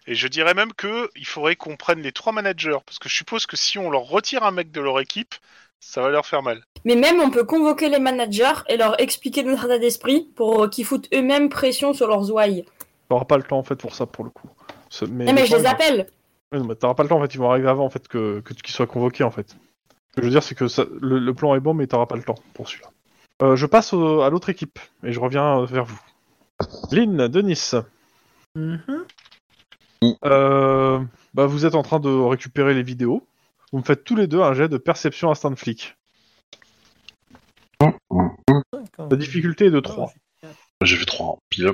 Et 0.06 0.14
je 0.14 0.28
dirais 0.28 0.54
même 0.54 0.72
que 0.74 1.10
il 1.16 1.26
faudrait 1.26 1.56
qu'on 1.56 1.78
prenne 1.78 2.02
les 2.02 2.12
trois 2.12 2.32
managers, 2.32 2.78
parce 2.86 3.00
que 3.00 3.10
je 3.10 3.16
suppose 3.16 3.48
que 3.48 3.58
si 3.58 3.80
on 3.80 3.90
leur 3.90 4.04
retire 4.04 4.44
un 4.44 4.52
mec 4.52 4.70
de 4.72 4.82
leur 4.82 5.00
équipe, 5.00 5.34
ça 5.80 6.04
va 6.04 6.10
leur 6.10 6.28
faire 6.28 6.44
mal. 6.44 6.64
Mais 6.86 6.96
même, 6.96 7.20
on 7.22 7.32
peut 7.32 7.44
convoquer 7.44 7.90
les 7.90 7.98
managers 8.00 8.62
et 8.70 8.78
leur 8.78 9.02
expliquer 9.02 9.42
notre 9.42 9.66
état 9.66 9.80
d'esprit 9.80 10.28
pour 10.36 10.70
qu'ils 10.70 10.86
foutent 10.86 11.08
eux-mêmes 11.12 11.50
pression 11.50 11.94
sur 11.94 12.06
leurs 12.08 12.30
ouailles. 12.32 12.66
T'auras 13.10 13.26
pas 13.26 13.38
le 13.38 13.44
temps 13.44 13.58
en 13.58 13.64
fait 13.64 13.76
pour 13.76 13.94
ça 13.96 14.06
pour 14.06 14.24
le 14.24 14.30
coup. 14.30 14.48
Mais, 15.10 15.26
Non, 15.26 15.34
mais 15.34 15.42
le 15.42 15.48
je 15.48 15.56
les 15.56 15.66
appelle. 15.66 16.08
Ouais, 16.52 16.60
non, 16.60 16.66
mais 16.66 16.76
T'auras 16.76 16.94
pas 16.96 17.04
le 17.04 17.10
temps 17.10 17.18
en 17.18 17.22
fait, 17.22 17.34
ils 17.34 17.38
vont 17.40 17.50
arriver 17.50 17.68
avant 17.70 17.86
en 17.86 17.90
fait 17.90 18.08
que, 18.08 18.42
que 18.42 18.54
qu'ils 18.54 18.74
soient 18.74 18.88
convoqués 18.88 19.24
en 19.24 19.32
fait. 19.32 19.52
Ce 19.52 20.16
que 20.16 20.22
je 20.22 20.24
veux 20.26 20.32
dire, 20.32 20.44
c'est 20.44 20.56
que 20.56 20.68
ça- 20.68 20.86
le, 21.02 21.20
le 21.20 21.34
plan 21.34 21.56
est 21.56 21.60
bon, 21.62 21.74
mais 21.74 21.88
t'auras 21.88 22.06
pas 22.08 22.18
le 22.18 22.24
temps 22.24 22.36
pour 22.54 22.68
celui-là. 22.68 22.90
Euh, 23.42 23.56
je 23.56 23.66
passe 23.66 23.94
au- 23.94 24.22
à 24.22 24.30
l'autre 24.30 24.50
équipe 24.50 24.78
et 25.04 25.12
je 25.14 25.20
reviens 25.20 25.62
euh, 25.62 25.66
vers 25.66 25.86
vous. 25.86 26.00
Lynn, 26.92 27.28
Denis, 27.30 27.72
Mhm. 28.56 29.06
euh, 30.26 31.00
bah, 31.34 31.46
vous 31.46 31.66
êtes 31.66 31.76
en 31.76 31.84
train 31.84 32.00
de 32.02 32.10
récupérer 32.10 32.74
les 32.74 32.84
vidéos. 32.84 33.26
Vous 33.72 33.80
me 33.80 33.84
faites 33.84 34.04
tous 34.04 34.16
les 34.18 34.28
deux 34.28 34.42
un 34.42 34.54
jet 34.54 34.68
de 34.68 34.78
perception 34.78 35.32
instant 35.32 35.56
flic. 35.56 35.96
La 37.80 39.16
difficulté 39.18 39.66
est 39.68 39.72
de 39.72 39.80
3. 39.80 40.12
J'ai 40.84 40.98
fait 40.98 41.06
3 41.06 41.38
pile. 41.50 41.72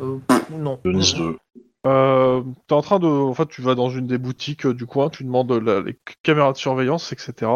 Euh, 0.00 0.18
non. 0.50 0.78
Denis 0.84 1.14
2. 1.16 1.38
Euh, 1.86 2.42
t'es 2.66 2.74
en 2.74 2.82
train 2.82 2.98
de, 2.98 3.06
en 3.06 3.34
fait, 3.34 3.46
tu 3.48 3.62
vas 3.62 3.74
dans 3.74 3.90
une 3.90 4.06
des 4.06 4.18
boutiques 4.18 4.66
euh, 4.66 4.74
du 4.74 4.86
coin, 4.86 5.10
tu 5.10 5.24
demandes 5.24 5.52
les 5.52 5.98
caméras 6.22 6.52
de 6.52 6.58
surveillance, 6.58 7.12
etc. 7.12 7.52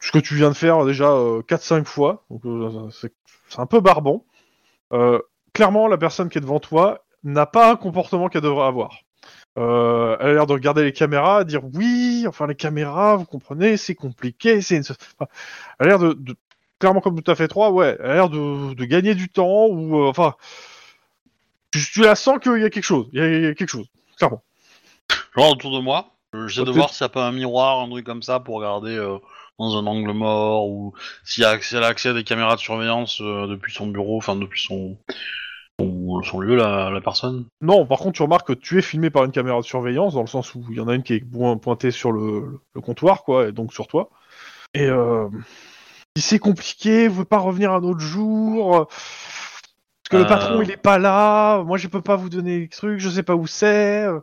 Ce 0.00 0.12
que 0.12 0.18
tu 0.18 0.36
viens 0.36 0.50
de 0.50 0.54
faire 0.54 0.84
déjà 0.84 1.08
4-5 1.48 1.84
fois, 1.84 2.24
euh, 2.44 2.90
c'est 2.90 3.12
un 3.58 3.66
peu 3.66 3.80
barbant. 3.80 4.24
Euh, 4.92 5.20
clairement, 5.52 5.88
la 5.88 5.98
personne 5.98 6.28
qui 6.28 6.38
est 6.38 6.42
devant 6.42 6.60
toi 6.60 7.04
n'a 7.24 7.46
pas 7.46 7.72
un 7.72 7.76
comportement 7.76 8.28
qu'elle 8.28 8.42
devrait 8.42 8.66
avoir. 8.66 9.00
Euh, 9.58 10.16
elle 10.20 10.30
a 10.30 10.32
l'air 10.34 10.46
de 10.46 10.52
regarder 10.52 10.84
les 10.84 10.92
caméras, 10.92 11.44
dire 11.44 11.62
oui, 11.74 12.26
enfin 12.28 12.46
les 12.46 12.56
caméras, 12.56 13.16
vous 13.16 13.24
comprenez, 13.24 13.76
c'est 13.76 13.94
compliqué, 13.94 14.60
c'est 14.60 14.76
elle 14.80 15.26
a 15.78 15.84
l'air 15.86 15.98
de, 16.00 16.36
clairement 16.80 17.00
comme 17.00 17.20
tout 17.20 17.30
à 17.30 17.34
fait 17.36 17.48
3, 17.48 17.70
ouais, 17.70 17.96
elle 18.00 18.10
a 18.10 18.14
l'air 18.14 18.28
de, 18.28 18.74
de 18.74 18.84
gagner 18.84 19.14
du 19.14 19.28
temps 19.28 19.66
ou 19.66 19.96
euh, 19.96 20.08
enfin 20.08 20.34
tu, 21.78 21.92
tu 21.92 22.00
la 22.02 22.14
sens 22.14 22.38
qu'il 22.40 22.60
y 22.60 22.64
a 22.64 22.70
quelque 22.70 22.84
chose, 22.84 23.08
il 23.12 23.18
y 23.18 23.22
a, 23.22 23.26
il 23.28 23.42
y 23.42 23.46
a 23.46 23.54
quelque 23.54 23.68
chose, 23.68 23.86
clairement. 24.16 24.42
Genre 25.36 25.50
autour 25.50 25.74
de 25.76 25.80
moi, 25.82 26.08
euh, 26.34 26.46
j'essaie 26.48 26.60
de 26.60 26.66
Peut-être- 26.66 26.76
voir 26.76 26.90
s'il 26.94 27.04
n'y 27.04 27.06
a 27.06 27.08
pas 27.10 27.26
un 27.26 27.32
miroir, 27.32 27.80
un 27.80 27.88
truc 27.90 28.06
comme 28.06 28.22
ça 28.22 28.40
pour 28.40 28.56
regarder 28.56 28.96
euh, 28.96 29.18
dans 29.58 29.76
un 29.76 29.86
angle 29.86 30.12
mort 30.12 30.68
ou 30.68 30.94
s'il 31.24 31.42
y 31.42 31.44
a 31.44 31.50
accès, 31.50 31.76
elle 31.76 31.84
a 31.84 31.88
accès 31.88 32.10
à 32.10 32.12
des 32.12 32.24
caméras 32.24 32.54
de 32.56 32.60
surveillance 32.60 33.20
euh, 33.20 33.46
depuis 33.46 33.72
son 33.72 33.86
bureau, 33.88 34.16
enfin 34.16 34.36
depuis 34.36 34.62
son, 34.62 34.96
son, 35.80 36.22
son 36.22 36.40
lieu, 36.40 36.54
la, 36.56 36.90
la 36.90 37.00
personne. 37.00 37.46
Non, 37.60 37.86
par 37.86 37.98
contre, 37.98 38.16
tu 38.16 38.22
remarques 38.22 38.46
que 38.46 38.52
tu 38.52 38.78
es 38.78 38.82
filmé 38.82 39.10
par 39.10 39.24
une 39.24 39.32
caméra 39.32 39.58
de 39.60 39.64
surveillance, 39.64 40.14
dans 40.14 40.20
le 40.22 40.26
sens 40.28 40.54
où 40.54 40.64
il 40.70 40.76
y 40.76 40.80
en 40.80 40.88
a 40.88 40.94
une 40.94 41.02
qui 41.02 41.14
est 41.14 41.20
point- 41.20 41.56
pointée 41.56 41.90
sur 41.90 42.12
le, 42.12 42.60
le 42.74 42.80
comptoir, 42.80 43.24
quoi, 43.24 43.48
et 43.48 43.52
donc 43.52 43.72
sur 43.72 43.86
toi. 43.88 44.10
Et 44.74 44.86
euh, 44.86 45.28
si 46.16 46.22
c'est 46.22 46.38
compliqué, 46.38 47.06
vous 47.08 47.14
pouvez 47.16 47.26
pas 47.26 47.38
revenir 47.38 47.72
un 47.72 47.82
autre 47.82 48.00
jour, 48.00 48.88
que 50.14 50.18
le 50.18 50.24
Euh. 50.24 50.28
patron 50.28 50.62
il 50.62 50.70
est 50.70 50.76
pas 50.76 50.98
là, 50.98 51.62
moi 51.62 51.76
je 51.78 51.88
peux 51.88 52.00
pas 52.02 52.16
vous 52.16 52.28
donner 52.30 52.60
les 52.60 52.68
trucs, 52.68 52.98
je 53.00 53.08
sais 53.10 53.22
pas 53.22 53.34
où 53.34 53.46
c'est. 53.46 54.04
euh. 54.04 54.20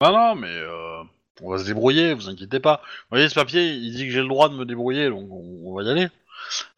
Ah 0.00 0.10
non, 0.12 0.34
mais 0.36 0.48
euh, 0.48 1.02
on 1.42 1.50
va 1.50 1.58
se 1.58 1.64
débrouiller, 1.64 2.14
vous 2.14 2.28
inquiétez 2.28 2.60
pas. 2.60 2.80
Vous 2.84 3.16
voyez, 3.16 3.28
ce 3.28 3.34
papier, 3.34 3.68
il 3.72 3.92
dit 3.94 4.06
que 4.06 4.12
j'ai 4.12 4.22
le 4.22 4.28
droit 4.28 4.48
de 4.48 4.54
me 4.54 4.64
débrouiller, 4.64 5.08
donc 5.10 5.28
on, 5.30 5.60
on 5.64 5.74
va 5.76 5.82
y 5.82 5.90
aller. 5.90 6.08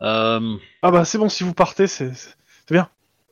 Euh, 0.02 0.56
Ah 0.82 0.90
bah 0.90 1.04
c'est 1.04 1.18
bon, 1.18 1.28
si 1.28 1.44
vous 1.44 1.52
partez, 1.54 1.86
c'est 1.86 2.12
bien. 2.70 2.88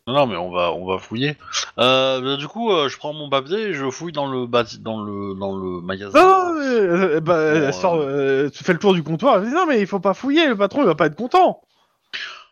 non, 0.07 0.15
non, 0.15 0.27
mais 0.27 0.37
on 0.37 0.51
va, 0.51 0.73
on 0.73 0.87
va 0.87 0.99
fouiller. 0.99 1.37
Euh, 1.79 2.21
bah, 2.21 2.37
du 2.37 2.47
coup, 2.49 2.71
euh, 2.73 2.89
je 2.89 2.97
prends 2.99 3.13
mon 3.15 3.31
papier 3.31 3.59
et 3.69 3.73
je 3.75 3.89
fouille 3.91 4.13
dans 4.13 4.27
le 4.27 4.47
dans 4.47 5.01
le, 5.03 5.35
dans 5.35 5.57
le 5.57 5.81
magasin. 5.81 6.19
Non, 6.19 6.53
mais, 6.55 6.65
euh, 6.67 7.21
bah, 7.21 7.53
Bon, 7.55 7.57
elle 7.67 7.73
sort, 7.75 7.95
euh, 7.97 8.51
tu 8.51 8.63
fais 8.65 8.73
le 8.75 8.79
tour 8.79 8.93
du 8.95 9.03
comptoir, 9.03 9.37
elle 9.39 9.49
dit 9.49 9.55
non 9.55 9.65
mais 9.67 9.81
il 9.81 9.87
faut 9.87 10.01
pas 10.01 10.13
fouiller, 10.15 10.49
le 10.49 10.57
patron 10.57 10.81
il 10.83 10.87
va 10.87 10.95
pas 10.95 11.07
être 11.07 11.17
content. 11.17 11.63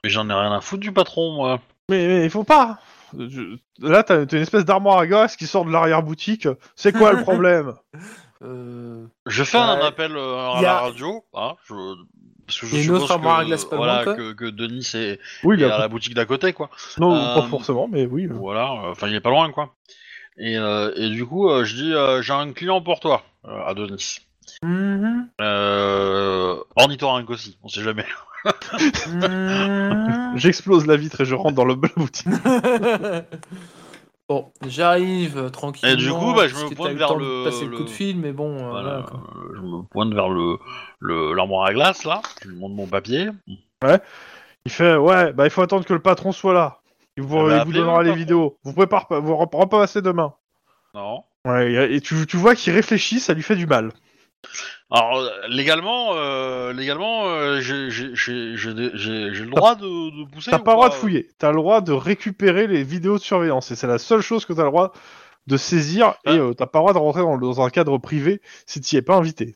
Mais 0.05 0.11
j'en 0.11 0.29
ai 0.31 0.35
rien 0.35 0.53
à 0.53 0.61
foutre 0.61 0.81
du 0.83 0.93
patron, 0.93 1.33
moi. 1.35 1.61
Mais, 1.89 2.25
il 2.25 2.31
faut 2.31 2.45
pas. 2.45 2.79
Je- 3.17 3.57
Là, 3.81 4.03
t'as 4.03 4.25
une 4.25 4.39
espèce 4.39 4.65
d'armoire 4.65 4.99
à 4.99 5.07
glace 5.07 5.37
qui 5.37 5.47
sort 5.47 5.65
de 5.65 5.71
l'arrière-boutique. 5.71 6.49
C'est 6.75 6.93
quoi 6.93 7.13
le 7.13 7.23
problème 7.23 7.75
Euh, 8.43 9.07
Je 9.25 9.45
fais 9.45 9.57
un 9.57 9.81
appel 9.81 10.15
euh, 10.15 10.37
à 10.37 10.59
a- 10.59 10.63
la 10.63 10.79
radio, 10.81 11.25
hein, 11.33 11.55
je... 11.67 11.73
parce 12.47 12.61
que 12.61 12.67
je 12.67 12.77
suppose 12.83 13.03
autre 13.05 13.13
armoire 13.13 13.39
que, 13.39 13.43
à 13.43 13.45
glace 13.47 13.65
pas 13.65 13.77
voilà, 13.77 13.95
loin, 13.95 14.05
quoi 14.05 14.15
que, 14.15 14.33
que 14.35 14.45
Denis 14.51 14.91
est, 14.93 15.19
Oui, 15.43 15.57
il 15.57 15.63
est 15.63 15.71
a... 15.71 15.77
à 15.77 15.79
la 15.79 15.89
boutique 15.89 16.13
d'à 16.13 16.27
côté, 16.27 16.53
quoi. 16.53 16.69
Non, 16.99 17.15
Euh, 17.17 17.35
pas 17.35 17.47
forcément, 17.49 17.89
mais 17.91 18.05
oui. 18.05 18.27
euh. 18.27 18.35
Voilà, 18.35 18.73
euh, 18.73 18.91
enfin 18.91 19.09
il 19.09 19.15
est 19.15 19.21
pas 19.23 19.31
loin, 19.31 19.51
quoi. 19.53 19.75
Et, 20.37 20.59
euh, 20.59 20.93
et 20.97 21.09
du 21.09 21.25
coup, 21.25 21.49
euh, 21.49 21.65
je 21.65 21.77
dis, 21.77 21.95
euh, 21.95 22.21
j'ai 22.21 22.35
un 22.35 22.53
client 22.53 22.83
pour 22.83 23.01
toi, 23.01 23.23
euh, 23.47 23.65
à 23.65 23.73
Denis. 23.73 24.19
mhm, 24.63 25.29
Euh, 25.41 26.57
ornithorynque 26.77 27.31
aussi, 27.31 27.57
on 27.63 27.69
sait 27.69 27.83
jamais. 27.83 28.05
mhm. 29.07 30.26
J'explose 30.37 30.87
la 30.87 30.97
vitre 30.97 31.21
et 31.21 31.25
je 31.25 31.35
rentre 31.35 31.55
dans 31.55 31.65
le 31.65 31.75
la 31.83 31.89
boutique. 31.97 32.29
bon, 34.29 34.51
j'arrive 34.67 35.39
euh, 35.39 35.49
tranquillement. 35.51 35.93
Et 35.95 35.97
du 35.97 36.11
coup, 36.13 36.35
bah, 36.35 36.49
je 36.49 36.55
me 36.55 36.75
pointe 36.75 36.93
vers 36.97 37.15
le- 37.17 37.45
passer 37.45 37.65
le, 37.65 37.71
le- 37.73 37.77
coup 37.79 37.85
de 37.85 37.91
fil, 37.91 38.19
mais 38.19 38.33
bon, 38.33 38.57
euh, 38.59 38.71
Voilà, 38.71 38.83
voilà, 38.91 39.03
quoi. 39.03 39.21
euh, 39.37 39.53
je 39.57 39.61
me 39.61 39.83
pointe 39.83 40.13
vers 40.15 40.29
le 40.29 40.57
le- 41.01 41.35
l'armoire 41.35 41.67
à 41.67 41.73
glace, 41.75 42.05
là. 42.05 42.23
Je 42.43 42.49
lui 42.49 42.57
montre 42.57 42.75
mon 42.75 42.87
papier. 42.87 43.29
Il 44.65 44.73
fait 44.73 44.97
ouais, 44.97 45.33
bah 45.33 45.45
il 45.47 45.51
faut 45.51 45.63
attendre 45.63 45.85
que 45.85 45.93
le 45.93 46.01
patron 46.01 46.33
soit 46.33 46.53
là. 46.55 46.81
Il 47.17 47.23
vous, 47.23 47.39
Ah 47.39 47.43
bah, 47.43 47.49
il 47.49 47.55
vous 47.55 47.61
appelez-le, 47.63 47.79
donnera 47.85 47.99
le 47.99 48.05
les 48.05 48.11
patron. 48.11 48.19
vidéos. 48.19 48.59
Vous 48.65 48.73
pouvez 48.73 48.87
pas, 48.87 49.07
vous 49.11 49.37
rep- 49.37 49.55
repasser 49.55 50.03
demain. 50.03 50.35
Non. 50.95 51.23
Ouais, 51.47 51.71
et 51.73 51.95
et 51.97 52.01
tu, 52.01 52.27
tu 52.27 52.37
vois 52.37 52.55
qu'il 52.57 52.73
réfléchit, 52.73 53.21
ça 53.21 53.33
lui 53.33 53.43
fait 53.43 53.55
du 53.57 53.67
mal. 53.67 53.93
Alors 54.91 55.17
euh, 55.19 55.29
légalement, 55.49 56.11
euh, 56.15 56.73
légalement, 56.73 57.27
euh, 57.27 57.61
j'ai 57.61 57.91
j'ai- 57.91 58.15
j'ai- 58.15 58.57
j'ai 58.57 58.75
des- 58.75 58.91
j'ai- 58.95 59.35
j'ai 59.35 59.45
le 59.45 59.51
droit 59.51 59.75
de, 59.75 59.83
de 59.85 60.31
pousser. 60.31 60.51
T'as 60.51 60.59
ou 60.59 60.63
pas 60.63 60.73
le 60.73 60.77
droit 60.77 60.89
de 60.89 60.95
fouiller. 60.95 61.29
T'as 61.39 61.51
le 61.51 61.57
droit 61.57 61.81
de 61.81 61.93
récupérer 61.93 62.67
les 62.67 62.83
vidéos 62.85 63.19
de 63.19 63.23
surveillance. 63.23 63.71
Et 63.71 63.77
c'est 63.77 63.87
la 63.89 63.99
seule 63.99 64.21
chose 64.21 64.45
que 64.47 64.53
t'as 64.53 64.63
le 64.63 64.71
droit 64.71 64.93
de 65.47 65.57
saisir. 65.57 66.15
Et 66.25 66.31
Hein 66.31 66.39
euh, 66.39 66.53
t'as 66.55 66.67
pas 66.67 66.79
le 66.79 66.83
droit 66.85 66.93
de 66.93 66.99
rentrer 66.99 67.23
dans, 67.23 67.61
un 67.61 67.71
cadre 67.71 67.99
privé 67.99 68.41
si 68.67 68.81
t'y 68.81 68.97
es 68.97 69.03
pas 69.03 69.17
invité. 69.17 69.55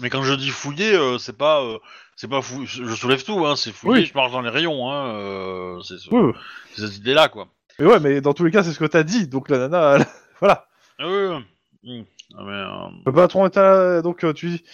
Mais 0.00 0.10
quand 0.10 0.22
je 0.22 0.34
dis 0.34 0.48
fouiller, 0.50 0.94
euh, 0.94 1.18
c'est 1.18 1.36
pas, 1.36 1.62
euh, 1.62 1.78
c'est 2.16 2.28
pas 2.30 2.40
fou. 2.40 2.62
Je 2.64 2.94
soulève 2.94 3.22
tout, 3.24 3.44
hein. 3.46 3.56
C'est 3.56 3.72
fouiller. 3.72 4.00
Oui. 4.02 4.06
Je 4.06 4.14
marche 4.14 4.32
dans 4.32 4.40
les 4.40 4.48
rayons, 4.50 4.90
hein. 4.90 5.14
euh, 5.16 5.80
c'est 5.82 5.98
ce- 5.98 6.08
Oui, 6.10 6.20
oui. 6.22 6.32
c'est 6.74 6.86
cette 6.86 6.96
idée-là, 6.96 7.28
quoi. 7.28 7.48
Mais 7.78 7.86
ouais, 7.86 8.00
mais 8.00 8.20
dans 8.20 8.32
tous 8.32 8.44
les 8.44 8.50
cas, 8.50 8.62
c'est 8.62 8.72
ce 8.72 8.78
que 8.78 8.84
t'as 8.84 9.02
dit. 9.02 9.26
Donc 9.28 9.48
la 9.48 9.58
nana, 9.58 9.96
elle- 9.96 10.06
voilà. 10.40 10.66
Ah 10.98 11.06
oui, 11.08 11.26
oui. 11.30 11.44
Hmm. 11.84 12.04
Mais, 12.38 12.52
euh, 12.52 12.88
Le 13.06 13.12
patron 13.12 13.46
est 13.46 13.56
à... 13.56 14.02
Donc 14.02 14.24
euh, 14.24 14.32
tu 14.32 14.48
dis... 14.50 14.64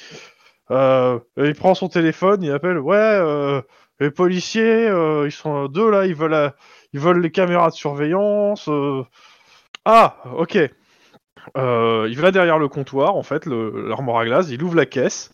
Euh, 0.70 1.18
il 1.38 1.54
prend 1.54 1.74
son 1.74 1.88
téléphone, 1.88 2.42
il 2.42 2.52
appelle... 2.52 2.78
Ouais, 2.78 2.96
euh, 2.96 3.60
les 4.00 4.10
policiers, 4.10 4.86
euh, 4.88 5.26
ils 5.26 5.32
sont 5.32 5.66
deux 5.66 5.90
là, 5.90 6.06
ils 6.06 6.14
veulent, 6.14 6.52
ils 6.92 7.00
veulent 7.00 7.20
les 7.20 7.30
caméras 7.30 7.70
de 7.70 7.74
surveillance. 7.74 8.68
euh. 8.68 9.02
Ah, 9.84 10.18
ok. 10.36 10.58
Euh, 11.56 12.06
il 12.10 12.20
va 12.20 12.30
derrière 12.30 12.58
le 12.58 12.68
comptoir, 12.68 13.16
en 13.16 13.22
fait, 13.22 13.46
le- 13.46 13.88
l'armoire 13.88 14.18
à 14.18 14.24
glace, 14.26 14.48
il 14.50 14.62
ouvre 14.62 14.74
la 14.76 14.86
caisse, 14.86 15.32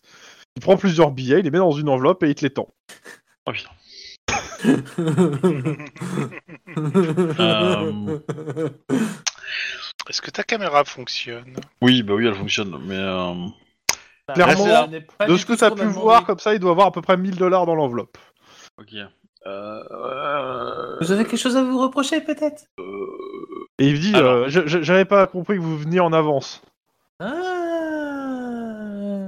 il 0.57 0.63
prend 0.63 0.77
plusieurs 0.77 1.11
billets, 1.11 1.41
il 1.41 1.45
les 1.45 1.51
met 1.51 1.59
dans 1.59 1.73
une 1.73 1.89
enveloppe 1.89 2.23
et 2.23 2.29
il 2.29 2.35
te 2.37 2.43
les 2.45 2.51
tend. 2.51 2.69
oh, 3.47 3.53
putain. 3.53 3.71
Euh, 6.77 8.19
Est-ce 10.09 10.21
que 10.23 10.31
ta 10.31 10.43
caméra 10.43 10.85
fonctionne? 10.85 11.57
Oui, 11.81 12.03
bah 12.03 12.15
oui, 12.15 12.27
elle 12.27 12.35
fonctionne. 12.35 12.77
Mais 12.87 12.97
euh, 12.99 13.33
Clairement, 14.35 14.87
n'est 14.89 15.01
pas 15.03 15.27
De 15.27 15.37
ce 15.37 15.45
que 15.47 15.53
t'as 15.55 15.71
qu'on 15.71 15.77
pu 15.77 15.85
voir, 15.87 16.25
comme 16.25 16.39
ça, 16.39 16.55
il 16.55 16.61
doit 16.61 16.71
avoir 16.73 16.87
à 16.89 16.93
peu 16.93 17.03
près 17.03 17.17
1000 17.17 17.37
dollars 17.37 17.67
dans 17.67 17.75
l'enveloppe. 17.75 18.17
ok. 18.79 18.95
Euh, 19.47 19.83
euh, 19.91 20.97
Vous 21.01 21.13
avez 21.13 21.25
quelque 21.25 21.37
chose 21.37 21.57
à 21.57 21.63
vous 21.63 21.79
reprocher, 21.79 22.21
peut-être? 22.23 22.65
Et 23.79 23.89
il 23.89 24.01
dit, 24.01 24.15
Alors. 24.15 24.33
euh, 24.33 24.49
je- 24.49 24.67
je- 24.67 24.81
j'avais 24.83 25.05
pas 25.05 25.27
compris 25.27 25.57
que 25.57 25.63
vous 25.63 25.77
veniez 25.77 26.01
en 26.01 26.13
avance. 26.15 26.63
Ah 27.21 27.27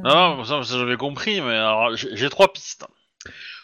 Non, 0.04 0.36
non, 0.36 0.44
ça, 0.44 0.62
ça, 0.62 0.78
j'avais 0.78 0.96
compris, 0.96 1.40
mais 1.40 1.54
alors 1.56 1.96
j'ai 1.96 2.16
j'ai 2.16 2.28
trois 2.30 2.52
pistes. 2.52 2.86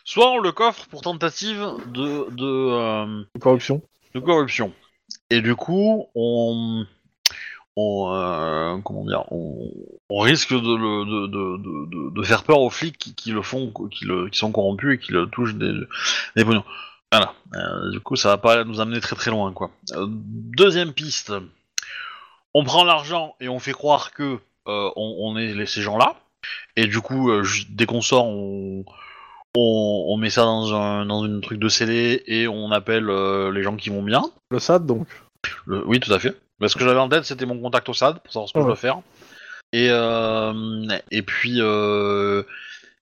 Soit 0.04 0.30
on 0.30 0.38
le 0.38 0.50
coffre 0.52 0.86
pour 0.88 1.00
tentative 1.02 1.64
de 1.86 2.28
de, 2.30 2.44
euh, 2.44 3.22
Corruption. 3.40 3.80
de 4.14 4.20
corruption, 4.20 4.72
et 5.30 5.40
du 5.40 5.54
coup 5.54 6.06
on 6.14 6.84
on 7.76 8.12
euh, 8.12 8.76
comment 8.84 9.04
dire, 9.06 9.24
on, 9.32 9.70
on 10.10 10.18
risque 10.20 10.52
de, 10.52 10.56
le, 10.56 11.26
de, 11.26 11.26
de, 11.56 12.10
de, 12.14 12.22
faire 12.22 12.42
peur 12.44 12.60
aux 12.60 12.70
flics 12.70 12.98
qui, 12.98 13.14
qui 13.14 13.30
le 13.30 13.42
font, 13.42 13.72
qui, 13.90 14.04
le, 14.04 14.28
qui 14.28 14.38
sont 14.38 14.52
corrompus 14.52 14.94
et 14.96 14.98
qui 14.98 15.12
le 15.12 15.26
touchent 15.26 15.54
des, 15.54 15.72
des 16.36 16.44
pognons. 16.44 16.64
Voilà. 17.10 17.34
Euh, 17.54 17.90
du 17.90 18.00
coup, 18.00 18.16
ça 18.16 18.28
va 18.28 18.38
pas 18.38 18.64
nous 18.64 18.80
amener 18.80 19.00
très 19.00 19.16
très 19.16 19.30
loin, 19.30 19.52
quoi. 19.52 19.70
Euh, 19.92 20.06
deuxième 20.08 20.92
piste, 20.92 21.32
on 22.54 22.64
prend 22.64 22.84
l'argent 22.84 23.34
et 23.40 23.48
on 23.48 23.58
fait 23.58 23.72
croire 23.72 24.12
que 24.12 24.38
euh, 24.68 24.90
on, 24.96 25.16
on 25.20 25.36
est 25.36 25.66
ces 25.66 25.82
gens-là, 25.82 26.16
et 26.76 26.86
du 26.86 27.00
coup, 27.00 27.30
dès 27.70 27.86
qu'on 27.86 28.00
sort, 28.02 28.26
on, 28.26 28.84
on, 29.56 30.04
on 30.08 30.16
met 30.16 30.30
ça 30.30 30.42
dans 30.44 30.74
un 30.74 31.06
dans 31.06 31.24
une 31.24 31.40
truc 31.40 31.58
de 31.58 31.68
scellé 31.68 32.22
et 32.26 32.48
on 32.48 32.70
appelle 32.70 33.06
les 33.06 33.62
gens 33.62 33.76
qui 33.76 33.90
vont 33.90 34.02
bien. 34.02 34.22
Le 34.50 34.58
SAD, 34.58 34.86
donc? 34.86 35.06
Le- 35.66 35.86
Oui, 35.86 36.00
tout 36.00 36.12
à 36.12 36.18
fait. 36.18 36.40
Mais 36.62 36.68
ce 36.68 36.76
que 36.76 36.84
j'avais 36.84 37.00
en 37.00 37.08
tête, 37.08 37.24
c'était 37.24 37.44
mon 37.44 37.58
contact 37.60 37.88
au 37.88 37.92
SAD 37.92 38.20
pour 38.20 38.32
savoir 38.32 38.48
ce 38.48 38.52
que 38.54 38.58
Ouais. 38.58 38.62
je 38.62 38.68
dois 38.68 38.76
faire. 38.76 39.00
Et, 39.72 39.88
euh, 39.90 40.86
et 41.10 41.22
puis, 41.22 41.56
euh, 41.58 42.44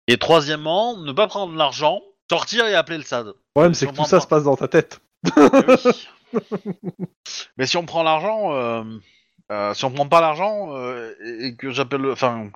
et 0.08 0.16
troisièmement, 0.16 0.96
ne 0.96 1.12
pas 1.12 1.26
prendre 1.26 1.54
l'argent, 1.54 2.00
sortir 2.30 2.66
et 2.66 2.74
appeler 2.74 2.96
le 2.98 3.04
SAD. 3.04 3.26
Le 3.26 3.34
problème, 3.54 3.74
c'est 3.74 3.86
que 3.86 3.92
tout 3.92 4.04
ça 4.04 4.16
pas. 4.16 4.20
se 4.22 4.26
passe 4.26 4.44
dans 4.44 4.56
ta 4.56 4.66
tête. 4.66 5.00
Mais 7.58 7.66
si 7.66 7.76
on 7.76 7.84
prend 7.84 8.02
l'argent, 8.02 8.54
euh, 8.54 8.82
euh, 9.52 9.74
si 9.74 9.84
on 9.84 9.90
prend 9.90 10.06
pas 10.08 10.20
l'argent 10.22 10.68
euh, 10.76 11.12
et, 11.42 11.54
que 11.56 11.70
j'appelle, 11.70 12.00
le- 12.00 12.12
enfin, 12.12 12.50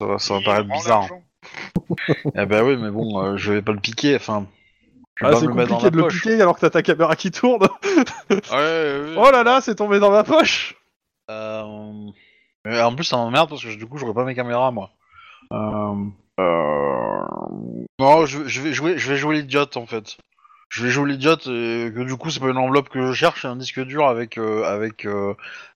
ça 0.00 0.06
va, 0.06 0.18
ça 0.18 0.34
va 0.34 0.40
Il 0.40 0.44
paraître 0.44 0.68
bizarre. 0.68 1.06
Eh 2.36 2.46
ben 2.46 2.64
oui, 2.64 2.76
mais 2.76 2.90
bon, 2.90 3.18
euh, 3.22 3.36
je 3.36 3.52
vais 3.52 3.62
pas 3.62 3.72
le 3.72 3.80
piquer. 3.80 4.16
Enfin, 4.16 4.46
je 5.16 5.26
Ah, 5.26 5.30
c'est 5.36 5.46
compliqué 5.46 5.90
de 5.90 5.96
le 5.96 6.02
poche. 6.04 6.22
piquer 6.22 6.40
alors 6.42 6.54
que 6.56 6.60
t'as 6.60 6.70
ta 6.70 6.82
caméra 6.82 7.16
qui 7.16 7.30
tourne. 7.30 7.66
Ouais, 8.30 8.36
ouais, 8.50 9.00
ouais. 9.00 9.14
oh 9.16 9.30
là 9.30 9.42
là, 9.44 9.60
c'est 9.60 9.74
tombé 9.76 9.98
dans 10.00 10.10
ma 10.10 10.24
poche. 10.24 10.74
Euh... 11.30 12.10
en 12.66 12.94
plus, 12.94 13.04
ça 13.04 13.16
m'emmerde 13.16 13.48
parce 13.48 13.62
que 13.64 13.74
du 13.76 13.86
coup, 13.86 13.98
j'aurais 13.98 14.14
pas 14.14 14.24
mes 14.24 14.34
caméras, 14.34 14.70
moi. 14.70 14.90
Euh... 15.52 15.94
euh, 16.40 17.20
Non, 17.98 18.26
je, 18.26 18.46
je 18.46 18.60
vais 18.60 18.72
jouer, 18.72 18.98
je 18.98 19.08
vais 19.10 19.16
jouer 19.16 19.36
l'idiote 19.36 19.76
en 19.76 19.86
fait. 19.86 20.16
je 20.68 20.82
vais 20.84 20.90
jouer 20.90 21.08
l'idiote 21.10 21.46
et 21.46 21.92
que 21.94 22.02
du 22.04 22.16
coup 22.16 22.30
c'est 22.30 22.40
pas 22.40 22.48
une 22.48 22.56
enveloppe 22.58 22.88
que 22.88 23.06
je 23.06 23.12
cherche, 23.12 23.42
c'est 23.42 23.48
un 23.48 23.56
disque 23.56 23.80
dur 23.84 24.06
avec 24.06 24.38
avec 24.38 25.06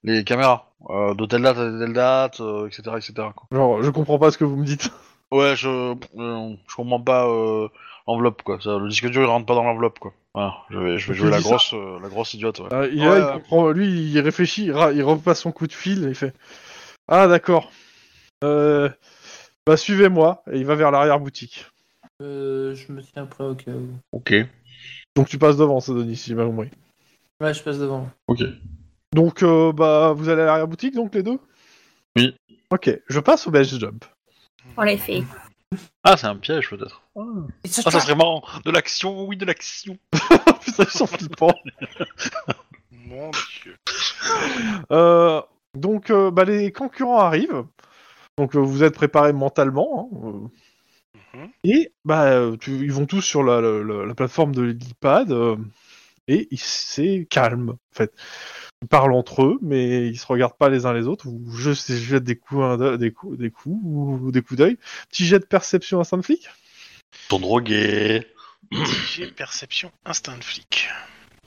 les 0.03 0.23
caméras 0.23 0.65
de 0.89 1.25
telle 1.25 1.43
date 1.43 1.57
à 1.57 1.79
telle 1.79 1.93
date, 1.93 2.41
etc., 2.67 2.81
etc. 2.97 3.13
quoi. 3.35 3.45
Genre, 3.51 3.81
je 3.83 3.89
comprends 3.91 4.19
pas 4.19 4.31
ce 4.31 4.37
que 4.37 4.43
vous 4.45 4.55
me 4.57 4.65
dites. 4.65 4.91
Ouais, 5.31 5.55
je 5.55 5.95
je 6.17 6.75
comprends 6.75 6.99
pas 7.01 7.27
l'enveloppe 8.11 8.41
quoi. 8.43 8.59
Ça, 8.61 8.77
le 8.77 8.87
disque 8.89 9.07
dur 9.09 9.21
il 9.21 9.25
rentre 9.27 9.45
pas 9.45 9.55
dans 9.55 9.63
l'enveloppe 9.63 9.99
quoi. 9.99 10.13
Voilà, 10.33 10.55
je 10.69 10.77
vais 10.79 10.97
je 10.97 11.07
vais 11.07 11.13
Tu 11.13 11.19
jouer 11.19 11.31
la 11.31 11.39
grosse 11.41 11.73
euh, 11.73 11.99
la 12.01 12.09
grosse 12.09 12.33
idiote. 12.33 12.59
Ouais. 12.59 12.73
Euh, 12.73 12.89
il, 12.91 12.99
Ouais, 13.01 13.07
là, 13.07 13.17
il 13.19 13.25
ouais. 13.25 13.33
comprend- 13.41 13.69
lui, 13.71 13.87
il 14.11 14.19
réfléchit, 14.19 14.65
il, 14.65 14.71
ra- 14.71 14.91
il 14.91 15.03
repasse 15.03 15.41
son 15.41 15.51
coup 15.51 15.67
de 15.67 15.73
fil 15.73 16.05
et 16.05 16.09
il 16.09 16.15
fait 16.15 16.33
Ah, 17.07 17.27
d'accord. 17.27 17.71
Euh, 18.43 18.89
bah, 19.65 19.75
suivez-moi. 19.77 20.43
Et 20.51 20.59
il 20.59 20.65
va 20.65 20.75
vers 20.75 20.91
l'arrière-boutique. 20.91 21.65
Euh, 22.21 22.75
je 22.75 22.91
me 22.91 23.01
tiens 23.01 23.25
prêt 23.25 23.43
au 23.45 23.55
cas 23.55 23.71
où. 23.71 23.89
Ok. 24.11 24.33
Donc, 25.15 25.27
tu 25.27 25.37
passes 25.37 25.57
devant, 25.57 25.79
ça, 25.79 25.93
Denis, 25.93 26.15
si 26.15 26.29
j'ai 26.29 26.35
compris. 26.35 26.69
Ouais, 27.41 27.53
je 27.53 27.63
passe 27.63 27.79
devant. 27.79 28.09
Ok. 28.27 28.43
Donc, 29.13 29.41
euh, 29.43 29.71
bah, 29.73 30.13
vous 30.15 30.29
allez 30.29 30.41
à 30.43 30.45
l'arrière-boutique, 30.45 30.93
donc, 30.95 31.15
les 31.15 31.23
deux? 31.23 31.39
Oui. 32.15 32.35
Ok, 32.71 32.89
je 33.07 33.19
passe 33.19 33.47
au 33.47 33.51
base 33.51 33.77
jump. 33.79 34.05
On 34.77 34.83
les 34.83 34.97
fait. 34.97 35.23
Ah 36.03 36.17
c'est 36.17 36.27
un 36.27 36.35
piège 36.37 36.69
peut-être. 36.69 37.03
Ah 37.15 37.21
ça 37.65 37.83
trap. 37.83 38.01
serait 38.01 38.15
marrant. 38.15 38.41
De 38.65 38.71
l'action, 38.71 39.25
oui 39.27 39.37
de 39.37 39.45
l'action. 39.45 39.97
Putain, 40.61 40.83
ils 40.83 40.89
sont 40.89 41.05
flippants. 41.07 41.53
Mon 42.91 43.29
dieu. 43.63 43.75
Euh, 44.91 45.41
donc, 45.75 46.09
euh, 46.09 46.31
bah, 46.31 46.45
les 46.45 46.71
concurrents 46.71 47.19
arrivent. 47.19 47.65
Donc, 48.37 48.55
euh, 48.55 48.59
vous 48.59 48.83
êtes 48.83 48.95
préparés 48.95 49.33
mentalement. 49.33 50.09
hein, 50.11 50.17
euh. 51.35 51.39
Mhm. 51.39 51.49
Et 51.63 51.93
bah, 52.05 52.23
euh, 52.31 52.57
tu- 52.57 52.71
ils 52.83 52.91
vont 52.93 53.05
tous 53.05 53.21
sur 53.21 53.43
la, 53.43 53.61
la- 53.61 53.83
la- 53.83 54.05
la 54.05 54.15
plateforme 54.15 54.55
de 54.55 54.63
l'IPAD. 54.63 55.31
euh, 55.31 55.57
et 56.27 56.47
il- 56.51 56.59
c'est 56.59 57.27
calme, 57.29 57.71
en 57.71 57.95
fait. 57.95 58.13
Ils 58.81 58.87
parlent 58.87 59.13
entre 59.13 59.43
eux, 59.43 59.59
mais 59.61 60.07
ils 60.07 60.17
se 60.17 60.25
regardent 60.25 60.57
pas 60.57 60.69
les 60.69 60.85
uns 60.85 60.93
les 60.93 61.05
autres. 61.07 61.27
Ou 61.27 61.51
je, 61.51 61.71
je 61.73 61.93
jette 61.95 62.23
des 62.23 62.37
coups, 62.37 62.77
des 62.97 63.11
coups, 63.11 63.37
des 63.37 63.51
coups, 63.51 63.79
ou 63.83 64.31
des 64.31 64.41
coups 64.41 64.57
d'œil. 64.57 64.77
Petit 65.09 65.25
jet 65.25 65.39
de 65.39 65.45
perception 65.45 65.99
instant 65.99 66.21
flic. 66.21 66.49
Ton 67.27 67.39
drogué. 67.39 68.25
J'ai 69.13 69.27
perception 69.27 69.91
instinct 70.05 70.37
de 70.37 70.43
flic. 70.43 70.89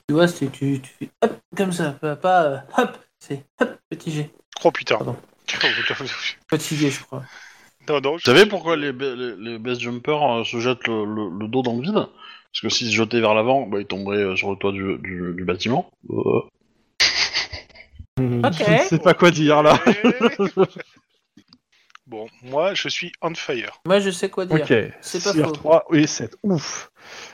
Tu 0.09 0.15
vois, 0.15 0.29
c'est 0.29 0.51
tu, 0.51 0.81
tu 0.81 0.91
fais 0.99 1.11
hop, 1.23 1.39
comme 1.57 1.73
ça, 1.73 1.93
pas, 1.93 2.17
pas 2.17 2.45
euh, 2.45 2.59
hop, 2.79 2.99
c'est 3.19 3.45
hop, 3.61 3.79
petit 3.89 4.11
G. 4.11 4.31
Oh 4.65 4.71
putain. 4.71 4.97
Pardon. 4.97 5.13
non, 5.13 5.19
Petit 6.49 6.77
G, 6.77 6.91
je 6.91 7.03
crois. 7.03 7.23
non. 7.89 8.13
Vous 8.13 8.19
savez 8.19 8.47
pourquoi 8.47 8.77
les, 8.77 8.93
les, 8.93 9.37
les 9.37 9.59
base 9.59 9.79
jumpers 9.79 10.23
euh, 10.23 10.45
se 10.45 10.59
jettent 10.59 10.87
le, 10.89 11.05
le- 11.05 11.39
le 11.39 11.49
dos 11.49 11.63
dans 11.63 11.77
le 11.77 11.83
vide? 11.83 11.95
Parce 11.95 12.61
que 12.61 12.69
s'ils 12.69 12.89
se 12.89 12.95
jetaient 12.95 13.21
vers 13.21 13.35
l'avant, 13.35 13.67
bah, 13.67 13.79
ils 13.81 13.87
tomberaient 13.87 14.19
euh, 14.19 14.37
sur 14.37 14.51
le 14.51 14.57
toit 14.57 14.73
du, 14.73 14.99
du, 14.99 15.33
du 15.35 15.45
bâtiment. 15.45 15.91
Euh, 16.11 16.41
Ok. 18.19 18.63
Je 18.67 18.73
ne 18.73 18.79
sais 18.89 18.99
pas 18.99 19.15
quoi 19.15 19.31
dire 19.31 19.63
là. 19.63 19.79
Bon, 22.07 22.27
moi, 22.43 22.75
je 22.75 22.89
suis 22.89 23.11
on 23.23 23.35
fire. 23.35 23.81
Moi, 23.87 23.99
je 23.99 24.11
sais 24.11 24.29
quoi 24.29 24.45
dire. 24.45 24.61
Ok. 24.61 24.75
C'est 25.01 25.25
pas 25.25 25.33
Sur 25.33 25.47
faux. 25.47 25.53
3 25.53 25.85
et 25.95 26.07
7. 26.07 26.37
Ouf. 26.43 26.91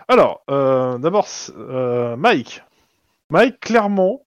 Alors, 0.07 0.43
euh, 0.51 0.99
d'abord, 0.99 1.27
euh, 1.57 2.15
Mike. 2.15 2.63
Mike, 3.31 3.59
clairement, 3.59 4.25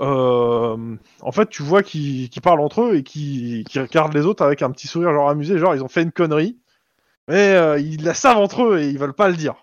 euh, 0.00 0.96
en 1.22 1.32
fait, 1.32 1.48
tu 1.48 1.62
vois 1.62 1.82
qu'ils 1.82 2.30
parlent 2.42 2.60
entre 2.60 2.82
eux 2.82 2.96
et 2.96 3.02
qu'ils 3.02 3.64
regardent 3.76 4.14
les 4.14 4.26
autres 4.26 4.44
avec 4.44 4.62
un 4.62 4.70
petit 4.70 4.88
sourire, 4.88 5.12
genre 5.12 5.30
amusé, 5.30 5.58
genre 5.58 5.74
ils 5.74 5.82
ont 5.82 5.88
fait 5.88 6.02
une 6.02 6.12
connerie. 6.12 6.58
Mais 7.28 7.54
euh, 7.54 7.78
ils 7.78 8.04
la 8.04 8.14
savent 8.14 8.38
entre 8.38 8.64
eux 8.64 8.80
et 8.80 8.88
ils 8.88 8.98
veulent 8.98 9.14
pas 9.14 9.28
le 9.28 9.36
dire. 9.36 9.54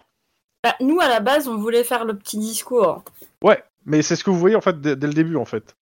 Bah, 0.63 0.75
nous, 0.81 0.99
à 0.99 1.07
la 1.07 1.19
base, 1.19 1.47
on 1.47 1.57
voulait 1.57 1.83
faire 1.83 2.05
le 2.05 2.17
petit 2.17 2.37
discours. 2.37 3.03
Ouais, 3.43 3.63
mais 3.85 4.01
c'est 4.01 4.15
ce 4.15 4.23
que 4.23 4.29
vous 4.29 4.39
voyez 4.39 4.55
en 4.55 4.61
fait 4.61 4.79
dès, 4.81 4.95
dès 4.95 5.07
le 5.07 5.13
début 5.13 5.35
en 5.35 5.45
fait. 5.45 5.75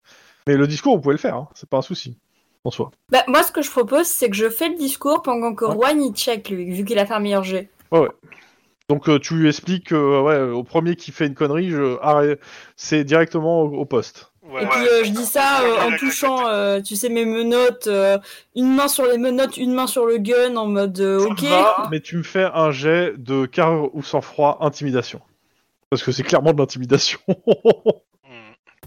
Mais 0.48 0.56
le 0.58 0.68
discours, 0.68 0.96
vous 0.96 1.02
pouvez 1.02 1.14
le 1.16 1.20
faire, 1.20 1.36
hein, 1.36 1.48
c'est 1.56 1.70
pas 1.70 1.78
un 1.78 1.82
souci 1.82 2.18
en 2.66 2.72
soi. 2.72 2.92
Bah, 3.10 3.24
moi, 3.28 3.44
ce 3.44 3.52
que 3.52 3.62
je 3.62 3.70
propose, 3.70 4.08
c'est 4.08 4.30
que 4.30 4.36
je 4.36 4.50
fais 4.50 4.70
le 4.70 4.76
discours 4.76 5.22
pendant 5.22 5.54
que 5.54 5.66
Ouais. 5.66 5.74
Juan 5.76 6.02
il 6.04 6.14
check, 6.14 6.50
lui, 6.50 6.72
vu 6.72 6.86
qu'il 6.86 6.98
a 7.00 7.06
fait 7.06 7.14
un 7.14 7.20
meilleur 7.20 7.44
jet. 7.44 7.70
Donc 8.90 9.08
euh, 9.08 9.18
tu 9.18 9.36
lui 9.36 9.48
expliques 9.48 9.88
que 9.88 9.96
euh, 9.96 10.22
ouais, 10.22 10.40
au 10.52 10.64
premier 10.64 10.96
qui 10.98 11.12
fait 11.12 11.26
une 11.28 11.36
connerie, 11.36 11.70
je... 11.70 11.98
arrête- 12.02 12.40
c'est 12.76 13.06
directement 13.06 13.62
au, 13.62 13.74
au 13.78 13.86
poste. 13.86 14.32
Ouais. 14.44 14.64
Et 14.64 14.68
puis, 14.68 14.82
euh, 14.88 15.04
je 15.06 15.12
dis 15.12 15.26
ça 15.26 15.62
euh, 15.62 15.88
en 15.88 15.98
touchant, 15.98 16.48
euh, 16.48 16.82
tu 16.82 16.98
sais, 16.98 17.08
mes 17.08 17.24
menottes, 17.26 17.88
euh, 17.88 18.18
une 18.56 18.76
main 18.76 18.90
sur 18.90 19.06
les 19.06 19.18
menottes, 19.18 19.56
une 19.56 19.74
main 19.74 19.88
sur 19.88 20.06
le 20.06 20.18
gun, 20.18 20.58
en 20.58 20.68
mode 20.68 21.00
euh, 21.00 21.26
ok. 21.28 21.46
Mais 21.92 22.02
tu 22.02 22.18
me 22.18 22.24
fais 22.24 22.44
un 22.54 22.72
jet 22.72 23.14
de 23.18 23.46
carrure 23.46 23.90
ou 23.96 24.04
sang-froid 24.04 24.58
intimidation. 24.60 25.22
Parce 25.90 26.04
que 26.04 26.12
c'est 26.12 26.24
clairement 26.24 26.52
de 26.54 26.60
l'intimidation. 26.60 27.20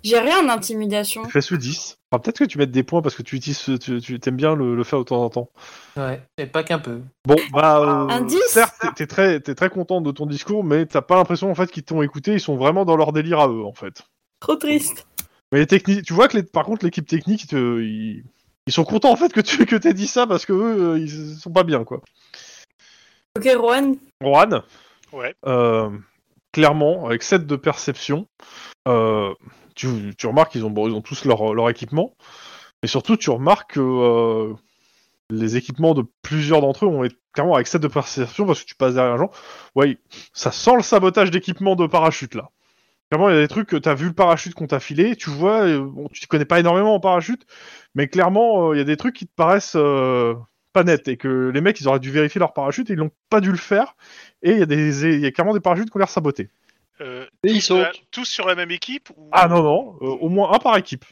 J'ai 0.07 0.19
rien 0.21 0.45
d'intimidation. 0.45 1.25
tu 1.25 1.31
fais 1.31 1.41
sous 1.41 1.57
10. 1.57 1.99
Enfin, 2.11 2.21
peut-être 2.21 2.39
que 2.39 2.45
tu 2.45 2.59
mettes 2.59 2.71
des 2.71 2.83
points 2.83 3.03
parce 3.03 3.15
que 3.15 3.23
tu 3.23 3.37
utilises, 3.37 3.59
ce- 3.59 3.73
tu, 3.73 4.01
tu 4.01 4.21
aimes 4.29 4.37
bien 4.37 4.55
le, 4.55 4.77
le 4.77 4.85
faire 4.85 4.99
de 5.01 5.05
temps 5.05 5.23
en 5.25 5.29
temps. 5.31 5.51
Ouais, 5.97 6.23
et 6.39 6.47
pas 6.47 6.63
qu'un 6.63 6.79
peu. 6.79 7.01
Bon, 7.27 7.37
bah, 7.53 7.79
euh, 7.81 8.09
Un 8.09 8.21
10? 8.23 8.41
certes, 8.49 8.75
t'es- 8.95 9.07
très, 9.07 9.41
très 9.41 9.69
content 9.71 10.01
de 10.01 10.11
ton 10.13 10.27
discours, 10.27 10.63
mais 10.65 10.87
t'as 10.87 11.03
pas 11.03 11.17
l'impression 11.17 11.51
en 11.51 11.55
fait 11.55 11.71
qu'ils 11.73 11.83
t'ont 11.83 12.03
écouté. 12.03 12.33
Ils 12.35 12.41
sont 12.41 12.57
vraiment 12.57 12.85
dans 12.85 12.97
leur 12.97 13.13
délire 13.13 13.41
à 13.41 13.49
eux, 13.49 13.65
en 13.65 13.73
fait. 13.75 14.03
Trop 14.41 14.57
triste. 14.57 15.07
Mais 15.53 15.59
les 15.61 15.67
techniques, 15.67 16.05
tu 16.05 16.13
vois 16.15 16.29
que 16.29 16.37
les, 16.37 16.43
par 16.43 16.65
contre 16.65 16.85
l'équipe 16.85 17.07
technique, 17.07 17.45
ils, 17.45 17.49
te- 17.49 17.81
ils, 17.81 18.25
ils 18.69 18.73
sont 18.73 18.85
contents 18.85 19.11
en 19.13 19.17
fait 19.17 19.33
que 19.33 19.41
tu 19.41 19.65
que 19.67 19.77
t'aies 19.77 19.95
dit 19.95 20.07
ça 20.09 20.27
parce 20.27 20.45
que 20.47 20.53
eux, 20.53 20.93
euh, 20.95 20.99
ils 20.99 21.37
sont 21.37 21.51
pas 21.53 21.63
bien, 21.65 21.85
quoi. 21.85 22.01
Ok, 23.37 23.45
Juan. 23.55 23.97
Juan, 24.23 24.63
Ouais. 25.13 25.35
euh, 25.47 25.91
clairement, 26.53 27.07
avec 27.07 27.23
7 27.23 27.47
de 27.47 27.57
perception, 27.57 28.27
euh, 28.89 29.33
tu, 29.77 30.27
remarques 30.27 30.53
qu'ils 30.53 30.65
ont, 30.65 30.75
ont 30.77 31.01
tous 31.03 31.25
leur, 31.25 31.71
équipement, 31.71 32.17
et 32.83 32.87
surtout 32.89 33.17
tu 33.17 33.31
remarques 33.31 33.75
que 33.75 33.81
euh, 33.81 34.55
les 35.31 35.57
équipements 35.57 35.95
de 35.95 36.05
plusieurs 36.23 36.61
d'entre 36.61 36.87
eux 36.87 36.89
ont 36.89 37.05
été 37.05 37.17
clairement 37.33 37.55
avec 37.55 37.67
7 37.67 37.83
de 37.83 37.89
perception 37.89 38.47
parce 38.47 38.63
que 38.63 38.67
tu 38.67 38.75
passes 38.75 38.95
derrière 38.95 39.15
un 39.15 39.19
gens. 39.19 39.31
Ouais, 39.75 39.99
ça 40.33 40.51
sent 40.51 40.77
le 40.77 40.83
sabotage 40.83 41.31
d'équipement 41.31 41.77
de 41.77 41.87
parachute 41.87 42.35
là. 42.35 42.51
Clairement, 43.11 43.29
il 43.29 43.37
y 43.37 43.39
a 43.39 43.41
des 43.41 43.49
trucs 43.49 43.69
que 43.69 43.77
tu 43.77 43.89
as 43.89 43.95
vu 43.95 44.07
le 44.07 44.13
parachute 44.15 44.55
qu'on 44.55 44.67
t'a 44.67 44.81
filé, 44.81 45.15
tu 45.15 45.31
vois, 45.31 45.65
tu 45.65 46.25
ne 46.25 46.27
connais 46.29 46.45
pas 46.45 46.59
énormément 46.59 46.95
en 46.95 47.01
parachute, 47.01 47.47
mais 47.95 48.09
clairement, 48.09 48.71
euh, 48.71 48.75
il 48.75 48.79
y 48.79 48.81
a 48.81 48.85
des 48.85 48.97
trucs 48.97 49.15
qui 49.15 49.27
te 49.27 49.33
paraissent 49.37 49.77
euh, 49.77 50.35
pas 50.73 50.83
nets 50.83 51.07
et 51.07 51.17
que 51.17 51.51
les 51.55 51.61
mecs 51.61 51.81
ils 51.81 51.87
auraient 51.89 52.01
dû 52.01 52.11
vérifier 52.11 52.41
leur 52.41 52.53
parachute 52.53 52.91
et 52.91 52.95
ils 52.95 52.99
n'ont 52.99 53.13
pas 53.31 53.41
dû 53.41 53.53
le 53.53 53.59
faire. 53.59 53.95
Et 54.43 54.53
il 54.53 54.59
y, 54.59 54.63
a 54.63 55.11
il 55.11 55.21
y 55.21 55.27
a 55.27 55.31
clairement 55.31 55.55
des 55.55 55.61
parachutes 55.61 55.91
qui 55.91 55.97
ont 55.97 56.01
l'air 56.01 56.09
sabotés. 56.09 56.51
Euh, 57.01 57.27
Et 57.45 57.51
ils 57.51 57.55
tous, 57.57 57.61
sur 57.61 57.79
la- 57.79 57.93
sautent. 57.93 58.03
tous 58.11 58.25
sur 58.25 58.47
la 58.47 58.55
même 58.55 58.71
équipe 58.71 59.11
ou... 59.17 59.29
Ah 59.33 59.49
non, 59.49 59.63
non, 59.63 59.97
euh, 60.01 60.07
au 60.07 60.29
moins 60.29 60.53
un 60.53 60.59
par 60.59 60.77
équipe. 60.77 61.05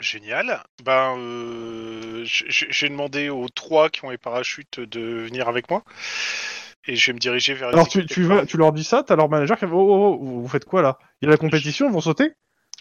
Génial. 0.00 0.62
Ben, 0.84 1.16
euh, 1.18 2.24
j- 2.24 2.44
j- 2.48 2.66
j'ai 2.70 2.88
demandé 2.88 3.28
aux 3.30 3.48
trois 3.48 3.90
qui 3.90 4.04
ont 4.04 4.10
les 4.10 4.18
parachutes 4.18 4.78
de 4.78 5.00
venir 5.00 5.48
avec 5.48 5.68
moi. 5.70 5.82
Et 6.86 6.94
je 6.94 7.06
vais 7.08 7.14
me 7.14 7.18
diriger 7.18 7.54
vers 7.54 7.68
les 7.68 7.74
Alors 7.74 7.88
tu, 7.88 7.98
équipes 7.98 8.10
tu, 8.12 8.22
vas, 8.22 8.46
tu 8.46 8.56
leur 8.56 8.72
dis 8.72 8.84
ça, 8.84 9.02
t'as 9.02 9.16
leur 9.16 9.28
manager 9.28 9.56
qui 9.58 9.66
fait 9.66 9.72
oh, 9.72 9.76
oh, 9.76 10.18
oh, 10.22 10.40
vous 10.40 10.48
faites 10.48 10.64
quoi 10.64 10.82
là? 10.82 10.98
Il 11.20 11.26
y 11.26 11.28
a 11.28 11.32
la 11.32 11.36
compétition, 11.36 11.88
ils 11.88 11.92
vont 11.92 12.00
sauter? 12.00 12.30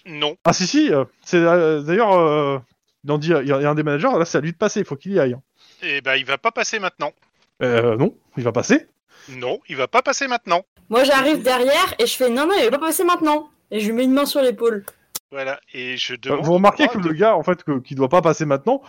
Non. 0.06 0.38
Ah 0.46 0.54
si, 0.54 0.68
si, 0.68 0.94
euh, 0.94 1.06
c'est 1.26 1.38
euh, 1.38 1.82
d'ailleurs, 1.82 2.14
euh, 2.14 2.60
il 3.04 3.12
en 3.12 3.18
dit- 3.18 3.30
il 3.30 3.48
y, 3.48 3.52
a 3.52 3.58
il 3.58 3.64
y 3.64 3.66
a 3.66 3.70
un 3.70 3.76
des 3.76 3.84
managers, 3.84 4.16
là 4.18 4.24
c'est 4.24 4.38
à 4.38 4.42
lui 4.42 4.52
de 4.52 4.58
passer, 4.58 4.80
il 4.82 4.86
faut 4.86 4.96
qu'il 4.96 5.14
y 5.14 5.20
aille. 5.20 5.34
hein. 5.34 5.42
Et 5.82 6.02
ben, 6.02 6.16
il 6.16 6.24
va 6.26 6.38
pas 6.38 6.52
passer 6.52 6.80
maintenant. 6.80 7.12
Euh, 7.64 7.96
non, 7.98 8.16
il 8.38 8.44
va 8.44 8.52
passer. 8.52 8.88
Non, 9.30 9.60
il 9.68 9.76
va 9.76 9.88
pas 9.88 10.02
passer 10.02 10.28
maintenant. 10.28 10.64
Moi, 10.90 11.04
j'arrive 11.04 11.42
derrière 11.42 11.94
et 12.00 12.06
je 12.06 12.16
fais 12.16 12.30
non, 12.30 12.46
non, 12.48 12.54
il 12.58 12.66
va 12.66 12.72
pas 12.78 12.86
passer 12.88 13.04
maintenant. 13.04 13.50
Et 13.72 13.80
je 13.80 13.88
lui 13.88 13.94
mets 13.94 14.04
une 14.06 14.14
main 14.14 14.26
sur 14.26 14.42
l'épaule. 14.42 14.86
Voilà. 15.32 15.60
Et 15.74 15.98
je 15.98 16.14
Euh, 16.14 16.18
demande. 16.18 16.46
vous 16.46 16.54
remarquez 16.54 16.88
que 16.88 16.98
le 17.00 17.12
gars, 17.14 17.36
en 17.36 17.44
fait, 17.44 17.64
que, 17.64 17.80
qui 17.80 17.96
doit 17.96 18.08
pas 18.10 18.22
passer 18.22 18.46
maintenant, 18.46 18.82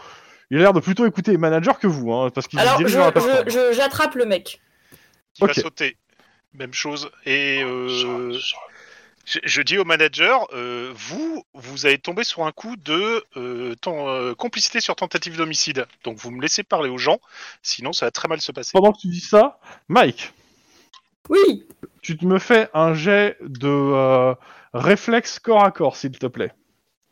il 0.50 0.58
a 0.58 0.60
l'air 0.60 0.72
de 0.72 0.80
plutôt 0.80 1.04
écouter 1.06 1.32
les 1.32 1.38
managers 1.38 1.72
que 1.80 1.88
vous, 1.88 2.12
hein, 2.12 2.30
parce 2.30 2.46
qu'il 2.46 2.58
Alors, 2.60 2.76
dirige 2.76 2.92
je, 2.92 2.96
vers 2.98 3.06
la 3.06 3.12
plateforme. 3.12 3.44
je- 3.46 3.50
je- 3.50 3.72
j'attrape 3.72 4.14
le 4.14 4.24
mec. 4.26 4.60
qui 5.34 5.44
va 5.44 5.52
sauter. 5.54 5.96
Même 6.54 6.72
chose. 6.72 7.10
Et 7.26 7.62
euh, 7.62 8.36
je, 9.28 9.38
je 9.44 9.62
dis 9.62 9.78
au 9.78 9.84
manager, 9.84 10.46
euh, 10.52 10.92
vous, 10.94 11.44
vous 11.54 11.86
avez 11.86 11.98
tombé 11.98 12.24
sur 12.24 12.46
un 12.46 12.52
coup 12.52 12.76
de 12.76 13.24
euh, 13.36 13.74
euh, 13.86 14.34
complicité 14.34 14.80
sur 14.80 14.96
tentative 14.96 15.36
d'homicide. 15.36 15.86
Donc 16.04 16.16
vous 16.18 16.30
me 16.30 16.40
laissez 16.40 16.62
parler 16.62 16.88
aux 16.88 16.98
gens, 16.98 17.18
sinon 17.62 17.92
ça 17.92 18.06
va 18.06 18.10
très 18.10 18.28
mal 18.28 18.40
se 18.40 18.52
passer. 18.52 18.70
Pendant 18.72 18.92
que 18.92 19.00
tu 19.00 19.08
dis 19.08 19.20
ça, 19.20 19.58
Mike, 19.88 20.32
Oui. 21.28 21.66
tu 22.02 22.16
te 22.16 22.24
me 22.24 22.38
fais 22.38 22.68
un 22.74 22.94
jet 22.94 23.36
de 23.40 23.68
euh, 23.68 24.34
réflexe 24.72 25.38
corps 25.38 25.64
à 25.64 25.70
corps, 25.70 25.96
s'il 25.96 26.12
te 26.12 26.26
plaît. 26.26 26.52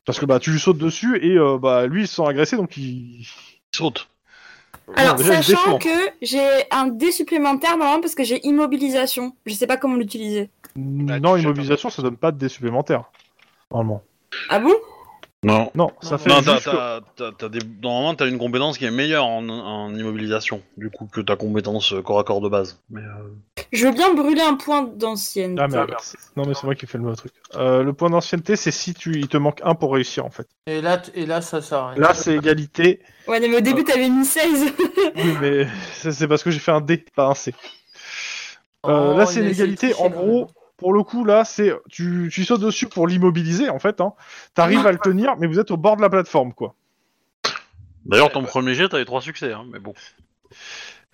Parce 0.07 0.19
que 0.21 0.25
bah 0.25 0.39
tu 0.39 0.53
lui 0.53 0.61
sautes 0.61 0.79
dessus 0.79 1.19
et 1.21 1.37
euh, 1.37 1.59
bah 1.59 1.87
lui 1.87 2.03
il 2.03 2.09
se 2.09 2.17
sent 2.17 2.27
agressé 2.27 2.57
donc 2.57 2.77
il. 2.77 3.21
Ils 3.21 3.27
sautent. 3.77 4.09
Alors, 4.95 5.17
Non, 5.17 5.23
déjà, 5.23 5.35
il 5.35 5.45
se 5.45 5.53
sachant 5.53 5.79
que 5.79 5.89
j'ai 6.23 6.49
un 6.71 6.87
dé 6.87 7.11
supplémentaire 7.11 7.77
normalement 7.77 8.01
parce 8.01 8.15
que 8.15 8.23
j'ai 8.23 8.41
immobilisation. 8.47 9.37
Je 9.45 9.53
sais 9.55 9.67
pas 9.67 9.77
comment 9.77 9.97
l'utiliser. 9.97 10.49
Bah, 10.77 11.21
non, 11.21 11.37
immobilisation 11.37 11.91
ça 11.91 12.03
donne 12.03 12.17
pas 12.17 12.33
de 12.33 12.39
dé 12.39 12.49
supplémentaire. 12.49 13.05
Normalement. 13.71 14.03
Ah 14.49 14.59
bon? 14.59 14.75
Non. 15.43 15.71
Non, 15.75 15.93
ça 16.01 16.13
Non, 16.13 16.19
fait 16.19 16.31
Non, 16.31 16.37
juste 16.37 16.47
t'as, 16.47 16.61
que- 16.61 17.05
t'as, 17.17 17.31
t'as- 17.31 17.33
t'as 17.39 17.49
des... 17.49 17.59
Normalement, 17.83 18.15
t'as 18.15 18.27
une 18.27 18.39
compétence 18.39 18.79
qui 18.79 18.85
est 18.85 18.91
meilleure 18.91 19.25
en, 19.27 19.49
en 19.49 19.95
immobilisation, 19.95 20.61
du 20.77 20.91
coup, 20.91 21.07
que 21.07 21.21
ta 21.21 21.37
compétence 21.37 21.93
euh, 21.93 22.03
corps 22.03 22.19
à 22.19 22.25
corps 22.25 22.41
de 22.41 22.49
base. 22.49 22.81
Mais, 22.91 23.01
euh, 23.03 23.63
Je 23.73 23.87
veux 23.87 23.93
bien 23.93 24.13
brûler 24.15 24.41
un 24.41 24.55
point 24.55 24.83
d'ancienneté. 24.83 25.63
Ah 25.63 25.69
merde. 25.69 25.91
Non 26.37 26.45
mais 26.47 26.55
c'est 26.55 26.65
moi 26.65 26.75
qui 26.75 26.87
fais 26.87 26.99
le 26.99 27.05
mauvais 27.05 27.17
truc. 27.17 27.33
Euh, 27.55 27.83
le 27.85 27.93
point 27.93 28.11
d'ancienneté, 28.11 28.57
c'est 28.57 28.71
si 28.73 28.93
tu, 28.95 29.19
il 29.19 29.29
te 29.29 29.37
manque 29.37 29.61
un 29.63 29.75
pour 29.75 29.93
réussir 29.93 30.25
en 30.25 30.31
fait. 30.31 30.49
Et 30.67 30.81
là, 30.81 30.99
t- 30.99 31.13
et 31.21 31.27
là 31.27 31.41
ça 31.43 31.63
sert 31.63 31.79
à 31.79 31.91
rien. 31.91 32.01
Là, 32.01 32.15
c'est 32.15 32.35
égalité. 32.35 33.01
Ouais, 33.29 33.39
mais 33.39 33.57
au 33.57 33.61
début, 33.61 33.85
t'avais 33.85 34.09
mis 34.09 34.25
16. 34.25 34.73
Oui, 35.17 35.33
mais 35.41 35.67
c'est 35.95 36.13
c'est 36.13 36.27
parce 36.29 36.43
que 36.43 36.51
j'ai 36.51 36.59
fait 36.59 36.73
un 36.73 36.81
D, 36.81 37.05
pas 37.15 37.27
un 37.29 37.35
C. 37.35 37.55
Euh, 38.87 39.13
Oh, 39.15 39.19
là, 39.19 39.27
c'est 39.27 39.41
une 39.41 39.47
égalité. 39.49 39.95
En 39.95 40.09
gros. 40.11 40.49
Pour 40.77 40.93
le 40.93 41.03
coup, 41.03 41.25
là, 41.25 41.45
c'est 41.45 41.73
tu, 41.91 42.29
tu 42.33 42.45
sautes 42.45 42.61
dessus 42.61 42.87
pour 42.87 43.07
l'immobiliser 43.07 43.69
en 43.71 43.79
fait. 43.79 44.01
Hein. 44.01 44.13
T'arrives 44.55 44.87
à 44.87 44.93
le 44.93 44.99
tenir, 44.99 45.37
mais 45.39 45.47
vous 45.47 45.59
êtes 45.59 45.71
au 45.71 45.77
bord 45.77 45.97
de 45.97 46.03
la 46.03 46.11
plateforme, 46.11 46.53
quoi. 46.53 46.75
D'ailleurs, 48.05 48.31
ton 48.31 48.45
premier 48.45 48.75
jet, 48.75 48.89
t'avais 48.89 49.05
trois 49.05 49.21
succès, 49.21 49.53
hein, 49.53 49.65
mais 49.73 49.81
bon. 49.81 49.93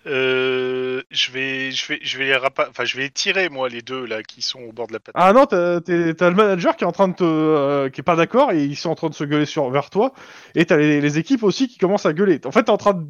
Euh, 0.05 1.01
je 1.13 1.31
vais, 1.31 1.71
je 1.71 1.87
vais, 1.87 2.01
je 2.03 2.19
vais 2.19 2.25
les 2.25 2.35
rapa- 2.35 2.67
enfin, 2.69 2.85
je 2.85 2.97
vais 2.97 3.05
les 3.05 3.11
tirer 3.11 3.49
moi 3.49 3.69
les 3.69 3.83
deux 3.83 4.05
là 4.05 4.25
qui 4.25 4.43
sont 4.43 4.59
au 4.59 4.73
bord 4.73 4.89
de 4.89 4.95
la 4.95 4.99
patte. 4.99 5.15
Ah 5.17 5.33
non, 5.33 5.47
t'as 5.47 5.79
le 5.79 6.35
manager 6.35 6.77
qui 6.77 6.83
est 6.83 6.87
en 6.89 6.93
train 6.93 7.07
de 7.07 7.15
te, 7.15 7.23
euh, 7.23 7.89
qui 7.89 8.01
est 8.01 8.05
pas 8.05 8.17
d'accord 8.17 8.51
et 8.51 8.65
ils 8.65 8.75
sont 8.75 8.91
en 8.91 8.97
train 8.97 9.11
de 9.11 9.15
se 9.15 9.23
gueuler 9.23 9.47
sur 9.47 9.71
vers 9.71 9.91
toi. 9.91 10.13
Et 10.57 10.67
t'as 10.67 10.77
les, 10.77 11.01
les 11.01 11.19
équipes 11.19 11.45
aussi 11.45 11.69
qui 11.69 11.79
commencent 11.79 12.05
à 12.05 12.13
gueuler. 12.13 12.41
En 12.45 12.51
fait, 12.51 12.65
t'es 12.65 12.71
en 12.71 12.79
train 12.79 12.95
de 12.95 13.07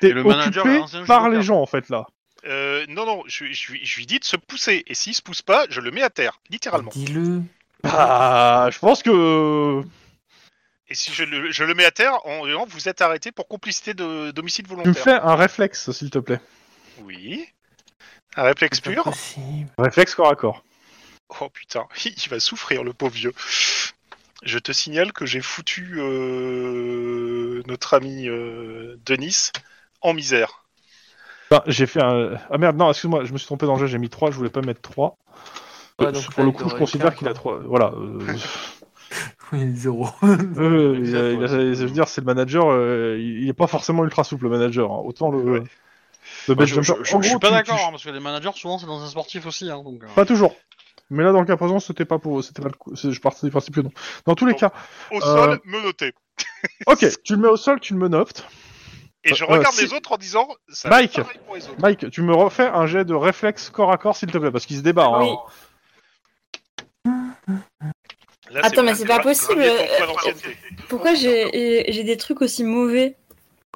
t'es 0.00 0.08
Et 0.08 0.12
le 0.12 0.24
manager 0.24 0.66
occupé 0.66 1.04
par 1.06 1.28
les 1.28 1.40
gens 1.40 1.60
en 1.62 1.66
fait 1.66 1.88
là. 1.88 2.06
Euh, 2.48 2.86
non, 2.88 3.04
non, 3.06 3.22
je, 3.26 3.44
je, 3.52 3.72
lui- 3.72 3.84
je 3.84 3.96
lui 3.98 4.06
dis 4.06 4.18
de 4.18 4.24
se 4.24 4.36
pousser 4.36 4.82
et 4.86 4.94
s'il 4.94 5.14
se 5.14 5.22
pousse 5.22 5.42
pas, 5.42 5.66
je 5.68 5.80
le 5.80 5.90
mets 5.90 6.02
à 6.02 6.10
terre, 6.10 6.40
littéralement. 6.50 6.90
Dis-le. 6.90 7.42
Ah, 7.84 8.68
je 8.72 8.78
pense 8.78 9.02
que 9.02 9.82
Et 10.88 10.94
si 10.94 11.12
je 11.12 11.24
le, 11.24 11.50
je 11.52 11.64
le 11.64 11.74
mets 11.74 11.84
à 11.84 11.90
terre, 11.90 12.14
en 12.26 12.46
disant, 12.46 12.64
vous 12.66 12.88
êtes 12.88 13.02
arrêté 13.02 13.30
pour 13.32 13.46
complicité 13.48 13.92
de 13.94 14.30
d'homicide 14.30 14.66
tu 14.66 14.72
me 14.72 14.76
volontaire. 14.78 15.04
fais 15.04 15.12
un 15.12 15.34
réflexe, 15.36 15.90
s'il 15.92 16.10
te 16.10 16.18
plaît. 16.18 16.40
Oui. 17.02 17.46
Un 18.36 18.44
réflexe 18.44 18.80
pur. 18.80 19.04
possible. 19.04 19.68
Réflexe 19.78 20.14
corps 20.14 20.30
à 20.30 20.36
corps. 20.36 20.64
Oh 21.40 21.48
putain, 21.50 21.86
il 22.04 22.28
va 22.30 22.40
souffrir 22.40 22.82
le 22.84 22.94
pauvre 22.94 23.12
vieux. 23.14 23.34
Je 24.42 24.58
te 24.58 24.72
signale 24.72 25.12
que 25.12 25.26
j'ai 25.26 25.40
foutu 25.42 25.96
euh, 25.98 27.62
notre 27.66 27.94
ami 27.94 28.28
euh, 28.28 28.96
Denis 29.04 29.50
en 30.00 30.14
misère. 30.14 30.64
Enfin, 31.50 31.62
j'ai 31.66 31.86
fait 31.86 32.02
un. 32.02 32.32
Ah 32.50 32.58
merde, 32.58 32.76
non, 32.76 32.90
excuse-moi, 32.90 33.24
je 33.24 33.32
me 33.32 33.38
suis 33.38 33.46
trompé 33.46 33.66
dans 33.66 33.74
le 33.74 33.80
jeu, 33.80 33.86
j'ai 33.86 33.98
mis 33.98 34.08
3, 34.10 34.30
je 34.30 34.36
voulais 34.36 34.50
pas 34.50 34.60
mettre 34.60 34.82
3. 34.82 35.16
Ouais, 35.98 36.12
donc 36.12 36.30
pour 36.32 36.44
le 36.44 36.52
coup, 36.52 36.68
je 36.68 36.74
considère 36.76 37.14
qu'il 37.14 37.26
a 37.26 37.32
quoi. 37.32 37.58
3. 37.58 37.60
Voilà. 37.66 37.92
euh, 37.96 38.18
Oui, 39.52 39.74
zéro. 39.74 40.06
euh, 40.22 40.98
il 41.02 41.16
a- 41.16 41.30
il 41.32 41.42
a- 41.42 41.46
je 41.48 41.84
veux 41.84 41.90
dire, 41.90 42.06
c'est 42.06 42.20
le 42.20 42.26
manager, 42.26 42.66
euh, 42.70 43.16
il 43.18 43.44
il 43.44 43.48
est 43.48 43.54
pas 43.54 43.66
forcément 43.66 44.04
ultra 44.04 44.22
souple, 44.24 44.44
le 44.44 44.50
manager. 44.50 44.92
hein. 44.92 45.00
Autant 45.04 45.30
le. 45.30 45.38
Ouais. 45.38 45.62
Je, 46.48 46.54
je- 46.82 46.92
suis 47.22 47.38
pas 47.38 47.50
d'accord, 47.50 47.76
tu- 47.78 47.82
hein, 47.84 47.88
parce 47.90 48.04
que 48.04 48.10
les 48.10 48.20
managers, 48.20 48.50
souvent, 48.54 48.78
c'est 48.78 48.84
dans 48.86 49.02
un 49.02 49.06
sportif 49.08 49.46
aussi. 49.46 49.70
Hein, 49.70 49.82
donc, 49.82 50.04
euh. 50.04 50.06
Pas 50.14 50.26
toujours. 50.26 50.54
Mais 51.08 51.22
là, 51.24 51.32
dans 51.32 51.40
le 51.40 51.46
cas 51.46 51.56
présent, 51.56 51.80
c'était 51.80 52.04
pas 52.04 52.18
pour. 52.18 52.44
C'était 52.44 52.60
pas 52.60 52.68
le 52.68 52.74
coup. 52.74 52.94
c'est- 52.94 53.10
Je 53.10 53.20
partais 53.22 53.46
du 53.46 53.50
principe 53.50 53.74
que 53.74 53.80
non. 53.80 53.90
Dans 54.26 54.34
tous 54.34 54.44
les 54.44 54.54
cas, 54.54 54.70
Au 55.10 55.16
Euh, 55.16 55.20
sol, 55.20 55.60
me 55.64 55.82
noter. 55.82 56.12
ok, 56.86 57.06
tu 57.24 57.32
le 57.34 57.38
mets 57.40 57.48
au 57.48 57.56
sol, 57.56 57.80
tu 57.80 57.94
le 57.94 57.98
menoptes. 57.98 58.46
Et 59.24 59.34
je 59.34 59.44
euh, 59.44 59.46
regarde 59.48 59.74
si- 59.74 59.84
les 59.84 59.92
autres 59.92 60.12
en 60.12 60.16
disant. 60.16 60.48
Ça 60.68 60.88
va 60.88 60.96
Mike. 60.96 61.18
être 61.18 61.24
pareil 61.24 61.40
pour 61.44 61.54
les 61.56 61.64
autres. 61.64 61.80
Mike, 61.80 62.10
tu 62.10 62.22
me 62.22 62.34
refais 62.34 62.66
un 62.68 62.86
jet 62.86 63.04
de 63.04 63.14
réflexe 63.14 63.68
corps 63.70 63.90
à 63.92 63.98
corps, 63.98 64.16
s'il 64.16 64.30
te 64.30 64.38
plaît, 64.38 64.50
parce 64.50 64.64
qu'il 64.66 64.76
se 64.76 64.82
débat. 64.82 65.06
hein. 65.06 65.36
Oui. 67.06 67.12
Là, 68.50 68.60
Attends, 68.62 68.82
mais 68.82 68.94
c'est 68.94 69.04
pas 69.06 69.18
le- 69.18 69.22
possible, 69.24 69.60
le- 69.60 69.66
le- 69.66 69.70
euh. 69.70 70.32
Pourquoi 70.88 71.14
j'ai 71.14 71.84
j'ai 71.92 72.04
des 72.04 72.16
trucs 72.16 72.40
aussi 72.40 72.64
mauvais? 72.64 73.16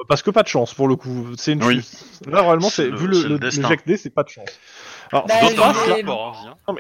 Parce 0.09 0.23
que 0.23 0.31
pas 0.31 0.43
de 0.43 0.49
chance, 0.49 0.73
pour 0.73 0.89
le 0.89 0.97
coup. 0.97 1.27
C'est 1.37 1.53
une. 1.53 1.63
Oui. 1.65 1.87
Là, 2.27 2.41
réellement, 2.43 2.71
c'est 2.71 2.85
C'est 2.85 2.89
le- 2.91 2.97
vu 2.97 3.07
le, 3.09 3.15
c'est 3.15 3.23
le 3.25 3.29
le, 3.29 3.35
le 3.35 3.39
destin. 3.41 3.69
jet 3.69 3.81
D, 3.87 3.97
c'est 3.99 4.11
pas 4.11 4.23
de 4.23 4.31
chance. 4.31 4.49
Alors, 5.13 5.27
Bah, 5.27 5.35
ce 5.41 5.47
qui 5.47 5.51
se 5.53 5.57
passe, 5.61 5.77
hein, 5.77 5.93
aussi, 5.93 6.47
hein. 6.49 6.77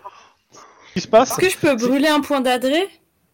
ce 0.88 0.92
qui 0.94 1.00
se 1.02 1.08
passe, 1.08 1.30
Est-ce 1.32 1.38
que 1.40 1.50
je 1.50 1.58
peux 1.58 1.76
brûler 1.76 2.08
un 2.08 2.20
point 2.20 2.40
d'adresse 2.40 2.88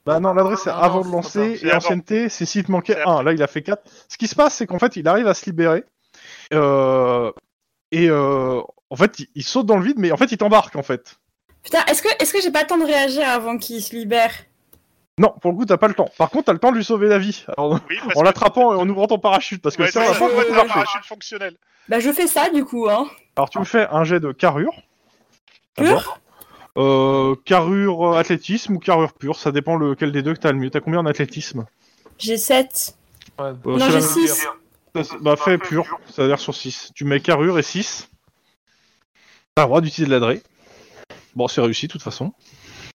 Bah 0.09 0.21
non, 0.21 0.33
l'adresse 0.33 0.61
c'est 0.65 0.71
Non, 0.71 0.77
non, 0.77 0.83
avant 0.83 1.01
de 1.01 1.05
c'est 1.05 1.13
lancer. 1.13 1.57
C'est 1.59 1.67
et 1.67 1.75
ancienneté, 1.75 2.29
c'est 2.31 2.47
s'il 2.47 2.65
te 2.65 2.73
manquait 2.73 2.95
C'est 2.95 3.07
un. 3.07 3.23
Là, 3.23 3.35
il 3.35 3.43
a 3.43 3.47
fait 3.47 3.61
4. 3.61 3.83
Ce 4.09 4.17
qui 4.17 4.27
se 4.27 4.35
passe, 4.35 4.55
c'est 4.55 4.67
qu'en 4.67 4.79
fait, 4.79 4.97
il 4.97 5.07
arrive 5.07 5.29
à 5.29 5.35
se 5.35 5.45
libérer. 5.45 5.85
Euh, 6.55 7.31
et 7.93 8.09
euh, 8.09 8.63
en 8.89 8.97
fait, 8.97 9.19
il, 9.19 9.27
il 9.35 9.45
saute 9.45 9.67
dans 9.67 9.77
le 9.77 9.85
vide, 9.85 9.99
mais 9.99 10.11
en 10.11 10.17
fait, 10.17 10.33
il 10.33 10.39
t'embarque 10.39 10.77
en 10.77 10.83
fait. 10.83 11.19
Putain, 11.63 11.85
est-ce 11.91 12.01
que, 12.01 12.09
est 12.09 12.33
que 12.33 12.41
j'ai 12.41 12.51
pas 12.51 12.63
le 12.63 12.67
temps 12.69 12.79
de 12.79 12.87
réagir 12.87 13.29
avant 13.29 13.59
qu'il 13.59 13.83
se 13.83 13.95
libère? 13.95 14.33
Non, 15.19 15.35
pour 15.43 15.51
le 15.53 15.59
coup, 15.59 15.67
t'as 15.67 15.77
pas 15.77 15.89
le 15.89 15.95
temps. 15.95 16.09
Par 16.17 16.31
contre, 16.31 16.47
t'as 16.47 16.53
le 16.55 16.59
temps 16.59 16.71
de 16.73 16.77
lui 16.77 16.85
sauver 16.85 17.09
la 17.09 17.19
vie. 17.19 17.45
Alors, 17.49 17.79
Oui, 17.91 17.99
parce 18.03 18.17
en 18.17 18.23
l'attrapant 18.23 18.73
et 18.73 18.77
en 18.77 18.89
ouvrant 18.89 19.09
ton 19.09 19.19
parachute, 19.19 19.61
parce 19.61 19.77
que 19.77 19.83
Ouais, 19.83 19.91
ça, 19.91 20.05
c'est 20.15 20.23
on 20.23 20.29
va 20.29 20.37
pas 20.37 20.45
pouvoir 20.47 20.67
parachute 20.69 21.05
fonctionnel. 21.05 21.55
Bah, 21.91 22.01
je 22.01 22.11
fais 22.13 22.27
ça 22.27 22.49
du 22.49 22.65
coup, 22.65 22.89
hein. 22.89 23.07
Alors, 23.37 23.51
tu 23.51 23.59
me 23.59 23.65
fais 23.65 23.87
un 23.91 24.05
jet 24.05 24.21
de 24.21 24.33
carrure. 24.33 24.73
D'abord. 25.77 26.19
Euh, 26.79 27.35
carrure 27.45 28.15
euh, 28.15 28.19
athlétisme 28.19 28.77
ou 28.77 28.79
carrure 28.79 29.13
pure, 29.13 29.37
ça 29.37 29.51
dépend 29.53 29.77
lequel 29.77 30.13
des 30.13 30.23
deux 30.23 30.35
que 30.35 30.39
t'as 30.39 30.53
le 30.53 30.59
mieux. 30.59 30.71
T'as 30.71 30.81
combien 30.81 31.01
en 31.01 31.07
athlétisme? 31.07 31.67
J'ai 32.19 32.37
7. 32.37 32.95
Ouais. 33.39 33.47
Euh, 33.47 33.53
Non, 33.65 33.79
j'ai 33.79 33.87
la 33.87 34.01
même- 34.01 34.01
6. 34.03 34.47
Bah, 35.21 35.37
fais 35.37 35.59
pur, 35.59 35.99
c'est-à-dire 36.11 36.39
sur 36.39 36.55
6. 36.55 36.91
Tu 36.95 37.05
mets 37.05 37.21
carrure 37.21 37.59
et 37.59 37.63
6. 37.63 38.09
T'as 39.55 39.63
le 39.63 39.67
droit 39.69 39.81
d'utiliser 39.81 40.07
de 40.07 40.13
l'adresse. 40.13 40.43
Bon, 41.35 41.47
c'est 41.49 41.61
réussi, 41.61 41.87
de 41.87 41.93
toute 41.93 42.03
façon. 42.03 42.33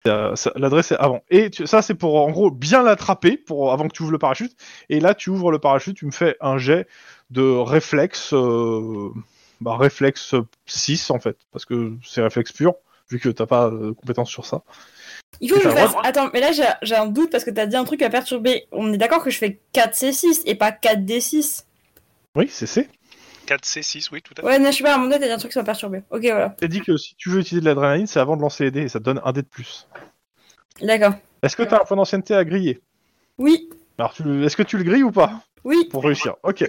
Euh, 0.06 0.34
ça- 0.36 0.52
L'adresse 0.56 0.92
est 0.92 0.96
avant. 0.96 1.22
Et 1.30 1.50
tu- 1.50 1.66
ça, 1.66 1.82
c'est 1.82 1.94
pour, 1.94 2.16
en 2.24 2.30
gros, 2.30 2.50
bien 2.50 2.82
l'attraper 2.82 3.36
pour, 3.36 3.72
avant 3.72 3.88
que 3.88 3.92
tu 3.94 4.02
ouvres 4.02 4.12
le 4.12 4.18
parachute. 4.18 4.52
Et 4.88 5.00
là, 5.00 5.14
tu 5.14 5.28
ouvres 5.30 5.50
le 5.52 5.58
parachute, 5.58 5.96
tu 5.96 6.06
me 6.06 6.10
fais 6.10 6.36
un 6.40 6.56
jet 6.58 6.86
de 7.30 7.42
réflexe... 7.42 8.32
euh, 8.32 9.10
bah, 9.60 9.76
réflexe 9.76 10.34
6, 10.66 11.10
en 11.10 11.18
fait. 11.18 11.36
Parce 11.52 11.66
que 11.66 11.92
c'est 12.02 12.22
réflexe 12.22 12.52
pur, 12.52 12.74
vu 13.10 13.18
que 13.20 13.28
t'as 13.28 13.46
pas 13.46 13.70
de 13.70 13.90
compétence 13.92 14.30
sur 14.30 14.46
ça. 14.46 14.62
Il 15.40 15.48
faut 15.50 15.56
que 15.56 15.62
je 15.62 15.68
fasse. 15.70 15.92
Attends, 16.04 16.30
mais 16.32 16.40
là 16.40 16.50
j'ai 16.82 16.94
un 16.96 17.06
doute 17.06 17.30
parce 17.30 17.44
que 17.44 17.50
t'as 17.50 17.66
dit 17.66 17.76
un 17.76 17.84
truc 17.84 18.02
à 18.02 18.10
perturber. 18.10 18.66
On 18.72 18.92
est 18.92 18.98
d'accord 18.98 19.22
que 19.22 19.30
je 19.30 19.38
fais 19.38 19.60
4C6 19.74 20.42
et 20.46 20.54
pas 20.54 20.70
4D6 20.70 21.64
Oui, 22.36 22.48
c'est 22.50 22.66
C. 22.66 22.88
4C6, 23.46 24.08
oui, 24.12 24.22
tout 24.22 24.34
à 24.38 24.42
fait. 24.42 24.46
Ouais, 24.46 24.58
non, 24.60 24.70
je 24.70 24.76
sais 24.76 24.84
pas, 24.84 24.94
à 24.94 24.98
mon 24.98 25.04
donné, 25.06 25.18
t'as 25.18 25.26
dit 25.26 25.32
un 25.32 25.38
truc 25.38 25.50
qui 25.50 25.58
m'a 25.58 25.64
perturbé. 25.64 26.02
Ok, 26.10 26.20
voilà. 26.22 26.50
T'as 26.50 26.68
dit 26.68 26.80
que 26.82 26.96
si 26.96 27.16
tu 27.16 27.30
veux 27.30 27.40
utiliser 27.40 27.60
de 27.60 27.66
l'adrénaline, 27.66 28.06
c'est 28.06 28.20
avant 28.20 28.36
de 28.36 28.42
lancer 28.42 28.64
les 28.64 28.70
dés 28.70 28.82
et 28.82 28.88
ça 28.88 29.00
te 29.00 29.04
donne 29.04 29.20
un 29.24 29.32
dé 29.32 29.42
de 29.42 29.48
plus. 29.48 29.88
D'accord. 30.82 31.14
Est-ce 31.42 31.56
que 31.56 31.62
t'as 31.64 31.80
un 31.80 31.84
point 31.84 31.96
d'ancienneté 31.96 32.34
à 32.34 32.44
griller? 32.44 32.80
Oui, 33.38 33.68
Alors, 33.98 34.12
tu- 34.12 34.44
est-ce 34.44 34.56
que 34.56 34.62
tu 34.62 34.76
le 34.78 34.84
grilles 34.84 35.02
ou 35.02 35.10
pas? 35.10 35.42
Oui. 35.64 35.88
pour 35.90 36.04
réussir. 36.04 36.36
Ok. 36.42 36.64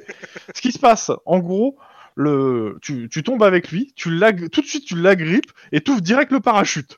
Ce 0.56 0.62
qui 0.62 0.72
se 0.72 0.80
passe, 0.80 1.12
en 1.26 1.40
gros, 1.40 1.78
le, 2.16 2.78
tu, 2.82 3.10
tu 3.10 3.24
tombes 3.24 3.44
avec 3.44 3.72
lui, 3.72 3.94
tu 3.96 4.20
tout 4.52 4.62
de 4.62 4.68
suite 4.68 4.86
tu 4.86 4.96
l'agrippes 4.96 5.52
et 5.72 5.82
tu 5.82 5.92
ouvres 5.92 6.02
direct 6.02 6.32
le 6.32 6.40
parachute. 6.40 6.98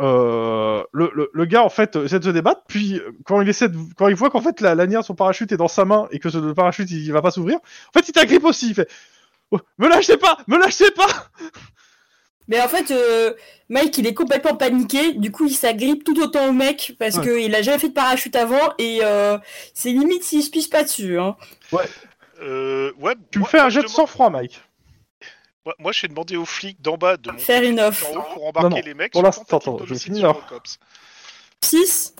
Euh, 0.00 0.82
le, 0.92 1.10
le, 1.14 1.30
le 1.34 1.44
gars 1.44 1.62
en 1.62 1.68
fait 1.68 1.94
essaie 1.96 2.18
de 2.18 2.24
se 2.24 2.30
débattre, 2.30 2.62
puis 2.66 2.94
euh, 2.98 3.10
quand 3.26 3.42
il 3.42 3.48
essaie 3.50 3.68
de- 3.68 3.76
quand 3.96 4.08
il 4.08 4.14
voit 4.14 4.30
qu'en 4.30 4.40
fait 4.40 4.62
la 4.62 4.74
lanière 4.74 5.00
de 5.00 5.04
son 5.04 5.14
parachute 5.14 5.52
est 5.52 5.58
dans 5.58 5.68
sa 5.68 5.84
main 5.84 6.08
et 6.10 6.18
que 6.18 6.30
ce- 6.30 6.38
le 6.38 6.54
parachute 6.54 6.90
il, 6.90 7.12
va 7.12 7.20
pas 7.20 7.30
s'ouvrir, 7.30 7.56
en 7.58 7.92
fait 7.98 8.08
il 8.08 8.12
t'agrippe 8.12 8.44
aussi. 8.44 8.68
Il 8.70 8.74
fait 8.74 8.88
Oh, 9.52 9.58
me 9.78 9.88
lâchez 9.88 10.16
pas, 10.16 10.38
me 10.46 10.56
lâchez 10.58 10.90
pas. 10.92 11.08
Mais 12.46 12.60
en 12.60 12.68
fait, 12.68 12.90
euh, 12.92 13.32
Mike, 13.68 13.98
il 13.98 14.06
est 14.06 14.14
complètement 14.14 14.54
paniqué. 14.56 15.12
Du 15.14 15.30
coup, 15.32 15.46
il 15.46 15.54
s'agrippe 15.54 16.02
tout 16.04 16.20
autant 16.20 16.48
au 16.48 16.52
mec 16.52 16.94
parce 16.98 17.16
Ouais. 17.16 17.24
que 17.24 17.40
il 17.40 17.54
a 17.54 17.62
jamais 17.62 17.78
fait 17.78 17.88
de 17.88 17.92
parachute 17.94 18.34
avant 18.36 18.72
et 18.78 19.00
euh, 19.02 19.38
c'est 19.74 19.90
limite 19.90 20.22
s'il 20.24 20.42
se 20.42 20.50
pisse 20.50 20.68
pas 20.68 20.82
dessus. 20.84 21.18
Hein. 21.18 21.36
Euh, 22.40 22.92
ouais, 22.98 23.14
Tu 23.30 23.38
me 23.38 23.42
moi- 23.42 23.48
fais 23.50 23.58
un 23.60 23.68
jet 23.68 23.80
je 23.82 23.86
de 23.86 23.90
sang-froid, 23.90 24.30
Mike. 24.30 24.60
Moi, 25.66 25.74
moi, 25.78 25.92
j'ai 25.92 26.08
demandé 26.08 26.36
aux 26.36 26.46
flics 26.46 26.80
d'en 26.80 26.96
bas 26.96 27.16
de 27.16 27.30
monter 27.30 27.42
Faire 27.44 27.62
une 27.62 27.80
offre. 27.80 28.06
en 28.10 28.18
haut 28.18 28.22
pour 28.34 28.46
embarquer 28.46 28.68
Non, 28.70 28.76
non, 28.76 28.82
les 28.84 28.94
mecs. 28.94 29.12
pour 29.12 29.20
sur 29.20 29.26
l'instant, 29.26 29.60
je 29.80 29.84
d'homicide 29.84 29.98
finis 30.04 30.18
sur 30.20 30.30
alors. 30.30 30.42
le 30.42 30.48
cops. 30.48 30.78
6 31.62 32.14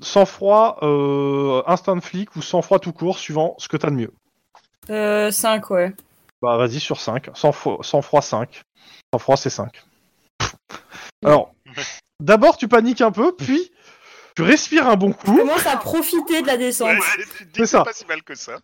Sang-froid, 0.00 0.78
euh, 0.82 1.62
instant 1.66 2.00
flic 2.00 2.34
ou 2.36 2.42
sang-froid 2.42 2.78
tout 2.78 2.92
court, 2.92 3.18
suivant 3.18 3.54
ce 3.58 3.68
que 3.68 3.76
t'as 3.76 3.90
de 3.90 3.94
mieux. 3.96 4.12
euh, 4.90 5.30
5, 5.30 5.70
ouais. 5.70 5.92
Bah 6.42 6.56
vas-y 6.58 6.80
sur 6.80 7.00
5, 7.00 7.30
sang-froid 7.34 7.78
sang 7.82 8.02
froid 8.02 8.20
5. 8.22 8.62
Sang-froid 9.12 9.36
c'est 9.36 9.50
5. 9.50 9.82
Alors, 11.24 11.54
d'abord 12.20 12.56
tu 12.56 12.68
paniques 12.68 13.00
un 13.00 13.10
peu, 13.12 13.34
puis 13.34 13.70
tu 14.34 14.42
respires 14.42 14.88
un 14.88 14.96
bon 14.96 15.12
coup. 15.12 15.36
commence 15.36 15.66
à 15.66 15.76
profiter 15.76 16.42
de 16.42 16.46
la 16.46 16.56
descente. 16.56 16.88
Ouais, 16.88 16.98
c'est- 17.16 17.38
tu 17.38 17.46
te 17.46 17.62
dis 17.62 17.72
pas 17.72 17.92
si 17.92 18.04
mal 18.06 18.22
que 18.22 18.34
ça. 18.34 18.56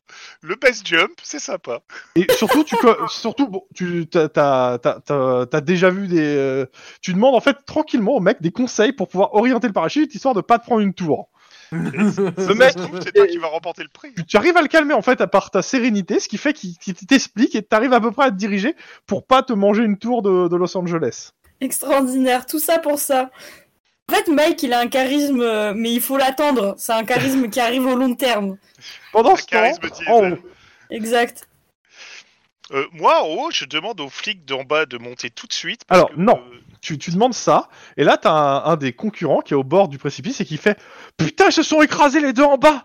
Le 0.43 0.57
best 0.57 0.87
jump, 0.87 1.13
c'est 1.23 1.39
sympa. 1.39 1.81
Et 2.17 2.27
surtout, 2.33 2.65
tu, 2.65 2.77
surtout, 3.09 3.47
bon, 3.49 3.65
tu 3.75 4.07
t'as, 4.09 4.29
t'as, 4.29 4.79
t'as- 4.79 5.01
t'as- 5.05 5.47
t'as 5.47 5.61
déjà 5.61 5.91
vu 5.91 6.09
des. 6.09 6.19
euh, 6.21 6.67
tu 7.01 7.13
demandes 7.15 7.35
en 7.35 7.41
fait 7.41 7.57
tranquillement 7.67 8.13
au 8.17 8.21
mec 8.21 8.43
des 8.43 8.51
conseils 8.53 8.93
pour 8.93 9.09
pouvoir 9.09 9.35
orienter 9.35 9.67
le 9.67 9.73
parachute 9.73 10.15
histoire 10.15 10.35
de 10.35 10.41
pas 10.41 10.59
te 10.59 10.65
prendre 10.65 10.81
une 10.81 10.95
tour. 10.95 11.29
Le 11.73 12.55
mec, 12.55 12.75
c'est 13.03 13.13
toi 13.13 13.27
qui 13.29 13.39
va 13.39 13.47
remporter 13.47 13.83
le 13.85 13.89
prix. 13.89 14.13
Tu, 14.17 14.25
tu 14.27 14.37
arrives 14.37 14.57
à 14.57 14.63
le 14.63 14.67
calmer 14.67 14.93
en 14.95 15.03
fait 15.03 15.21
à 15.21 15.29
part 15.29 15.53
ta 15.53 15.63
sérénité, 15.63 16.19
ce 16.19 16.29
qui 16.29 16.37
fait 16.37 16.53
qu'il, 16.53 16.77
qu'il 16.79 16.95
t'explique 16.95 17.55
et 17.55 17.63
t'arrives 17.63 17.93
à 17.93 18.01
peu 18.01 18.11
près 18.11 18.25
à 18.27 18.31
te 18.33 18.37
diriger 18.37 18.75
pour 19.07 19.25
pas 19.25 19.45
te 19.45 19.53
manger 19.53 19.85
une 19.85 19.97
tour 19.97 20.23
de, 20.23 20.49
de 20.49 20.57
Los 20.57 20.77
Angeles. 20.77 21.31
Extraordinaire, 21.61 22.47
tout 22.47 22.59
ça 22.59 22.79
pour 22.81 22.99
ça. 22.99 23.31
En 24.11 24.13
fait, 24.13 24.27
Mike, 24.29 24.61
il 24.65 24.73
a 24.73 24.81
un 24.81 24.89
charisme, 24.89 25.41
euh, 25.41 25.73
mais 25.75 25.93
il 25.93 26.01
faut 26.01 26.17
l'attendre. 26.17 26.75
C'est 26.79 26.93
un 26.93 27.05
charisme 27.05 27.49
qui 27.49 27.61
arrive 27.61 27.87
au 27.87 27.95
long 27.95 28.13
terme. 28.17 28.57
Pendant 29.13 29.33
Un 29.33 29.37
ce 29.37 29.43
temps, 29.43 29.47
charisme 29.51 29.83
en 30.09 30.21
diesel. 30.23 30.33
haut, 30.35 30.39
Exact. 30.91 31.49
Euh, 32.73 32.87
moi, 32.93 33.23
en 33.23 33.29
haut, 33.29 33.51
je 33.53 33.65
demande 33.67 34.01
aux 34.01 34.09
flics 34.09 34.45
d'en 34.45 34.65
bas 34.65 34.85
de 34.87 34.99
monter 34.99 35.31
tout 35.31 35.47
de 35.47 35.53
suite. 35.53 35.85
parce 35.85 35.99
Alors, 36.01 36.11
que, 36.11 36.17
non. 36.21 36.41
euh, 36.53 36.57
Tu, 36.81 36.99
tu 36.99 37.13
demandes 37.13 37.35
ça, 37.35 37.69
et 37.97 38.03
là 38.05 38.17
t'as 38.17 38.33
un, 38.33 38.65
un 38.65 38.77
des 38.77 38.93
concurrents 38.93 39.43
qui 39.43 39.53
est 39.53 39.57
au 39.57 39.63
bord 39.65 39.87
du 39.89 39.99
précipice 39.99 40.41
et 40.41 40.45
qui 40.45 40.57
fait 40.57 40.77
Putain, 41.17 41.47
ils 41.49 41.53
se 41.53 41.63
sont 41.63 41.81
écrasés 41.83 42.21
les 42.21 42.33
deux 42.33 42.43
en 42.43 42.57
bas 42.59 42.83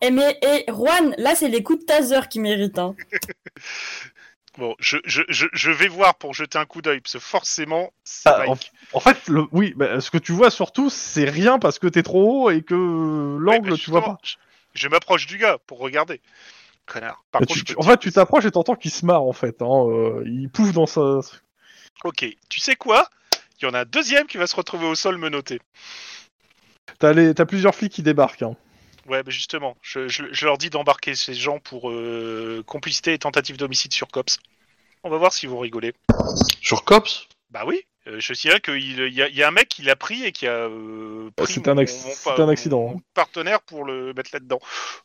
Eh 0.00 0.10
mais, 0.10 0.38
eh, 0.42 0.64
Juan, 0.70 1.14
là 1.18 1.34
c'est 1.34 1.48
les 1.48 1.62
coups 1.62 1.80
de 1.80 1.84
taser 1.84 2.20
qui 2.30 2.40
méritent. 2.40 2.78
Hein. 2.78 2.94
bon, 4.58 4.74
je, 4.78 4.98
je, 5.04 5.22
je, 5.28 5.46
je 5.52 5.70
vais 5.70 5.88
voir 5.88 6.14
pour 6.16 6.34
jeter 6.34 6.58
un 6.58 6.64
coup 6.66 6.82
d'œil, 6.82 7.00
parce 7.00 7.14
que 7.14 7.18
forcément, 7.18 7.92
c'est 8.04 8.28
Ah, 8.28 8.44
Mike. 8.46 8.72
En 8.92 9.00
fait, 9.00 9.28
le, 9.28 9.46
oui, 9.52 9.72
bah, 9.76 10.00
ce 10.00 10.10
que 10.10 10.18
tu 10.18 10.32
vois 10.32 10.50
surtout, 10.50 10.90
c'est 10.90 11.28
rien 11.28 11.58
parce 11.58 11.78
que 11.78 11.86
t'es 11.86 12.02
trop 12.02 12.44
haut 12.46 12.50
et 12.50 12.62
que 12.62 12.74
Ouais, 12.74 13.40
l'angle, 13.40 13.70
mais 13.72 13.76
tu 13.76 13.90
vois 13.90 14.02
pas. 14.04 14.18
Je, 14.22 14.34
je 14.74 14.88
m'approche 14.88 15.26
du 15.26 15.38
gars 15.38 15.58
pour 15.66 15.78
regarder. 15.78 16.20
Connard. 16.86 17.24
Par 17.30 17.40
contre, 17.40 17.64
tu- 17.64 17.74
en 17.78 17.82
fait, 17.82 17.96
tu 17.98 18.12
t'approches 18.12 18.44
et 18.44 18.50
t'entends 18.50 18.74
qu'il 18.74 18.90
se 18.90 19.06
marre 19.06 19.22
en 19.22 19.32
fait. 19.32 19.62
Hein, 19.62 19.86
euh, 19.88 20.22
il 20.26 20.50
pouffe 20.50 20.72
dans 20.72 20.86
sa. 20.86 21.20
Ok, 22.04 22.26
tu 22.50 22.60
sais 22.60 22.76
quoi? 22.76 23.08
Il 23.60 23.64
y 23.64 23.68
en 23.68 23.72
a 23.74 23.80
un 23.80 23.84
deuxième 23.86 24.26
qui 24.26 24.36
va 24.36 24.46
se 24.46 24.54
retrouver 24.54 24.86
au 24.86 24.94
sol 24.94 25.16
menotté. 25.16 25.60
T'as 26.98 27.12
les- 27.14 27.32
t'as 27.34 27.46
plusieurs 27.46 27.74
flics 27.74 27.92
qui 27.92 28.02
débarquent. 28.02 28.42
Hein. 28.42 28.54
Ouais, 29.06 29.22
justement, 29.28 29.76
je, 29.82 30.08
je- 30.08 30.24
je 30.32 30.44
leur 30.46 30.56
dis 30.58 30.70
d'embarquer 30.70 31.14
ces 31.14 31.34
gens 31.34 31.58
pour 31.58 31.90
euh, 31.90 32.62
complicité 32.66 33.12
et 33.12 33.18
tentative 33.18 33.56
d'homicide 33.56 33.92
sur 33.92 34.08
COPS. 34.08 34.38
On 35.02 35.10
va 35.10 35.18
voir 35.18 35.32
si 35.32 35.46
vous 35.46 35.58
rigolez. 35.58 35.92
Sur 36.62 36.84
Cops? 36.84 37.28
Bah 37.50 37.64
oui, 37.66 37.82
euh, 38.06 38.18
je 38.18 38.32
signale 38.32 38.60
qu'il 38.62 38.76
il 38.82 39.12
y, 39.14 39.22
a- 39.22 39.28
il 39.28 39.36
y 39.36 39.42
a 39.42 39.48
un 39.48 39.52
mec 39.52 39.68
qui 39.68 39.82
l'a 39.82 39.94
pris 39.96 40.24
et 40.24 40.32
qui 40.32 40.46
a 40.46 40.52
euh, 40.68 41.30
Bah, 41.36 41.44
pris 41.44 41.52
c'est 41.52 41.68
un 41.68 41.74
mon- 41.74 41.82
acc- 41.82 42.04
mon- 42.04 42.10
c'est 42.12 42.40
un 42.42 42.48
accident, 42.48 42.80
mon 42.88 42.96
hein. 42.96 43.00
partenaire 43.12 43.60
pour 43.60 43.84
le 43.84 44.14
mettre 44.14 44.30
là-dedans. 44.32 44.58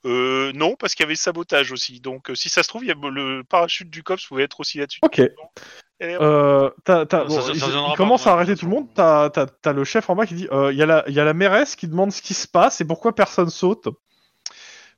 Euh, 0.05 0.51
non, 0.53 0.75
parce 0.75 0.95
qu'il 0.95 1.03
y 1.03 1.07
avait 1.07 1.15
sabotage 1.15 1.71
aussi. 1.73 1.99
Donc 1.99 2.29
euh, 2.29 2.35
si 2.35 2.47
ça 2.49 2.63
se 2.63 2.69
trouve, 2.69 2.85
il 2.85 2.87
y 2.87 2.91
a, 2.91 2.95
le 2.95 3.43
parachute 3.43 3.89
du 3.89 4.01
COPS 4.03 4.25
pouvait 4.25 4.43
être 4.43 4.61
aussi 4.61 4.77
là-dessus. 4.77 4.99
Ok. 5.03 5.21
Euh, 6.01 6.69
t'as- 6.85 7.05
t'as- 7.05 7.19
Ça, 7.19 7.25
bon, 7.25 7.41
ça- 7.41 7.53
ça 7.53 7.67
il, 7.91 7.95
commence 7.97 8.25
à 8.25 8.31
arrêter 8.33 8.55
tout 8.55 8.65
le 8.65 8.71
monde. 8.71 8.87
T'as 8.95 9.29
t'as- 9.29 9.73
le 9.73 9.83
chef 9.83 10.09
en 10.09 10.15
bas 10.15 10.25
qui 10.25 10.33
dit 10.33 10.47
euh, 10.51 10.71
il 10.71 10.77
y, 10.77 10.81
a 10.83 10.85
la- 10.85 11.03
y 11.09 11.19
a 11.19 11.25
la 11.25 11.33
mairesse 11.33 11.75
qui 11.75 11.87
demande 11.87 12.11
ce 12.11 12.21
qui 12.21 12.33
se 12.33 12.47
passe 12.47 12.79
et 12.81 12.85
pourquoi 12.85 13.13
personne 13.13 13.49
saute. 13.49 13.89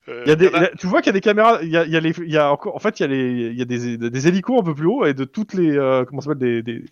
euh, 0.07 0.23
Il 0.25 0.29
y 0.29 0.31
a 0.31 0.35
des, 0.35 0.45
il 0.45 0.51
y 0.51 0.55
en 0.55 0.61
a- 0.63 0.67
tu 0.69 0.87
vois 0.87 1.01
qu'il 1.01 1.07
y 1.07 1.09
a 1.09 1.13
des 1.13 1.21
caméras, 1.21 1.59
il 1.63 1.69
y 1.69 1.77
a, 1.77 1.85
il 1.85 1.91
y 1.91 1.97
a 1.97 1.99
les, 1.99 2.11
il 2.19 2.31
y 2.31 2.37
a 2.37 2.51
encore, 2.51 2.75
en 2.75 2.79
fait, 2.79 2.99
il 2.99 3.03
y 3.03 3.05
a 3.05 3.07
les, 3.07 3.47
il 3.51 3.57
y 3.57 3.61
a 3.61 3.65
des, 3.65 3.97
des 3.97 4.27
hélicos 4.27 4.59
un 4.59 4.63
peu 4.63 4.75
plus 4.75 4.85
haut 4.87 5.05
et 5.05 5.13
de 5.13 5.23
toutes 5.25 5.53
les, 5.53 5.75
euh, 5.77 6.05
comment 6.05 6.21
s'appelle, 6.21 6.37
des, 6.39 6.61
des, 6.63 6.83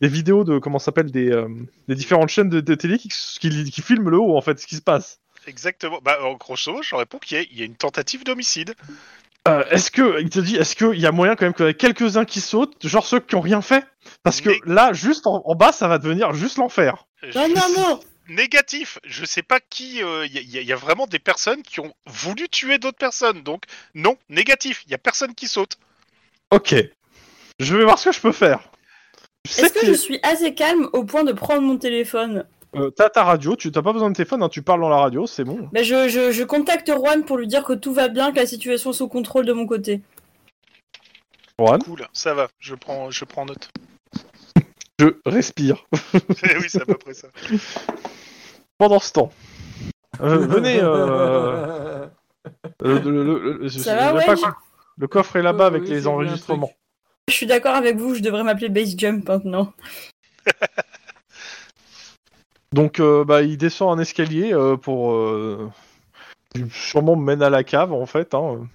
des 0.00 0.08
vidéos 0.08 0.44
de, 0.44 0.58
comment 0.58 0.78
s'appelle, 0.78 1.10
des, 1.10 1.30
euh, 1.30 1.48
des 1.88 1.94
différentes 1.94 2.28
chaînes 2.28 2.48
de, 2.48 2.60
de 2.60 2.74
télé 2.74 2.98
qui, 2.98 3.08
qui, 3.08 3.70
qui 3.70 3.80
filment 3.82 4.10
le 4.10 4.18
haut, 4.18 4.36
en 4.36 4.40
fait, 4.40 4.58
ce 4.58 4.66
qui 4.66 4.76
se 4.76 4.82
passe. 4.82 5.20
Exactement. 5.48 6.00
Bah, 6.02 6.18
en 6.24 6.34
grosso 6.34 6.72
modo, 6.72 6.82
je 6.82 6.94
réponds 6.96 7.18
qu'il 7.18 7.38
y 7.52 7.62
a 7.62 7.64
une 7.64 7.76
tentative 7.76 8.24
d'homicide. 8.24 8.74
Euh, 9.46 9.64
est-ce 9.70 9.90
que, 9.90 10.20
il 10.20 10.28
te 10.30 10.40
dit, 10.40 10.56
est-ce 10.56 10.74
qu'il 10.76 10.98
y 11.00 11.06
a 11.06 11.12
moyen 11.12 11.36
quand 11.36 11.44
même 11.46 11.54
qu'il 11.54 11.66
y 11.66 11.68
ait 11.68 11.74
quelques-uns 11.74 12.24
qui 12.24 12.40
sautent, 12.40 12.74
genre 12.86 13.06
ceux 13.06 13.20
qui 13.20 13.34
ont 13.36 13.40
rien 13.40 13.62
fait? 13.62 13.84
Parce 14.22 14.40
que 14.40 14.50
Mais- 14.50 14.60
là, 14.74 14.92
juste 14.92 15.26
en, 15.26 15.42
en 15.44 15.54
bas, 15.54 15.72
ça 15.72 15.88
va 15.88 15.98
devenir 15.98 16.32
juste 16.34 16.58
l'enfer. 16.58 17.06
Non, 17.34 17.48
non, 17.48 17.62
non 17.76 18.00
Négatif. 18.28 18.98
Je 19.04 19.24
sais 19.24 19.42
pas 19.42 19.60
qui. 19.60 20.02
euh, 20.02 20.26
Il 20.26 20.32
y, 20.34 20.38
a- 20.38 20.40
il 20.40 20.50
y 20.50 20.58
a- 20.58 20.60
il 20.62 20.66
y 20.66 20.72
a 20.72 20.76
vraiment 20.76 21.06
des 21.06 21.20
personnes 21.20 21.62
qui 21.62 21.78
ont 21.78 21.94
voulu 22.06 22.48
tuer 22.48 22.78
d'autres 22.78 22.98
personnes. 22.98 23.42
Donc, 23.42 23.62
non, 23.94 24.16
négatif. 24.28 24.82
Il 24.86 24.90
y 24.90 24.94
a 24.94 24.98
personne 24.98 25.32
qui 25.34 25.46
saute. 25.46 25.76
Ok. 26.50 26.74
Je 27.60 27.76
vais 27.76 27.84
voir 27.84 27.98
ce 28.00 28.08
que 28.08 28.14
je 28.16 28.20
peux 28.20 28.32
faire. 28.32 28.68
Est-ce 29.44 29.72
que 29.72 29.80
que 29.80 29.86
je 29.86 29.92
suis 29.92 30.18
assez 30.24 30.54
calme 30.54 30.88
au 30.92 31.04
point 31.04 31.22
de 31.22 31.32
prendre 31.32 31.62
mon 31.62 31.78
téléphone? 31.78 32.44
Euh, 32.74 32.90
t'as 32.90 33.08
ta 33.10 33.24
radio, 33.24 33.56
tu 33.56 33.70
t'as 33.72 33.82
pas 33.82 33.92
besoin 33.92 34.10
de 34.10 34.16
téléphone, 34.16 34.42
hein, 34.42 34.48
tu 34.48 34.62
parles 34.62 34.80
dans 34.80 34.88
la 34.88 34.98
radio, 34.98 35.26
c'est 35.26 35.44
bon. 35.44 35.68
Ben, 35.72 35.84
je, 35.84 36.08
je, 36.08 36.30
je 36.32 36.42
contacte 36.44 36.90
Juan 36.92 37.24
pour 37.24 37.38
lui 37.38 37.46
dire 37.46 37.64
que 37.64 37.72
tout 37.72 37.92
va 37.94 38.08
bien, 38.08 38.32
que 38.32 38.36
la 38.36 38.46
situation 38.46 38.90
est 38.90 38.94
sous 38.94 39.08
contrôle 39.08 39.46
de 39.46 39.52
mon 39.52 39.66
côté. 39.66 40.02
Juan, 41.58 41.82
Cool, 41.82 42.06
ça 42.12 42.34
va. 42.34 42.48
Je 42.58 42.74
prends, 42.74 43.10
je 43.10 43.24
prends 43.24 43.46
note. 43.46 43.70
je 44.98 45.06
respire. 45.24 45.86
Oui, 46.14 46.66
c'est 46.68 46.82
à 46.82 46.86
peu 46.86 46.94
près 46.94 47.14
ça. 47.14 47.28
Pendant 48.78 48.98
ce 48.98 49.12
temps. 49.12 49.32
Euh, 50.20 50.36
venez, 50.46 50.80
euh, 50.82 52.06
le, 52.80 52.98
le- 52.98 53.22
le- 53.62 53.68
je- 53.68 53.78
Ça 53.78 53.92
je 53.92 53.96
va, 53.96 54.08
sais 54.10 54.16
ouais, 54.16 54.26
pas 54.26 54.34
je- 54.34 54.40
quoi. 54.42 54.56
Le 54.98 55.06
coffre 55.08 55.36
est 55.36 55.42
là-bas 55.42 55.64
Euh, 55.64 55.68
avec 55.68 55.82
oui, 55.84 55.90
les 55.90 56.06
enregistrements. 56.06 56.72
Je 57.28 57.34
suis 57.34 57.46
d'accord 57.46 57.74
avec 57.74 57.96
vous, 57.96 58.14
je 58.14 58.20
devrais 58.22 58.44
m'appeler 58.44 58.68
Base 58.68 58.94
Jump 58.96 59.28
maintenant. 59.28 59.72
Donc, 62.76 63.00
euh, 63.00 63.24
bah, 63.24 63.42
il 63.42 63.56
descend 63.56 63.98
un 63.98 64.00
escalier 64.02 64.52
euh, 64.52 64.76
pour. 64.76 65.12
euh, 65.12 65.70
qui 66.54 66.64
sûrement 66.70 67.16
mène 67.16 67.42
à 67.42 67.50
la 67.50 67.64
cave, 67.64 67.92
en 67.92 68.06
fait. 68.06 68.34
hein. 68.34 68.68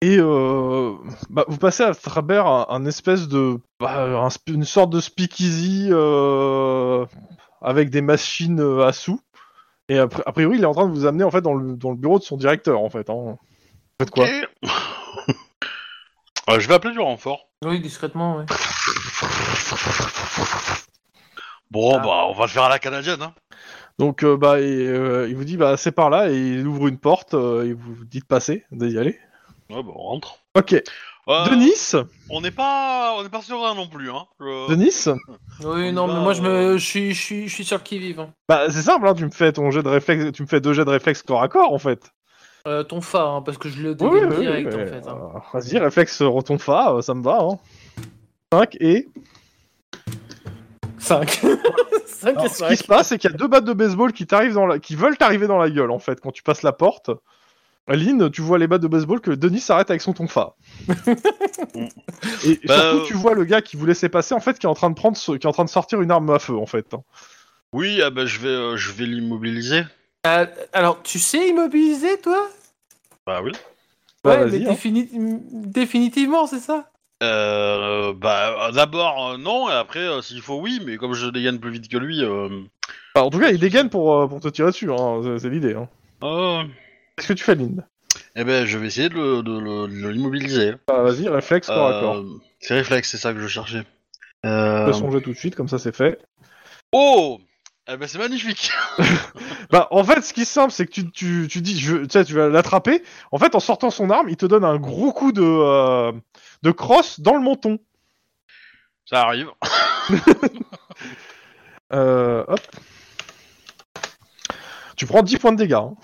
Et 0.00 0.16
euh, 0.18 0.92
bah, 1.30 1.44
vous 1.48 1.56
passez 1.56 1.82
à 1.84 1.94
travers 1.94 2.46
un, 2.46 2.66
un 2.68 2.84
espèce 2.84 3.28
de. 3.28 3.58
bah, 3.80 4.04
un 4.24 4.28
une 4.48 4.64
sorte 4.64 4.90
de 4.90 5.00
speakeasy 5.00 5.88
euh, 5.90 7.06
avec 7.62 7.90
des 7.90 8.00
machines 8.02 8.60
à 8.82 8.92
sous. 8.92 9.20
Et 9.88 9.98
après, 9.98 10.22
a 10.26 10.32
priori, 10.32 10.58
il 10.58 10.62
est 10.64 10.66
en 10.66 10.74
train 10.74 10.86
de 10.86 10.92
vous 10.92 11.06
amener 11.06 11.24
en 11.24 11.30
fait 11.30 11.40
dans 11.40 11.54
le, 11.54 11.74
dans 11.76 11.90
le 11.90 11.96
bureau 11.96 12.18
de 12.18 12.24
son 12.24 12.36
directeur, 12.36 12.80
en 12.80 12.90
fait. 12.90 13.08
Hein. 13.08 13.14
Vous 13.38 13.38
faites 14.00 14.10
quoi. 14.10 14.26
Euh, 16.50 16.58
je 16.60 16.66
vais 16.66 16.72
appeler 16.72 16.94
du 16.94 16.98
renfort. 17.00 17.50
Oui, 17.62 17.78
discrètement, 17.78 18.38
ouais. 18.38 18.46
Bon, 21.70 21.96
Ah. 21.96 21.98
bah, 21.98 22.26
on 22.28 22.32
va 22.32 22.44
le 22.44 22.50
faire 22.50 22.64
à 22.64 22.68
la 22.68 22.78
canadienne. 22.78 23.22
Hein. 23.22 23.32
Donc, 23.98 24.22
euh, 24.24 24.36
bah, 24.36 24.60
et, 24.60 24.64
euh, 24.86 25.26
il 25.28 25.36
vous 25.36 25.44
dit, 25.44 25.56
bah, 25.56 25.76
c'est 25.76 25.92
par 25.92 26.08
là, 26.10 26.30
et 26.30 26.36
il 26.36 26.66
ouvre 26.66 26.86
une 26.88 26.98
porte, 26.98 27.34
euh, 27.34 27.66
et 27.66 27.72
vous 27.72 28.04
dit 28.04 28.20
de 28.20 28.24
passer, 28.24 28.64
d'y 28.70 28.96
aller. 28.98 29.18
Ouais, 29.70 29.82
bah, 29.82 29.90
on 29.94 30.02
rentre. 30.02 30.38
Ok. 30.56 30.72
Euh, 31.28 31.44
Denis 31.50 31.92
On 32.30 32.40
n'est 32.40 32.50
pas, 32.50 33.14
on 33.18 33.22
n'est 33.22 33.28
pas 33.28 33.42
serein 33.42 33.74
non 33.74 33.86
plus. 33.86 34.10
Hein. 34.10 34.24
Je- 34.40 34.70
Denis 34.70 35.04
Oui, 35.62 35.88
On 35.90 35.92
non, 35.92 36.06
va, 36.06 36.14
mais 36.14 36.20
moi 36.20 36.32
je 36.32 36.40
me, 36.40 36.78
je 36.78 36.84
suis, 36.86 37.12
je 37.12 37.22
suis, 37.22 37.48
je 37.48 37.54
suis 37.54 37.64
sur 37.66 37.76
le 37.76 37.82
qui 37.82 37.98
vive. 37.98 38.20
hein. 38.20 38.30
Bah, 38.48 38.70
c'est 38.70 38.80
simple, 38.80 39.06
hein, 39.06 39.14
tu 39.14 39.26
me 39.26 39.30
fais 39.30 39.52
ton 39.52 39.70
jet 39.70 39.82
de 39.82 39.88
réflexe, 39.90 40.32
tu 40.32 40.40
me 40.42 40.46
fais 40.48 40.62
deux 40.62 40.72
jets 40.72 40.86
de 40.86 40.90
réflexe 40.90 41.22
corps 41.22 41.42
à 41.42 41.48
corps, 41.48 41.72
en 41.74 41.78
fait. 41.78 42.00
Euh, 42.66 42.82
ton 42.82 43.02
phare, 43.02 43.34
hein, 43.34 43.42
parce 43.42 43.58
que 43.58 43.68
je 43.68 43.82
le 43.82 43.94
dégaine 43.94 44.32
oui, 44.32 44.40
direct 44.40 44.72
oui, 44.74 44.82
en 44.82 44.86
fait. 44.86 45.06
hein. 45.06 45.18
euh, 45.34 45.38
Vas-y, 45.58 45.76
réflexe 45.78 46.22
reton 46.22 46.56
fa, 46.58 46.96
ça 47.02 47.12
me 47.12 47.22
va. 47.22 47.40
Hein. 47.42 47.58
5 48.52 48.76
et. 48.80 49.06
5. 51.08 51.40
5 52.06 52.26
Alors, 52.36 52.44
et 52.44 52.48
ce 52.48 52.62
qui 52.68 52.76
se 52.76 52.84
5. 52.84 52.86
passe, 52.86 53.08
c'est 53.08 53.18
qu'il 53.18 53.30
y 53.30 53.34
a 53.34 53.36
deux 53.36 53.48
battes 53.48 53.64
de 53.64 53.72
baseball 53.72 54.12
qui 54.12 54.26
t'arrivent 54.26 54.54
dans 54.54 54.66
la... 54.66 54.78
qui 54.78 54.94
veulent 54.94 55.16
t'arriver 55.16 55.46
dans 55.46 55.58
la 55.58 55.70
gueule, 55.70 55.90
en 55.90 55.98
fait, 55.98 56.20
quand 56.20 56.30
tu 56.32 56.42
passes 56.42 56.62
la 56.62 56.72
porte. 56.72 57.10
Aline, 57.90 58.30
tu 58.30 58.42
vois 58.42 58.58
les 58.58 58.66
battes 58.66 58.82
de 58.82 58.88
baseball 58.88 59.20
que 59.20 59.30
Denis 59.30 59.60
s'arrête 59.60 59.88
avec 59.88 60.02
son 60.02 60.12
tonfa. 60.12 60.54
et 62.44 62.60
Bah, 62.66 62.74
surtout, 62.74 62.96
euh, 62.96 63.04
tu 63.06 63.14
vois 63.14 63.34
le 63.34 63.44
gars 63.44 63.62
qui 63.62 63.76
vous 63.76 63.86
laissait 63.86 64.08
passer, 64.08 64.34
en 64.34 64.40
fait, 64.40 64.58
qui 64.58 64.66
est 64.66 64.68
en 64.68 64.74
train 64.74 64.90
de 64.90 64.94
prendre, 64.94 65.16
ce- 65.16 65.32
qui 65.32 65.46
est 65.46 65.48
en 65.48 65.52
train 65.52 65.64
de 65.64 65.70
sortir 65.70 66.00
une 66.02 66.10
arme 66.10 66.28
à 66.30 66.38
feu, 66.38 66.56
en 66.56 66.66
fait. 66.66 66.86
Oui, 67.72 68.00
ah 68.02 68.10
bah, 68.10 68.26
je 68.26 68.38
vais, 68.40 68.48
euh, 68.48 68.76
je 68.76 68.92
vais 68.92 69.06
l'immobiliser. 69.06 69.82
Euh, 70.26 70.46
alors, 70.72 71.02
tu 71.02 71.18
sais 71.18 71.48
immobiliser, 71.48 72.18
toi? 72.20 72.46
Bah 73.26 73.40
oui. 73.42 73.52
Bah, 74.24 74.38
Ouais, 74.38 74.46
mais 74.50 74.56
hein. 74.66 74.72
défini- 74.72 75.08
définitivement, 75.52 76.46
c'est 76.46 76.60
ça? 76.60 76.90
Euh, 77.22 78.12
bah, 78.14 78.70
d'abord, 78.72 79.30
euh, 79.32 79.36
non, 79.38 79.68
et 79.68 79.72
après, 79.72 79.98
euh, 80.00 80.22
s'il 80.22 80.40
faut, 80.40 80.60
oui, 80.60 80.80
mais 80.86 80.96
comme 80.96 81.14
je 81.14 81.26
dégaine 81.28 81.58
plus 81.58 81.70
vite 81.72 81.88
que 81.88 81.96
lui. 81.98 82.22
Euh... 82.22 82.48
Bah, 83.14 83.24
en 83.24 83.30
tout 83.30 83.40
cas, 83.40 83.50
il 83.50 83.58
dégaine 83.58 83.90
pour, 83.90 84.14
euh, 84.14 84.26
pour 84.28 84.40
te 84.40 84.48
tirer 84.48 84.70
dessus, 84.70 84.90
hein, 84.92 85.20
c'est- 85.24 85.38
c'est 85.40 85.50
l'idée. 85.50 85.74
Hein. 85.74 85.88
euh, 86.22 86.62
Qu'est-ce 87.16 87.28
que 87.28 87.32
tu 87.32 87.42
fais, 87.44 87.56
Lynn? 87.56 87.84
Eh 88.36 88.44
ben, 88.44 88.64
je 88.66 88.78
vais 88.78 88.86
essayer 88.86 89.08
de, 89.08 89.14
le- 89.14 89.42
de 89.42 89.58
le- 89.58 89.88
de 90.02 90.08
l'immobiliser. 90.08 90.74
Bah, 90.86 91.02
Vas-y, 91.02 91.28
réflexe 91.28 91.66
corps 91.66 91.88
à 91.88 92.00
corps. 92.00 92.16
Euh, 92.18 92.40
c'est 92.60 92.74
réflexe, 92.74 93.10
c'est 93.10 93.16
ça 93.18 93.32
que 93.32 93.40
je 93.40 93.48
cherchais. 93.48 93.82
Euh... 94.46 94.86
fais 94.86 94.92
son 94.92 95.10
jet 95.10 95.20
tout 95.20 95.32
de 95.32 95.36
suite, 95.36 95.56
comme 95.56 95.68
ça 95.68 95.78
c'est 95.78 95.94
fait. 95.94 96.20
Oh 96.92 97.40
Eh 97.92 97.96
ben, 97.96 98.06
c'est 98.06 98.18
magnifique 98.18 98.70
Bah, 99.70 99.88
en 99.90 100.04
fait, 100.04 100.22
ce 100.22 100.32
qui 100.32 100.42
est 100.42 100.44
simple, 100.44 100.72
c'est 100.72 100.86
que 100.86 100.92
tu, 100.92 101.10
tu, 101.10 101.48
tu 101.50 101.60
dis, 101.60 101.78
je, 101.78 101.96
tu 101.96 102.06
sais, 102.10 102.24
tu 102.24 102.34
vas 102.34 102.48
l'attraper. 102.48 103.02
En 103.32 103.38
fait, 103.38 103.54
en 103.56 103.60
sortant 103.60 103.90
son 103.90 104.10
arme, 104.10 104.28
il 104.28 104.36
te 104.36 104.46
donne 104.46 104.64
un 104.64 104.76
gros 104.78 105.12
coup 105.12 105.32
de, 105.32 105.42
euh, 105.42 106.12
de 106.62 106.70
crosse 106.70 107.20
dans 107.20 107.34
le 107.34 107.40
menton. 107.42 107.78
Ça 109.06 109.22
arrive. 109.22 109.48
Euh, 111.92 112.44
hop. 112.46 112.60
Tu 114.94 115.06
prends 115.06 115.22
10 115.22 115.38
points 115.38 115.52
de 115.52 115.56
dégâts. 115.56 115.72
hein. 115.72 115.94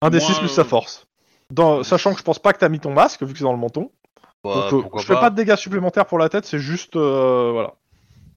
Un 0.00 0.08
des 0.08 0.20
Moi, 0.20 0.26
6 0.26 0.38
plus 0.38 0.44
euh, 0.46 0.54
sa 0.54 0.64
force. 0.64 1.06
Dans, 1.50 1.82
sachant 1.84 2.12
que 2.12 2.18
je 2.18 2.24
pense 2.24 2.38
pas 2.38 2.52
que 2.54 2.58
t'as 2.58 2.70
mis 2.70 2.80
ton 2.80 2.92
masque, 2.94 3.22
vu 3.22 3.32
que 3.32 3.38
c'est 3.38 3.44
dans 3.44 3.52
le 3.52 3.58
menton. 3.58 3.90
Bah, 4.42 4.68
Donc, 4.70 4.86
euh, 4.94 4.98
je 5.00 5.04
fais 5.06 5.14
pas 5.14 5.28
de 5.28 5.34
dégâts 5.36 5.56
supplémentaires 5.56 6.06
pour 6.06 6.18
la 6.18 6.30
tête, 6.30 6.46
c'est 6.46 6.58
juste. 6.60 6.96
euh, 6.96 7.50
voilà. 7.52 7.74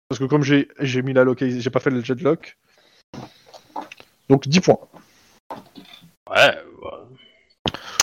Parce 0.10 0.20
que 0.20 0.26
comme 0.26 0.44
j'ai 0.44 0.68
mis 1.02 1.14
la 1.14 1.24
localisation, 1.24 1.64
j'ai 1.64 1.70
pas 1.70 1.80
fait 1.80 1.92
le 1.92 2.04
jet 2.04 2.16
de 2.16 2.24
lock. 2.26 2.58
Donc 4.28 4.48
10 4.50 4.60
points. 4.60 4.80
Ouais, 6.30 6.58
bah... 6.82 7.08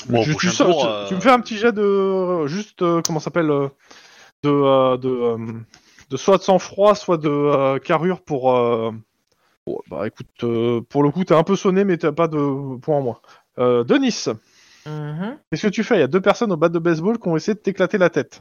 Bon, 0.07 0.23
Tu- 0.23 0.31
tu, 0.31 0.33
prochain 0.33 0.51
sors- 0.51 0.67
tour, 0.69 0.81
tu- 0.83 0.87
euh, 0.89 1.09
tu 1.09 1.15
me 1.15 1.21
fais 1.21 1.31
un 1.31 1.41
petit 1.41 1.57
jet 1.57 1.73
de. 1.73 2.47
juste. 2.47 2.83
euh, 2.83 3.03
comment 3.03 3.19
ça 3.21 3.25
s'appelle 3.25 3.51
euh, 3.51 3.69
De. 4.43 4.49
euh, 4.51 4.97
de, 4.97 5.09
euh, 5.09 5.37
de 6.11 6.17
soit 6.17 6.39
de 6.39 6.43
sang-froid, 6.43 6.95
soit 6.95 7.19
de 7.19 7.29
euh, 7.29 7.79
carrure 7.79 8.23
pour. 8.23 8.57
euh, 8.57 8.91
bon, 9.67 9.79
bah 9.91 10.07
écoute, 10.07 10.27
euh, 10.45 10.81
pour 10.89 11.03
le 11.03 11.11
coup, 11.11 11.25
t'es 11.25 11.35
un 11.35 11.43
peu 11.43 11.57
sonné, 11.57 11.85
mais 11.85 11.99
t'as 11.99 12.13
pas 12.13 12.29
de 12.29 12.77
points 12.79 12.97
en 12.97 13.03
moins. 13.03 13.21
Euh, 13.59 13.85
Denis, 13.85 14.25
Mhm. 14.87 15.37
Qu'est-ce 15.51 15.67
que 15.67 15.73
tu 15.73 15.85
fais? 15.85 15.97
Il 15.97 16.01
y 16.01 16.05
a 16.05 16.07
deux 16.07 16.21
personnes 16.23 16.51
au 16.53 16.57
bas 16.57 16.71
de 16.71 16.79
baseball 16.79 17.19
qui 17.19 17.29
ont 17.29 17.37
essayé 17.37 17.55
de 17.55 17.59
t'éclater 17.59 17.99
la 17.99 18.09
tête. 18.09 18.41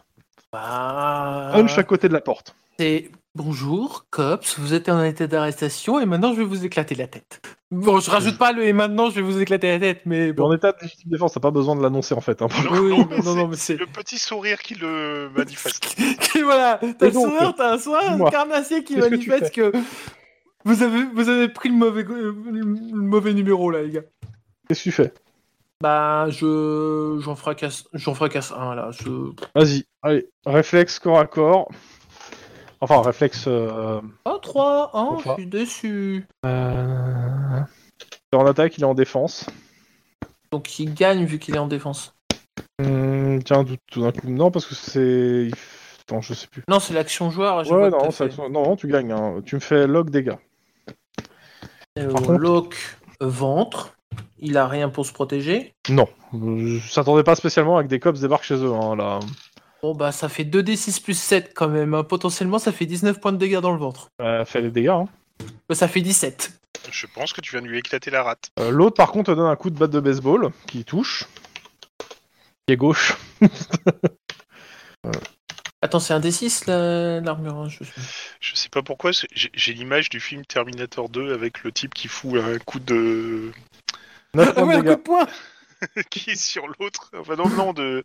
Bah, 0.54 1.50
Un 1.54 1.64
de 1.64 1.68
chaque 1.68 1.88
côté 1.88 2.08
de 2.08 2.14
la 2.14 2.22
porte. 2.22 2.56
c'est 2.80 3.12
bonjour, 3.38 4.08
cops, 4.10 4.58
vous 4.60 4.74
êtes 4.74 4.90
en 4.90 5.04
état 5.04 5.28
d'arrestation 5.28 6.00
et 6.00 6.06
maintenant 6.06 6.34
je 6.34 6.40
vais 6.40 6.44
vous 6.44 6.66
éclater 6.66 6.96
la 6.96 7.08
tête. 7.08 7.40
Bon, 7.70 8.00
je 8.00 8.10
rajoute 8.10 8.38
pas 8.38 8.52
le 8.52 8.64
et 8.66 8.74
maintenant 8.74 9.10
je 9.12 9.16
vais 9.16 9.22
vous 9.22 9.40
éclater 9.40 9.70
la 9.72 9.80
tête, 9.80 10.02
mais 10.06 10.32
En 10.32 10.34
bon. 10.34 10.54
état 10.54 10.72
de 10.72 10.78
légitime 10.82 11.12
défense, 11.12 11.34
t'as 11.34 11.40
pas 11.40 11.52
besoin 11.52 11.76
de 11.76 11.84
l'annoncer 11.84 12.16
en 12.16 12.22
fait. 12.22 12.42
hein. 12.42 12.48
Oui, 12.72 12.90
Non, 12.98 13.08
mais 13.10 13.20
non, 13.20 13.36
non, 13.36 13.48
mais 13.48 13.56
c'est 13.56 13.76
le 13.76 13.86
petit 13.86 14.18
sourire 14.18 14.60
qui 14.60 14.74
le 14.76 15.30
manifeste. 15.36 15.96
Et 16.36 16.42
voilà, 16.42 16.80
t'as 16.98 17.06
le 17.06 17.12
sourire, 17.12 17.54
t'as 17.56 17.74
un 17.76 17.78
sourire 17.78 18.30
carnassier 18.32 18.84
qui 18.84 18.96
qu'est-ce 18.96 19.06
que 19.06 19.10
manifeste 19.12 19.52
que 19.54 19.72
vous 20.66 20.82
avez, 20.84 21.04
vous 21.14 21.30
avez 21.30 21.48
pris 21.48 21.70
le 21.70 21.76
mauvais, 21.76 22.04
le 22.04 22.74
mauvais 22.74 23.34
numéro 23.34 23.70
là, 23.70 23.84
les 23.84 23.92
gars. 23.92 24.02
Qu'est-ce 24.68 24.80
que 24.80 24.84
tu 24.84 24.92
fais? 24.92 25.14
Bah, 25.82 26.26
je. 26.30 27.20
J'en 27.22 27.36
fracasse, 27.36 27.88
j'en 27.94 28.16
fracasse 28.16 28.52
un 28.52 28.74
là. 28.74 28.90
Je... 28.92 29.10
Vas-y, 29.54 29.86
allez, 30.02 30.28
réflexe 30.46 30.98
corps 31.00 31.20
à 31.20 31.28
corps. 31.28 31.70
Enfin, 32.82 33.02
réflexe. 33.02 33.46
Euh... 33.48 34.02
Oh, 34.26 34.38
3, 34.42 34.92
oh, 34.94 35.20
je 35.26 35.34
suis 35.34 35.48
déçu. 35.48 36.26
euh, 36.46 37.60
il 38.32 38.36
est 38.38 38.42
en 38.42 38.46
attaque, 38.46 38.78
il 38.78 38.82
est 38.84 38.88
en 38.88 38.94
défense. 38.94 39.46
Donc 40.52 40.80
il 40.80 40.94
gagne 40.94 41.26
vu 41.26 41.40
qu'il 41.40 41.56
est 41.56 41.60
en 41.60 41.68
défense. 41.68 42.14
Hum, 42.80 43.42
tiens, 43.44 43.64
tout, 43.64 43.78
tout 43.92 44.02
d'un 44.04 44.12
coup. 44.12 44.30
Non, 44.30 44.52
parce 44.52 44.66
que 44.66 44.76
c'est. 44.76 45.50
Attends, 46.02 46.22
je 46.22 46.34
sais 46.34 46.48
plus. 46.48 46.64
Non, 46.70 46.80
c'est 46.80 46.94
l'action 46.94 47.32
joueur. 47.32 47.64
Je 47.64 47.74
Ouais, 47.74 47.88
que 47.90 47.96
non, 47.96 48.00
t'as 48.02 48.12
ça- 48.12 48.30
fait. 48.30 48.38
non, 48.38 48.50
non, 48.50 48.76
tu 48.76 48.88
gagnes. 48.88 49.12
hein. 49.12 49.42
Tu 49.46 49.56
me 49.56 49.60
fais 49.60 49.88
log 49.88 50.10
dégâts. 50.10 50.36
Euh, 51.98 52.12
Par 52.12 52.22
contre- 52.22 52.34
Lock, 52.40 52.98
ventre. 53.20 53.94
Il 54.40 54.56
a 54.58 54.68
rien 54.68 54.90
pour 54.90 55.06
se 55.06 55.12
protéger. 55.12 55.74
Non, 55.90 56.08
je 56.32 56.80
s'attendais 56.88 57.24
pas 57.24 57.36
spécialement 57.36 57.78
avec 57.78 57.90
des 57.90 58.00
cops 58.00 58.20
débarquent 58.22 58.44
chez 58.44 58.56
eux. 58.56 58.72
Hein, 58.72 58.96
là. 58.96 59.20
Bon, 59.88 59.96
bah, 59.96 60.12
ça 60.12 60.28
fait 60.28 60.44
2d6 60.44 61.00
plus 61.02 61.18
7 61.18 61.54
quand 61.56 61.70
même. 61.70 61.94
hein. 61.94 62.04
Potentiellement, 62.04 62.60
ça 62.60 62.74
fait 62.74 62.86
19 62.86 63.22
points 63.22 63.32
de 63.32 63.38
dégâts 63.38 63.60
dans 63.60 63.72
le 63.72 63.78
ventre. 63.80 64.10
Euh, 64.22 64.44
fait 64.44 64.60
les 64.60 64.70
dégâts. 64.70 64.90
Hein. 64.90 65.08
Bah, 65.70 65.76
ça 65.76 65.88
fait 65.88 66.02
17. 66.02 66.52
Je 66.92 67.08
pense 67.08 67.32
que 67.32 67.40
tu 67.40 67.52
viens 67.52 67.62
de 67.62 67.68
lui 67.68 67.78
éclater 67.78 68.12
la 68.12 68.22
rate. 68.22 68.50
Euh, 68.60 68.70
L'autre, 68.70 68.98
par 68.98 69.12
contre, 69.14 69.32
te 69.32 69.38
donne 69.38 69.46
un 69.50 69.56
coup 69.56 69.70
de 69.70 69.78
batte 69.78 69.92
de 69.92 70.02
baseball 70.02 70.50
qui 70.68 70.84
touche. 70.84 71.24
Qui 72.68 72.74
est 72.74 72.76
gauche. 72.76 73.16
Attends, 75.82 76.00
c'est 76.02 76.14
un 76.14 76.20
D6 76.20 76.66
la- 76.68 77.22
l'armure. 77.22 77.56
hein, 77.56 77.70
je- 77.70 77.84
Je 78.42 78.56
sais 78.56 78.68
pas 78.70 78.82
pourquoi, 78.82 79.12
j'ai 79.34 79.74
l'image 79.74 80.10
du 80.10 80.20
film 80.20 80.44
Terminator 80.46 81.08
2 81.08 81.32
avec 81.34 81.64
le 81.64 81.72
type 81.72 81.94
qui 81.94 82.10
fout 82.10 82.36
un 82.42 82.58
coup 82.60 82.80
de. 82.80 83.52
9 84.34 84.48
Ah 84.50 84.54
points 84.54 84.68
ouais, 84.68 84.82
de 84.82 84.90
un 84.90 84.96
coup 84.96 85.18
dégâts. 85.20 85.30
qui 86.10 86.32
est 86.32 86.36
sur 86.36 86.68
l'autre. 86.80 87.12
Enfin, 87.18 87.36
non, 87.36 87.50
non, 87.50 87.74
de, 87.74 88.04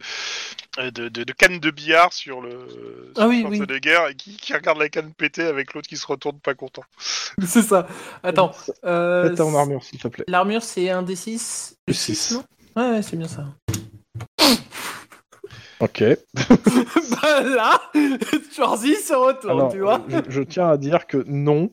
de, 0.79 1.09
de, 1.09 1.25
de 1.25 1.33
canne 1.33 1.59
de 1.59 1.71
billard 1.71 2.13
sur 2.13 2.41
le. 2.41 3.13
Ah 3.17 3.29
oui, 3.29 3.43
le 3.43 3.49
oui. 3.49 3.59
de 3.67 3.79
guerre 3.79 4.09
et 4.09 4.15
qui, 4.15 4.37
qui 4.37 4.53
regarde 4.55 4.79
la 4.79 4.89
canne 4.89 5.13
péter 5.13 5.43
avec 5.43 5.75
l'autre 5.75 5.89
qui 5.89 5.97
se 5.97 6.07
retourne 6.07 6.39
pas 6.41 6.55
content. 6.55 6.85
C'est 7.47 7.63
ça. 7.63 7.87
Attends. 8.23 8.53
Euh, 8.85 9.35
Fais 9.35 9.43
en 9.43 9.55
armure, 9.55 9.83
s'il 9.85 9.99
te 9.99 10.09
plaît. 10.09 10.25
L'armure, 10.29 10.63
c'est 10.63 10.91
un 10.91 11.03
D6 11.03 11.75
Plus 11.87 11.95
plus 11.95 11.95
6, 11.95 12.15
six. 12.15 12.35
non? 12.35 12.45
Ouais, 12.77 12.91
ouais, 12.93 13.03
c'est 13.03 13.17
bien 13.17 13.29
ça. 13.29 13.47
Ok. 15.81 16.05
bah 17.11 17.43
là, 17.43 17.81
Chorzy 18.55 18.95
se 18.95 19.15
retourne, 19.15 19.51
Alors, 19.59 19.73
tu 19.73 19.81
vois. 19.81 20.01
je, 20.09 20.19
je 20.29 20.43
tiens 20.43 20.69
à 20.69 20.77
dire 20.77 21.07
que 21.09 21.25
non, 21.27 21.73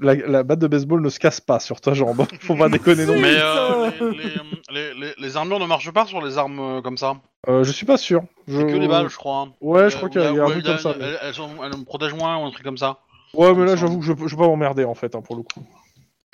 la, 0.00 0.14
la 0.14 0.42
batte 0.42 0.58
de 0.60 0.66
baseball 0.66 1.00
ne 1.02 1.08
se 1.08 1.18
casse 1.18 1.40
pas 1.40 1.60
sur 1.60 1.80
ta 1.80 1.92
jambe. 1.94 2.24
Faut 2.40 2.56
pas 2.56 2.68
déconner 2.70 3.04
non. 3.06 3.18
Mais 3.20 3.34
euh, 3.36 3.90
les, 4.00 4.12
les, 4.12 4.30
les- 4.70 4.94
les- 5.00 5.14
les 5.18 5.36
armures 5.36 5.58
ne 5.58 5.66
marchent 5.66 5.90
pas 5.92 6.06
sur 6.06 6.24
les 6.24 6.38
armes 6.38 6.58
euh, 6.60 6.80
comme 6.82 6.96
ça. 6.96 7.16
Euh, 7.48 7.64
je 7.64 7.72
suis 7.72 7.86
pas 7.86 7.96
sûr. 7.98 8.22
Je... 8.48 8.58
C'est 8.58 8.66
que 8.66 8.76
les 8.76 8.88
balles, 8.88 9.08
je 9.08 9.16
crois. 9.16 9.40
hein. 9.48 9.52
Ouais, 9.60 9.90
je 9.90 9.96
crois 9.96 10.08
Euh, 10.08 10.12
qu'il 10.12 10.20
y 10.22 10.24
a, 10.24 10.30
il 10.30 10.36
y 10.36 10.40
a 10.40 10.44
un 10.44 10.50
truc 10.50 10.64
comme 10.64 10.78
ça. 10.78 10.94
mais- 10.98 11.04
Elles, 11.04 11.18
elles 11.22 11.34
sont- 11.34 11.62
elles 11.62 11.76
me 11.78 11.84
protègent 11.84 12.14
moins 12.14 12.36
ou 12.38 12.44
un 12.46 12.50
truc 12.50 12.64
comme 12.64 12.78
ça. 12.78 12.98
Ouais, 13.34 13.52
mais 13.54 13.64
là, 13.64 13.76
j'avoue 13.76 13.98
que 13.98 14.04
je, 14.04 14.12
vais 14.12 14.36
pas 14.36 14.46
m'emmerder 14.46 14.84
en 14.84 14.94
fait, 14.94 15.14
hein, 15.14 15.22
pour 15.22 15.36
le 15.36 15.42
coup. 15.42 15.64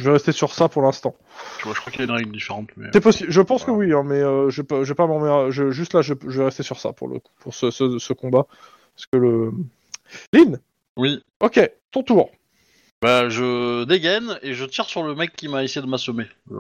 Je 0.01 0.05
vais 0.05 0.13
rester 0.13 0.31
sur 0.33 0.53
ça 0.53 0.69
pour 0.69 0.83
l'instant. 0.83 1.15
Tu 1.59 1.65
vois, 1.65 1.75
je 1.75 1.81
crois 1.81 1.91
qu'il 1.91 2.01
y 2.01 2.05
a 2.05 2.07
une 2.07 2.13
règle 2.17 2.31
différente. 2.31 2.69
Mais... 2.77 2.89
C'est 2.93 3.01
possible. 3.01 3.31
Je 3.33 3.41
pense 3.41 3.65
Voilà. 3.65 3.79
que 3.81 3.85
oui, 3.87 3.93
hein, 3.93 4.03
mais 4.05 4.21
euh, 4.21 4.49
je, 4.51 4.63
vais 4.63 4.95
pas 4.95 5.07
m'emmerder. 5.09 5.51
Je, 5.51 5.71
juste 5.73 5.93
là, 5.95 6.03
je, 6.03 6.15
je 6.27 6.39
vais 6.39 6.45
rester 6.45 6.63
sur 6.63 6.79
ça 6.79 6.93
pour 6.93 7.09
le 7.09 7.19
coup, 7.19 7.33
pour 7.41 7.53
ce, 7.55 7.71
ce, 7.73 7.99
ce 7.99 8.13
combat. 8.13 8.47
Parce 8.95 9.07
que 9.07 9.17
le. 9.17 9.53
Lynn 10.33 10.61
Oui. 10.97 11.21
Ok, 11.41 11.61
ton 11.91 12.03
tour. 12.05 12.31
Bah, 13.01 13.29
je 13.29 13.85
dégaine 13.85 14.39
et 14.43 14.55
je 14.55 14.65
tire 14.65 14.87
sur 14.87 15.05
le 15.05 15.15
mec 15.15 15.33
qui 15.37 15.47
m'a 15.47 15.63
essayé 15.63 15.81
de 15.81 15.91
m'assommer. 15.91 16.25
Euh, 16.51 16.57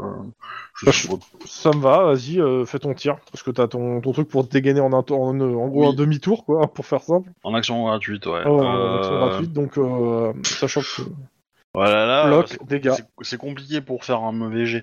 je 0.76 0.86
Bah, 1.08 1.16
Ça 1.46 1.70
me 1.70 1.80
va, 1.80 2.04
vas-y, 2.04 2.40
euh, 2.40 2.64
fais 2.64 2.78
ton 2.78 2.94
tir. 2.94 3.16
Parce 3.32 3.42
que 3.42 3.50
t'as 3.50 3.66
ton, 3.66 4.00
ton 4.00 4.12
truc 4.12 4.28
pour 4.28 4.46
te 4.46 4.52
dégainer 4.52 4.80
en, 4.80 4.92
un 4.92 5.02
tour- 5.02 5.20
en, 5.20 5.30
en 5.40 5.68
gros 5.68 5.80
Oui. 5.82 5.88
un 5.88 5.92
demi-tour, 5.94 6.44
quoi, 6.44 6.72
pour 6.72 6.86
faire 6.86 7.02
simple. 7.02 7.28
En 7.42 7.54
action 7.54 7.84
gratuite, 7.84 8.24
ouais. 8.26 8.42
Euh, 8.46 8.98
action 8.98 9.18
gratuite, 9.18 9.52
donc 9.52 9.78
euh, 9.78 10.32
sachant 10.44 10.80
que. 10.82 11.02
Voilà, 11.74 12.06
là, 12.06 12.44
c'est- 12.46 12.64
dégâts. 12.66 12.92
c'est- 12.96 13.04
C'est 13.22 13.36
compliqué 13.36 13.80
pour 13.80 14.04
faire 14.04 14.20
un 14.20 14.32
mauvais 14.32 14.64
jet. 14.64 14.82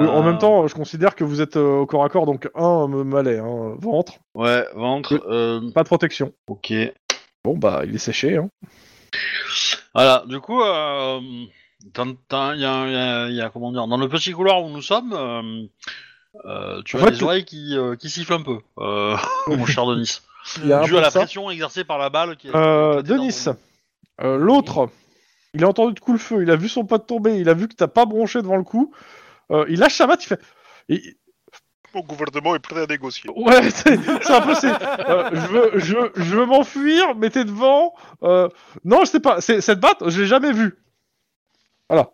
Oui, 0.00 0.06
En 0.06 0.20
Euh, 0.20 0.22
même 0.22 0.38
temps, 0.38 0.66
je 0.68 0.74
considère 0.74 1.14
que 1.14 1.24
vous 1.24 1.40
êtes 1.42 1.56
euh, 1.58 1.80
au 1.80 1.86
corps 1.86 2.04
à 2.04 2.08
corps, 2.08 2.24
donc 2.26 2.48
un 2.54 2.88
me 2.88 3.04
malais, 3.04 3.38
hein, 3.38 3.74
ventre, 3.78 4.14
Ouais, 4.34 4.64
ventre. 4.74 5.22
Euh, 5.28 5.70
pas 5.72 5.82
de 5.82 5.88
protection. 5.88 6.32
ok. 6.46 6.72
Bon, 7.44 7.56
bah, 7.58 7.82
il 7.84 7.94
est 7.94 7.98
séché, 7.98 8.36
hein. 8.36 8.48
Voilà, 9.94 10.22
du 10.26 10.40
coup, 10.40 10.62
euh, 10.62 11.20
il 11.22 12.60
y, 12.60 12.64
a, 12.64 13.26
il 13.28 13.34
y 13.34 13.40
a- 13.40 13.50
comment 13.50 13.72
dire, 13.72 13.86
dans 13.86 13.96
le 13.96 14.08
petit 14.08 14.32
couloir 14.32 14.62
où 14.62 14.68
nous 14.70 14.82
sommes, 14.82 15.12
euh, 15.12 15.66
euh, 16.44 16.82
tu 16.84 16.96
En 16.96 17.00
as 17.00 17.04
fait, 17.06 17.10
des 17.12 17.16
tu- 17.18 17.24
oreilles 17.24 17.44
qui, 17.44 17.76
euh, 17.76 17.96
qui 17.96 18.10
sifflent 18.10 18.34
un 18.34 18.42
peu, 18.42 18.58
euh, 18.78 19.16
mon 19.48 19.66
cher 19.66 19.86
Denis. 19.86 20.20
Il 20.62 20.68
y 20.68 20.72
a 20.72 20.80
un 20.80 20.84
Dû 20.84 20.90
peu 20.92 20.98
à 20.98 21.02
la 21.02 21.10
ça. 21.10 21.20
pression 21.20 21.50
exercée 21.50 21.84
par 21.84 21.98
la 21.98 22.10
balle 22.10 22.36
qui 22.36 22.48
Euh, 22.54 23.02
Denis, 23.02 23.44
euh, 24.22 24.36
l'autre, 24.38 24.88
il 25.54 25.64
a 25.64 25.68
entendu 25.68 25.94
de 25.94 26.00
coup 26.00 26.12
le 26.12 26.18
feu, 26.18 26.42
il 26.42 26.50
a 26.50 26.56
vu 26.56 26.68
son 26.68 26.84
pote 26.84 27.06
tomber, 27.06 27.38
il 27.38 27.48
a 27.48 27.54
vu 27.54 27.68
que 27.68 27.74
t'as 27.74 27.88
pas 27.88 28.06
bronché 28.06 28.40
devant 28.42 28.56
le 28.56 28.64
coup. 28.64 28.92
Euh, 29.50 29.64
il 29.68 29.78
lâche 29.78 29.94
sa 29.94 30.06
batte, 30.06 30.24
il 30.24 30.28
fait. 30.28 30.40
il- 30.88 31.14
Mon 31.94 32.00
gouvernement 32.02 32.54
est 32.54 32.58
prêt 32.58 32.82
à 32.82 32.86
négocier. 32.86 33.30
Ouais, 33.34 33.70
c'est 33.70 33.96
c'est 33.96 34.30
un 34.32 34.40
peu. 34.42 34.54
c'est, 34.54 34.70
euh, 35.08 35.30
je 35.32 35.46
veux, 35.46 35.70
je 35.78 35.96
veux, 35.96 36.12
je 36.16 36.36
veux 36.36 36.46
m'enfuir, 36.46 37.14
t'es 37.30 37.44
devant. 37.44 37.94
Euh, 38.22 38.48
non, 38.84 39.00
je 39.04 39.10
sais 39.10 39.20
pas. 39.20 39.40
c'est- 39.40 39.60
Cette 39.60 39.80
batte, 39.80 40.02
je 40.08 40.20
l'ai 40.20 40.26
jamais 40.26 40.52
vue. 40.52 40.76
Voilà. 41.88 42.10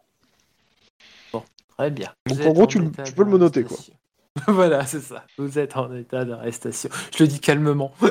Très 1.77 1.91
bien. 1.91 2.13
Donc, 2.27 2.37
Vous 2.39 2.43
en 2.47 2.51
êtes 2.51 2.55
gros, 2.55 2.67
tu 2.69 2.79
le- 2.79 2.87
état 2.87 3.03
tu 3.03 3.13
peux 3.13 3.25
le 3.25 3.31
monoter, 3.31 3.63
d'arrestation. 3.65 3.95
voilà, 4.47 4.87
c'est 4.87 5.01
ça. 5.01 5.25
Vous 5.39 5.59
êtes 5.59 5.77
en 5.77 5.93
état 5.97 6.25
d'arrestation. 6.25 6.89
Je 7.17 7.25
le 7.25 7.29
dis 7.29 7.41
calmement. 7.41 7.93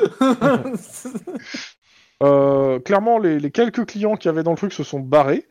Euh, 2.22 2.78
clairement, 2.78 3.18
les, 3.18 3.38
les 3.40 3.50
quelques 3.50 3.84
clients 3.86 4.16
qui 4.16 4.28
avaient 4.28 4.44
dans 4.44 4.52
le 4.52 4.56
truc 4.56 4.72
se 4.72 4.84
sont 4.84 5.00
barrés. 5.00 5.46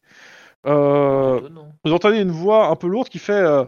Euh, 0.65 1.49
non. 1.49 1.73
vous 1.83 1.91
entendez 1.91 2.19
une 2.21 2.31
voix 2.31 2.67
un 2.67 2.75
peu 2.77 2.87
lourde 2.87 3.09
qui 3.09 3.19
fait 3.19 3.33
euh, 3.33 3.65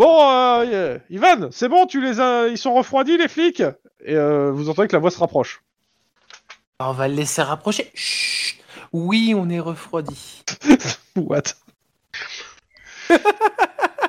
Bon, 0.00 0.18
euh, 0.30 0.96
Ivan, 1.10 1.48
c'est 1.50 1.68
bon, 1.68 1.84
tu 1.84 2.00
les 2.00 2.20
as, 2.20 2.48
ils 2.48 2.56
sont 2.56 2.72
refroidis 2.72 3.18
les 3.18 3.28
flics? 3.28 3.60
Et 4.02 4.14
euh, 4.14 4.50
vous 4.50 4.70
entendez 4.70 4.88
que 4.88 4.94
la 4.94 4.98
voix 4.98 5.10
se 5.10 5.18
rapproche. 5.18 5.62
On 6.78 6.92
va 6.92 7.06
le 7.06 7.12
laisser 7.14 7.42
rapprocher. 7.42 7.90
Chut. 7.92 8.56
Oui, 8.94 9.34
on 9.36 9.50
est 9.50 9.60
refroidi. 9.60 10.42
What? 11.16 11.42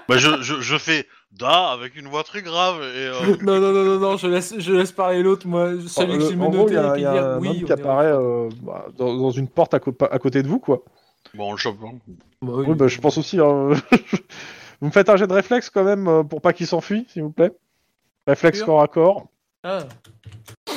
Bah, 0.09 0.17
je, 0.17 0.41
je, 0.41 0.59
je 0.61 0.77
fais 0.77 1.07
da 1.31 1.71
avec 1.71 1.95
une 1.95 2.07
voix 2.07 2.23
très 2.23 2.41
grave 2.41 2.81
et 2.81 3.07
euh, 3.07 3.35
non, 3.41 3.59
non, 3.61 3.71
non, 3.71 3.83
non, 3.83 3.99
non, 3.99 4.17
je 4.17 4.27
laisse, 4.27 4.53
je 4.59 4.73
laisse 4.73 4.91
parler 4.91 5.21
l'autre, 5.23 5.45
moi. 5.47 5.71
Celui 5.87 6.17
que 6.17 6.23
Euh, 6.23 6.29
j'ai 6.29 6.35
gros, 6.35 6.51
il 6.51 6.51
menotté 6.51 6.73
y 6.73 6.77
a, 6.77 6.83
et 6.83 6.87
il 6.87 6.93
puis 6.93 7.01
y 7.03 7.05
a 7.05 7.11
dire 7.13 7.25
un 7.25 7.39
oui. 7.39 7.47
homme 7.49 7.63
qui 7.63 7.71
apparaît 7.71 8.11
euh, 8.13 8.49
bah, 8.61 8.87
dans, 8.97 9.13
dans 9.15 9.31
une 9.31 9.47
porte 9.47 9.73
à 9.73 9.79
côté 9.79 10.41
de 10.43 10.47
vous, 10.49 10.59
quoi. 10.59 10.83
bon, 11.33 11.49
on 11.49 11.51
le 11.51 11.57
chope. 11.57 11.77
hein. 11.85 11.93
Bah 12.41 12.53
oui. 12.55 12.65
Oui, 12.69 12.75
bah, 12.75 12.87
je 12.87 12.99
pense 12.99 13.17
aussi. 13.17 13.39
hein. 13.39 13.69
Vous 14.81 14.87
me 14.87 14.91
faites 14.91 15.09
un 15.09 15.15
jet 15.15 15.27
de 15.27 15.33
réflexe 15.33 15.69
quand 15.69 15.83
même 15.83 16.07
euh, 16.07 16.23
pour 16.23 16.41
pas 16.41 16.53
qu'il 16.53 16.67
s'enfuit, 16.67 17.05
s'il 17.09 17.23
vous 17.23 17.31
plaît. 17.31 17.51
Réflexe 18.27 18.61
corps 18.63 18.81
à 18.81 18.87
corps. 18.87 19.27
Ah. 19.63 19.83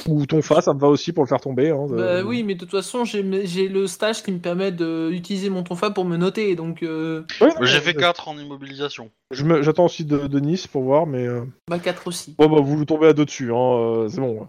Ou 0.06 0.26
ton 0.26 0.42
fa, 0.42 0.60
ça 0.60 0.74
me 0.74 0.78
va 0.78 0.88
aussi 0.88 1.12
pour 1.12 1.24
le 1.24 1.28
faire 1.28 1.40
tomber. 1.40 1.70
hein, 1.70 1.86
de- 1.86 1.96
Bah 1.96 2.22
oui, 2.22 2.42
mais 2.42 2.54
de 2.54 2.60
toute 2.60 2.70
façon, 2.70 3.04
j'ai 3.06 3.22
le 3.22 3.86
stage 3.86 4.22
qui 4.22 4.30
me 4.32 4.38
permet 4.38 4.70
d'utiliser 4.72 5.48
mon 5.48 5.62
tonfa 5.62 5.90
pour 5.90 6.04
me 6.04 6.18
noter, 6.18 6.54
donc 6.56 6.82
euh, 6.82 7.22
J'ai 7.62 7.80
fait 7.80 7.94
4 7.94 8.28
en 8.28 8.36
immobilisation. 8.36 9.10
J'attends 9.30 9.86
aussi 9.86 10.04
de, 10.04 10.26
de 10.26 10.40
Nice 10.40 10.66
pour 10.66 10.82
voir, 10.82 11.06
mais. 11.06 11.26
euh, 11.26 11.42
bah 11.68 11.78
4 11.78 12.06
aussi. 12.06 12.34
Bon, 12.38 12.48
bah, 12.50 12.60
vous 12.60 12.76
vous 12.76 12.84
tombez 12.84 13.06
à 13.08 13.12
deux 13.14 13.24
dessus, 13.24 13.52
hein, 13.54 13.56
euh, 13.78 14.08
c'est 14.08 14.20
bon. 14.20 14.46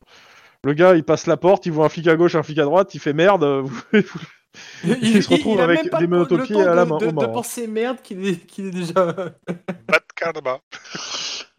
Le 0.65 0.73
gars, 0.73 0.95
il 0.95 1.03
passe 1.03 1.27
la 1.27 1.37
porte, 1.37 1.65
il 1.65 1.71
voit 1.71 1.85
un 1.85 1.89
flic 1.89 2.07
à 2.07 2.15
gauche, 2.17 2.35
un 2.35 2.43
flic 2.43 2.57
à 2.59 2.63
droite, 2.65 2.93
il 2.95 2.99
fait 2.99 3.13
merde. 3.13 3.43
vous- 3.63 3.83
vous- 3.93 4.19
Il 5.01 5.21
se 5.23 5.29
retrouve 5.29 5.59
avec 5.61 5.81
même 5.83 5.89
pas 5.89 5.99
des 5.99 6.07
menottes 6.07 6.31
aux 6.31 6.37
pieds 6.39 6.61
à 6.61 6.73
la 6.75 6.85
de- 6.85 6.89
main- 6.89 6.97
De, 6.97 7.05
de 7.11 7.23
hein. 7.23 7.27
penser 7.29 7.67
merde 7.67 7.97
qu'il 8.03 8.25
est, 8.27 8.45
qu'il 8.45 8.67
est 8.67 8.71
déjà. 8.71 9.05
Bat 9.05 9.99
karma. 10.15 10.59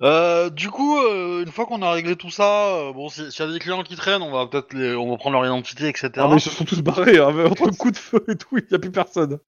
Euh, 0.03 0.51
du 0.51 0.69
coup, 0.71 0.99
euh, 0.99 1.43
une 1.43 1.51
fois 1.53 1.65
qu'on 1.67 1.81
a 1.83 1.91
réglé 1.93 2.17
tout 2.17 2.31
ça, 2.31 2.67
euh, 2.75 2.93
bon, 2.93 3.09
si- 3.09 3.31
s'il 3.33 3.47
y 3.47 3.49
a 3.49 3.53
des 3.53 3.59
clients 3.59 3.83
qui 3.83 3.97
traînent, 3.97 4.21
on 4.23 4.31
va 4.31 4.47
peut-être 4.47 4.75
les... 4.75 4.95
on 4.95 5.11
va 5.11 5.17
prendre 5.17 5.37
leur 5.41 5.47
identité, 5.47 5.89
etc. 5.89 6.11
Ah, 6.17 6.29
mais 6.29 6.37
ils 6.37 6.41
se 6.41 6.51
sont 6.51 6.65
tous 6.65 6.83
barrés, 6.83 7.19
hein, 7.19 7.33
entre 7.51 7.67
le 7.67 7.73
coup 7.77 7.91
de 7.91 7.97
feu 7.97 8.23
et 8.29 8.37
tout, 8.37 8.59
il 8.59 8.65
n'y 8.71 8.75
a 8.77 8.79
plus 8.79 8.91
personne. 8.91 9.39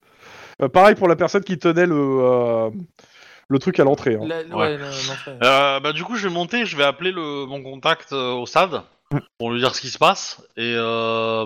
Euh, 0.61 0.67
pareil 0.67 0.95
pour 0.95 1.07
la 1.07 1.15
personne 1.15 1.43
qui 1.43 1.57
tenait 1.59 1.85
le, 1.85 1.95
euh, 1.95 2.69
le 3.47 3.59
truc 3.59 3.79
à 3.79 3.83
l'entrée. 3.83 4.15
hein. 4.15 4.27
Ouais. 4.51 4.77
Euh, 5.43 5.79
bah, 5.79 5.93
du 5.93 6.03
coup, 6.03 6.15
je 6.15 6.27
vais 6.27 6.33
monter, 6.33 6.65
je 6.65 6.75
vais 6.75 6.83
appeler 6.83 7.11
le, 7.11 7.45
mon 7.45 7.61
contact 7.61 8.11
euh, 8.13 8.31
au 8.33 8.45
SAD 8.47 8.81
pour 9.37 9.51
lui 9.51 9.59
dire 9.59 9.73
ce 9.75 9.81
qui 9.81 9.89
se 9.89 9.97
passe 9.99 10.41
et 10.57 10.73
euh, 10.75 11.45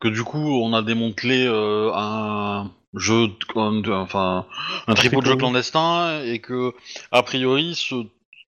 que 0.00 0.08
du 0.08 0.24
coup, 0.24 0.38
on 0.38 0.72
a 0.72 0.82
démantelé 0.82 1.46
euh, 1.46 1.90
un 1.94 2.70
jeu, 2.94 3.28
de- 3.28 3.92
enfin, 3.92 4.46
un 4.86 4.94
tripot 4.94 5.20
de 5.20 5.26
jeu 5.26 5.36
clandestin 5.36 6.22
et 6.24 6.38
que, 6.40 6.72
a 7.12 7.22
priori, 7.22 7.74
ce- 7.76 8.06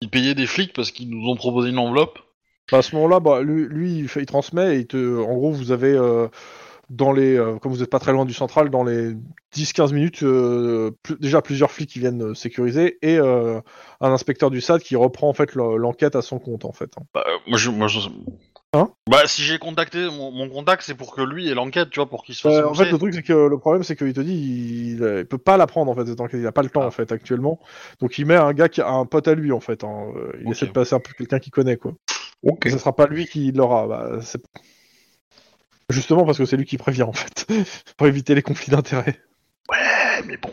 ils 0.02 0.10
payaient 0.10 0.34
des 0.34 0.46
flics 0.46 0.72
parce 0.74 0.90
qu'ils 0.90 1.08
nous 1.08 1.26
ont 1.28 1.36
proposé 1.36 1.70
une 1.70 1.78
enveloppe. 1.78 2.18
À 2.72 2.82
ce 2.82 2.94
moment-là, 2.96 3.20
bah, 3.20 3.42
lui, 3.42 3.66
lui, 3.68 4.08
il, 4.16 4.26
transmet 4.26 4.76
et 4.76 4.80
il 4.80 4.86
te, 4.88 5.22
en 5.22 5.34
gros, 5.36 5.52
vous 5.52 5.70
avez 5.70 5.92
euh, 5.92 6.26
dans 6.90 7.12
les, 7.12 7.36
euh, 7.36 7.58
comme 7.58 7.72
vous 7.72 7.78
n'êtes 7.78 7.90
pas 7.90 8.00
très 8.00 8.12
loin 8.12 8.24
du 8.24 8.34
central, 8.34 8.68
dans 8.70 8.82
les 8.82 9.12
10-15 9.54 9.92
minutes, 9.92 10.24
plus- 11.02 11.16
déjà 11.20 11.40
plusieurs 11.42 11.70
flics 11.70 11.90
qui 11.90 12.00
viennent 12.00 12.34
sécuriser 12.34 12.98
et 13.02 13.18
un 13.18 13.62
inspecteur 14.00 14.50
du 14.50 14.60
SAD 14.60 14.82
qui 14.82 14.96
reprend 14.96 15.28
en 15.28 15.32
fait 15.32 15.54
le- 15.54 15.76
l'enquête 15.76 16.16
à 16.16 16.22
son 16.22 16.40
compte 16.40 16.64
en 16.64 16.72
fait. 16.72 16.92
Bah, 17.14 17.24
moi, 17.46 17.56
je, 17.56 17.70
moi, 17.70 17.86
je- 17.86 18.00
Hein 18.76 18.90
bah, 19.08 19.26
si 19.26 19.42
j'ai 19.42 19.58
contacté 19.58 19.98
mon, 20.10 20.30
mon 20.30 20.48
contact, 20.48 20.82
c'est 20.82 20.94
pour 20.94 21.14
que 21.14 21.22
lui 21.22 21.48
ait 21.48 21.54
l'enquête, 21.54 21.90
tu 21.90 21.98
vois, 22.00 22.08
pour 22.08 22.22
qu'il 22.24 22.34
se 22.34 22.42
fasse. 22.42 22.54
Euh, 22.54 22.66
en 22.68 22.74
fait, 22.74 22.90
le 22.90 22.98
truc 22.98 23.14
c'est 23.14 23.22
que 23.22 23.32
le 23.32 23.58
problème 23.58 23.82
c'est 23.82 23.96
qu'il 23.96 24.12
te 24.12 24.20
dit 24.20 24.34
il, 24.34 24.92
il 25.20 25.26
peut 25.26 25.38
pas 25.38 25.56
la 25.56 25.66
prendre 25.66 25.90
en 25.90 25.94
fait 25.94 26.06
cette 26.06 26.20
enquête, 26.20 26.40
il 26.40 26.46
a 26.46 26.52
pas 26.52 26.62
le 26.62 26.68
temps 26.70 26.82
Ah. 26.82 26.86
en 26.86 26.90
fait 26.90 27.10
actuellement. 27.12 27.58
Donc 28.00 28.18
il 28.18 28.26
met 28.26 28.34
un 28.36 28.52
gars 28.52 28.68
qui 28.68 28.80
a 28.80 28.88
un 28.88 29.06
pote 29.06 29.28
à 29.28 29.34
lui 29.34 29.52
en 29.52 29.60
fait. 29.60 29.82
hein. 29.84 30.08
Euh, 30.16 30.32
Il 30.44 30.50
essaie 30.50 30.66
de 30.66 30.72
passer 30.72 30.94
un 30.94 31.00
peu 31.00 31.12
quelqu'un 31.16 31.38
qui 31.38 31.50
connaît 31.50 31.76
quoi. 31.76 31.92
Ok. 32.42 32.66
Et 32.66 32.70
ce 32.70 32.78
sera 32.78 32.94
pas 32.94 33.06
lui 33.06 33.26
qui 33.26 33.50
l'aura. 33.52 33.86
Bah, 33.86 34.10
c'est- 34.22 34.42
Justement 35.88 36.24
parce 36.24 36.36
que 36.38 36.44
c'est 36.44 36.56
lui 36.56 36.64
qui 36.66 36.78
prévient 36.78 37.04
en 37.04 37.12
fait 37.12 37.46
pour 37.96 38.06
éviter 38.08 38.34
les 38.34 38.42
conflits 38.42 38.70
d'intérêts. 38.72 39.20
Ouais, 39.70 40.22
mais 40.26 40.36
bon. 40.36 40.50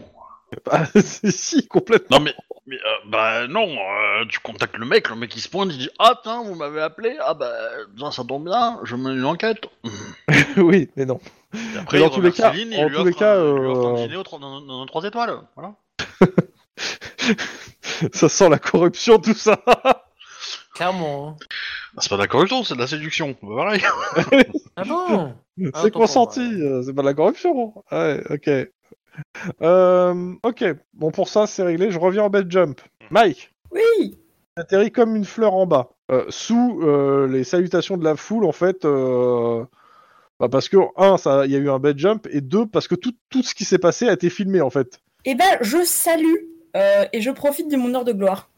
Bah, 0.65 0.85
si, 1.29 1.67
complètement. 1.67 2.17
Non 2.19 2.23
mais, 2.23 2.33
mais 2.67 2.75
euh, 2.77 2.79
bah 3.07 3.47
non, 3.47 3.67
euh, 3.67 4.25
tu 4.29 4.39
contactes 4.39 4.77
le 4.77 4.85
mec, 4.85 5.09
le 5.09 5.15
mec 5.15 5.35
il 5.35 5.41
se 5.41 5.49
pointe, 5.49 5.69
il 5.71 5.77
dit 5.77 5.89
ah 5.99 6.19
tiens 6.23 6.43
vous 6.43 6.55
m'avez 6.55 6.81
appelé, 6.81 7.15
ah 7.21 7.33
bah 7.33 7.51
tiens, 7.97 8.11
ça 8.11 8.23
tombe 8.23 8.45
bien, 8.45 8.79
je 8.83 8.95
mène 8.95 9.17
une 9.17 9.25
enquête. 9.25 9.65
oui, 10.57 10.89
mais 10.95 11.05
non. 11.05 11.19
Et 11.53 11.77
après 11.77 11.97
Mais 11.99 12.03
dans 12.03 12.09
tous 12.09 12.21
les 12.21 12.31
cas- 12.31 12.49
en 12.49 12.53
lui 12.53 12.65
tous 12.69 12.81
offre 12.95 13.05
les 13.05 13.13
cas, 13.13 13.35
un, 13.39 13.59
lui 13.59 13.67
offre 13.67 13.87
un 13.87 13.93
euh, 13.93 14.07
dîner 14.07 14.15
au 14.17 14.23
dans, 14.23 14.61
dans 14.61 14.81
un 14.81 14.85
3 14.85 15.03
étoiles, 15.05 15.39
voilà. 15.55 15.73
Ça 18.13 18.27
sent 18.29 18.49
la 18.49 18.59
corruption 18.59 19.19
tout 19.19 19.33
ça. 19.33 19.59
Clairement. 20.75 21.29
hein. 21.29 21.35
Bah, 21.93 22.01
c'est 22.01 22.09
pas 22.09 22.15
de 22.15 22.21
la 22.21 22.27
corruption, 22.27 22.63
c'est 22.63 22.73
de 22.73 22.79
la 22.79 22.87
séduction, 22.87 23.35
bah, 23.43 23.55
pareil. 23.55 23.81
Ah 24.75 24.83
bon? 24.83 25.35
Ah, 25.73 25.81
c'est 25.83 25.91
consenti, 25.91 26.39
bah, 26.39 26.65
euh, 26.65 26.83
c'est 26.83 26.93
pas 26.93 27.03
de 27.03 27.07
la 27.07 27.13
corruption. 27.13 27.75
Ouais, 27.91 28.23
ok. 28.31 28.49
Euh, 29.61 30.33
ok, 30.43 30.63
bon 30.93 31.11
pour 31.11 31.27
ça 31.29 31.47
c'est 31.47 31.63
réglé, 31.63 31.91
je 31.91 31.99
reviens 31.99 32.23
en 32.23 32.29
bed 32.29 32.49
jump. 32.51 32.81
Mike, 33.11 33.53
Oui. 33.71 34.17
atterrit 34.55 34.91
comme 34.91 35.15
une 35.15 35.25
fleur 35.25 35.53
en 35.53 35.65
bas, 35.65 35.91
euh, 36.11 36.25
sous 36.29 36.79
euh, 36.83 37.27
les 37.27 37.43
salutations 37.43 37.97
de 37.97 38.03
la 38.03 38.15
foule 38.15 38.45
en 38.45 38.51
fait. 38.51 38.85
euh, 38.85 39.63
bah, 40.39 40.49
parce 40.49 40.67
que, 40.69 40.77
un, 40.97 41.17
ça- 41.17 41.45
il 41.45 41.51
y 41.51 41.55
a 41.55 41.59
eu 41.59 41.69
un 41.69 41.79
bed 41.79 41.97
jump, 41.97 42.27
et 42.31 42.41
deux, 42.41 42.65
parce 42.65 42.87
que 42.87 42.95
tout, 42.95 43.13
tout 43.29 43.43
ce 43.43 43.53
qui 43.53 43.65
s'est 43.65 43.77
passé 43.77 44.09
a 44.09 44.13
été 44.13 44.29
filmé 44.29 44.61
en 44.61 44.69
fait. 44.69 44.99
Eh 45.25 45.35
ben, 45.35 45.57
je 45.61 45.83
salue 45.85 46.35
euh, 46.75 47.05
et 47.13 47.21
je 47.21 47.29
profite 47.31 47.69
de 47.71 47.77
mon 47.77 47.93
heure 47.95 48.03
de 48.05 48.13
gloire. 48.13 48.49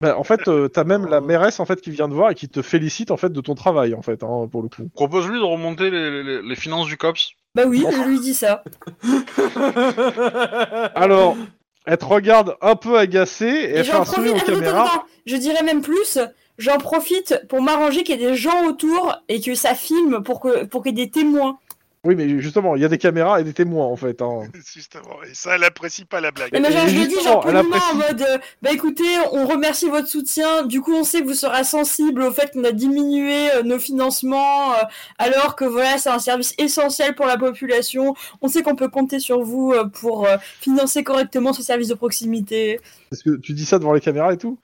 Bah, 0.00 0.16
en 0.18 0.24
fait, 0.24 0.46
euh, 0.48 0.68
t'as 0.68 0.84
même 0.84 1.06
la 1.06 1.20
mairesse 1.20 1.58
en 1.58 1.64
fait 1.64 1.80
qui 1.80 1.90
vient 1.90 2.08
te 2.08 2.14
voir 2.14 2.30
et 2.30 2.34
qui 2.34 2.48
te 2.48 2.60
félicite 2.62 3.10
en 3.10 3.16
fait 3.16 3.30
de 3.32 3.40
ton 3.40 3.54
travail 3.54 3.94
en 3.94 4.02
fait, 4.02 4.22
hein, 4.22 4.46
pour 4.50 4.62
le 4.62 4.68
coup. 4.68 4.88
Propose-lui 4.94 5.38
de 5.38 5.44
remonter 5.44 5.90
les, 5.90 6.22
les- 6.22 6.42
les 6.42 6.56
finances 6.56 6.86
du 6.86 6.96
COPS. 6.96 7.32
Bah 7.56 7.62
oui, 7.66 7.86
je 7.90 8.02
lui 8.02 8.20
dis 8.20 8.34
ça. 8.34 8.62
Alors, 10.94 11.38
elle 11.86 11.96
te 11.96 12.04
regarde 12.04 12.54
un 12.60 12.76
peu 12.76 12.98
agacée 12.98 13.46
et, 13.46 13.76
elle 13.76 13.84
fait 13.86 13.96
un 13.96 14.04
sourire 14.04 14.34
aux 14.34 14.40
caméras. 14.40 14.82
attends, 14.82 14.94
attends. 14.96 15.04
je 15.24 15.36
dirais 15.36 15.62
même 15.62 15.80
plus, 15.80 16.18
j'en 16.58 16.76
profite 16.76 17.40
pour 17.48 17.62
m'arranger 17.62 18.02
qu'il 18.02 18.20
y 18.20 18.24
ait 18.24 18.28
des 18.28 18.36
gens 18.36 18.66
autour 18.66 19.22
et 19.30 19.40
que 19.40 19.54
ça 19.54 19.74
filme 19.74 20.22
pour 20.22 20.40
que 20.40 20.66
pour 20.66 20.82
qu'il 20.82 20.98
y 20.98 21.00
ait 21.00 21.06
des 21.06 21.10
témoins. 21.10 21.58
Oui, 22.06 22.14
mais 22.14 22.40
justement, 22.40 22.76
il 22.76 22.82
y 22.82 22.84
a 22.84 22.88
des 22.88 22.98
caméras 22.98 23.40
et 23.40 23.44
des 23.44 23.52
témoins 23.52 23.84
en 23.86 23.96
fait. 23.96 24.22
hein. 24.22 24.42
Justement. 24.74 25.18
Et 25.28 25.34
ça, 25.34 25.56
elle 25.56 25.64
apprécie 25.64 26.04
pas 26.04 26.20
la 26.20 26.30
blague. 26.30 26.50
Mais 26.52 26.70
genre, 26.72 26.86
je 26.86 26.98
le 27.00 27.06
dis 27.06 27.20
genre 27.22 27.44
elle 27.48 27.54
poliment 27.56 27.76
en 27.92 27.94
mode 27.96 28.22
euh, 28.22 28.38
bah 28.62 28.70
écoutez, 28.72 29.02
on 29.32 29.46
remercie 29.46 29.88
votre 29.88 30.06
soutien. 30.08 30.64
Du 30.64 30.80
coup, 30.80 30.94
on 30.94 31.04
sait 31.04 31.20
que 31.22 31.26
vous 31.26 31.34
serez 31.34 31.64
sensible 31.64 32.22
au 32.22 32.30
fait 32.30 32.52
qu'on 32.52 32.64
a 32.64 32.72
diminué 32.72 33.50
euh, 33.52 33.62
nos 33.62 33.78
financements, 33.78 34.72
euh, 34.74 34.76
alors 35.18 35.56
que 35.56 35.64
voilà, 35.64 35.98
c'est 35.98 36.10
un 36.10 36.18
service 36.20 36.54
essentiel 36.58 37.14
pour 37.14 37.26
la 37.26 37.36
population. 37.36 38.14
On 38.40 38.48
sait 38.48 38.62
qu'on 38.62 38.76
peut 38.76 38.88
compter 38.88 39.18
sur 39.18 39.40
vous 39.42 39.72
euh, 39.72 39.84
pour 39.86 40.26
euh, 40.26 40.36
financer 40.60 41.02
correctement 41.02 41.52
ce 41.52 41.62
service 41.62 41.88
de 41.88 41.94
proximité. 41.94 42.80
Est-ce 43.12 43.24
que 43.24 43.36
tu 43.40 43.52
dis 43.52 43.66
ça 43.66 43.78
devant 43.78 43.92
les 43.92 44.00
caméras 44.00 44.32
et 44.32 44.36
tout? 44.38 44.58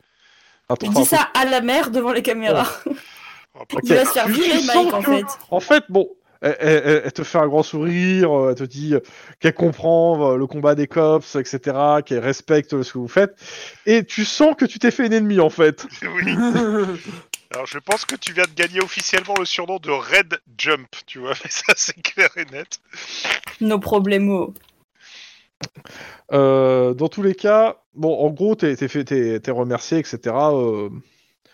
Attends, 0.69 0.87
Je 0.93 1.01
dis 1.01 1.05
ça 1.05 1.29
à 1.35 1.45
la 1.45 1.61
mère 1.61 1.91
devant 1.91 2.13
les 2.13 2.23
caméras. 2.23 2.67
Après, 3.61 3.79
Il 3.83 3.95
va 3.95 4.05
se 4.05 4.13
faire 4.13 4.29
virer, 4.29 4.61
Mike, 4.65 4.95
en 4.95 5.03
que- 5.03 5.11
fait. 5.17 5.25
En 5.51 5.61
fait, 5.61 5.85
bon, 5.89 6.09
elle, 6.43 6.57
elle- 6.61 6.83
elle- 6.85 7.03
elle 7.05 7.13
te 7.13 7.23
fait 7.23 7.39
un 7.39 7.47
grand 7.49 7.63
sourire, 7.63 8.31
euh, 8.33 8.51
elle 8.51 8.57
te 8.57 8.65
dit 8.65 8.95
euh, 8.95 9.01
qu'elle 9.41 9.55
comprend 9.55 10.33
euh, 10.33 10.37
le 10.37 10.47
combat 10.47 10.75
des 10.75 10.87
cops, 10.87 11.37
etc., 11.37 11.77
qu'elle 12.05 12.19
respecte 12.19 12.83
ce 12.83 12.93
que 12.93 12.99
vous 12.99 13.09
faites, 13.09 13.35
et 13.87 14.05
tu 14.05 14.25
sens 14.25 14.55
que 14.57 14.65
tu 14.65 14.79
t'es 14.79 14.91
fait 14.91 15.07
une 15.07 15.13
ennemie 15.13 15.41
en 15.41 15.51
fait. 15.51 15.87
oui. 16.03 16.35
Alors, 17.55 17.67
je 17.67 17.79
pense 17.79 18.07
que 18.07 18.17
tu 18.17 18.33
viens 18.33 18.45
de 18.45 18.55
gagner 18.55 18.81
officiellement 18.81 19.35
le 19.39 19.45
surnom 19.45 19.77
de 19.79 19.91
Red 19.91 20.41
Jump, 20.57 20.89
tu 21.07 21.19
vois, 21.19 21.35
mais 21.45 21.51
ça, 21.51 21.75
c'est 21.77 22.01
clair 22.01 22.31
et 22.37 22.47
net. 22.47 22.81
Nos 23.61 23.79
problèmes. 23.79 24.47
Euh, 26.33 26.95
dans 26.95 27.09
tous 27.09 27.23
les 27.23 27.35
cas, 27.35 27.77
bon, 27.95 28.17
en 28.19 28.31
gros, 28.31 28.55
t'es 28.55 28.75
t'es 28.75 28.89
fait- 28.89 29.05
t'es- 29.05 29.39
t'es 29.41 29.51
remercié, 29.51 29.99
etc., 29.99 30.19
euh, 30.53 30.89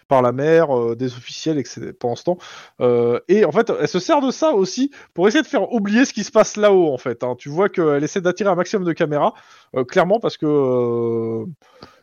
par 0.08 0.22
la 0.22 0.32
mère, 0.32 0.76
euh, 0.76 0.96
des 0.96 1.14
officiels, 1.16 1.58
etc., 1.58 1.92
pendant 1.92 2.16
ce 2.16 2.24
temps. 2.24 2.38
Euh, 2.80 3.20
et 3.28 3.44
en 3.44 3.52
fait, 3.52 3.70
elle 3.80 3.88
se 3.88 3.98
sert 4.00 4.20
de 4.20 4.30
ça 4.30 4.52
aussi 4.54 4.90
pour 5.14 5.28
essayer 5.28 5.42
de 5.42 5.46
faire 5.48 5.72
oublier 5.72 6.04
ce 6.04 6.12
qui 6.12 6.24
se 6.24 6.30
passe 6.32 6.56
là-haut, 6.56 6.92
en 6.92 6.98
fait. 6.98 7.22
hein. 7.24 7.34
Tu 7.38 7.48
vois 7.48 7.68
qu'elle 7.68 8.02
essaie 8.04 8.20
d'attirer 8.20 8.50
un 8.50 8.54
maximum 8.54 8.84
de 8.86 8.92
caméras, 8.92 9.34
euh, 9.76 9.84
clairement, 9.84 10.20
parce 10.20 10.36
que... 10.36 11.44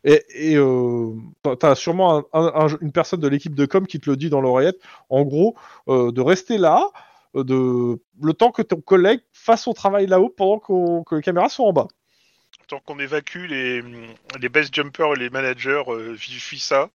et 0.04 0.24
et 0.54 0.56
euh, 0.58 1.12
t'as- 1.60 1.76
sûrement 1.76 2.18
un- 2.20 2.26
un- 2.34 2.66
un- 2.66 2.78
une 2.82 2.92
personne 2.92 3.20
de 3.20 3.28
l'équipe 3.28 3.56
de 3.56 3.66
com 3.66 3.88
qui 3.88 4.00
te 4.00 4.10
le 4.10 4.16
dit 4.18 4.30
dans 4.30 4.42
l'oreillette, 4.42 4.80
en 5.10 5.24
gros, 5.24 5.56
de 5.88 6.22
rester 6.22 6.58
là, 6.58 6.90
de 7.36 8.00
le 8.22 8.34
temps 8.34 8.52
que 8.52 8.62
ton 8.62 8.80
collègue 8.82 9.22
fasse 9.34 9.64
son 9.64 9.74
travail 9.74 10.08
là-haut 10.08 10.30
pendant 10.30 10.60
que 10.60 11.16
les 11.16 11.22
caméras 11.22 11.50
sont 11.50 11.64
en 11.64 11.74
bas. 11.74 11.88
Tant 12.68 12.80
qu'on 12.84 12.98
évacue 12.98 13.46
les, 13.48 13.84
les 14.42 14.50
best 14.50 14.74
jumpers 14.74 15.14
et 15.14 15.20
les 15.20 15.30
managers, 15.30 15.84
euh, 15.88 16.14
vifie 16.14 16.58
ça. 16.58 16.90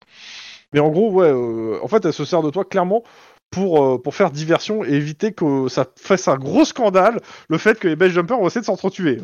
Mais 0.74 0.80
en 0.80 0.90
gros, 0.90 1.12
ouais, 1.12 1.28
euh, 1.30 1.78
en 1.84 1.88
fait, 1.88 2.04
elle 2.06 2.14
se 2.14 2.26
sert 2.26 2.42
de 2.42 2.50
toi 2.50 2.66
clairement 2.66 3.04
pour, 3.52 3.84
euh, 3.84 4.02
pour 4.02 4.16
faire 4.16 4.32
diversion 4.32 4.84
et 4.84 4.94
éviter 4.94 5.32
que 5.32 5.68
ça 5.68 5.86
fasse 5.96 6.28
un 6.28 6.38
gros 6.38 6.66
scandale, 6.66 7.20
le 7.50 7.58
fait 7.60 7.78
que 7.80 7.88
les 7.88 7.96
best 7.96 8.14
jumpers 8.16 8.38
vont 8.38 8.48
essayer 8.48 8.62
de 8.62 8.66
s'entretuer. 8.66 9.20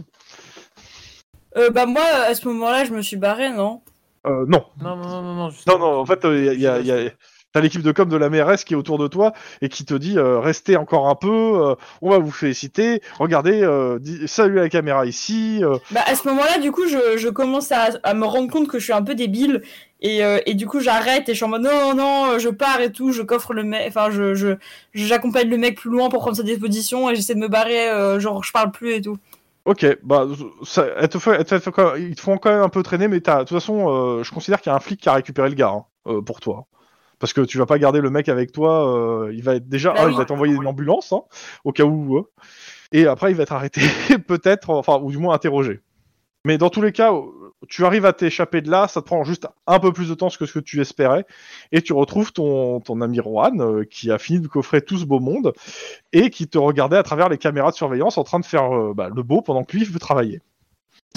Euh, 1.58 1.70
bah 1.72 1.86
moi, 1.88 2.04
à 2.04 2.36
ce 2.36 2.48
moment-là, 2.48 2.86
je 2.86 2.92
me 2.94 3.02
suis 3.02 3.18
barré, 3.18 3.52
non? 3.52 3.82
Euh, 4.28 4.46
non. 4.48 4.66
Non, 4.82 4.96
non, 4.96 5.08
non, 5.08 5.22
non, 5.22 5.36
non, 5.68 5.80
Non, 5.80 6.00
en 6.00 6.06
fait, 6.06 6.20
il 6.26 6.44
y 6.46 6.50
a, 6.50 6.54
y 6.54 6.68
a- 6.68 6.80
y 6.80 6.92
a- 7.08 7.12
t'as 7.56 7.62
l'équipe 7.62 7.82
de 7.82 7.94
com 7.94 8.10
de 8.10 8.18
la 8.18 8.30
mairesse 8.30 8.66
qui 8.66 8.74
est 8.74 8.76
autour 8.76 8.98
de 8.98 9.08
toi 9.08 9.32
et 9.62 9.70
qui 9.70 9.86
te 9.86 9.94
dit 9.94 10.18
euh, 10.18 10.42
restez 10.42 10.76
encore 10.76 11.08
un 11.08 11.16
peu, 11.16 11.30
euh, 11.30 11.76
on 12.02 12.10
va 12.10 12.20
vous 12.20 12.30
féliciter, 12.30 13.02
regardez, 13.18 13.64
euh, 13.64 13.98
salut 14.28 14.60
à 14.60 14.64
la 14.64 14.70
caméra 14.70 15.06
ici. 15.06 15.62
euh. 15.64 15.78
Bah 15.92 16.02
à 16.06 16.16
ce 16.16 16.28
moment-là, 16.28 16.58
du 16.60 16.74
coup, 16.74 16.86
je, 16.86 17.16
je 17.16 17.30
commence 17.30 17.72
à, 17.72 17.92
à 18.04 18.14
me 18.14 18.26
rendre 18.26 18.52
compte 18.52 18.68
que 18.68 18.78
je 18.78 18.84
suis 18.84 18.92
un 18.94 19.04
peu 19.04 19.16
débile 19.16 19.62
et, 20.02 20.22
euh, 20.26 20.40
et 20.46 20.54
du 20.54 20.68
coup, 20.68 20.82
j'arrête 20.82 21.30
et 21.30 21.32
je 21.32 21.38
suis 21.38 21.46
en 21.46 21.48
mode 21.48 21.62
non, 21.62 21.96
non, 21.96 22.40
je 22.40 22.50
pars 22.50 22.82
et 22.82 22.92
tout, 22.92 23.14
je 23.14 23.22
coffre 23.22 23.54
le 23.54 23.64
mec, 23.64 23.86
enfin, 23.88 24.10
je, 24.12 24.58
j'accompagne 24.94 25.50
le 25.50 25.58
mec 25.58 25.78
plus 25.80 25.90
loin 25.90 26.10
pour 26.10 26.20
prendre 26.20 26.36
sa 26.36 26.44
disposition 26.44 27.10
et 27.10 27.16
j'essaie 27.16 27.36
de 27.36 27.40
me 27.40 27.48
barrer, 27.48 28.20
genre, 28.20 28.44
je 28.44 28.52
parle 28.52 28.72
plus 28.72 28.92
et 28.96 29.02
tout. 29.02 29.18
Ok, 29.64 29.86
bah, 30.04 30.28
ça, 30.64 31.08
te 31.08 31.18
fait, 31.18 31.44
te 31.44 31.98
ils 32.00 32.16
te 32.16 32.22
font 32.22 32.38
quand 32.38 32.52
même 32.52 32.62
un 32.62 32.70
peu 32.70 32.84
traîner, 32.84 33.08
mais 33.08 33.22
t'as- 33.22 33.40
de 33.40 33.40
toute 33.46 33.58
façon, 33.58 33.90
euh, 34.20 34.24
je 34.24 34.32
considère 34.32 34.60
qu'il 34.62 34.70
y 34.70 34.74
a 34.74 34.76
un 34.76 34.80
flic 34.82 35.00
qui 35.02 35.10
a 35.10 35.14
récupéré 35.14 35.50
le 35.50 35.56
gars 35.56 35.70
hein, 35.70 35.86
euh, 36.08 36.22
pour 36.22 36.40
toi. 36.42 36.68
Parce 37.20 37.34
que 37.34 37.42
tu 37.42 37.58
vas 37.58 37.66
pas 37.66 37.80
garder 37.80 38.02
le 38.02 38.10
mec 38.10 38.30
avec 38.30 38.52
toi, 38.52 39.26
euh, 39.26 39.34
il 39.34 39.44
va 39.44 39.56
être 39.56 39.70
déjà, 39.70 39.94
Bah 39.94 40.06
oui. 40.06 40.12
il 40.14 40.18
va 40.18 40.26
t'envoyer 40.26 40.54
une 40.54 40.68
ambulance, 40.68 41.14
hein, 41.14 41.24
au 41.64 41.72
cas 41.72 41.86
où, 41.86 42.18
euh, 42.18 42.24
et 42.92 43.08
après 43.08 43.32
il 43.32 43.38
va 43.38 43.44
être 43.44 43.54
arrêté, 43.54 43.82
peut-être, 44.28 44.70
enfin, 44.70 45.00
ou 45.02 45.12
du 45.12 45.18
moins 45.18 45.34
interrogé. 45.34 45.82
Mais 46.46 46.60
dans 46.60 46.70
tous 46.70 46.82
les 46.82 46.92
cas, 46.92 47.12
tu 47.68 47.86
arrives 47.86 48.06
à 48.06 48.14
t'échapper 48.14 48.62
de 48.62 48.70
là, 48.70 48.88
ça 48.88 49.02
te 49.02 49.08
prend 49.08 49.24
juste 49.24 49.48
un 49.66 49.80
peu 49.80 49.92
plus 49.92 50.10
de 50.10 50.14
temps 50.14 50.30
que 50.30 50.46
ce 50.46 50.54
que 50.54 50.60
tu 50.60 50.80
espérais, 50.80 51.26
et 51.72 51.82
tu 51.82 51.92
retrouves 51.94 52.34
ton, 52.34 52.80
ton 52.82 53.02
ami 53.02 53.20
Rohan, 53.20 53.58
euh, 53.60 53.84
qui 53.84 54.12
a 54.12 54.20
fini 54.20 54.40
de 54.40 54.48
coffrer 54.48 54.82
tout 54.82 54.98
ce 54.98 55.06
beau 55.06 55.20
monde, 55.20 55.54
et 56.14 56.30
qui 56.30 56.48
te 56.48 56.60
regardait 56.60 56.98
à 56.98 57.04
travers 57.04 57.30
les 57.30 57.40
caméras 57.40 57.72
de 57.72 57.76
surveillance 57.76 58.20
en 58.20 58.24
train 58.24 58.40
de 58.40 58.46
faire 58.46 58.72
euh, 58.72 58.94
bah, 58.94 59.10
le 59.14 59.24
beau 59.24 59.42
pendant 59.42 59.64
que 59.64 59.76
lui 59.76 59.86
veut 59.86 59.98
travailler. 59.98 60.42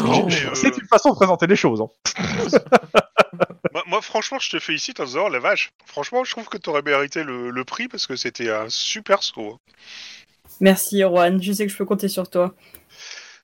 Oh, 0.04 0.28
euh, 0.28 0.54
C'est 0.54 0.76
une 0.76 0.86
façon 0.86 1.10
de 1.10 1.14
présenter 1.16 1.46
les 1.46 1.56
choses. 1.56 1.80
hein. 1.80 1.88
moi, 3.72 3.82
moi, 3.86 4.02
franchement, 4.02 4.38
je 4.38 4.50
te 4.50 4.58
félicite 4.58 5.00
en 5.00 5.04
disant, 5.04 5.24
oh, 5.26 5.28
la 5.28 5.38
vache. 5.38 5.72
Franchement, 5.86 6.24
je 6.24 6.30
trouve 6.30 6.48
que 6.48 6.58
tu 6.58 6.70
aurais 6.70 6.82
mérité 6.82 7.24
le, 7.24 7.50
le 7.50 7.64
prix 7.64 7.88
parce 7.88 8.06
que 8.06 8.16
c'était 8.16 8.50
un 8.50 8.68
super 8.68 9.22
saut. 9.22 9.58
Merci, 10.60 11.02
Erwan, 11.02 11.42
je 11.42 11.52
sais 11.52 11.66
que 11.66 11.72
je 11.72 11.76
peux 11.76 11.84
compter 11.84 12.08
sur 12.08 12.28
toi. 12.30 12.54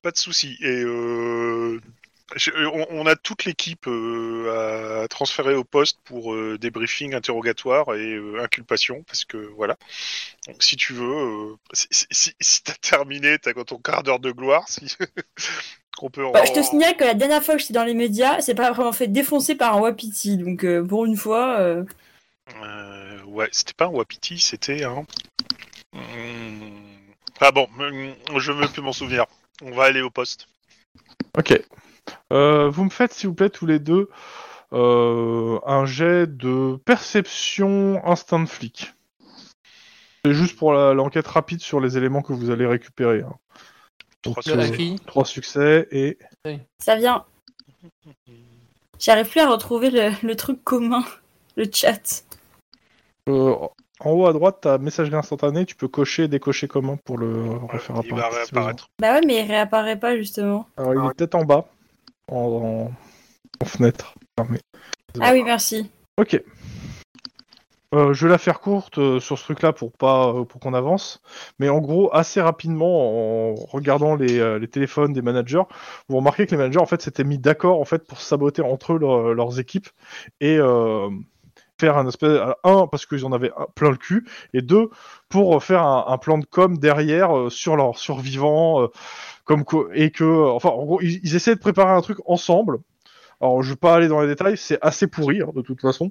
Pas 0.03 0.11
de 0.11 0.17
souci. 0.19 0.57
Et 0.61 0.83
euh, 0.83 1.81
Je- 2.37 2.51
euh, 2.51 2.69
on, 2.73 2.87
on 2.91 3.07
a 3.07 3.15
toute 3.17 3.45
l'équipe 3.45 3.87
euh, 3.87 5.03
à 5.05 5.09
transférer 5.09 5.55
au 5.55 5.63
poste 5.65 5.99
pour 6.05 6.35
euh, 6.35 6.59
débriefing, 6.59 7.15
interrogatoire 7.15 7.95
et 7.95 8.15
euh, 8.15 8.43
inculpation, 8.43 9.03
parce 9.07 9.25
que 9.25 9.37
voilà. 9.57 9.77
Donc 10.49 10.63
si 10.63 10.77
tu 10.77 10.93
veux, 10.95 11.05
euh, 11.53 11.57
si, 11.73 11.87
si, 11.91 12.07
si- 12.11 12.35
si 12.41 12.63
t'as 12.65 12.75
terminé, 12.75 13.39
t'as 13.39 13.53
ton 13.65 13.79
quart 13.79 14.03
d'heure 14.03 14.19
de 14.21 14.33
gloire, 14.33 14.69
si 14.69 14.97
qu'on 15.97 16.11
peut. 16.11 16.25
Bah, 16.33 16.45
je 16.45 16.53
te 16.53 16.63
signale 16.63 16.97
que 16.97 17.05
la 17.05 17.15
dernière 17.15 17.43
fois 17.43 17.55
que 17.55 17.61
j'étais 17.61 17.75
dans 17.75 17.85
les 17.85 17.95
médias, 17.95 18.41
c'est 18.41 18.55
pas 18.55 18.73
vraiment 18.73 18.93
fait 18.93 19.07
défoncer 19.09 19.55
par 19.55 19.77
un 19.77 19.81
wapiti. 19.81 20.37
Donc 20.37 20.65
euh, 20.65 20.85
pour 20.85 21.05
une 21.05 21.17
fois, 21.17 21.59
euh, 21.61 21.85
Euh, 22.63 23.23
ouais, 23.27 23.49
c'était 23.53 23.73
pas 23.73 23.87
un 23.87 23.89
wapiti, 23.89 24.39
c'était 24.39 24.85
un. 24.85 25.05
Hmm. 25.93 26.71
Ah 27.41 27.51
bon, 27.53 27.67
hmm, 27.77 28.39
je 28.39 28.53
veux 28.53 28.67
plus 28.69 28.83
m'en 28.83 28.93
souvenir. 28.93 29.27
On 29.63 29.71
va 29.73 29.85
aller 29.85 30.03
au 30.03 30.11
poste. 30.11 30.47
Ok. 31.39 31.59
Euh, 32.33 32.69
vous 32.69 32.85
me 32.85 32.91
faites, 32.91 33.13
s'il 33.13 33.29
vous 33.29 33.35
plaît, 33.35 33.51
tous 33.51 33.67
les 33.67 33.79
deux, 33.79 34.09
euh, 34.73 35.59
un 35.67 35.87
jet 35.87 36.27
de 36.27 36.77
perception 36.85 38.01
instinct 38.05 38.41
de 38.41 38.47
flic. 38.49 38.93
C'est 40.25 40.33
juste 40.35 40.57
pour 40.57 40.73
l'enquête 40.73 41.27
rapide 41.27 41.61
sur 41.61 41.81
les 41.81 41.97
éléments 41.99 42.23
que 42.23 42.33
vous 42.33 42.51
allez 42.51 42.67
récupérer. 42.67 43.21
hein. 43.23 43.37
Trois 44.25 44.43
euh, 44.49 44.97
trois 45.07 45.25
succès 45.25 45.87
et 45.91 46.19
ça 46.79 46.97
vient. 46.97 47.25
J'arrive 48.99 49.29
plus 49.29 49.41
à 49.41 49.49
retrouver 49.51 49.91
le, 49.91 50.11
le 50.27 50.37
truc 50.37 50.63
commun, 50.65 51.05
le 51.57 51.67
chat. 51.73 52.25
euh, 53.29 53.55
en 54.01 54.11
haut 54.11 54.27
à 54.27 54.33
droite, 54.33 54.59
t'as 54.63 54.79
messagerie 54.79 55.15
instantanée, 55.17 55.67
tu 55.67 55.77
peux 55.77 55.89
cocher 55.89 56.25
et 56.25 56.29
décocher 56.29 56.69
comment 56.69 56.97
pour 56.97 57.19
le 57.19 57.51
refaire 57.51 57.97
Il 58.05 58.11
va 58.15 58.27
apparaître. 58.27 58.35
réapparaître. 58.37 58.87
Bah 59.01 59.13
ouais, 59.15 59.21
mais 59.27 59.43
il 59.43 59.47
réapparaît 59.47 59.99
pas 59.99 60.17
justement. 60.17 60.67
Alors, 60.77 60.95
il 60.95 61.11
est 61.11 61.15
peut-être 61.15 61.35
en 61.35 61.45
bas, 61.45 61.69
en, 62.29 62.37
en- 62.37 62.93
en 63.61 63.65
fenêtre. 63.65 64.15
fermée. 64.39 64.59
Ah 65.21 65.33
oui, 65.33 65.43
merci. 65.45 65.89
Ok. 66.17 66.43
Euh, 67.95 68.13
je 68.13 68.27
vais 68.27 68.33
la 68.33 68.39
faire 68.39 68.61
courte 68.61 68.99
euh, 68.99 69.21
sur 69.21 69.39
ce 69.39 69.45
truc-là 69.45 69.73
pour 69.73 69.93
pas 69.93 70.29
euh, 70.29 70.45
pour 70.45 70.61
qu'on 70.61 70.75
avance, 70.75 71.23
mais 71.61 71.69
en 71.69 71.79
gros 71.79 72.13
assez 72.13 72.41
rapidement 72.41 73.53
en 73.53 73.55
regardant 73.55 74.17
les, 74.17 74.69
téléphones 74.69 75.13
des 75.13 75.23
managers, 75.23 75.63
vous 76.09 76.17
remarquez 76.17 76.47
que 76.47 76.51
les 76.53 76.57
managers 76.57 76.81
en 76.81 76.87
fait 76.87 77.01
s'étaient 77.03 77.25
mis 77.25 77.39
d'accord 77.39 77.81
en 77.81 77.85
fait 77.85 78.05
pour 78.07 78.21
saboter 78.21 78.63
entre 78.63 78.95
leurs 78.95 79.61
équipes 79.61 79.89
et 80.41 80.59
faire 81.79 81.99
un 81.99 82.09
espèce 82.09 82.41
un 82.65 82.87
parce 82.89 83.07
qu'ils 83.07 83.25
en 83.27 83.33
avaient 83.33 83.53
plein 83.75 83.91
le 83.91 83.97
cul 83.97 84.27
et 84.55 84.63
deux 84.63 84.91
pour 85.29 85.63
faire 85.63 85.85
un, 85.85 86.19
plan 86.19 86.39
de 86.39 86.47
com 86.47 86.79
derrière 86.79 87.51
sur 87.51 87.77
leurs 87.77 87.99
survivants 87.99 88.89
comme 89.45 89.65
co- 89.65 89.91
et 89.93 90.11
que 90.11 90.25
enfin 90.51 90.71
en 90.71 90.85
gros 90.85 91.01
ils, 91.01 91.21
ils 91.23 91.37
essaient 91.37 91.55
de 91.55 91.61
préparer 91.61 91.93
un 91.93 92.01
truc 92.01 92.19
ensemble. 92.27 92.79
Alors 93.41 93.63
je 93.63 93.71
vais 93.71 93.77
pas 93.77 93.95
aller 93.95 94.09
dans 94.09 94.21
les 94.21 94.29
détails, 94.29 94.57
c'est 94.57 94.79
assez 94.81 95.07
pourri 95.07 95.43
hein, 95.43 95.51
de 95.55 95.63
toute 95.63 95.81
façon. 95.81 96.11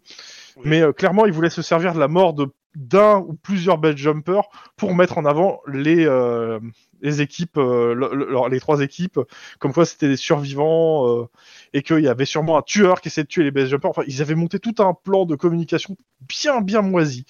Mais 0.63 0.81
euh, 0.81 0.91
clairement, 0.91 1.25
il 1.25 1.31
voulait 1.33 1.49
se 1.49 1.61
servir 1.61 1.93
de 1.93 1.99
la 1.99 2.07
mort 2.07 2.35
d'un 2.75 3.17
ou 3.19 3.33
plusieurs 3.33 3.77
bad 3.77 3.97
jumpers 3.97 4.43
pour 4.77 4.95
mettre 4.95 5.17
en 5.17 5.25
avant 5.25 5.61
les 5.67 6.05
euh, 6.05 6.59
les 7.01 7.21
équipes, 7.21 7.57
euh, 7.57 7.93
le- 7.93 8.13
le- 8.15 8.49
les 8.49 8.59
trois 8.59 8.81
équipes, 8.81 9.19
comme 9.59 9.73
quoi 9.73 9.85
c'était 9.85 10.07
des 10.07 10.15
survivants 10.17 11.27
et 11.73 11.81
qu'il 11.81 11.99
y 11.99 12.07
avait 12.07 12.25
sûrement 12.25 12.57
un 12.57 12.61
tueur 12.61 13.01
qui 13.01 13.09
essayait 13.09 13.23
de 13.25 13.27
tuer 13.29 13.43
les 13.43 13.51
bad 13.51 13.67
jumpers. 13.67 13.89
Enfin, 13.89 14.03
ils 14.07 14.21
avaient 14.21 14.35
monté 14.35 14.59
tout 14.59 14.75
un 14.79 14.93
plan 14.93 15.25
de 15.25 15.35
communication 15.35 15.97
bien 16.27 16.61
bien 16.61 16.81
moisi. 16.81 17.25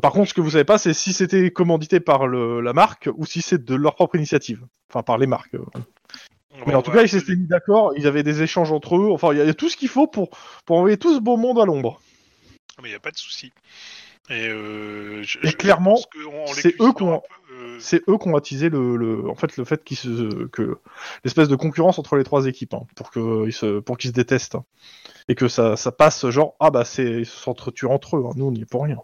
Par 0.00 0.12
contre, 0.12 0.28
ce 0.30 0.34
que 0.34 0.40
vous 0.40 0.50
savez 0.50 0.64
pas, 0.64 0.78
c'est 0.78 0.94
si 0.94 1.12
c'était 1.12 1.50
commandité 1.50 2.00
par 2.00 2.26
la 2.28 2.72
marque 2.72 3.10
ou 3.16 3.26
si 3.26 3.42
c'est 3.42 3.62
de 3.62 3.74
leur 3.74 3.94
propre 3.94 4.16
initiative. 4.16 4.64
Enfin, 4.88 5.02
par 5.02 5.18
les 5.18 5.26
marques. 5.26 5.56
Mais 6.66 6.74
en 6.74 6.82
tout 6.82 6.90
cas, 6.90 7.02
ils 7.02 7.08
s'étaient 7.08 7.36
mis 7.36 7.46
d'accord, 7.46 7.92
ils 7.96 8.06
avaient 8.06 8.22
des 8.22 8.42
échanges 8.42 8.72
entre 8.72 8.96
eux. 8.96 9.10
Enfin, 9.10 9.32
il 9.32 9.38
y, 9.38 9.40
a- 9.40 9.44
il 9.44 9.48
y 9.48 9.50
a 9.50 9.54
tout 9.54 9.68
ce 9.68 9.76
qu'il 9.76 9.88
faut 9.88 10.06
pour, 10.06 10.30
pour 10.66 10.78
envoyer 10.78 10.96
tout 10.96 11.14
ce 11.14 11.20
beau 11.20 11.36
monde 11.36 11.58
à 11.58 11.64
l'ombre. 11.64 12.00
Mais 12.82 12.88
il 12.88 12.92
n'y 12.92 12.96
a 12.96 13.00
pas 13.00 13.10
de 13.10 13.16
souci. 13.18 13.52
Et, 14.30 14.46
euh, 14.48 15.22
je, 15.24 15.38
Et 15.42 15.48
je- 15.48 15.56
clairement, 15.56 15.98
c'est 16.54 16.74
eux 16.80 16.92
qui 16.92 17.02
ont- 17.02 17.22
euh, 17.52 17.76
C'est 17.80 18.02
eux 18.08 18.16
qui 18.18 18.28
ont 18.28 18.36
attisé 18.36 18.68
le, 18.68 18.96
le- 18.96 19.28
en 19.28 19.34
fait, 19.34 19.56
le 19.56 19.64
fait 19.64 19.82
qu'ils 19.82 19.96
se, 19.96 20.46
que 20.46 20.78
l'espèce 21.24 21.48
de 21.48 21.56
concurrence 21.56 21.98
entre 21.98 22.16
les 22.16 22.24
trois 22.24 22.46
équipes, 22.46 22.74
hein, 22.74 22.86
pour 22.94 23.10
qu'ils 23.10 23.52
se, 23.52 23.80
pour 23.80 23.98
qu'ils 23.98 24.10
se 24.10 24.14
détestent 24.14 24.54
hein. 24.54 24.64
et 25.28 25.34
que 25.34 25.48
ça, 25.48 25.76
ça 25.76 25.90
passe 25.92 26.28
genre 26.30 26.54
ah 26.60 26.70
bah 26.70 26.84
c'est 26.84 27.04
ils 27.04 27.26
s'entretuent 27.26 27.86
entre 27.86 28.16
eux. 28.16 28.24
hein. 28.26 28.32
Nous 28.36 28.44
on 28.46 28.52
n'y 28.52 28.62
est 28.62 28.70
pour 28.70 28.84
rien. 28.84 28.98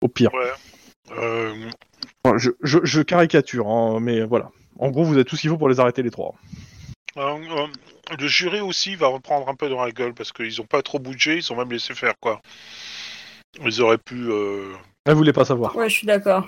Au 0.00 0.08
pire. 0.08 0.34
Ouais. 0.34 0.50
Euh, 1.16 1.54
Enfin, 2.24 2.36
je, 2.38 2.50
je, 2.62 2.80
je 2.82 3.00
caricature, 3.02 3.68
hein, 3.68 4.00
mais 4.00 4.24
voilà. 4.24 4.50
En 4.80 4.90
gros, 4.90 5.04
vous 5.04 5.22
tout 5.22 5.36
ce 5.36 5.40
qu'il 5.42 5.50
faut 5.50 5.56
pour 5.58 5.68
les 5.68 5.78
arrêter 5.78 6.02
les 6.02 6.10
trois. 6.10 6.34
Euh, 7.16 7.36
euh, 7.38 7.66
le 8.18 8.26
jury 8.28 8.60
aussi 8.60 8.94
va 8.94 9.06
reprendre 9.08 9.48
un 9.48 9.54
peu 9.54 9.68
dans 9.68 9.82
la 9.84 9.90
gueule 9.90 10.14
parce 10.14 10.32
qu'ils 10.32 10.60
ont 10.60 10.66
pas 10.66 10.82
trop 10.82 10.98
bougé, 10.98 11.36
ils 11.36 11.52
ont 11.52 11.56
même 11.56 11.70
laissé 11.70 11.94
faire 11.94 12.14
quoi. 12.20 12.40
Ils 13.64 13.80
auraient 13.80 13.98
pu. 13.98 14.30
euh, 14.30 14.74
Elle 15.04 15.14
voulait 15.14 15.32
pas 15.32 15.44
savoir. 15.44 15.74
Ouais, 15.76 15.88
je 15.88 15.96
suis 15.98 16.06
d'accord. 16.06 16.46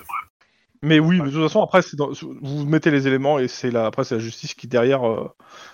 Mais 0.83 1.01
oui, 1.01 1.19
de 1.19 1.29
toute 1.31 1.43
façon, 1.43 1.63
après, 1.63 1.81
dans- 1.95 2.11
vous 2.13 2.65
mettez 2.67 2.91
les 2.91 3.09
éléments 3.09 3.39
et 3.39 3.49
c'est 3.49 3.71
la, 3.71 3.87
après, 3.87 4.05
c'est 4.05 4.15
la 4.15 4.21
justice 4.21 4.55
qui 4.55 4.69
derrière 4.69 5.05
euh, 5.09 5.29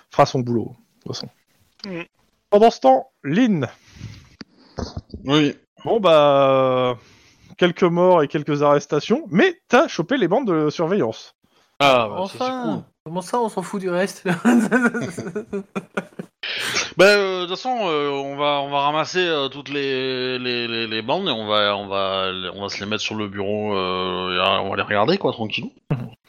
fera 0.09 0.25
son 0.25 0.39
boulot. 0.39 0.75
De 0.97 1.03
toute 1.03 1.15
façon. 1.15 1.29
Mm. 1.85 2.01
Pendant 2.49 2.71
ce 2.71 2.79
temps, 2.79 3.11
Lynn. 3.23 3.67
Oui. 5.25 5.55
Bon 5.83 5.99
bah, 5.99 6.97
quelques 7.57 7.83
morts 7.83 8.23
et 8.23 8.27
quelques 8.27 8.63
arrestations, 8.63 9.25
mais 9.29 9.59
t'as 9.67 9.87
chopé 9.87 10.17
les 10.17 10.27
bandes 10.27 10.47
de 10.47 10.69
surveillance. 10.69 11.35
Ah, 11.79 12.07
bah, 12.09 12.15
Enfin 12.19 12.63
cool. 12.63 12.83
Comment 13.05 13.21
ça, 13.21 13.39
on 13.39 13.49
s'en 13.49 13.61
fout 13.61 13.79
du 13.79 13.89
reste 13.89 14.23
Bah, 16.97 17.05
euh, 17.05 17.41
de 17.41 17.45
toute 17.47 17.55
façon, 17.55 17.77
euh, 17.83 18.09
on 18.09 18.35
va 18.37 18.61
on 18.61 18.69
va 18.69 18.79
ramasser 18.81 19.19
euh, 19.19 19.47
toutes 19.49 19.69
les, 19.69 20.39
les, 20.39 20.67
les, 20.67 20.87
les 20.87 21.01
bandes 21.01 21.27
et 21.27 21.31
on 21.31 21.45
va 21.47 21.75
on 21.75 21.87
va 21.87 22.31
on 22.53 22.61
va 22.61 22.69
se 22.69 22.79
les 22.79 22.85
mettre 22.89 23.01
sur 23.03 23.15
le 23.15 23.27
bureau. 23.27 23.75
euh, 23.75 24.35
et 24.35 24.59
on 24.61 24.69
va 24.69 24.75
les 24.75 24.81
regarder 24.83 25.17
quoi, 25.17 25.31
tranquillou. 25.33 25.71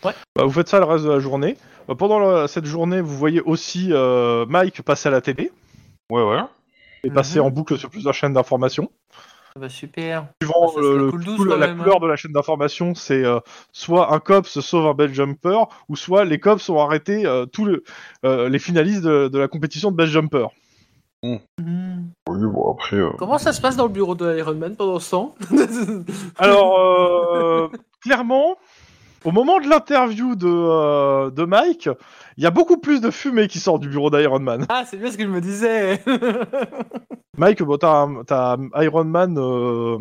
Bah, 0.02 0.12
vous 0.38 0.50
faites 0.50 0.68
ça 0.68 0.78
le 0.78 0.84
reste 0.84 1.04
de 1.04 1.10
la 1.10 1.18
journée. 1.20 1.56
Bah, 1.88 1.94
pendant 1.96 2.18
la- 2.18 2.48
cette 2.48 2.64
journée, 2.66 3.00
vous 3.00 3.16
voyez 3.16 3.40
aussi 3.40 3.88
euh, 3.92 4.44
Mike 4.48 4.82
passer 4.82 5.08
à 5.08 5.12
la 5.12 5.20
télé 5.20 5.52
Ouais 6.10 6.22
ouais. 6.22 6.40
et 7.04 7.10
passer 7.10 7.38
Mhm. 7.38 7.46
en 7.46 7.50
boucle 7.50 7.78
sur 7.78 7.88
plusieurs 7.90 8.14
chaînes 8.14 8.32
d'information. 8.34 8.90
Bah 9.58 9.68
super. 9.70 10.26
Suivant 10.42 10.70
Ah, 10.76 10.80
le- 10.80 11.10
cool 11.10 11.24
douce, 11.24 11.36
cool- 11.38 11.48
la 11.48 11.56
même, 11.56 11.78
couleur 11.78 11.96
hein. 11.96 12.00
de 12.02 12.06
la 12.08 12.16
chaîne 12.16 12.32
d'information, 12.32 12.94
c'est 12.94 13.24
euh, 13.24 13.40
soit 13.72 14.12
un 14.12 14.18
cops 14.20 14.60
sauve 14.60 14.86
un 14.86 14.92
bel 14.94 15.14
jumper, 15.14 15.66
ou 15.88 15.96
soit 15.96 16.24
les 16.26 16.38
cops 16.38 16.68
ont 16.68 16.78
arrêté 16.80 17.24
euh, 17.24 17.46
tous 17.46 17.64
le- 17.64 17.82
euh, 18.24 18.48
les 18.50 18.58
finalistes 18.58 19.02
de, 19.02 19.28
de 19.28 19.38
la 19.38 19.48
compétition 19.48 19.90
de 19.90 19.96
best 19.96 20.12
jumper. 20.12 20.46
Hmm. 21.22 21.36
Oui 22.28 22.38
bon 22.52 22.72
après. 22.72 22.96
euh, 22.98 23.10
Comment 23.18 23.38
ça 23.38 23.52
se 23.52 23.60
passe 23.60 23.76
dans 23.76 23.86
le 23.86 23.92
bureau 23.92 24.14
de 24.14 24.36
Iron 24.36 24.54
Man 24.54 24.76
pendant 24.76 24.98
ce 25.00 25.10
temps? 25.10 25.34
Alors, 26.38 26.78
euh, 26.78 27.68
clairement, 28.02 28.56
au 29.24 29.32
moment 29.32 29.58
de 29.60 29.68
l'interview 29.68 30.36
de, 30.36 30.46
euh, 30.48 31.30
de 31.30 31.44
Mike, 31.44 31.88
il 32.36 32.44
y 32.44 32.46
a 32.46 32.50
beaucoup 32.50 32.78
plus 32.78 33.00
de 33.00 33.10
fumée 33.10 33.48
qui 33.48 33.58
sort 33.58 33.78
du 33.78 33.88
bureau 33.88 34.10
d'Iron 34.10 34.40
Man. 34.40 34.66
Ah, 34.68 34.84
c'est 34.88 34.96
bien 34.98 35.10
ce 35.10 35.16
que 35.16 35.24
je 35.24 35.28
me 35.28 35.40
disais. 35.40 36.02
Mike, 37.38 37.62
bon, 37.62 37.76
t'as 37.76 38.56
Iron 38.82 39.04
Man 39.04 39.36
euh, 39.38 39.98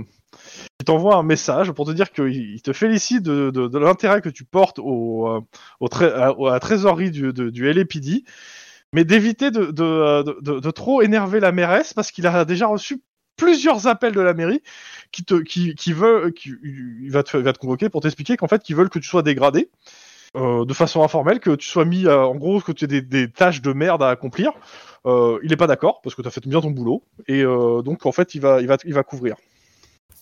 qui 0.80 0.86
t'envoie 0.86 1.16
un 1.16 1.24
message 1.24 1.72
pour 1.72 1.86
te 1.86 1.92
dire 1.92 2.12
qu'il 2.12 2.28
il 2.54 2.62
te 2.62 2.72
félicite 2.74 3.24
de, 3.24 3.50
de- 3.50 3.68
de 3.68 3.78
l'intérêt 3.80 4.22
que 4.22 4.30
tu 4.30 4.46
portes 4.46 4.80
au, 4.80 5.28
euh, 5.28 5.42
au 5.80 5.88
à, 6.02 6.52
la 6.54 6.60
trésorerie 6.60 7.12
du, 7.12 7.34
de- 7.34 7.50
du 7.50 7.72
LAPD, 7.72 8.24
mais 8.94 9.04
d'éviter 9.04 9.52
de, 9.52 9.66
de- 9.66 10.24
de- 10.24 10.38
de- 10.42 10.60
de 10.60 10.72
trop 10.72 11.02
énerver 11.02 11.40
la 11.40 11.52
mairesse 11.52 11.94
parce 11.94 12.12
qu'il 12.12 12.26
a 12.28 12.46
déjà 12.46 12.68
reçu 12.68 13.02
plusieurs 13.36 13.88
appels 13.88 14.14
de 14.14 14.22
la 14.22 14.34
mairie 14.34 14.62
qui 15.12 15.24
te 15.24 15.36
qui, 15.36 15.76
qui 15.76 15.94
veut 15.94 16.32
qui 16.32 16.53
il 16.64 17.12
va 17.12 17.24
te, 17.24 17.38
il 17.38 17.44
va 17.44 17.53
te 17.53 17.60
convoquer 17.60 17.90
pour 17.90 18.02
t'expliquer 18.02 18.38
qu'en 18.38 18.48
fait 18.48 18.64
qu'ils 18.64 18.76
veulent 18.76 18.90
que 18.90 18.99
tu 18.99 19.07
sois 19.07 19.24
dégradé 19.24 19.70
euh, 20.36 20.66
de 20.66 20.74
façon 20.74 21.02
informelle 21.02 21.40
que 21.40 21.56
tu 21.56 21.68
sois 21.68 21.86
mis 21.86 22.07
en 22.07 22.36
gros 22.36 22.60
que 22.60 22.72
tu 22.72 22.86
aies 22.86 23.02
des, 23.02 23.32
tâches 23.32 23.62
de 23.62 23.72
merde 23.72 24.03
à 24.03 24.10
accomplir. 24.10 24.52
Euh, 25.06 25.40
il 25.44 25.53
est 25.53 25.57
pas 25.57 25.68
d'accord 25.68 26.02
parce 26.02 26.16
que 26.16 26.22
tu 26.22 26.28
as 26.28 26.32
fait 26.32 26.45
bien 26.45 26.60
ton 26.60 26.72
boulot. 26.72 27.03
Et 27.28 27.41
euh, 27.41 27.82
donc 27.82 28.06
en 28.06 28.12
fait 28.12 28.36
il 28.36 28.41
va 28.41 28.60
il 28.62 28.68
va 28.68 28.78
il 28.84 28.94
va 28.94 29.03
couvrir 29.03 29.36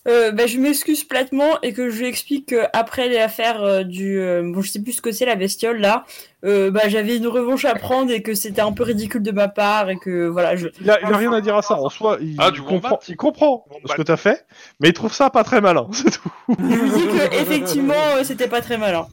Euh, 0.06 0.32
bah, 0.32 0.46
je 0.46 0.58
m'excuse 0.58 1.02
platement 1.02 1.60
et 1.62 1.72
que 1.72 1.88
je 1.88 2.00
lui 2.00 2.06
explique 2.06 2.50
qu'après 2.50 3.08
l'affaire 3.08 3.62
euh, 3.62 3.82
du. 3.84 4.18
euh, 4.20 4.42
bon, 4.44 4.60
je 4.60 4.70
sais 4.70 4.82
plus 4.82 4.92
ce 4.92 5.00
que 5.00 5.12
c'est 5.12 5.24
la 5.24 5.34
bestiole 5.34 5.78
là. 5.80 6.04
euh, 6.44 6.70
bah, 6.70 6.88
j'avais 6.88 7.16
une 7.16 7.26
revanche 7.26 7.64
à 7.64 7.74
prendre 7.74 8.10
et 8.10 8.20
que 8.22 8.34
c'était 8.34 8.60
un 8.60 8.72
peu 8.72 8.82
ridicule 8.82 9.22
de 9.22 9.30
ma 9.30 9.48
part 9.48 9.88
et 9.88 9.96
que 9.96 10.26
voilà. 10.26 10.56
Je... 10.56 10.68
il 10.80 10.90
a, 10.90 11.00
il 11.00 11.12
a 11.12 11.16
rien 11.16 11.32
à 11.32 11.40
dire 11.40 11.56
à 11.56 11.62
ça 11.62 11.74
en 11.80 11.88
soi 11.88 12.18
il, 12.20 12.36
Ah, 12.38 12.50
du 12.50 12.60
il 12.60 12.64
comprend 12.64 12.98
il 13.08 13.16
comprend 13.16 13.64
ce 13.86 13.94
que 13.94 14.02
tu 14.02 14.12
as 14.12 14.18
fait 14.18 14.44
mais 14.80 14.88
il 14.90 14.92
trouve 14.92 15.12
ça 15.14 15.30
pas 15.30 15.42
très 15.42 15.62
malin 15.62 15.88
c'est 15.92 16.10
tout 16.10 16.30
Je 16.58 16.64
lui 16.64 16.90
dis 16.90 17.06
que 17.06 17.40
effectivement 17.40 17.94
euh, 18.16 18.24
c'était 18.24 18.48
pas 18.48 18.60
très 18.60 18.76
malin. 18.76 19.06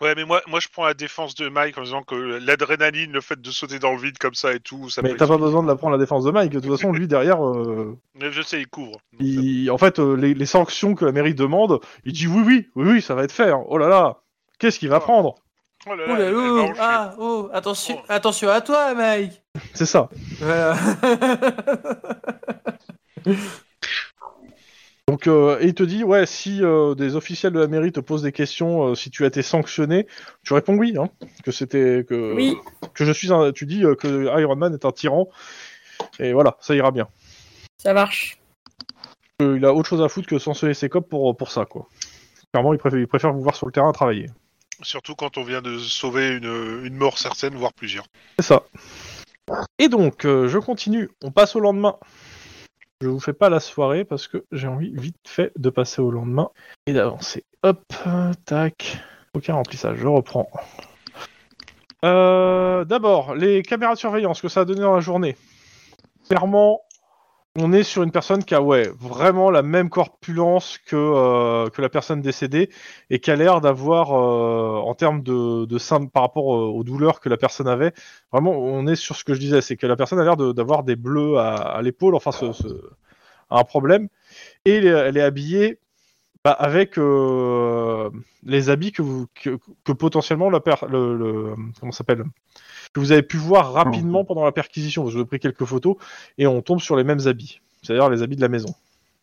Ouais, 0.00 0.14
mais 0.14 0.24
moi, 0.24 0.40
moi, 0.46 0.60
je 0.60 0.68
prends 0.72 0.86
la 0.86 0.94
défense 0.94 1.34
de 1.34 1.48
Mike 1.48 1.76
en 1.76 1.82
disant 1.82 2.02
que 2.02 2.14
l'adrénaline, 2.14 3.10
le 3.12 3.20
fait 3.20 3.40
de 3.40 3.50
sauter 3.50 3.78
dans 3.80 3.92
le 3.92 3.98
vide 4.00 4.16
comme 4.18 4.34
ça 4.34 4.54
et 4.54 4.60
tout, 4.60 4.88
ça 4.90 5.02
mais 5.02 5.14
t'as 5.16 5.26
pas 5.26 5.38
besoin 5.38 5.62
de 5.62 5.66
la 5.68 5.74
prendre 5.74 5.96
la 5.96 5.98
défense 5.98 6.24
de 6.24 6.30
Mike 6.30 6.52
de 6.52 6.60
toute 6.60 6.70
façon 6.70 6.92
lui 6.92 7.08
derrière 7.08 7.44
euh, 7.44 7.98
Mais 8.14 8.30
je 8.30 8.42
sais, 8.42 8.60
il 8.60 8.68
couvre. 8.68 9.00
Il- 9.18 9.68
en 9.70 9.78
fait 9.78 9.98
euh, 9.98 10.14
les, 10.14 10.34
les 10.34 10.46
sanctions 10.46 10.94
que 10.94 11.04
la 11.04 11.10
mairie 11.12 11.34
demande 11.34 11.80
il 12.04 12.12
dit 12.12 12.28
oui 12.28 12.42
oui 12.46 12.68
oui 12.76 12.88
oui 12.92 13.02
ça 13.02 13.14
va 13.16 13.24
être 13.24 13.32
fait 13.32 13.50
hein. 13.50 13.62
oh 13.66 13.76
là 13.78 13.88
là 13.88 14.18
qu'est-ce 14.60 14.78
qu'il 14.78 14.88
va 14.88 15.00
prendre? 15.00 15.34
Oh 15.86 15.94
là 15.94 16.04
Oh 16.08 16.12
là, 16.12 16.18
là 16.18 16.30
là, 16.30 16.38
en 16.38 16.66
chier. 16.66 16.74
ah, 16.80 17.14
oh, 17.18 17.48
attention, 17.52 17.96
Oh. 18.00 18.04
attention 18.08 18.48
à 18.50 18.60
toi, 18.60 18.94
Mike. 18.94 19.42
C'est 19.74 19.86
ça. 19.86 20.08
Voilà. 20.40 20.76
Donc, 25.08 25.26
euh, 25.26 25.58
et 25.60 25.68
il 25.68 25.74
te 25.74 25.82
dit, 25.82 26.04
ouais, 26.04 26.26
si 26.26 26.62
euh, 26.62 26.94
des 26.94 27.16
officiels 27.16 27.54
de 27.54 27.58
la 27.58 27.66
mairie 27.66 27.92
te 27.92 28.00
posent 28.00 28.20
des 28.20 28.30
questions, 28.30 28.88
euh, 28.88 28.94
si 28.94 29.10
tu 29.10 29.24
as 29.24 29.28
été 29.28 29.40
sanctionné, 29.40 30.06
tu 30.44 30.52
réponds 30.52 30.76
oui, 30.76 30.96
hein, 30.98 31.08
que 31.42 31.50
c'était 31.50 32.04
que 32.06 32.34
Oui. 32.34 32.54
que 32.92 33.06
je 33.06 33.12
suis 33.12 33.32
un, 33.32 33.50
tu 33.52 33.64
dis 33.64 33.86
euh, 33.86 33.94
que 33.94 34.38
Iron 34.38 34.56
Man 34.56 34.74
est 34.74 34.84
un 34.84 34.92
tyran, 34.92 35.30
et 36.18 36.34
voilà, 36.34 36.58
ça 36.60 36.74
ira 36.74 36.90
bien. 36.90 37.08
Ça 37.78 37.94
marche. 37.94 38.38
Euh, 39.40 39.56
il 39.56 39.64
a 39.64 39.72
autre 39.72 39.88
chose 39.88 40.02
à 40.02 40.10
foutre 40.10 40.28
que 40.28 40.38
sanctionner 40.38 40.74
ses 40.74 40.90
copes 40.90 41.08
pour 41.08 41.34
pour 41.34 41.52
ça, 41.52 41.64
quoi. 41.64 41.88
Clairement, 42.52 42.74
il 42.74 42.78
préfère, 42.78 42.98
il 42.98 43.06
préfère 43.06 43.32
vous 43.32 43.40
voir 43.40 43.56
sur 43.56 43.66
le 43.66 43.72
terrain 43.72 43.90
travailler. 43.92 44.26
Surtout 44.82 45.14
quand 45.14 45.38
on 45.38 45.42
vient 45.42 45.62
de 45.62 45.78
sauver 45.78 46.36
une, 46.36 46.84
une 46.84 46.96
mort 46.96 47.16
certaine, 47.16 47.54
voire 47.54 47.72
plusieurs. 47.72 48.04
C'est 48.38 48.44
ça. 48.44 48.64
Et 49.78 49.88
donc, 49.88 50.26
euh, 50.26 50.48
je 50.48 50.58
continue. 50.58 51.08
On 51.24 51.30
passe 51.30 51.56
au 51.56 51.60
lendemain. 51.60 51.96
Je 53.00 53.08
vous 53.08 53.20
fais 53.20 53.32
pas 53.32 53.48
la 53.48 53.60
soirée 53.60 54.04
parce 54.04 54.26
que 54.26 54.44
j'ai 54.50 54.66
envie 54.66 54.90
vite 54.92 55.16
fait 55.24 55.52
de 55.56 55.70
passer 55.70 56.02
au 56.02 56.10
lendemain 56.10 56.50
et 56.86 56.92
d'avancer. 56.92 57.44
Hop, 57.62 57.84
tac. 58.44 58.98
Aucun 59.34 59.54
remplissage, 59.54 59.98
je 59.98 60.06
reprends. 60.08 60.50
Euh, 62.04 62.84
D'abord, 62.84 63.36
les 63.36 63.62
caméras 63.62 63.94
de 63.94 64.00
surveillance 64.00 64.40
que 64.40 64.48
ça 64.48 64.62
a 64.62 64.64
donné 64.64 64.80
dans 64.80 64.94
la 64.94 65.00
journée. 65.00 65.36
Clairement, 66.28 66.80
on 67.56 67.72
est 67.72 67.82
sur 67.82 68.02
une 68.02 68.12
personne 68.12 68.44
qui 68.44 68.54
a 68.54 68.62
ouais, 68.62 68.88
vraiment 68.98 69.50
la 69.50 69.62
même 69.62 69.90
corpulence 69.90 70.78
que, 70.78 70.96
euh, 70.96 71.68
la 71.78 71.88
personne 71.88 72.20
décédée 72.20 72.70
et 73.10 73.20
qui 73.20 73.30
a 73.30 73.36
l'air 73.36 73.60
d'avoir, 73.60 74.12
euh, 74.12 74.78
en 74.80 74.94
termes 74.94 75.22
de, 75.22 75.64
de 75.64 75.78
symptômes 75.78 76.10
par 76.10 76.22
rapport 76.22 76.54
euh, 76.54 76.66
aux 76.66 76.84
douleurs 76.84 77.20
que 77.20 77.28
la 77.28 77.36
personne 77.36 77.68
avait, 77.68 77.92
vraiment, 78.32 78.52
on 78.52 78.86
est 78.86 78.96
sur 78.96 79.16
ce 79.16 79.24
que 79.24 79.34
je 79.34 79.40
disais, 79.40 79.60
c'est 79.60 79.76
que 79.76 79.86
la 79.86 79.96
personne 79.96 80.18
a 80.20 80.24
l'air 80.24 80.36
d'avoir 80.36 80.84
des 80.84 80.96
bleus 80.96 81.38
à, 81.38 81.80
l'épaule, 81.82 82.14
enfin, 82.14 82.32
ce, 82.32 82.46
un 83.50 83.64
problème, 83.64 84.08
et 84.64 84.76
elle 84.76 85.16
est 85.16 85.22
habillée 85.22 85.80
bah, 86.48 86.54
avec 86.58 86.96
euh, 86.98 88.10
les 88.44 88.70
habits 88.70 88.92
que, 88.92 89.02
vous, 89.02 89.26
que, 89.34 89.58
que 89.84 89.92
potentiellement 89.92 90.48
la 90.50 90.60
per, 90.60 90.76
le, 90.88 91.16
le- 91.16 91.54
comment 91.78 91.92
ça 91.92 91.98
s'appelle? 91.98 92.24
Que 92.94 93.00
vous 93.00 93.12
avez 93.12 93.22
pu 93.22 93.36
voir 93.36 93.72
rapidement 93.74 94.24
pendant 94.24 94.44
la 94.44 94.52
perquisition. 94.52 95.04
Vous 95.04 95.14
avez 95.16 95.26
pris 95.26 95.38
quelques 95.40 95.64
photos 95.66 95.96
et 96.38 96.46
on 96.46 96.62
tombe 96.62 96.80
sur 96.80 96.96
les 96.96 97.04
mêmes 97.04 97.26
habits, 97.26 97.60
c'est-à-dire 97.82 98.08
les 98.08 98.22
habits 98.22 98.36
de 98.36 98.40
la 98.40 98.48
maison. 98.48 98.74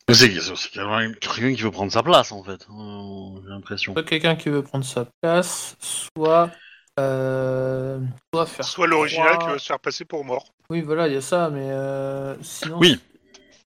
Mais 0.07 0.13
C'est 0.13 0.29
quelqu'un 0.29 1.11
quelqu'un 1.19 1.53
qui 1.55 1.61
veut 1.63 1.71
prendre 1.71 1.91
sa 1.91 2.03
place 2.03 2.31
en 2.31 2.43
fait, 2.43 2.67
euh, 2.69 3.41
j'ai 3.43 3.49
l'impression. 3.49 3.93
Soit 3.93 4.03
quelqu'un 4.03 4.35
qui 4.35 4.49
veut 4.49 4.61
prendre 4.61 4.85
sa 4.85 5.05
place, 5.21 5.75
soit. 5.79 6.51
Euh, 6.99 7.99
soit 8.33 8.45
faire. 8.45 8.65
Soit 8.65 8.87
l'original 8.87 9.29
croire- 9.31 9.39
qui 9.47 9.53
va 9.53 9.57
se 9.59 9.65
faire 9.65 9.79
passer 9.79 10.05
pour 10.05 10.23
mort. 10.23 10.45
Oui, 10.69 10.81
voilà, 10.81 11.07
il 11.07 11.15
y 11.15 11.17
a 11.17 11.21
ça, 11.21 11.49
mais 11.49 11.69
euh, 11.71 12.35
sinon. 12.43 12.77
Oui. 12.79 12.99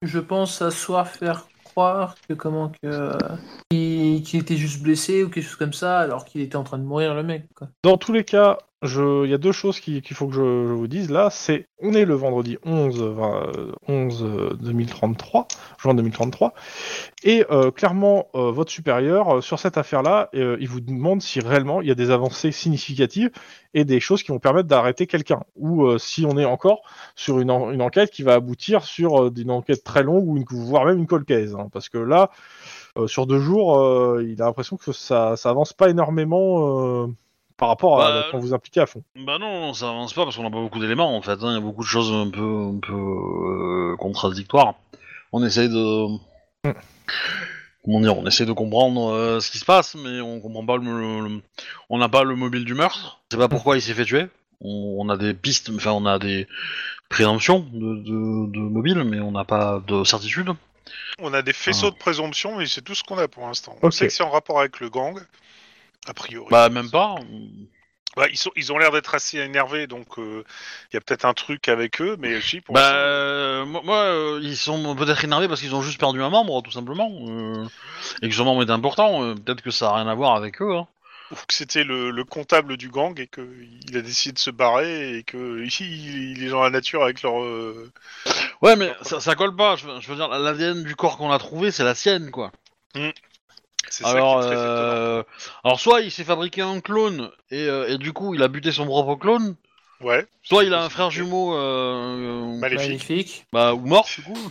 Je 0.02 0.20
pense 0.20 0.62
à 0.64 0.72
soit 0.72 1.06
faire 1.06 1.46
croire 1.74 2.16
que 2.28 2.34
comment 2.34 2.70
que. 2.70 2.78
euh, 2.84 3.10
qu'il 3.70 4.40
était 4.40 4.58
juste 4.58 4.84
blessé 4.84 5.24
ou 5.24 5.30
quelque 5.30 5.44
chose 5.44 5.56
comme 5.56 5.74
ça, 5.74 6.00
alors 6.00 6.26
qu'il 6.26 6.42
était 6.42 6.56
en 6.56 6.64
train 6.64 6.78
de 6.78 6.84
mourir, 6.84 7.16
le 7.16 7.24
mec, 7.24 7.48
quoi. 7.56 7.70
Dans 7.84 7.98
tous 7.98 8.14
les 8.14 8.24
cas, 8.24 8.60
il 8.84 9.30
y 9.30 9.34
a 9.34 9.38
deux 9.38 9.52
choses 9.52 9.80
qui- 9.80 10.02
qu'il 10.02 10.16
faut 10.16 10.28
que 10.28 10.34
je, 10.34 10.42
je 10.42 10.74
vous 10.74 10.88
dise 10.88 11.10
là. 11.10 11.30
C'est 11.30 11.68
on 11.80 11.94
est 11.94 12.06
le 12.06 12.14
vendredi 12.16 12.58
11, 12.66 13.02
vingt- 13.02 13.48
euh, 13.58 13.72
11 13.88 14.24
euh, 14.24 14.54
2033, 14.62 15.48
juin 15.78 15.94
2033, 15.94 16.54
et 17.24 17.46
euh, 17.52 17.72
clairement 17.72 18.28
euh, 18.36 18.52
votre 18.52 18.72
supérieur 18.72 19.38
euh, 19.38 19.42
sur 19.42 19.60
cette 19.60 19.78
affaire-là, 19.78 20.30
euh, 20.36 20.58
il 20.60 20.68
vous 20.70 20.82
demande 20.82 21.22
si 21.22 21.40
réellement 21.40 21.82
il 21.82 21.88
y 21.88 21.92
a 21.92 21.96
des 21.96 22.12
avancées 22.12 22.52
significatives 22.52 23.32
et 23.74 23.86
des 23.86 24.00
choses 24.00 24.24
qui 24.24 24.32
vont 24.32 24.40
permettre 24.40 24.68
d'arrêter 24.68 25.08
quelqu'un, 25.08 25.42
ou 25.56 25.86
euh, 25.86 25.98
si 25.98 26.26
on 26.26 26.38
est 26.38 26.46
encore 26.46 26.82
sur 27.16 27.40
une, 27.40 27.50
une 27.52 27.82
enquête 27.82 28.12
qui 28.12 28.24
va 28.24 28.34
aboutir 28.36 28.84
sur 28.84 29.28
une 29.36 29.52
enquête 29.52 29.84
très 29.84 30.04
longue 30.04 30.28
ou 30.28 30.38
une, 30.38 30.46
voire 30.50 30.86
même 30.86 31.00
une 31.00 31.08
cold 31.08 31.26
case, 31.26 31.56
hein, 31.56 31.68
parce 31.72 31.90
que 31.90 31.98
là. 31.98 32.30
sur 33.08 33.26
deux 33.28 33.40
jours, 33.40 34.20
il 34.22 34.42
a 34.42 34.46
l'impression 34.46 34.78
que 34.78 34.92
ça, 34.92 35.36
ça 35.36 35.50
avance 35.50 35.74
pas 35.74 35.90
énormément 35.90 37.08
par 37.64 37.70
rapport 37.70 38.02
à 38.02 38.12
Bah, 38.12 38.28
quand 38.30 38.40
vous 38.40 38.54
impliquez 38.54 38.82
à 38.82 38.86
fond. 38.86 39.02
Bah 39.16 39.38
non, 39.40 39.74
ça 39.74 39.88
avance 39.90 40.14
pas 40.14 40.26
parce 40.26 40.36
qu'on 40.36 40.46
a 40.46 40.52
pas 40.52 40.60
beaucoup 40.62 40.80
d'éléments 40.80 41.16
en 41.16 41.22
fait. 41.22 41.32
hein. 41.42 41.52
Il 41.52 41.54
y 41.54 41.58
a 41.58 41.62
beaucoup 41.62 41.84
de 41.84 41.88
choses 41.88 42.12
un 42.12 42.30
peu, 42.30 42.42
un 42.44 42.80
peu 42.80 42.94
euh, 42.94 43.96
contradictoires. 43.98 44.76
On 45.32 45.44
essaye 45.46 45.70
de, 45.70 46.08
Mm. 46.66 46.72
comment 47.86 48.00
dire, 48.02 48.18
on 48.18 48.26
essaye 48.28 48.46
de 48.46 48.52
comprendre 48.54 49.12
euh, 49.14 49.40
ce 49.40 49.50
qui 49.52 49.58
se 49.60 49.66
passe, 49.66 49.96
mais 49.96 50.20
on 50.22 50.40
comprend 50.42 50.66
pas 50.66 50.78
le, 50.78 51.22
le- 51.28 51.42
on 51.90 51.98
n'a 51.98 52.10
pas 52.10 52.24
le 52.24 52.36
mobile 52.36 52.66
du 52.66 52.74
meurtre. 52.74 53.22
C'est 53.32 53.38
pas 53.38 53.48
pourquoi 53.50 53.78
il 53.78 53.82
s'est 53.82 53.94
fait 53.94 54.06
tuer. 54.06 54.26
On, 54.62 54.98
on 55.00 55.10
a 55.10 55.18
des 55.18 55.34
pistes, 55.34 55.70
enfin 55.76 55.92
on 55.92 56.06
a 56.06 56.20
des 56.20 56.48
présomptions 57.10 57.60
de, 57.72 57.96
de, 57.96 58.52
de 58.52 58.60
mobile, 58.60 59.04
mais 59.06 59.20
on 59.20 59.32
n'a 59.32 59.44
pas 59.46 59.82
de 59.88 60.04
certitude. 60.04 60.52
On 61.20 61.34
a 61.34 61.42
des 61.42 61.54
faisceaux 61.54 61.88
Ah. 61.88 61.92
de 61.92 61.98
présomption, 61.98 62.58
mais 62.58 62.66
c'est 62.66 62.82
tout 62.82 62.96
ce 62.96 63.04
qu'on 63.04 63.18
a 63.18 63.28
pour 63.28 63.46
l'instant. 63.48 63.76
On 63.82 63.92
sait 63.92 64.08
que 64.08 64.14
c'est 64.14 64.24
en 64.24 64.30
rapport 64.32 64.60
avec 64.60 64.80
le 64.80 64.90
gang, 64.90 65.18
a 66.08 66.14
priori. 66.14 66.48
Bah 66.52 66.70
même 66.70 66.90
pas. 66.90 67.16
Bah, 68.16 68.28
ils, 68.30 68.38
sont, 68.38 68.52
ils 68.56 68.72
ont 68.72 68.78
l'air 68.78 68.92
d'être 68.92 69.16
assez 69.16 69.40
énervés, 69.40 69.88
donc 69.88 70.20
euh, 70.20 70.44
il 70.92 70.96
y 70.96 70.98
a 70.98 71.02
peut-être 71.02 71.26
un 71.26 71.34
truc 71.34 71.68
avec 71.68 72.00
eux, 72.00 72.16
mais 72.20 72.40
si, 72.42 72.62
pour 72.62 72.76
Bah 72.76 72.94
euh, 72.94 73.66
moi, 73.66 73.82
moi, 73.84 73.98
euh, 73.98 74.40
ils 74.44 74.58
sont 74.58 74.96
peut-être 74.96 75.24
énervés 75.24 75.48
parce 75.48 75.62
qu'ils 75.62 75.74
ont 75.74 75.82
juste 75.82 76.00
perdu 76.00 76.22
un 76.22 76.30
membre 76.30 76.62
tout 76.62 76.72
simplement, 76.72 77.10
et 78.22 78.30
que 78.30 78.36
ce 78.36 78.42
membre 78.44 78.62
est 78.62 78.72
important. 78.72 79.34
peut-être 79.36 79.62
que 79.62 79.72
ça 79.72 79.90
a 79.90 79.96
rien 79.96 80.08
à 80.08 80.14
voir 80.14 80.36
avec 80.36 80.62
eux. 80.62 80.76
Hein. 80.76 80.88
ou 81.32 81.36
que 81.48 81.56
c'était 81.56 81.84
le, 81.84 82.12
le 82.12 82.24
comptable 82.24 82.78
du 82.78 82.90
gang 82.90 83.20
et 83.20 83.26
qu'il 83.26 83.98
a 83.98 84.02
décidé 84.02 84.34
de 84.34 84.40
se 84.40 84.52
barrer 84.52 85.18
et 85.18 85.24
que 85.24 85.66
il, 85.82 86.44
est 86.44 86.50
dans 86.50 86.62
la 86.62 86.70
nature 86.70 87.02
avec 87.04 87.24
leur. 87.24 87.34
Ouais, 88.62 88.76
mais 88.76 88.94
ça, 89.02 89.22
ça 89.22 89.34
colle 89.34 89.56
pas. 89.56 89.76
Je 89.76 89.88
veux, 89.88 90.00
je 90.02 90.08
veux 90.08 90.16
dire, 90.16 90.28
l'ADN 90.28 90.84
du 90.84 90.96
corps 90.96 91.18
qu'on 91.18 91.32
a 91.32 91.40
trouvé, 91.40 91.72
c'est 91.72 91.84
la 91.84 91.96
sienne, 91.96 92.30
quoi. 92.30 92.52
C'est 93.90 94.04
ça 94.04 94.10
Alors, 94.12 94.40
qui 94.40 94.46
est 94.46 94.50
très 94.50 94.56
étonnant. 94.56 94.68
euh, 94.70 95.24
alors 95.64 95.80
soit 95.80 96.02
il 96.02 96.12
s'est 96.12 96.24
fabriqué 96.24 96.62
un 96.62 96.80
clone 96.80 97.30
et, 97.52 97.68
euh, 97.68 97.88
et 97.90 97.98
du 97.98 98.14
coup 98.14 98.34
il 98.34 98.42
a 98.44 98.48
buté 98.48 98.72
son 98.72 98.86
propre 98.86 99.16
clone, 99.16 99.56
Ouais. 100.02 100.26
soit 100.42 100.64
il 100.64 100.74
a 100.74 100.84
un 100.84 100.90
frère 100.90 101.12
jumeau 101.12 101.56
euh, 101.56 102.58
Maléfique. 102.58 102.88
Magnifique. 102.88 103.46
bah, 103.54 103.74
ou 103.74 103.86
mort 103.86 104.08
du 104.16 104.22
coup. 104.24 104.50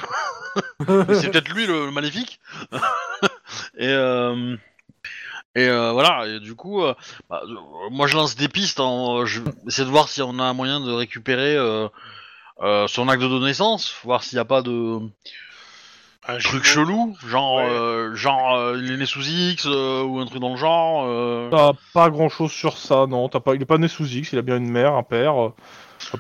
Mais 0.89 1.15
c'est 1.15 1.31
peut-être 1.31 1.49
lui 1.49 1.67
le, 1.67 1.87
le 1.87 1.91
maléfique. 1.93 2.39
et 3.79 3.89
euh, 3.89 4.57
et 5.55 5.67
euh, 5.69 5.93
voilà. 5.93 6.27
Et 6.27 6.41
du 6.41 6.55
coup, 6.55 6.83
euh, 6.83 6.95
bah, 7.29 7.43
euh, 7.45 7.55
moi 7.91 8.07
je 8.07 8.17
lance 8.17 8.37
des 8.37 8.49
pistes. 8.49 8.81
En, 8.81 9.25
je 9.27 9.41
de 9.41 9.85
voir 9.85 10.09
si 10.09 10.23
on 10.23 10.39
a 10.39 10.45
un 10.45 10.53
moyen 10.55 10.81
de 10.81 10.91
récupérer 10.93 11.57
euh, 11.57 11.89
euh, 12.63 12.87
son 12.89 13.09
acte 13.09 13.23
de 13.23 13.39
naissance, 13.39 13.95
voir 14.05 14.23
s'il 14.23 14.37
n'y 14.37 14.41
a 14.41 14.45
pas 14.47 14.63
de 14.63 14.99
Un 16.29 16.39
truc 16.39 16.63
chelou, 16.65 17.17
genre 17.27 17.57
Ouais. 17.57 17.65
euh, 17.69 18.15
genre 18.15 18.55
euh, 18.55 18.79
il 18.81 18.93
est 18.93 18.97
né 18.97 19.07
sous 19.07 19.23
X 19.23 19.67
euh, 19.67 20.03
ou 20.03 20.21
un 20.21 20.27
truc 20.27 20.41
dans 20.41 20.51
le 20.53 20.57
genre. 20.57 21.05
euh. 21.09 21.51
T'as 21.51 21.73
pas 21.93 22.11
grand 22.11 22.29
chose 22.29 22.53
sur 22.53 22.79
ça, 22.79 23.07
non. 23.09 23.29
T'as 23.29 23.41
pas, 23.41 23.55
il 23.57 23.63
est 23.63 23.67
pas 23.67 23.79
né 23.79 23.89
sous 23.89 24.07
X, 24.07 24.33
il 24.33 24.39
a 24.39 24.43
bien 24.43 24.57
une 24.59 24.71
mère, 24.71 24.95
un 24.95 25.03
père. 25.03 25.35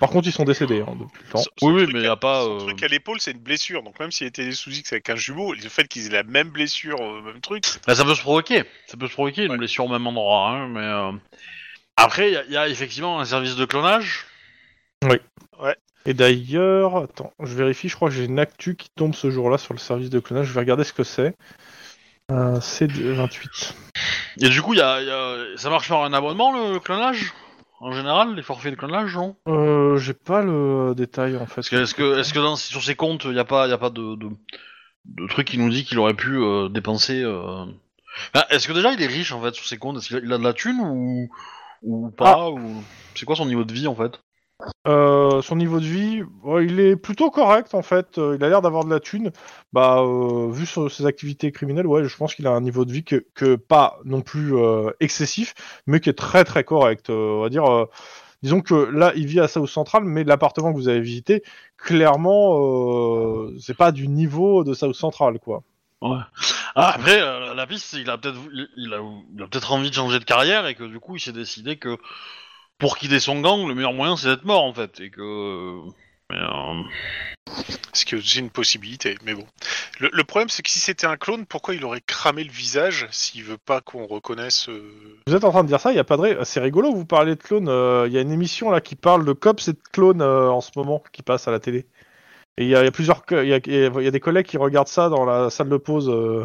Par 0.00 0.10
contre, 0.10 0.26
ils 0.28 0.32
sont 0.32 0.44
décédés 0.44 0.80
hein, 0.80 0.94
depuis 0.98 1.22
le 1.24 1.30
temps. 1.30 1.38
Son- 1.38 1.50
Oui, 1.68 1.72
oui, 1.74 1.82
truc 1.84 1.94
mais 1.94 2.00
à- 2.00 2.04
y 2.04 2.08
a 2.08 2.16
pas, 2.16 2.42
Son 2.42 2.54
euh, 2.56 2.58
truc 2.58 2.82
à 2.82 2.88
l'épaule, 2.88 3.20
c'est 3.20 3.30
une 3.32 3.38
blessure. 3.38 3.82
Donc 3.84 3.98
même 4.00 4.10
s'il 4.10 4.26
était 4.26 4.50
sous 4.52 4.70
X 4.70 4.92
avec 4.92 5.08
un 5.10 5.16
jumeau, 5.16 5.54
le 5.54 5.60
fait 5.68 5.86
qu'ils 5.86 6.06
aient 6.06 6.10
la 6.10 6.22
même 6.24 6.48
blessure, 6.50 6.98
euh, 7.00 7.20
même 7.22 7.40
truc. 7.40 7.64
Bah, 7.86 7.94
ça 7.94 8.04
peut 8.04 8.14
se 8.16 8.22
provoquer, 8.22 8.64
ça 8.86 8.96
peut 8.96 9.06
se 9.06 9.12
provoquer 9.12 9.44
une 9.44 9.52
Ouais. 9.52 9.58
blessure 9.58 9.84
au 9.84 9.88
même 9.88 10.06
endroit, 10.06 10.48
hein, 10.50 10.68
mais 10.68 10.80
euh, 10.80 11.12
après 11.96 12.28
il 12.30 12.34
y, 12.34 12.36
a- 12.36 12.44
y 12.46 12.56
a 12.56 12.68
effectivement 12.68 13.20
un 13.20 13.24
service 13.24 13.54
de 13.54 13.64
clonage. 13.66 14.24
Et 16.04 16.14
d'ailleurs, 16.14 16.96
attends, 16.96 17.32
je 17.40 17.54
vérifie, 17.54 17.88
je 17.88 17.96
crois 17.96 18.08
que 18.08 18.14
j'ai 18.14 18.24
une 18.24 18.38
actu 18.38 18.76
qui 18.76 18.88
tombe 18.90 19.14
ce 19.14 19.30
jour-là 19.30 19.58
sur 19.58 19.72
le 19.74 19.78
service 19.78 20.10
de 20.10 20.18
clonage. 20.20 20.46
Je 20.48 20.52
vais 20.52 20.60
regarder 20.60 20.84
ce 20.84 20.92
que 20.92 21.04
c'est. 21.04 21.36
Euh, 22.30 22.60
c'est 22.60 22.90
28. 22.90 23.74
Et 24.40 24.48
du 24.48 24.62
coup, 24.62 24.74
y 24.74 24.80
a, 24.80 25.00
y 25.02 25.10
a- 25.10 25.56
ça 25.56 25.70
marche 25.70 25.88
par 25.88 26.04
un 26.04 26.12
abonnement 26.12 26.52
le 26.52 26.78
clonage? 26.80 27.32
En 27.80 27.92
général, 27.92 28.34
les 28.36 28.42
forfaits 28.42 28.72
de 28.72 28.78
clonage, 28.78 29.14
non? 29.16 29.36
Euh, 29.48 29.96
j'ai 29.98 30.14
pas 30.14 30.42
le 30.42 30.94
détail 30.96 31.36
en 31.36 31.46
fait. 31.46 31.68
Que 31.68 31.82
est-ce 31.82 31.94
que 31.94 32.18
est-ce 32.20 32.32
que 32.32 32.38
dans, 32.38 32.54
sur 32.54 32.82
ses 32.82 32.94
comptes 32.94 33.24
il 33.24 33.34
y 33.34 33.40
a 33.40 33.44
pas 33.44 33.66
y 33.66 33.72
a 33.72 33.78
pas 33.78 33.90
de, 33.90 34.14
de, 34.14 34.28
de 35.04 35.26
truc 35.26 35.48
qui 35.48 35.58
nous 35.58 35.68
dit 35.68 35.84
qu'il 35.84 35.98
aurait 35.98 36.14
pu 36.14 36.36
euh, 36.36 36.68
dépenser. 36.68 37.22
euh, 37.22 37.64
Ah, 38.34 38.46
est-ce 38.50 38.68
que 38.68 38.72
déjà 38.72 38.92
il 38.92 39.02
est 39.02 39.06
riche 39.08 39.32
en 39.32 39.42
fait 39.42 39.54
sur 39.54 39.66
ses 39.66 39.78
comptes? 39.78 39.96
Est-ce 39.98 40.08
qu'il 40.08 40.16
a, 40.16 40.20
il 40.20 40.32
a 40.32 40.38
de 40.38 40.44
la 40.44 40.52
thune 40.52 40.80
ou 40.80 41.28
ou 41.82 42.10
pas 42.10 42.50
ou 42.50 42.84
c'est 43.16 43.26
quoi 43.26 43.34
son 43.34 43.46
niveau 43.46 43.64
de 43.64 43.72
vie 43.72 43.88
en 43.88 43.96
fait? 43.96 44.20
Euh, 44.86 45.42
son 45.42 45.56
niveau 45.56 45.80
de 45.80 45.84
vie, 45.84 46.22
il 46.60 46.80
est 46.80 46.96
plutôt 46.96 47.30
correct 47.30 47.74
en 47.74 47.82
fait. 47.82 48.18
Euh, 48.18 48.36
il 48.36 48.44
a 48.44 48.48
l'air 48.48 48.62
d'avoir 48.62 48.84
de 48.84 48.90
la 48.90 49.00
thune. 49.00 49.30
Bah, 49.72 49.98
euh, 50.00 50.50
vu 50.50 50.66
ses 50.66 51.06
activités 51.06 51.52
criminelles, 51.52 51.86
ouais, 51.86 52.04
je 52.04 52.16
pense 52.16 52.34
qu'il 52.34 52.46
a 52.46 52.50
un 52.50 52.60
niveau 52.60 52.84
de 52.84 52.92
vie 52.92 53.04
que, 53.04 53.24
que 53.34 53.56
pas 53.56 53.98
non 54.04 54.20
plus 54.20 54.54
excessif, 55.00 55.54
mais 55.86 56.00
qui 56.00 56.08
est 56.08 56.18
très 56.18 56.44
très 56.44 56.64
correct. 56.64 57.10
On 57.10 57.40
va 57.40 57.48
dire, 57.48 57.86
disons 58.42 58.60
que 58.60 58.74
là, 58.74 59.12
il 59.16 59.26
vit 59.26 59.40
à 59.40 59.48
South 59.48 59.68
Central, 59.68 60.04
mais 60.04 60.24
l'appartement 60.24 60.72
que 60.72 60.76
vous 60.76 60.88
avez 60.88 61.00
visité, 61.00 61.42
clairement, 61.76 63.48
c'est 63.60 63.76
pas 63.76 63.92
du 63.92 64.08
niveau 64.08 64.64
de 64.64 64.74
South 64.74 64.94
Central, 64.94 65.38
quoi. 65.38 65.62
Ah, 66.02 66.28
après, 66.74 67.20
la 67.54 67.66
piste, 67.66 67.96
qu'il 67.96 68.10
a 68.10 68.18
peut-être 68.18 68.38
il, 68.52 68.68
il 68.76 68.94
il 69.36 69.42
a 69.42 69.46
peut-être 69.46 69.72
envie 69.72 69.90
de 69.90 69.94
changer 69.94 70.18
de 70.18 70.24
carrière 70.24 70.66
et 70.66 70.74
que 70.74 70.84
du 70.84 70.98
coup, 70.98 71.16
il 71.16 71.20
s'est 71.20 71.32
décidé 71.32 71.76
que 71.76 71.96
pour 72.82 72.98
quitter 72.98 73.18
son 73.20 73.40
gang, 73.40 73.66
le 73.66 73.74
meilleur 73.74 73.94
moyen, 73.94 74.16
c'est 74.16 74.26
d'être 74.28 74.44
mort 74.44 74.64
en 74.64 74.74
fait. 74.74 75.00
Et 75.00 75.08
que. 75.10 75.80
mais, 76.30 76.36
euh, 76.38 76.82
Ce 77.94 78.04
qui 78.04 78.14
est 78.14 78.18
aussi 78.18 78.40
une 78.40 78.50
possibilité, 78.50 79.16
mais 79.24 79.34
bon. 79.34 79.46
Le, 80.00 80.10
le 80.12 80.24
problème, 80.24 80.48
c'est 80.48 80.62
que 80.62 80.70
si 80.70 80.80
c'était 80.80 81.06
un 81.06 81.16
clone, 81.16 81.46
pourquoi 81.46 81.74
il 81.74 81.84
aurait 81.84 82.00
cramé 82.00 82.42
le 82.42 82.50
visage 82.50 83.06
s'il 83.12 83.44
veut 83.44 83.58
pas 83.58 83.80
qu'on 83.80 84.06
reconnaisse 84.06 84.68
euh, 84.68 85.18
Vous 85.26 85.34
êtes 85.34 85.44
en 85.44 85.50
train 85.50 85.62
de 85.62 85.68
dire 85.68 85.78
ça, 85.80 85.92
il 85.92 85.96
y 85.96 86.00
a 86.00 86.04
pas 86.04 86.16
de... 86.16 86.22
ré- 86.22 86.38
C'est 86.44 86.60
rigolo, 86.60 86.92
vous 86.92 87.04
parlez 87.06 87.36
de 87.36 87.42
clones. 87.42 87.68
euh, 87.68 88.04
Il 88.08 88.12
y 88.12 88.18
a 88.18 88.20
une 88.20 88.32
émission 88.32 88.70
là 88.70 88.80
qui 88.80 88.96
parle 88.96 89.24
de 89.24 89.32
cops 89.32 89.68
et 89.68 89.72
de 89.74 89.78
clones 89.92 90.20
euh, 90.22 90.50
en 90.50 90.60
ce 90.60 90.70
moment 90.76 91.02
qui 91.12 91.22
passe 91.22 91.46
à 91.46 91.50
la 91.52 91.60
télé. 91.60 91.86
Et 92.58 92.64
il 92.64 92.68
y, 92.68 92.74
a 92.76 92.80
il 92.82 92.84
y 92.84 92.88
a 92.88 92.92
plusieurs, 92.92 93.24
co- 93.24 93.40
il 93.42 93.48
y 93.48 93.54
a, 93.54 93.60
il 93.64 94.02
y 94.04 94.06
a 94.08 94.10
des 94.10 94.20
collègues 94.20 94.46
qui 94.46 94.56
regardent 94.58 94.88
ça 94.88 95.08
dans 95.08 95.24
la 95.24 95.48
salle 95.50 95.68
de 95.68 95.76
pause. 95.76 96.08
euh. 96.10 96.44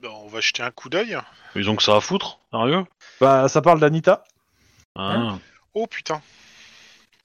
ben, 0.00 0.10
On 0.24 0.28
va 0.28 0.40
jeter 0.40 0.62
un 0.62 0.70
coup 0.70 0.88
d'œil. 0.88 1.16
Ils 1.54 1.70
ont 1.70 1.76
que 1.76 1.82
ça 1.82 1.94
à 1.96 2.00
foutre, 2.00 2.38
sérieux? 2.50 2.84
Bah, 3.20 3.48
ça 3.48 3.62
parle 3.62 3.78
d'Anita. 3.80 4.24
Ah. 4.96 5.36
Oh 5.74 5.86
putain. 5.86 6.20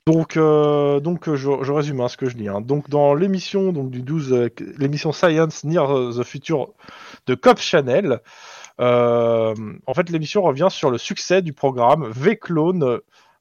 Donc, 0.08 0.38
euh, 0.38 1.02
euh, 1.06 1.36
je, 1.36 1.72
résume 1.72 2.00
hein, 2.00 2.08
ce 2.08 2.16
que 2.16 2.30
je 2.30 2.38
dis. 2.38 2.48
hein. 2.48 2.62
Donc, 2.62 2.90
dans 2.90 3.14
l'émission 3.14 3.74
du 3.74 4.02
12, 4.02 4.32
euh, 4.32 4.50
l'émission 4.78 5.12
Science 5.12 5.66
Near 5.66 6.14
the 6.18 6.24
Future 6.24 6.70
de 7.26 7.36
Cop 7.36 7.60
Channel, 7.60 8.22
en 8.80 9.94
fait, 9.94 10.10
l'émission 10.10 10.44
revient 10.44 10.70
sur 10.70 10.92
le 10.92 10.98
succès 10.98 11.42
du 11.42 11.52
programme 11.52 12.10
V-Clone 12.10 13.00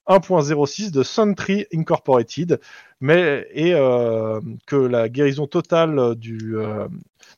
1.06 0.09 0.91
de 0.91 1.05
Suntree 1.05 1.67
Incorporated, 1.73 2.61
mais 3.01 3.47
et 3.53 3.73
que 4.67 4.77
la 4.77 5.09
guérison 5.09 5.47
totale 5.47 6.17
de 6.17 6.89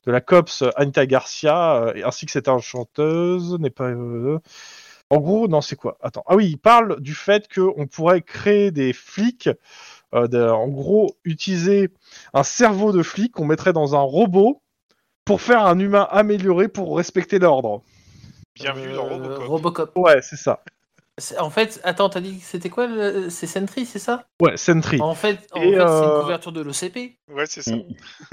la 0.07 0.21
COPS 0.21 0.63
Anita 0.75 1.05
Garcia 1.05 1.93
ainsi 2.03 2.25
que 2.25 2.31
cette 2.31 2.47
enchanteuse 2.47 3.59
n'est 3.59 3.69
pas 3.69 3.91
en 5.09 5.17
gros, 5.17 5.47
non, 5.47 5.61
c'est 5.61 5.75
quoi? 5.75 5.97
Attends. 6.01 6.23
Ah 6.27 6.35
oui, 6.35 6.47
il 6.51 6.57
parle 6.57 6.99
du 7.01 7.13
fait 7.15 7.47
qu'on 7.53 7.87
pourrait 7.87 8.21
créer 8.21 8.71
des 8.71 8.93
flics, 8.93 9.49
euh, 10.13 10.27
de- 10.27 10.41
en 10.41 10.67
gros, 10.67 11.15
utiliser 11.23 11.89
un 12.33 12.43
cerveau 12.43 12.91
de 12.91 13.03
flic 13.03 13.31
qu'on 13.33 13.45
mettrait 13.45 13.73
dans 13.73 13.95
un 13.95 14.01
robot 14.01 14.61
pour 15.25 15.41
faire 15.41 15.65
un 15.65 15.77
humain 15.79 16.07
amélioré 16.11 16.67
pour 16.67 16.97
respecter 16.97 17.39
l'ordre. 17.39 17.81
Bien 18.55 18.73
vu 18.73 18.93
dans 18.93 19.05
Euh, 19.05 19.09
Robocop. 19.09 19.47
Robocop. 19.47 19.91
Ouais, 19.95 20.21
c'est 20.21 20.35
ça. 20.37 20.63
En 21.39 21.49
fait, 21.49 21.79
attends, 21.83 22.09
t'as 22.09 22.19
dit 22.21 22.37
que 22.39 22.43
c'était 22.43 22.69
quoi 22.69 22.87
le- 22.87 23.29
C'est 23.29 23.47
Sentry, 23.47 23.85
c'est 23.85 23.99
ça? 23.99 24.25
Ouais, 24.41 24.57
Sentry. 24.57 24.99
En 25.01 25.15
fait, 25.15 25.39
en 25.53 25.61
c'est 25.61 25.79
euh, 25.79 26.15
une 26.17 26.21
couverture 26.21 26.51
de 26.51 26.61
l'OCP. 26.61 27.17
Ouais, 27.31 27.45
c'est 27.45 27.61
ça. 27.61 27.75
Mm. 27.75 27.83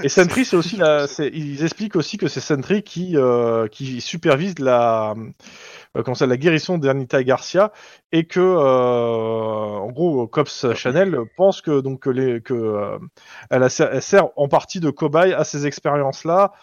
Et 0.03 0.09
Sentry, 0.09 0.45
c'est 0.45 0.55
aussi 0.55 0.77
la. 0.77 1.05
Ils 1.19 1.63
expliquent 1.63 1.95
aussi 1.95 2.17
que 2.17 2.27
c'est 2.27 2.39
Sentry 2.39 2.83
qui 2.83 3.17
euh, 3.17 3.67
qui 3.67 4.01
supervise 4.01 4.59
la 4.59 5.13
euh, 5.95 6.03
comment 6.03 6.15
ça, 6.15 6.25
la 6.27 6.37
guérison 6.37 6.77
d'Anita 6.77 7.23
Garcia 7.23 7.71
et 8.11 8.25
que 8.25 8.39
euh, 8.39 9.77
en 9.77 9.91
gros 9.91 10.27
Cops 10.27 10.73
Chanel 10.75 11.17
pense 11.35 11.61
que 11.61 11.81
donc 11.81 12.01
que 12.01 12.09
les 12.09 12.41
que 12.41 12.53
euh, 12.53 12.97
elle, 13.49 13.63
a- 13.63 13.89
elle 13.91 14.01
sert 14.01 14.27
en 14.35 14.47
partie 14.47 14.79
de 14.79 14.89
cobaye 14.89 15.33
à 15.33 15.43
ces 15.43 15.65
expériences 15.67 16.23
là. 16.23 16.53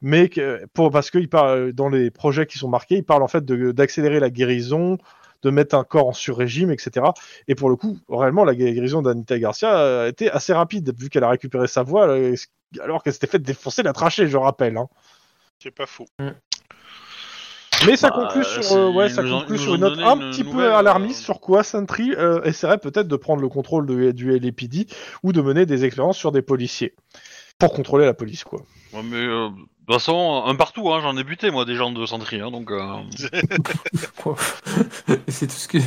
Mais 0.00 0.28
que, 0.28 0.64
pour, 0.74 0.92
parce 0.92 1.10
que 1.10 1.18
il 1.18 1.28
parle, 1.28 1.72
dans 1.72 1.88
les 1.88 2.12
projets 2.12 2.46
qui 2.46 2.56
sont 2.56 2.68
marqués, 2.68 2.94
il 2.98 3.04
parle 3.04 3.24
en 3.24 3.26
fait 3.26 3.44
d'accélérer 3.44 4.20
la 4.20 4.30
guérison, 4.30 4.96
de 5.42 5.50
mettre 5.50 5.74
un 5.76 5.84
corps 5.84 6.08
en 6.08 6.12
sur-régime, 6.12 6.70
etc. 6.70 7.06
Et 7.46 7.54
pour 7.54 7.70
le 7.70 7.76
coup, 7.76 7.98
réellement, 8.08 8.44
la 8.44 8.54
guérison 8.54 9.02
d'Anita 9.02 9.38
Garcia 9.38 10.02
a 10.02 10.08
été 10.08 10.30
assez 10.30 10.52
rapide, 10.52 10.92
vu 10.98 11.08
qu'elle 11.08 11.24
a 11.24 11.28
récupéré 11.30 11.66
sa 11.68 11.82
voix, 11.82 12.08
euh, 12.08 12.34
alors 12.80 13.02
qu'elle 13.02 13.12
s'était 13.12 13.26
fait 13.28 13.38
défoncer 13.38 13.82
la 13.82 13.92
trachée, 13.92 14.26
je 14.26 14.36
rappelle. 14.36 14.76
hein. 14.76 14.88
C'est 15.60 15.70
pas 15.70 15.86
faux. 15.86 16.06
Mais 17.86 17.96
ça 17.96 18.08
Bah, 18.08 18.14
conclut 18.16 18.44
sur, 18.44 18.72
euh, 18.72 18.90
ouais, 18.90 19.08
ça 19.08 19.22
conclut 19.22 19.56
sur 19.58 19.74
une 19.76 19.82
note 19.82 19.98
un 20.02 20.14
une 20.16 20.30
petit 20.30 20.42
peu 20.42 20.74
alarmiste 20.74 21.20
euh, 21.20 21.24
sur 21.26 21.40
quoi 21.40 21.62
Sentry 21.62 22.12
euh, 22.16 22.42
essaierait 22.42 22.78
peut-être 22.78 23.06
de 23.06 23.16
prendre 23.16 23.40
le 23.40 23.48
contrôle 23.48 23.86
de- 23.86 24.10
du 24.10 24.36
LAPD 24.36 24.86
ou 25.22 25.32
de 25.32 25.40
mener 25.40 25.64
des 25.64 25.84
expériences 25.84 26.18
sur 26.18 26.32
des 26.32 26.42
policiers 26.42 26.94
pour 27.58 27.72
contrôler 27.72 28.04
la 28.04 28.14
police, 28.14 28.42
quoi. 28.42 28.62
Ouais, 28.92 29.02
mais 29.04 29.16
euh, 29.16 29.48
toute 29.92 30.00
façon, 30.00 30.44
un 30.46 30.54
partout, 30.54 30.92
hein, 30.92 31.00
j'en 31.00 31.16
ai 31.16 31.24
buté 31.24 31.50
moi 31.50 31.64
des 31.64 31.74
gens 31.74 31.90
de 31.90 32.04
Sentry, 32.06 32.40
hein, 32.40 32.50
donc. 32.50 32.70
euh, 32.70 33.02
c'est 35.28 35.46
tout 35.46 35.52
ce 35.54 35.68
que. 35.68 35.78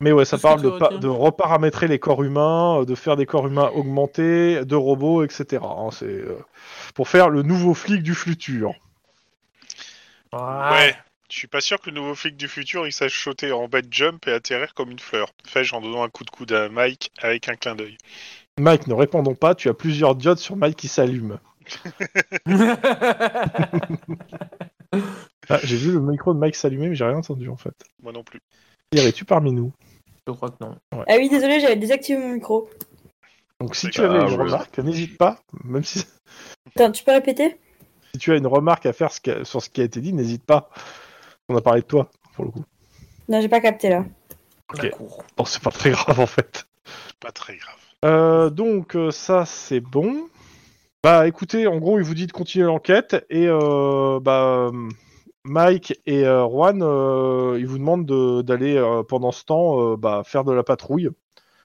Mais 0.00 0.12
ouais, 0.12 0.24
ça 0.24 0.38
parle 0.38 0.62
de, 0.62 0.70
pa- 0.70 0.92
de 0.96 1.08
reparamétrer 1.08 1.88
les 1.88 1.98
corps 1.98 2.22
humains, 2.24 2.80
euh, 2.80 2.84
de 2.84 2.94
faire 2.94 3.16
des 3.16 3.26
corps 3.26 3.46
humains 3.46 3.70
augmentés, 3.74 4.64
de 4.64 4.76
robots, 4.76 5.24
etc. 5.24 5.76
hein, 5.78 5.90
c'est 5.92 6.06
euh, 6.06 6.38
pour 6.94 7.08
faire 7.08 7.30
le 7.30 7.42
nouveau 7.42 7.74
flic 7.74 8.02
du 8.02 8.14
futur. 8.14 8.74
Ouais. 10.32 10.94
Je 11.30 11.38
suis 11.38 11.46
pas 11.48 11.62
sûr 11.62 11.80
que 11.80 11.88
le 11.88 11.96
nouveau 11.96 12.14
flic 12.14 12.36
du 12.36 12.48
futur 12.48 12.86
il 12.86 12.92
sache 12.92 13.22
sauter 13.24 13.52
en 13.52 13.66
bas 13.68 13.80
de 13.80 13.90
jump 13.90 14.26
et 14.28 14.32
atterrir 14.32 14.74
comme 14.74 14.90
une 14.90 14.98
fleur. 14.98 15.32
Fais-je 15.46 15.74
en 15.74 15.80
donnant 15.80 16.02
un 16.02 16.10
coup 16.10 16.24
de 16.24 16.30
coude 16.30 16.52
à 16.52 16.68
Mike 16.68 17.10
avec 17.18 17.48
un 17.48 17.56
clin 17.56 17.74
d'œil. 17.74 17.96
Mike, 18.58 18.86
ne 18.86 18.94
répondons 18.94 19.34
pas, 19.34 19.54
tu 19.54 19.68
as 19.68 19.74
plusieurs 19.74 20.14
diodes 20.14 20.38
sur 20.38 20.56
Mike 20.56 20.76
qui 20.76 20.88
s'allument. 20.88 21.38
Ah, 25.48 25.58
j'ai 25.62 25.76
vu 25.76 25.92
le 25.92 26.00
micro 26.00 26.34
de 26.34 26.38
Mike 26.38 26.54
s'allumer, 26.54 26.88
mais 26.88 26.94
j'ai 26.94 27.04
rien 27.04 27.16
entendu 27.16 27.48
en 27.48 27.56
fait. 27.56 27.74
Moi 28.02 28.12
non 28.12 28.22
plus. 28.22 28.40
Pierre, 28.90 29.06
es-tu 29.06 29.24
parmi 29.24 29.52
nous? 29.52 29.72
Je 30.26 30.32
crois 30.32 30.50
que 30.50 30.56
non. 30.60 30.76
Ah 30.92 31.14
oui, 31.16 31.28
désolé, 31.28 31.60
j'avais 31.60 31.76
désactivé 31.76 32.18
mon 32.18 32.34
micro. 32.34 32.68
Donc 33.60 33.74
si 33.74 33.88
tu 33.90 34.00
avais 34.00 34.20
une 34.20 34.24
ouais. 34.24 34.44
remarque, 34.44 34.78
n'hésite 34.78 35.18
pas, 35.18 35.38
même 35.64 35.84
si, 35.84 36.04
Attends, 36.76 36.92
tu 36.92 37.04
peux 37.04 37.12
répéter? 37.12 37.58
Si 38.12 38.18
tu 38.18 38.32
as 38.32 38.36
une 38.36 38.46
remarque 38.46 38.86
à 38.86 38.92
faire 38.92 39.10
sur 39.12 39.62
ce 39.62 39.68
qui 39.70 39.80
a 39.80 39.84
été 39.84 40.00
dit, 40.00 40.12
n'hésite 40.12 40.44
pas. 40.44 40.68
On 41.48 41.56
a 41.56 41.60
parlé 41.60 41.80
de 41.82 41.86
toi, 41.86 42.10
pour 42.34 42.44
le 42.44 42.50
coup. 42.50 42.64
Non, 43.28 43.40
j'ai 43.40 43.48
pas 43.48 43.60
capté 43.60 43.88
là. 43.88 44.04
Ok. 44.72 44.82
La 44.82 44.90
cour. 44.90 45.24
Bon, 45.36 45.44
c'est 45.44 45.62
pas 45.62 45.70
très 45.70 45.90
grave 45.90 46.20
en 46.20 46.26
fait. 46.26 46.66
Pas 47.20 47.32
très 47.32 47.56
grave. 47.56 47.78
Euh, 48.04 48.50
donc 48.50 48.96
euh, 48.96 49.10
ça 49.10 49.44
c'est 49.46 49.80
bon. 49.80 50.28
Bah 51.02 51.26
écoutez, 51.26 51.66
en 51.66 51.78
gros 51.78 51.98
il 51.98 52.04
vous 52.04 52.14
dit 52.14 52.28
de 52.28 52.32
continuer 52.32 52.64
l'enquête 52.66 53.26
et 53.28 53.46
euh, 53.48 54.20
bah 54.20 54.70
Mike 55.44 55.98
et 56.06 56.24
euh, 56.24 56.46
Juan 56.46 56.80
euh, 56.82 57.56
ils 57.58 57.66
vous 57.66 57.78
demandent 57.78 58.06
de- 58.06 58.42
d'aller 58.42 58.76
euh, 58.76 59.02
pendant 59.02 59.32
ce 59.32 59.44
temps 59.44 59.80
euh, 59.94 59.96
bah, 59.96 60.22
faire 60.24 60.44
de 60.44 60.52
la 60.52 60.62
patrouille 60.62 61.10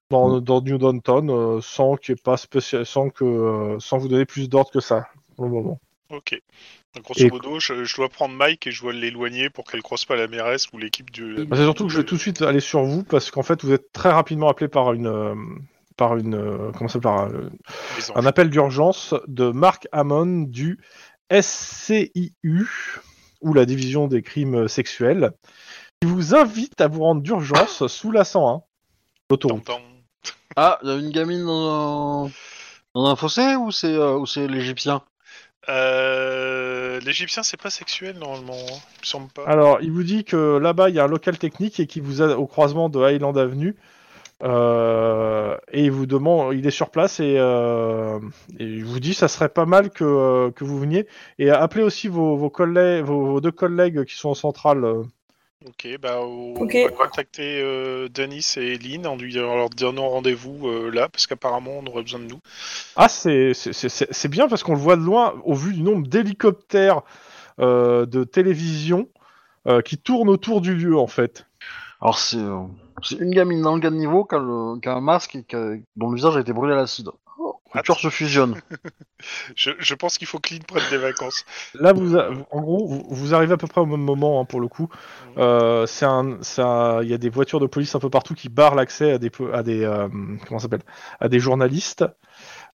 dans, 0.09 0.41
dans 0.41 0.61
New 0.61 0.79
Downton 0.79 1.29
euh, 1.29 1.61
sans 1.61 1.97
qu'il 1.97 2.15
y 2.15 2.17
ait 2.17 2.21
pas 2.23 2.37
spécial, 2.37 2.83
sans 2.85 3.09
que 3.11 3.23
euh, 3.25 3.79
sans 3.79 3.99
vous 3.99 4.07
donner 4.07 4.25
plus 4.25 4.49
d'ordre 4.49 4.71
que 4.71 4.79
ça 4.79 5.05
pour 5.35 5.45
le 5.45 5.51
moment. 5.51 5.79
Ok. 6.09 6.41
Donc, 6.95 7.03
grosso 7.03 7.19
Et- 7.25 7.29
modo, 7.29 7.59
je, 7.59 7.83
je 7.83 7.95
dois 7.95 8.09
prendre 8.09 8.33
Mike 8.33 8.65
et 8.65 8.71
je 8.71 8.81
dois 8.81 8.93
l'éloigner 8.93 9.51
pour 9.51 9.65
qu'elle 9.65 9.83
croise 9.83 10.05
pas 10.05 10.15
la 10.15 10.27
mairesse 10.27 10.71
ou 10.73 10.79
l'équipe 10.79 11.11
du. 11.11 11.45
Bah, 11.45 11.57
c'est 11.57 11.63
surtout 11.63 11.85
que 11.85 11.91
je 11.93 11.97
vais 11.99 12.05
tout 12.05 12.15
de 12.15 12.21
suite 12.21 12.41
aller 12.41 12.61
sur 12.61 12.81
vous 12.81 13.03
parce 13.03 13.29
qu'en 13.29 13.43
fait 13.43 13.63
vous 13.63 13.71
êtes 13.73 13.91
très 13.91 14.09
rapidement 14.09 14.49
appelé 14.49 14.67
par 14.67 14.93
une 14.93 15.05
euh, 15.05 15.35
par 15.97 16.15
une 16.17 16.35
euh, 16.35 16.71
comment 16.77 16.87
ça 16.87 16.99
s'appelle 17.01 17.49
par 18.13 18.17
un- 18.17 18.25
appel 18.25 18.49
d'urgence 18.49 19.13
de 19.27 19.49
Mark 19.51 19.87
Hammond 19.91 20.45
du 20.47 20.79
SCIU, 21.31 22.67
ou 23.41 23.53
la 23.53 23.65
division 23.65 24.07
des 24.07 24.21
crimes 24.21 24.67
sexuels, 24.67 25.31
qui 26.01 26.07
vous 26.07 26.33
invite 26.35 26.79
à 26.79 26.87
vous 26.87 27.01
rendre 27.01 27.21
d'urgence 27.21 27.85
sous 27.87 28.11
la 28.11 28.23
101, 28.23 28.61
l'autoroute. 29.29 29.65
Tam-tam. 29.65 29.81
Ah, 30.55 30.79
il 30.83 30.89
y 30.89 30.91
a 30.91 30.95
une 30.95 31.11
gamine 31.11 31.45
dans 31.45 32.25
un, 32.27 32.31
dans 32.95 33.05
un 33.07 33.15
fossé 33.15 33.55
ou 33.55 33.71
c'est 33.71 33.93
euh, 33.93 34.17
ou 34.17 34.25
c'est 34.25 34.47
l'Égyptien? 34.47 35.01
Euh, 35.69 36.99
L'Égyptien, 37.01 37.43
c'est 37.43 37.61
pas 37.61 37.69
sexuel 37.69 38.17
normalement. 38.17 38.53
hein. 38.53 38.77
Il 38.95 39.01
me 39.01 39.05
semble 39.05 39.29
pas. 39.31 39.43
Alors, 39.45 39.79
il 39.81 39.91
vous 39.91 40.03
dit 40.03 40.23
que 40.23 40.57
là-bas, 40.57 40.89
il 40.89 40.95
y 40.95 40.99
a 40.99 41.03
un 41.03 41.07
local 41.07 41.37
technique 41.37 41.79
et 41.79 41.87
qui 41.87 41.99
vous 41.99 42.21
aide 42.21 42.31
au 42.31 42.47
croisement 42.47 42.87
de 42.89 42.99
Highland 43.01 43.35
Avenue. 43.37 43.75
Euh, 44.43 45.57
et 45.71 45.85
il 45.85 45.91
vous 45.91 46.05
demande, 46.05 46.53
il 46.53 46.67
est 46.67 46.71
sur 46.71 46.91
place 46.91 47.19
et, 47.19 47.37
euh, 47.39 48.19
et 48.59 48.65
il 48.65 48.85
vous 48.85 48.99
dit, 48.99 49.15
ça 49.15 49.27
serait 49.27 49.49
pas 49.49 49.65
mal 49.65 49.89
que, 49.89 50.03
euh, 50.03 50.51
que 50.51 50.63
vous 50.63 50.79
veniez 50.79 51.07
et 51.39 51.49
appelez 51.49 51.83
aussi 51.83 52.07
vos, 52.07 52.37
vos 52.37 52.51
collègues, 52.51 53.03
vos, 53.03 53.25
vos 53.25 53.41
deux 53.41 53.51
collègues 53.51 54.05
qui 54.05 54.15
sont 54.15 54.29
en 54.29 54.35
centrale. 54.35 54.85
Ok, 55.65 55.87
bah 55.99 56.19
on 56.21 56.53
Ok. 56.53 56.75
va 56.75 56.91
contacter 56.91 57.59
euh, 57.63 58.09
Denis 58.09 58.45
et 58.57 58.77
Lynn 58.77 59.07
en, 59.07 59.17
lui, 59.17 59.39
en 59.39 59.55
leur 59.55 59.69
donnant 59.71 60.07
rendez-vous 60.09 60.67
euh, 60.67 60.91
là, 60.91 61.09
parce 61.09 61.25
qu'apparemment 61.25 61.79
on 61.79 61.87
aurait 61.87 62.03
besoin 62.03 62.19
de 62.19 62.25
nous. 62.25 62.39
Ah, 62.95 63.09
c'est 63.09 64.27
bien 64.29 64.47
parce 64.47 64.61
qu'on 64.61 64.75
le 64.75 64.79
voit 64.79 64.97
de 64.97 65.01
loin 65.01 65.33
au 65.45 65.55
vu 65.55 65.73
du 65.73 65.81
nombre 65.81 66.07
d'hélicoptères 66.07 67.01
euh, 67.59 68.05
de 68.05 68.23
télévision 68.23 69.09
euh, 69.67 69.81
qui 69.81 69.97
tournent 69.97 70.29
autour 70.29 70.61
du 70.61 70.75
lieu 70.75 70.95
en 70.95 71.07
fait. 71.07 71.47
Alors 72.01 72.19
c'est 72.19 72.37
euh, 72.37 72.59
c'est 73.03 73.19
une 73.19 73.31
gamine 73.31 73.61
dans 73.61 73.75
le 73.75 73.81
qui 73.81 73.87
a, 73.87 73.91
le- 74.39 74.79
qui 74.79 74.89
a 74.89 74.93
un 74.95 75.01
masque 75.01 75.35
et 75.35 75.43
qui 75.43 75.55
a- 75.55 75.75
dont 75.95 76.09
le 76.09 76.15
visage 76.15 76.37
a 76.37 76.39
été 76.41 76.53
brûlé 76.53 76.73
à 76.73 76.77
l'acide. 76.77 77.09
Le 77.75 77.81
cœur 77.81 77.99
se 77.99 78.09
fusionne. 78.09 78.55
Je, 79.55 79.71
je 79.79 79.95
pense 79.95 80.17
qu'il 80.17 80.27
faut 80.27 80.39
que 80.39 80.53
Lynn 80.53 80.63
prenne 80.63 80.83
des 80.91 80.97
vacances. 80.97 81.43
Là, 81.73 81.91
vous, 81.91 82.15
a- 82.15 82.29
en 82.51 82.61
gros, 82.61 82.87
vous, 82.87 83.03
vous 83.09 83.33
arrivez 83.33 83.53
à 83.53 83.57
peu 83.57 83.67
près 83.67 83.81
au 83.81 83.85
même 83.85 84.01
moment 84.01 84.39
hein, 84.39 84.45
pour 84.45 84.61
le 84.61 84.67
coup. 84.67 84.89
Euh, 85.37 85.85
c'est 85.87 86.05
un, 86.05 86.37
c'est 86.41 86.61
un- 86.61 87.01
il 87.01 87.09
y 87.09 87.13
a 87.13 87.17
des 87.17 87.29
voitures 87.29 87.59
de 87.59 87.65
police 87.65 87.93
un 87.95 87.99
peu 87.99 88.09
partout 88.11 88.35
qui 88.35 88.47
barrent 88.47 88.75
l'accès 88.75 89.11
à 89.13 89.17
des, 89.17 89.29
po- 89.31 89.51
à 89.51 89.63
des, 89.63 89.83
euh, 89.83 90.07
comment 90.47 90.59
ça 90.59 90.63
s'appelle, 90.63 90.83
à 91.19 91.29
des 91.29 91.39
journalistes. 91.39 92.05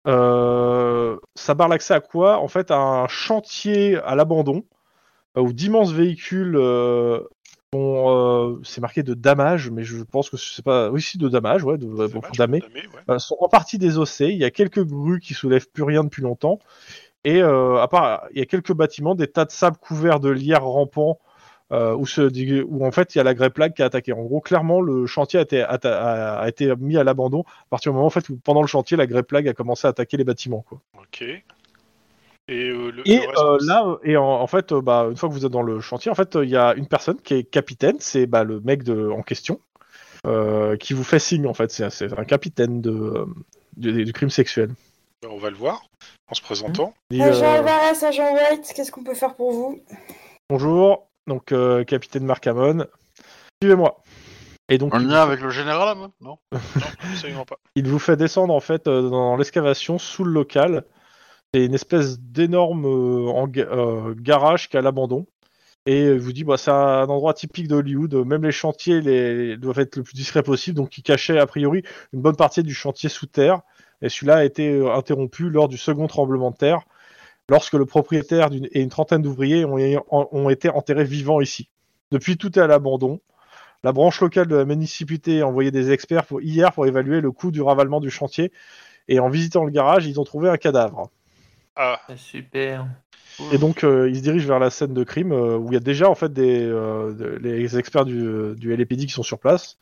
Euh, 0.08 1.18
ça 1.36 1.54
barre 1.54 1.68
l'accès 1.70 1.94
à 1.94 2.00
quoi? 2.02 2.40
En 2.40 2.48
fait, 2.48 2.72
à 2.72 2.78
un 2.78 3.08
chantier 3.08 3.98
à 3.98 4.16
l'abandon 4.16 4.64
euh, 5.38 5.42
où 5.42 5.54
d'immenses 5.54 5.92
véhicules 5.94 6.56
euh. 6.58 7.22
Euh, 7.76 8.60
c'est 8.64 8.82
marqué 8.82 9.04
de 9.04 9.14
damage, 9.14 9.70
mais 9.70 9.84
je 9.84 10.04
pense 10.04 10.30
que 10.30 10.38
c'est 10.38 10.64
pas. 10.64 10.90
Oui, 10.90 11.02
si, 11.02 11.18
de 11.18 11.30
damage, 11.30 11.64
ouais, 11.64 11.78
de, 11.78 11.88
C'est 12.08 12.14
bon, 12.14 12.22
ouais. 12.88 12.90
euh, 13.10 13.20
sont 13.20 13.38
en 13.40 13.48
partie 13.48 13.78
désossés. 13.78 14.28
Il 14.28 14.38
y 14.38 14.44
a 14.44 14.52
quelques 14.52 14.84
grues 14.84 15.20
qui 15.20 15.34
soulèvent 15.34 15.70
plus 15.70 15.84
rien 15.84 16.04
depuis 16.04 16.22
longtemps. 16.22 16.60
Et 17.24 17.42
euh, 17.42 17.78
à 17.78 17.88
part, 17.88 18.26
il 18.34 18.40
y 18.40 18.42
a 18.42 18.46
quelques 18.46 18.74
bâtiments, 18.74 19.16
des 19.16 19.28
tas 19.28 19.46
de 19.46 19.52
sable 19.52 19.78
couverts 19.78 20.20
de 20.20 20.30
lierre 20.30 20.66
rampant, 20.66 21.20
où, 21.72 22.06
se, 22.06 22.64
où 22.64 22.86
en 22.86 22.92
fait 22.92 23.16
il 23.16 23.20
y 23.20 23.22
a 23.22 23.24
la 23.24 23.34
grey 23.34 23.50
plague 23.50 23.74
qui 23.74 23.82
a 23.82 23.86
attaqué. 23.86 24.12
En 24.12 24.24
gros, 24.24 24.42
clairement, 24.42 24.82
le 24.82 25.06
chantier 25.06 25.40
a 25.40 25.44
été, 25.44 25.62
atta- 25.62 25.94
a, 25.94 26.40
a 26.40 26.50
été 26.50 26.76
mis 26.76 26.98
à 26.98 27.04
l'abandon 27.06 27.42
à 27.42 27.66
partir 27.70 27.92
du 27.92 27.96
moment 27.96 28.08
en 28.08 28.10
fait, 28.10 28.28
où 28.28 28.36
pendant 28.44 28.62
le 28.62 28.68
chantier, 28.68 28.98
la 28.98 29.08
grey 29.08 29.24
plague 29.24 29.48
a 29.48 29.54
commencé 29.54 29.88
à 29.88 29.92
attaquer 29.92 30.18
les 30.18 30.26
bâtiments. 30.26 30.66
Quoi. 30.68 30.82
Ok. 31.00 31.24
Et, 32.48 32.70
euh, 32.70 32.92
le, 32.92 33.08
Et 33.08 33.16
le 33.18 33.28
reste- 33.28 33.38
euh, 33.40 33.58
là, 33.62 33.98
et 34.04 34.18
en, 34.18 34.26
en 34.26 34.48
fait, 34.48 34.72
euh, 34.72 34.82
bah, 34.82 35.08
une 35.10 35.16
fois 35.16 35.30
que 35.30 35.34
vous 35.34 35.46
êtes 35.46 35.52
dans 35.52 35.62
le 35.62 35.80
chantier, 35.80 36.12
en 36.12 36.16
fait, 36.16 36.36
euh, 36.36 36.44
il 36.44 36.50
y 36.50 36.58
a 36.58 36.74
une 36.76 36.88
personne 36.88 37.22
qui 37.22 37.36
est 37.36 37.44
capitaine, 37.44 37.98
c'est 38.00 38.26
bah, 38.26 38.44
le 38.44 38.60
mec 38.60 38.84
de, 38.84 39.10
en 39.10 39.22
question, 39.22 39.60
euh, 40.28 40.76
qui 40.76 40.94
vous 40.94 41.04
fait 41.04 41.20
signe. 41.20 41.48
En 41.48 41.54
fait, 41.54 41.72
c'est 41.72 41.90
c'est 41.90 42.12
un 42.18 42.26
capitaine 42.26 42.82
de, 42.82 43.26
du, 43.78 44.04
du 44.04 44.14
crime 44.14 44.30
sexuel. 44.30 44.72
on 45.30 45.38
va 45.38 45.50
le 45.50 45.56
voir 45.56 45.82
en 46.30 46.34
se 46.34 46.42
présentant. 46.42 46.94
Dit, 47.10 47.22
Agent 47.22 47.46
Alvarez, 47.46 48.04
agent 48.06 48.34
White, 48.34 48.74
qu'est-ce 48.76 48.92
qu'on 48.92 49.04
peut 49.04 49.16
faire 49.16 49.36
pour 49.36 49.52
vous? 49.52 49.80
Bonjour, 50.50 51.08
donc 51.28 51.52
euh, 51.52 51.84
capitaine 51.84 52.26
Marcamon, 52.26 52.86
suivez-moi. 53.62 54.02
Et 54.70 54.78
donc, 54.78 54.94
En 54.94 55.00
il, 55.00 55.08
lien 55.08 55.22
avec 55.22 55.42
le 55.42 55.50
général, 55.50 55.98
même 55.98 56.10
Non? 56.22 56.38
Non, 56.52 56.60
absolument 57.14 57.46
pas. 57.46 57.56
il 57.76 57.88
vous 57.88 58.00
fait 58.00 58.16
descendre 58.16 58.54
en 58.54 58.60
fait 58.62 58.86
dans 58.86 59.36
l'excavation 59.38 59.98
sous 59.98 60.24
le 60.24 60.32
local. 60.32 60.86
C'est 61.54 61.66
une 61.66 61.74
espèce 61.74 62.18
d'énorme 62.18 62.86
euh, 62.86 63.48
euh, 63.58 64.16
garage 64.18 64.70
qui 64.70 64.78
est 64.78 64.80
à 64.80 64.82
l'abandon. 64.82 65.26
Et 65.86 66.06
il 66.06 66.20
vous 66.20 66.32
dit, 66.32 66.46
bah, 66.46 66.56
c'est 66.58 66.72
un 66.72 67.10
endroit 67.10 67.34
typique 67.34 67.68
de 67.68 67.76
Hollywood. 67.76 68.14
Même 68.26 68.44
les 68.44 68.54
chantiers 68.54 69.02
doivent 69.58 69.80
être 69.80 69.98
le 69.98 70.04
plus 70.04 70.14
discret 70.14 70.44
possible. 70.44 70.78
Donc, 70.78 70.98
il 70.98 71.04
cachait 71.04 71.40
a 71.40 71.46
priori 71.46 71.84
une 72.14 72.22
bonne 72.22 72.38
partie 72.38 72.64
du 72.64 72.74
chantier 72.74 73.10
sous 73.10 73.26
terre. 73.26 73.62
Et 74.02 74.08
celui-là 74.08 74.38
a 74.38 74.44
été 74.46 74.70
euh, 74.72 74.94
interrompu 74.94 75.50
lors 75.50 75.68
du 75.68 75.78
second 75.78 76.08
tremblement 76.08 76.52
de 76.52 76.56
terre, 76.56 76.86
lorsque 77.50 77.74
le 77.74 77.86
propriétaire 77.86 78.50
et 78.54 78.82
une 78.82 78.90
trentaine 78.90 79.22
d'ouvriers 79.22 79.66
ont, 79.66 80.50
été 80.50 80.70
enterrés 80.70 81.04
vivants 81.04 81.42
ici. 81.42 81.70
Depuis, 82.12 82.38
tout 82.38 82.58
est 82.58 82.62
à 82.62 82.68
l'abandon. 82.68 83.20
La 83.84 83.92
branche 83.92 84.22
locale 84.22 84.48
de 84.48 84.56
la 84.56 84.66
municipalité 84.66 85.42
a 85.42 85.48
envoyé 85.48 85.72
des 85.72 85.92
experts 85.92 86.26
hier 86.42 86.72
pour 86.72 86.86
évaluer 86.88 87.20
le 87.20 87.32
coût 87.32 87.52
du 87.52 87.62
ravalement 87.62 88.00
du 88.00 88.10
chantier. 88.10 88.54
Et 89.10 89.20
en 89.20 89.30
visitant 89.30 89.66
le 89.66 89.72
garage, 89.72 90.08
ils 90.08 90.20
ont 90.20 90.24
trouvé 90.24 90.48
un 90.48 90.58
cadavre. 90.58 91.10
Ah, 91.76 92.00
Ah, 92.08 92.18
Super. 92.18 92.86
Et 93.54 93.58
donc, 93.58 93.84
euh, 93.84 94.10
ils 94.10 94.18
se 94.18 94.22
dirigent 94.22 94.48
vers 94.48 94.60
la 94.60 94.70
scène 94.70 94.94
de 94.94 95.04
crime 95.04 95.32
euh, 95.32 95.58
où 95.58 95.68
il 95.70 95.74
y 95.74 95.78
a 95.78 95.80
déjà 95.80 96.10
en 96.10 96.16
fait 96.16 96.32
des, 96.32 96.64
euh, 96.64 97.40
les 97.42 97.78
experts 97.78 98.06
du, 98.06 98.54
du 98.56 98.76
LAPD 98.76 99.06
qui 99.06 99.14
sont 99.14 99.24
sur 99.24 99.40
place. 99.40 99.78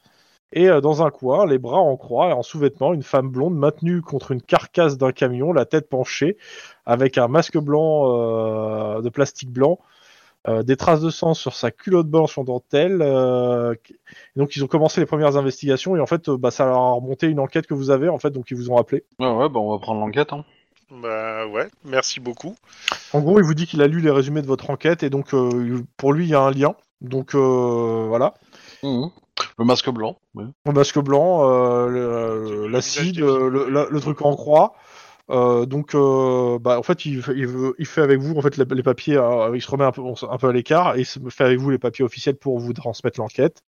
Et 0.53 0.69
euh, 0.69 0.81
dans 0.81 1.03
un 1.03 1.09
coin, 1.11 1.45
les 1.45 1.57
bras 1.57 1.79
en 1.79 1.97
croix 1.97 2.29
et 2.29 2.33
en 2.33 2.43
sous-vêtements, 2.43 2.93
une 2.93 3.03
femme 3.03 3.29
blonde 3.29 3.55
maintenue 3.55 4.01
contre 4.01 4.31
une 4.31 4.41
carcasse 4.41 4.97
d'un 4.97 5.11
camion, 5.11 5.51
la 5.51 5.65
tête 5.65 5.89
penchée, 5.89 6.37
avec 6.85 7.17
un 7.17 7.27
masque 7.27 7.57
blanc 7.57 8.03
euh, 8.97 9.01
de 9.01 9.09
plastique 9.09 9.51
blanc, 9.51 9.79
euh, 10.47 10.63
des 10.63 10.77
traces 10.77 11.01
de 11.01 11.09
sang 11.09 11.33
sur 11.33 11.53
sa 11.53 11.71
culotte 11.71 12.07
blanche 12.07 12.37
en 12.37 12.43
dentelle. 12.43 12.99
euh, 13.01 13.75
donc, 14.35 14.55
ils 14.55 14.63
ont 14.63 14.67
commencé 14.67 15.01
les 15.01 15.07
premières 15.07 15.37
investigations 15.37 15.95
et 15.95 15.99
en 15.99 16.07
fait, 16.07 16.29
euh, 16.29 16.37
bah, 16.37 16.51
ça 16.51 16.65
leur 16.65 16.77
a 16.77 16.91
remonté 16.93 17.27
une 17.27 17.39
enquête 17.39 17.67
que 17.67 17.73
vous 17.73 17.89
avez 17.91 18.09
en 18.09 18.19
fait, 18.19 18.31
donc 18.31 18.51
ils 18.51 18.57
vous 18.57 18.71
ont 18.71 18.77
appelé. 18.77 19.03
Ouais, 19.19 19.27
ouais, 19.31 19.49
bah 19.49 19.59
on 19.59 19.71
va 19.71 19.79
prendre 19.79 19.99
l'enquête. 19.99 20.33
Hein. 20.33 20.45
Bah 20.91 21.47
ouais, 21.47 21.67
merci 21.85 22.19
beaucoup. 22.19 22.55
En 23.13 23.21
gros, 23.21 23.39
il 23.39 23.45
vous 23.45 23.53
dit 23.53 23.65
qu'il 23.67 23.81
a 23.81 23.87
lu 23.87 23.99
les 24.01 24.11
résumés 24.11 24.41
de 24.41 24.47
votre 24.47 24.69
enquête 24.69 25.03
et 25.03 25.09
donc 25.09 25.33
euh, 25.33 25.83
pour 25.97 26.13
lui, 26.13 26.25
il 26.25 26.29
y 26.29 26.35
a 26.35 26.41
un 26.41 26.51
lien. 26.51 26.75
Donc 27.01 27.35
euh, 27.35 28.05
voilà. 28.07 28.33
Mhm. 28.83 29.09
Le 29.57 29.65
masque 29.65 29.89
blanc. 29.89 30.17
oui. 30.35 30.45
Le 30.65 30.71
masque 30.73 30.99
blanc, 30.99 31.49
euh, 31.49 31.87
le- 31.87 32.61
Le 32.63 32.67
l'acide, 32.67 33.19
le, 33.19 33.99
truc 33.99 34.21
en 34.21 34.35
croix. 34.35 34.73
Euh, 35.31 35.67
donc, 35.67 35.93
euh, 35.93 36.57
bah, 36.59 36.79
en 36.79 36.83
fait, 36.83 37.05
il, 37.05 37.21
fait- 37.21 37.35
il, 37.35 37.45
veut- 37.45 37.75
il 37.77 37.85
fait 37.85 38.01
avec 38.01 38.19
vous 38.19 38.35
en 38.35 38.41
fait 38.41 38.57
les, 38.57 38.65
les 38.65 38.81
papiers. 38.83 39.15
euh, 39.17 39.51
il 39.55 39.61
se 39.61 39.69
remet 39.69 39.83
un 39.85 39.91
peu, 39.91 40.01
un 40.01 40.37
peu 40.37 40.47
à 40.47 40.51
l'écart 40.51 40.95
et 40.95 41.01
il 41.01 41.05
se 41.05 41.19
fait 41.29 41.43
avec 41.43 41.59
vous 41.59 41.69
les 41.69 41.77
papiers 41.77 42.03
officiels 42.03 42.35
pour 42.35 42.57
vous 42.59 42.73
transmettre 42.73 43.19
l'enquête. 43.19 43.61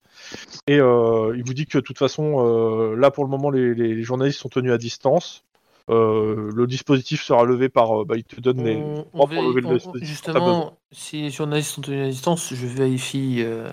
Et 0.68 0.80
euh, 0.80 1.34
il 1.38 1.44
vous 1.46 1.54
dit 1.54 1.68
que 1.68 1.78
de 1.78 1.84
toute 1.84 2.00
façon, 2.00 2.44
euh, 2.46 2.96
là 2.96 3.12
pour 3.12 3.24
le 3.24 3.30
moment, 3.30 3.52
les, 3.52 3.76
les- 3.76 3.94
les 3.94 4.04
journalistes 4.04 4.40
sont 4.40 4.50
tenus 4.50 4.72
à 4.74 4.78
distance. 4.80 5.44
Euh, 5.90 6.52
le 6.54 6.68
dispositif 6.68 7.22
sera 7.24 7.44
levé 7.46 7.70
par. 7.70 8.02
euh, 8.02 8.06
bah, 8.06 8.16
il 8.18 8.24
te 8.24 8.40
donne 8.40 8.64
les. 8.64 8.78
On- 9.14 9.28
pour 9.28 9.44
lever 9.44 9.62
le 9.62 9.80
justement, 10.02 10.78
si 10.92 11.22
les 11.24 11.30
journalistes 11.32 11.72
sont 11.72 11.82
tenus 11.82 12.06
à 12.06 12.10
distance, 12.10 12.54
je 12.54 12.66
vérifie 12.68 13.38
euh, 13.40 13.68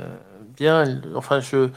bien. 0.57 1.01
Enfin, 1.15 1.41
je, 1.41 1.69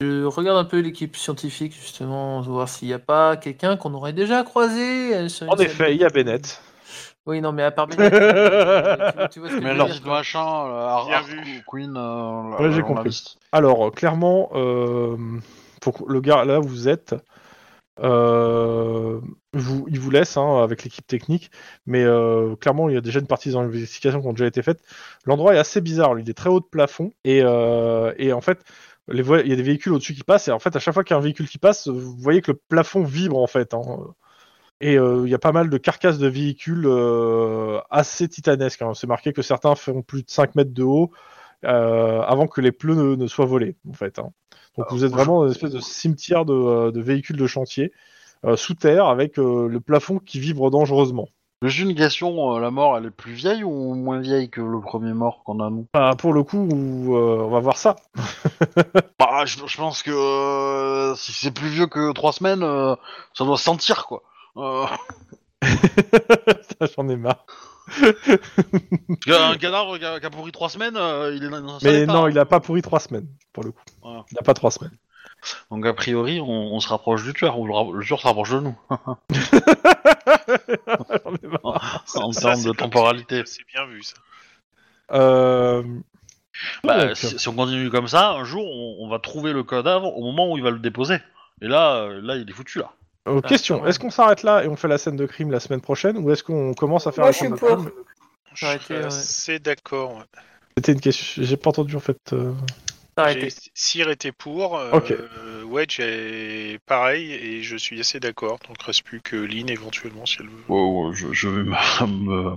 je 0.00 0.24
regarde 0.24 0.58
un 0.58 0.64
peu 0.64 0.80
l'équipe 0.80 1.16
scientifique, 1.16 1.72
justement, 1.72 2.40
voir 2.40 2.68
s'il 2.68 2.88
n'y 2.88 2.94
a 2.94 2.98
pas 2.98 3.36
quelqu'un 3.36 3.76
qu'on 3.76 3.94
aurait 3.94 4.12
déjà 4.12 4.42
croisé. 4.42 5.12
En 5.48 5.56
effet, 5.58 5.94
il 5.94 6.00
y 6.00 6.04
a 6.04 6.10
Bennett. 6.10 6.60
Oui, 7.26 7.40
non, 7.40 7.52
mais 7.52 7.62
à 7.64 7.70
part 7.72 7.88
Bennett, 7.88 8.12
tu 8.12 8.20
vois- 8.20 9.28
tu 9.28 9.40
vois 9.40 9.48
ce 9.48 9.54
que 9.54 9.60
je 9.60 9.64
Mais 9.64 9.72
veux 9.72 9.78
leur 9.78 9.88
machin. 10.06 11.62
Queen. 11.66 11.94
euh, 11.96 12.62
Ouais, 12.62 12.72
j'ai 12.72 12.82
compris. 12.82 13.36
Alors, 13.52 13.92
clairement, 13.92 14.50
euh, 14.54 15.16
pour 15.80 16.08
le 16.08 16.20
gars, 16.20 16.44
là, 16.44 16.58
vous 16.58 16.88
êtes. 16.88 17.14
Euh, 18.00 19.20
il 19.54 19.98
vous 20.00 20.10
laisse 20.10 20.36
hein, 20.36 20.62
avec 20.62 20.84
l'équipe 20.84 21.06
technique, 21.06 21.50
mais 21.86 22.02
euh, 22.04 22.56
clairement, 22.56 22.88
il 22.88 22.94
y 22.94 22.98
a 22.98 23.00
déjà 23.00 23.20
une 23.20 23.26
partie 23.26 23.50
des 23.50 23.56
investigations 23.56 24.20
qui 24.20 24.26
ont 24.26 24.32
déjà 24.32 24.46
été 24.46 24.62
faites. 24.62 24.82
L'endroit 25.24 25.54
est 25.54 25.58
assez 25.58 25.80
bizarre, 25.80 26.18
il 26.18 26.28
est 26.28 26.34
très 26.34 26.50
haut 26.50 26.60
de 26.60 26.66
plafond, 26.66 27.12
et, 27.24 27.40
euh, 27.42 28.12
et 28.18 28.32
en 28.32 28.40
fait, 28.40 28.60
il 29.12 29.18
y 29.20 29.52
a 29.52 29.56
des 29.56 29.62
véhicules 29.62 29.92
au-dessus 29.92 30.14
qui 30.14 30.24
passent, 30.24 30.48
et 30.48 30.52
en 30.52 30.58
fait, 30.58 30.74
à 30.76 30.78
chaque 30.78 30.94
fois 30.94 31.04
qu'il 31.04 31.14
y 31.14 31.16
a 31.16 31.18
un 31.18 31.22
véhicule 31.22 31.48
qui 31.48 31.58
passe, 31.58 31.88
vous 31.88 32.16
voyez 32.18 32.42
que 32.42 32.52
le 32.52 32.60
plafond 32.68 33.02
vibre, 33.04 33.38
en 33.38 33.46
fait. 33.46 33.72
hein. 33.74 33.82
Et 34.80 34.94
il 34.96 35.28
y 35.28 35.34
a 35.34 35.38
pas 35.38 35.52
mal 35.52 35.70
de 35.70 35.78
carcasses 35.78 36.18
de 36.18 36.28
véhicules 36.28 36.86
assez 37.90 38.28
titanesques. 38.28 38.82
hein. 38.82 38.92
C'est 38.94 39.06
marqué 39.06 39.32
que 39.32 39.42
certains 39.42 39.74
font 39.74 40.02
plus 40.02 40.22
de 40.22 40.30
5 40.30 40.54
mètres 40.54 40.72
de 40.74 40.82
haut 40.82 41.12
avant 41.62 42.46
que 42.48 42.60
les 42.60 42.72
pneus 42.72 42.94
ne, 42.94 43.16
ne 43.16 43.26
soient 43.26 43.46
volés, 43.46 43.76
en 43.88 43.92
fait. 43.94 44.20
Donc 44.76 44.86
vous 44.90 45.04
êtes 45.04 45.12
vraiment 45.12 45.40
dans 45.40 45.46
une 45.46 45.52
espèce 45.52 45.72
de 45.72 45.80
cimetière 45.80 46.44
de, 46.44 46.52
euh, 46.52 46.92
de 46.92 47.00
véhicules 47.00 47.36
de 47.36 47.46
chantier 47.46 47.92
euh, 48.44 48.56
sous 48.56 48.74
terre 48.74 49.06
avec 49.06 49.38
euh, 49.38 49.68
le 49.68 49.80
plafond 49.80 50.18
qui 50.18 50.38
vibre 50.38 50.70
dangereusement. 50.70 51.28
Question, 51.96 52.54
euh, 52.54 52.60
la 52.60 52.70
mort, 52.70 52.98
elle 52.98 53.06
est 53.06 53.10
plus 53.10 53.32
vieille 53.32 53.64
ou 53.64 53.94
moins 53.94 54.20
vieille 54.20 54.50
que 54.50 54.60
le 54.60 54.80
premier 54.80 55.14
mort 55.14 55.42
qu'on 55.42 55.58
a 55.60 55.70
nous? 55.70 55.86
Bah, 55.94 56.14
pour 56.16 56.34
le 56.34 56.42
coup, 56.42 56.68
euh, 57.16 57.38
on 57.40 57.48
va 57.48 57.60
voir 57.60 57.76
ça. 57.76 57.96
Bah, 59.18 59.46
je, 59.46 59.58
je 59.66 59.76
pense 59.78 60.02
que 60.02 60.10
euh, 60.10 61.14
si 61.16 61.32
c'est 61.32 61.50
plus 61.50 61.68
vieux 61.68 61.86
que 61.86 62.12
trois 62.12 62.32
semaines, 62.32 62.62
euh, 62.62 62.94
ça 63.34 63.44
doit 63.44 63.56
se 63.56 63.64
sentir, 63.64 64.06
quoi. 64.06 64.22
J'en 66.96 67.08
ai 67.08 67.16
marre. 67.16 67.44
Qu'un 69.24 69.56
cadavre 69.58 69.98
qui 69.98 70.04
a, 70.04 70.20
qui 70.20 70.26
a 70.26 70.30
pourri 70.30 70.52
trois 70.52 70.68
semaines, 70.68 70.96
euh, 70.96 71.34
il 71.34 71.42
est 71.44 71.48
dans 71.48 71.76
un 71.76 71.80
sale 71.80 71.92
Mais 71.92 72.02
état, 72.02 72.12
non, 72.12 72.24
hein. 72.24 72.30
il 72.30 72.38
a 72.38 72.44
pas 72.44 72.60
pourri 72.60 72.82
trois 72.82 73.00
semaines, 73.00 73.26
pour 73.52 73.64
le 73.64 73.72
coup. 73.72 73.82
Voilà. 74.02 74.24
Il 74.32 74.38
a 74.38 74.42
pas 74.42 74.54
trois 74.54 74.70
semaines. 74.70 74.92
Donc 75.70 75.86
a 75.86 75.94
priori, 75.94 76.40
on, 76.40 76.48
on 76.74 76.80
se 76.80 76.88
rapproche 76.88 77.22
du 77.24 77.32
tueur, 77.32 77.58
ou 77.58 77.66
le, 77.66 77.72
ra- 77.74 77.86
le 77.92 78.04
tueur 78.04 78.20
se 78.20 78.26
rapproche 78.26 78.50
de 78.50 78.60
nous, 78.60 78.76
J'en 78.90 79.16
ai 81.34 81.46
marre. 81.62 82.04
en 82.16 82.32
Ça, 82.32 82.40
termes 82.40 82.56
c'est 82.60 82.68
de 82.68 82.72
temporalité. 82.72 83.42
C'est 83.46 83.66
bien 83.72 83.86
vu 83.86 84.02
ça. 84.02 84.14
Euh, 85.12 85.82
Bah, 86.84 87.06
donc, 87.08 87.16
si, 87.16 87.38
si 87.38 87.48
on 87.48 87.54
continue 87.54 87.90
comme 87.90 88.08
ça, 88.08 88.30
un 88.32 88.44
jour, 88.44 88.64
on, 88.66 89.04
on 89.04 89.08
va 89.08 89.18
trouver 89.18 89.52
le 89.52 89.62
cadavre 89.62 90.16
au 90.16 90.22
moment 90.24 90.50
où 90.50 90.56
il 90.56 90.62
va 90.64 90.70
le 90.70 90.78
déposer. 90.78 91.18
Et 91.62 91.68
là, 91.68 91.96
euh, 91.96 92.20
là, 92.22 92.36
il 92.36 92.48
est 92.48 92.52
foutu, 92.52 92.78
là. 92.78 92.90
Euh, 93.26 93.40
question, 93.40 93.82
ouais. 93.82 93.90
est-ce 93.90 93.98
qu'on 93.98 94.10
s'arrête 94.10 94.42
là 94.42 94.64
et 94.64 94.68
on 94.68 94.76
fait 94.76 94.88
la 94.88 94.98
scène 94.98 95.16
de 95.16 95.26
crime 95.26 95.50
la 95.50 95.60
semaine 95.60 95.80
prochaine 95.80 96.18
ou 96.18 96.30
est-ce 96.30 96.42
qu'on 96.42 96.74
commence 96.74 97.06
à 97.06 97.12
faire 97.12 97.24
Moi, 97.24 97.30
la 97.30 97.32
scène 97.32 97.52
de 97.52 97.56
crime 97.56 97.90
Je 98.54 98.66
suis 98.66 98.94
assez 98.94 99.58
d'accord. 99.58 100.16
ouais. 100.16 100.24
C'était 100.76 100.92
une 100.92 101.00
question, 101.00 101.42
j'ai 101.42 101.56
pas 101.56 101.70
entendu 101.70 101.96
en 101.96 102.00
fait. 102.00 102.18
euh. 102.32 102.52
Sire 103.72 104.10
était 104.10 104.30
pour. 104.32 104.76
euh, 104.76 104.90
Ok. 104.92 105.14
Wedge 105.70 106.00
est 106.00 106.78
pareil 106.84 107.32
et 107.32 107.62
je 107.62 107.76
suis 107.76 107.98
assez 107.98 108.20
d'accord. 108.20 108.58
Donc 108.68 108.82
reste 108.82 109.02
plus 109.04 109.20
que 109.22 109.36
Lynn 109.36 109.70
éventuellement 109.70 110.26
si 110.26 110.36
elle 110.40 110.48
veut. 110.48 111.12
Je, 111.14 111.32
je 111.32 111.48
vais 111.48 111.62
me, 112.06 112.56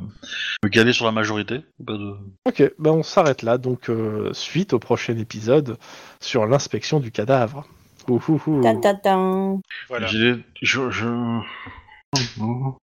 me, 0.64 0.70
caler 0.70 0.91
sur 0.91 1.06
la 1.06 1.12
majorité. 1.14 1.62
Pas 1.86 1.94
de... 1.94 2.14
Ok, 2.46 2.62
ben 2.78 2.91
on 2.91 3.04
s'arrête 3.04 3.41
là, 3.41 3.58
donc 3.58 3.90
euh, 3.90 4.34
suite 4.34 4.74
au 4.74 4.80
prochain 4.80 5.18
épisode 5.18 5.78
sur 6.20 6.46
l'inspection 6.46 7.00
du 7.00 7.12
cadavre. 7.12 7.66
Voilà. 9.88 10.07
J'ai- 10.07 10.36
Je, 10.61 10.90
je... 10.90 11.40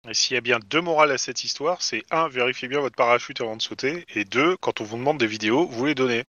Et 0.09 0.13
s'il 0.13 0.35
y 0.35 0.37
a 0.37 0.41
bien 0.41 0.59
deux 0.69 0.81
morales 0.81 1.11
à 1.11 1.17
cette 1.17 1.43
histoire, 1.43 1.81
c'est 1.81 2.03
un, 2.11 2.27
vérifiez 2.27 2.67
bien 2.67 2.81
votre 2.81 2.95
parachute 2.95 3.39
avant 3.41 3.55
de 3.55 3.61
sauter, 3.61 4.05
et 4.15 4.25
deux, 4.25 4.57
quand 4.57 4.81
on 4.81 4.83
vous 4.83 4.97
demande 4.97 5.17
des 5.17 5.27
vidéos, 5.27 5.65
vous 5.65 5.85
les 5.85 5.95
donnez. 5.95 6.23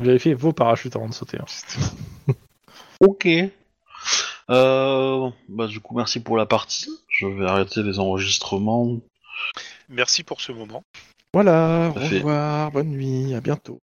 Vérifiez 0.00 0.34
vos 0.34 0.52
parachutes 0.52 0.94
avant 0.96 1.08
de 1.08 1.14
sauter. 1.14 1.38
hein. 1.40 1.44
Ok. 3.00 3.26
Euh, 4.50 5.30
bah, 5.48 5.66
du 5.66 5.80
coup, 5.80 5.96
merci 5.96 6.20
pour 6.20 6.36
la 6.36 6.46
partie. 6.46 6.90
je 7.08 7.26
vais 7.26 7.46
arrêter 7.46 7.82
les 7.82 7.98
enregistrements. 7.98 8.98
Merci 9.88 10.22
pour 10.22 10.40
ce 10.40 10.52
moment. 10.52 10.84
Voilà, 11.34 11.88
au 11.90 11.92
revoir, 12.18 12.70
bonne 12.70 12.88
nuit, 12.90 13.34
à 13.34 13.40
bientôt. 13.40 13.80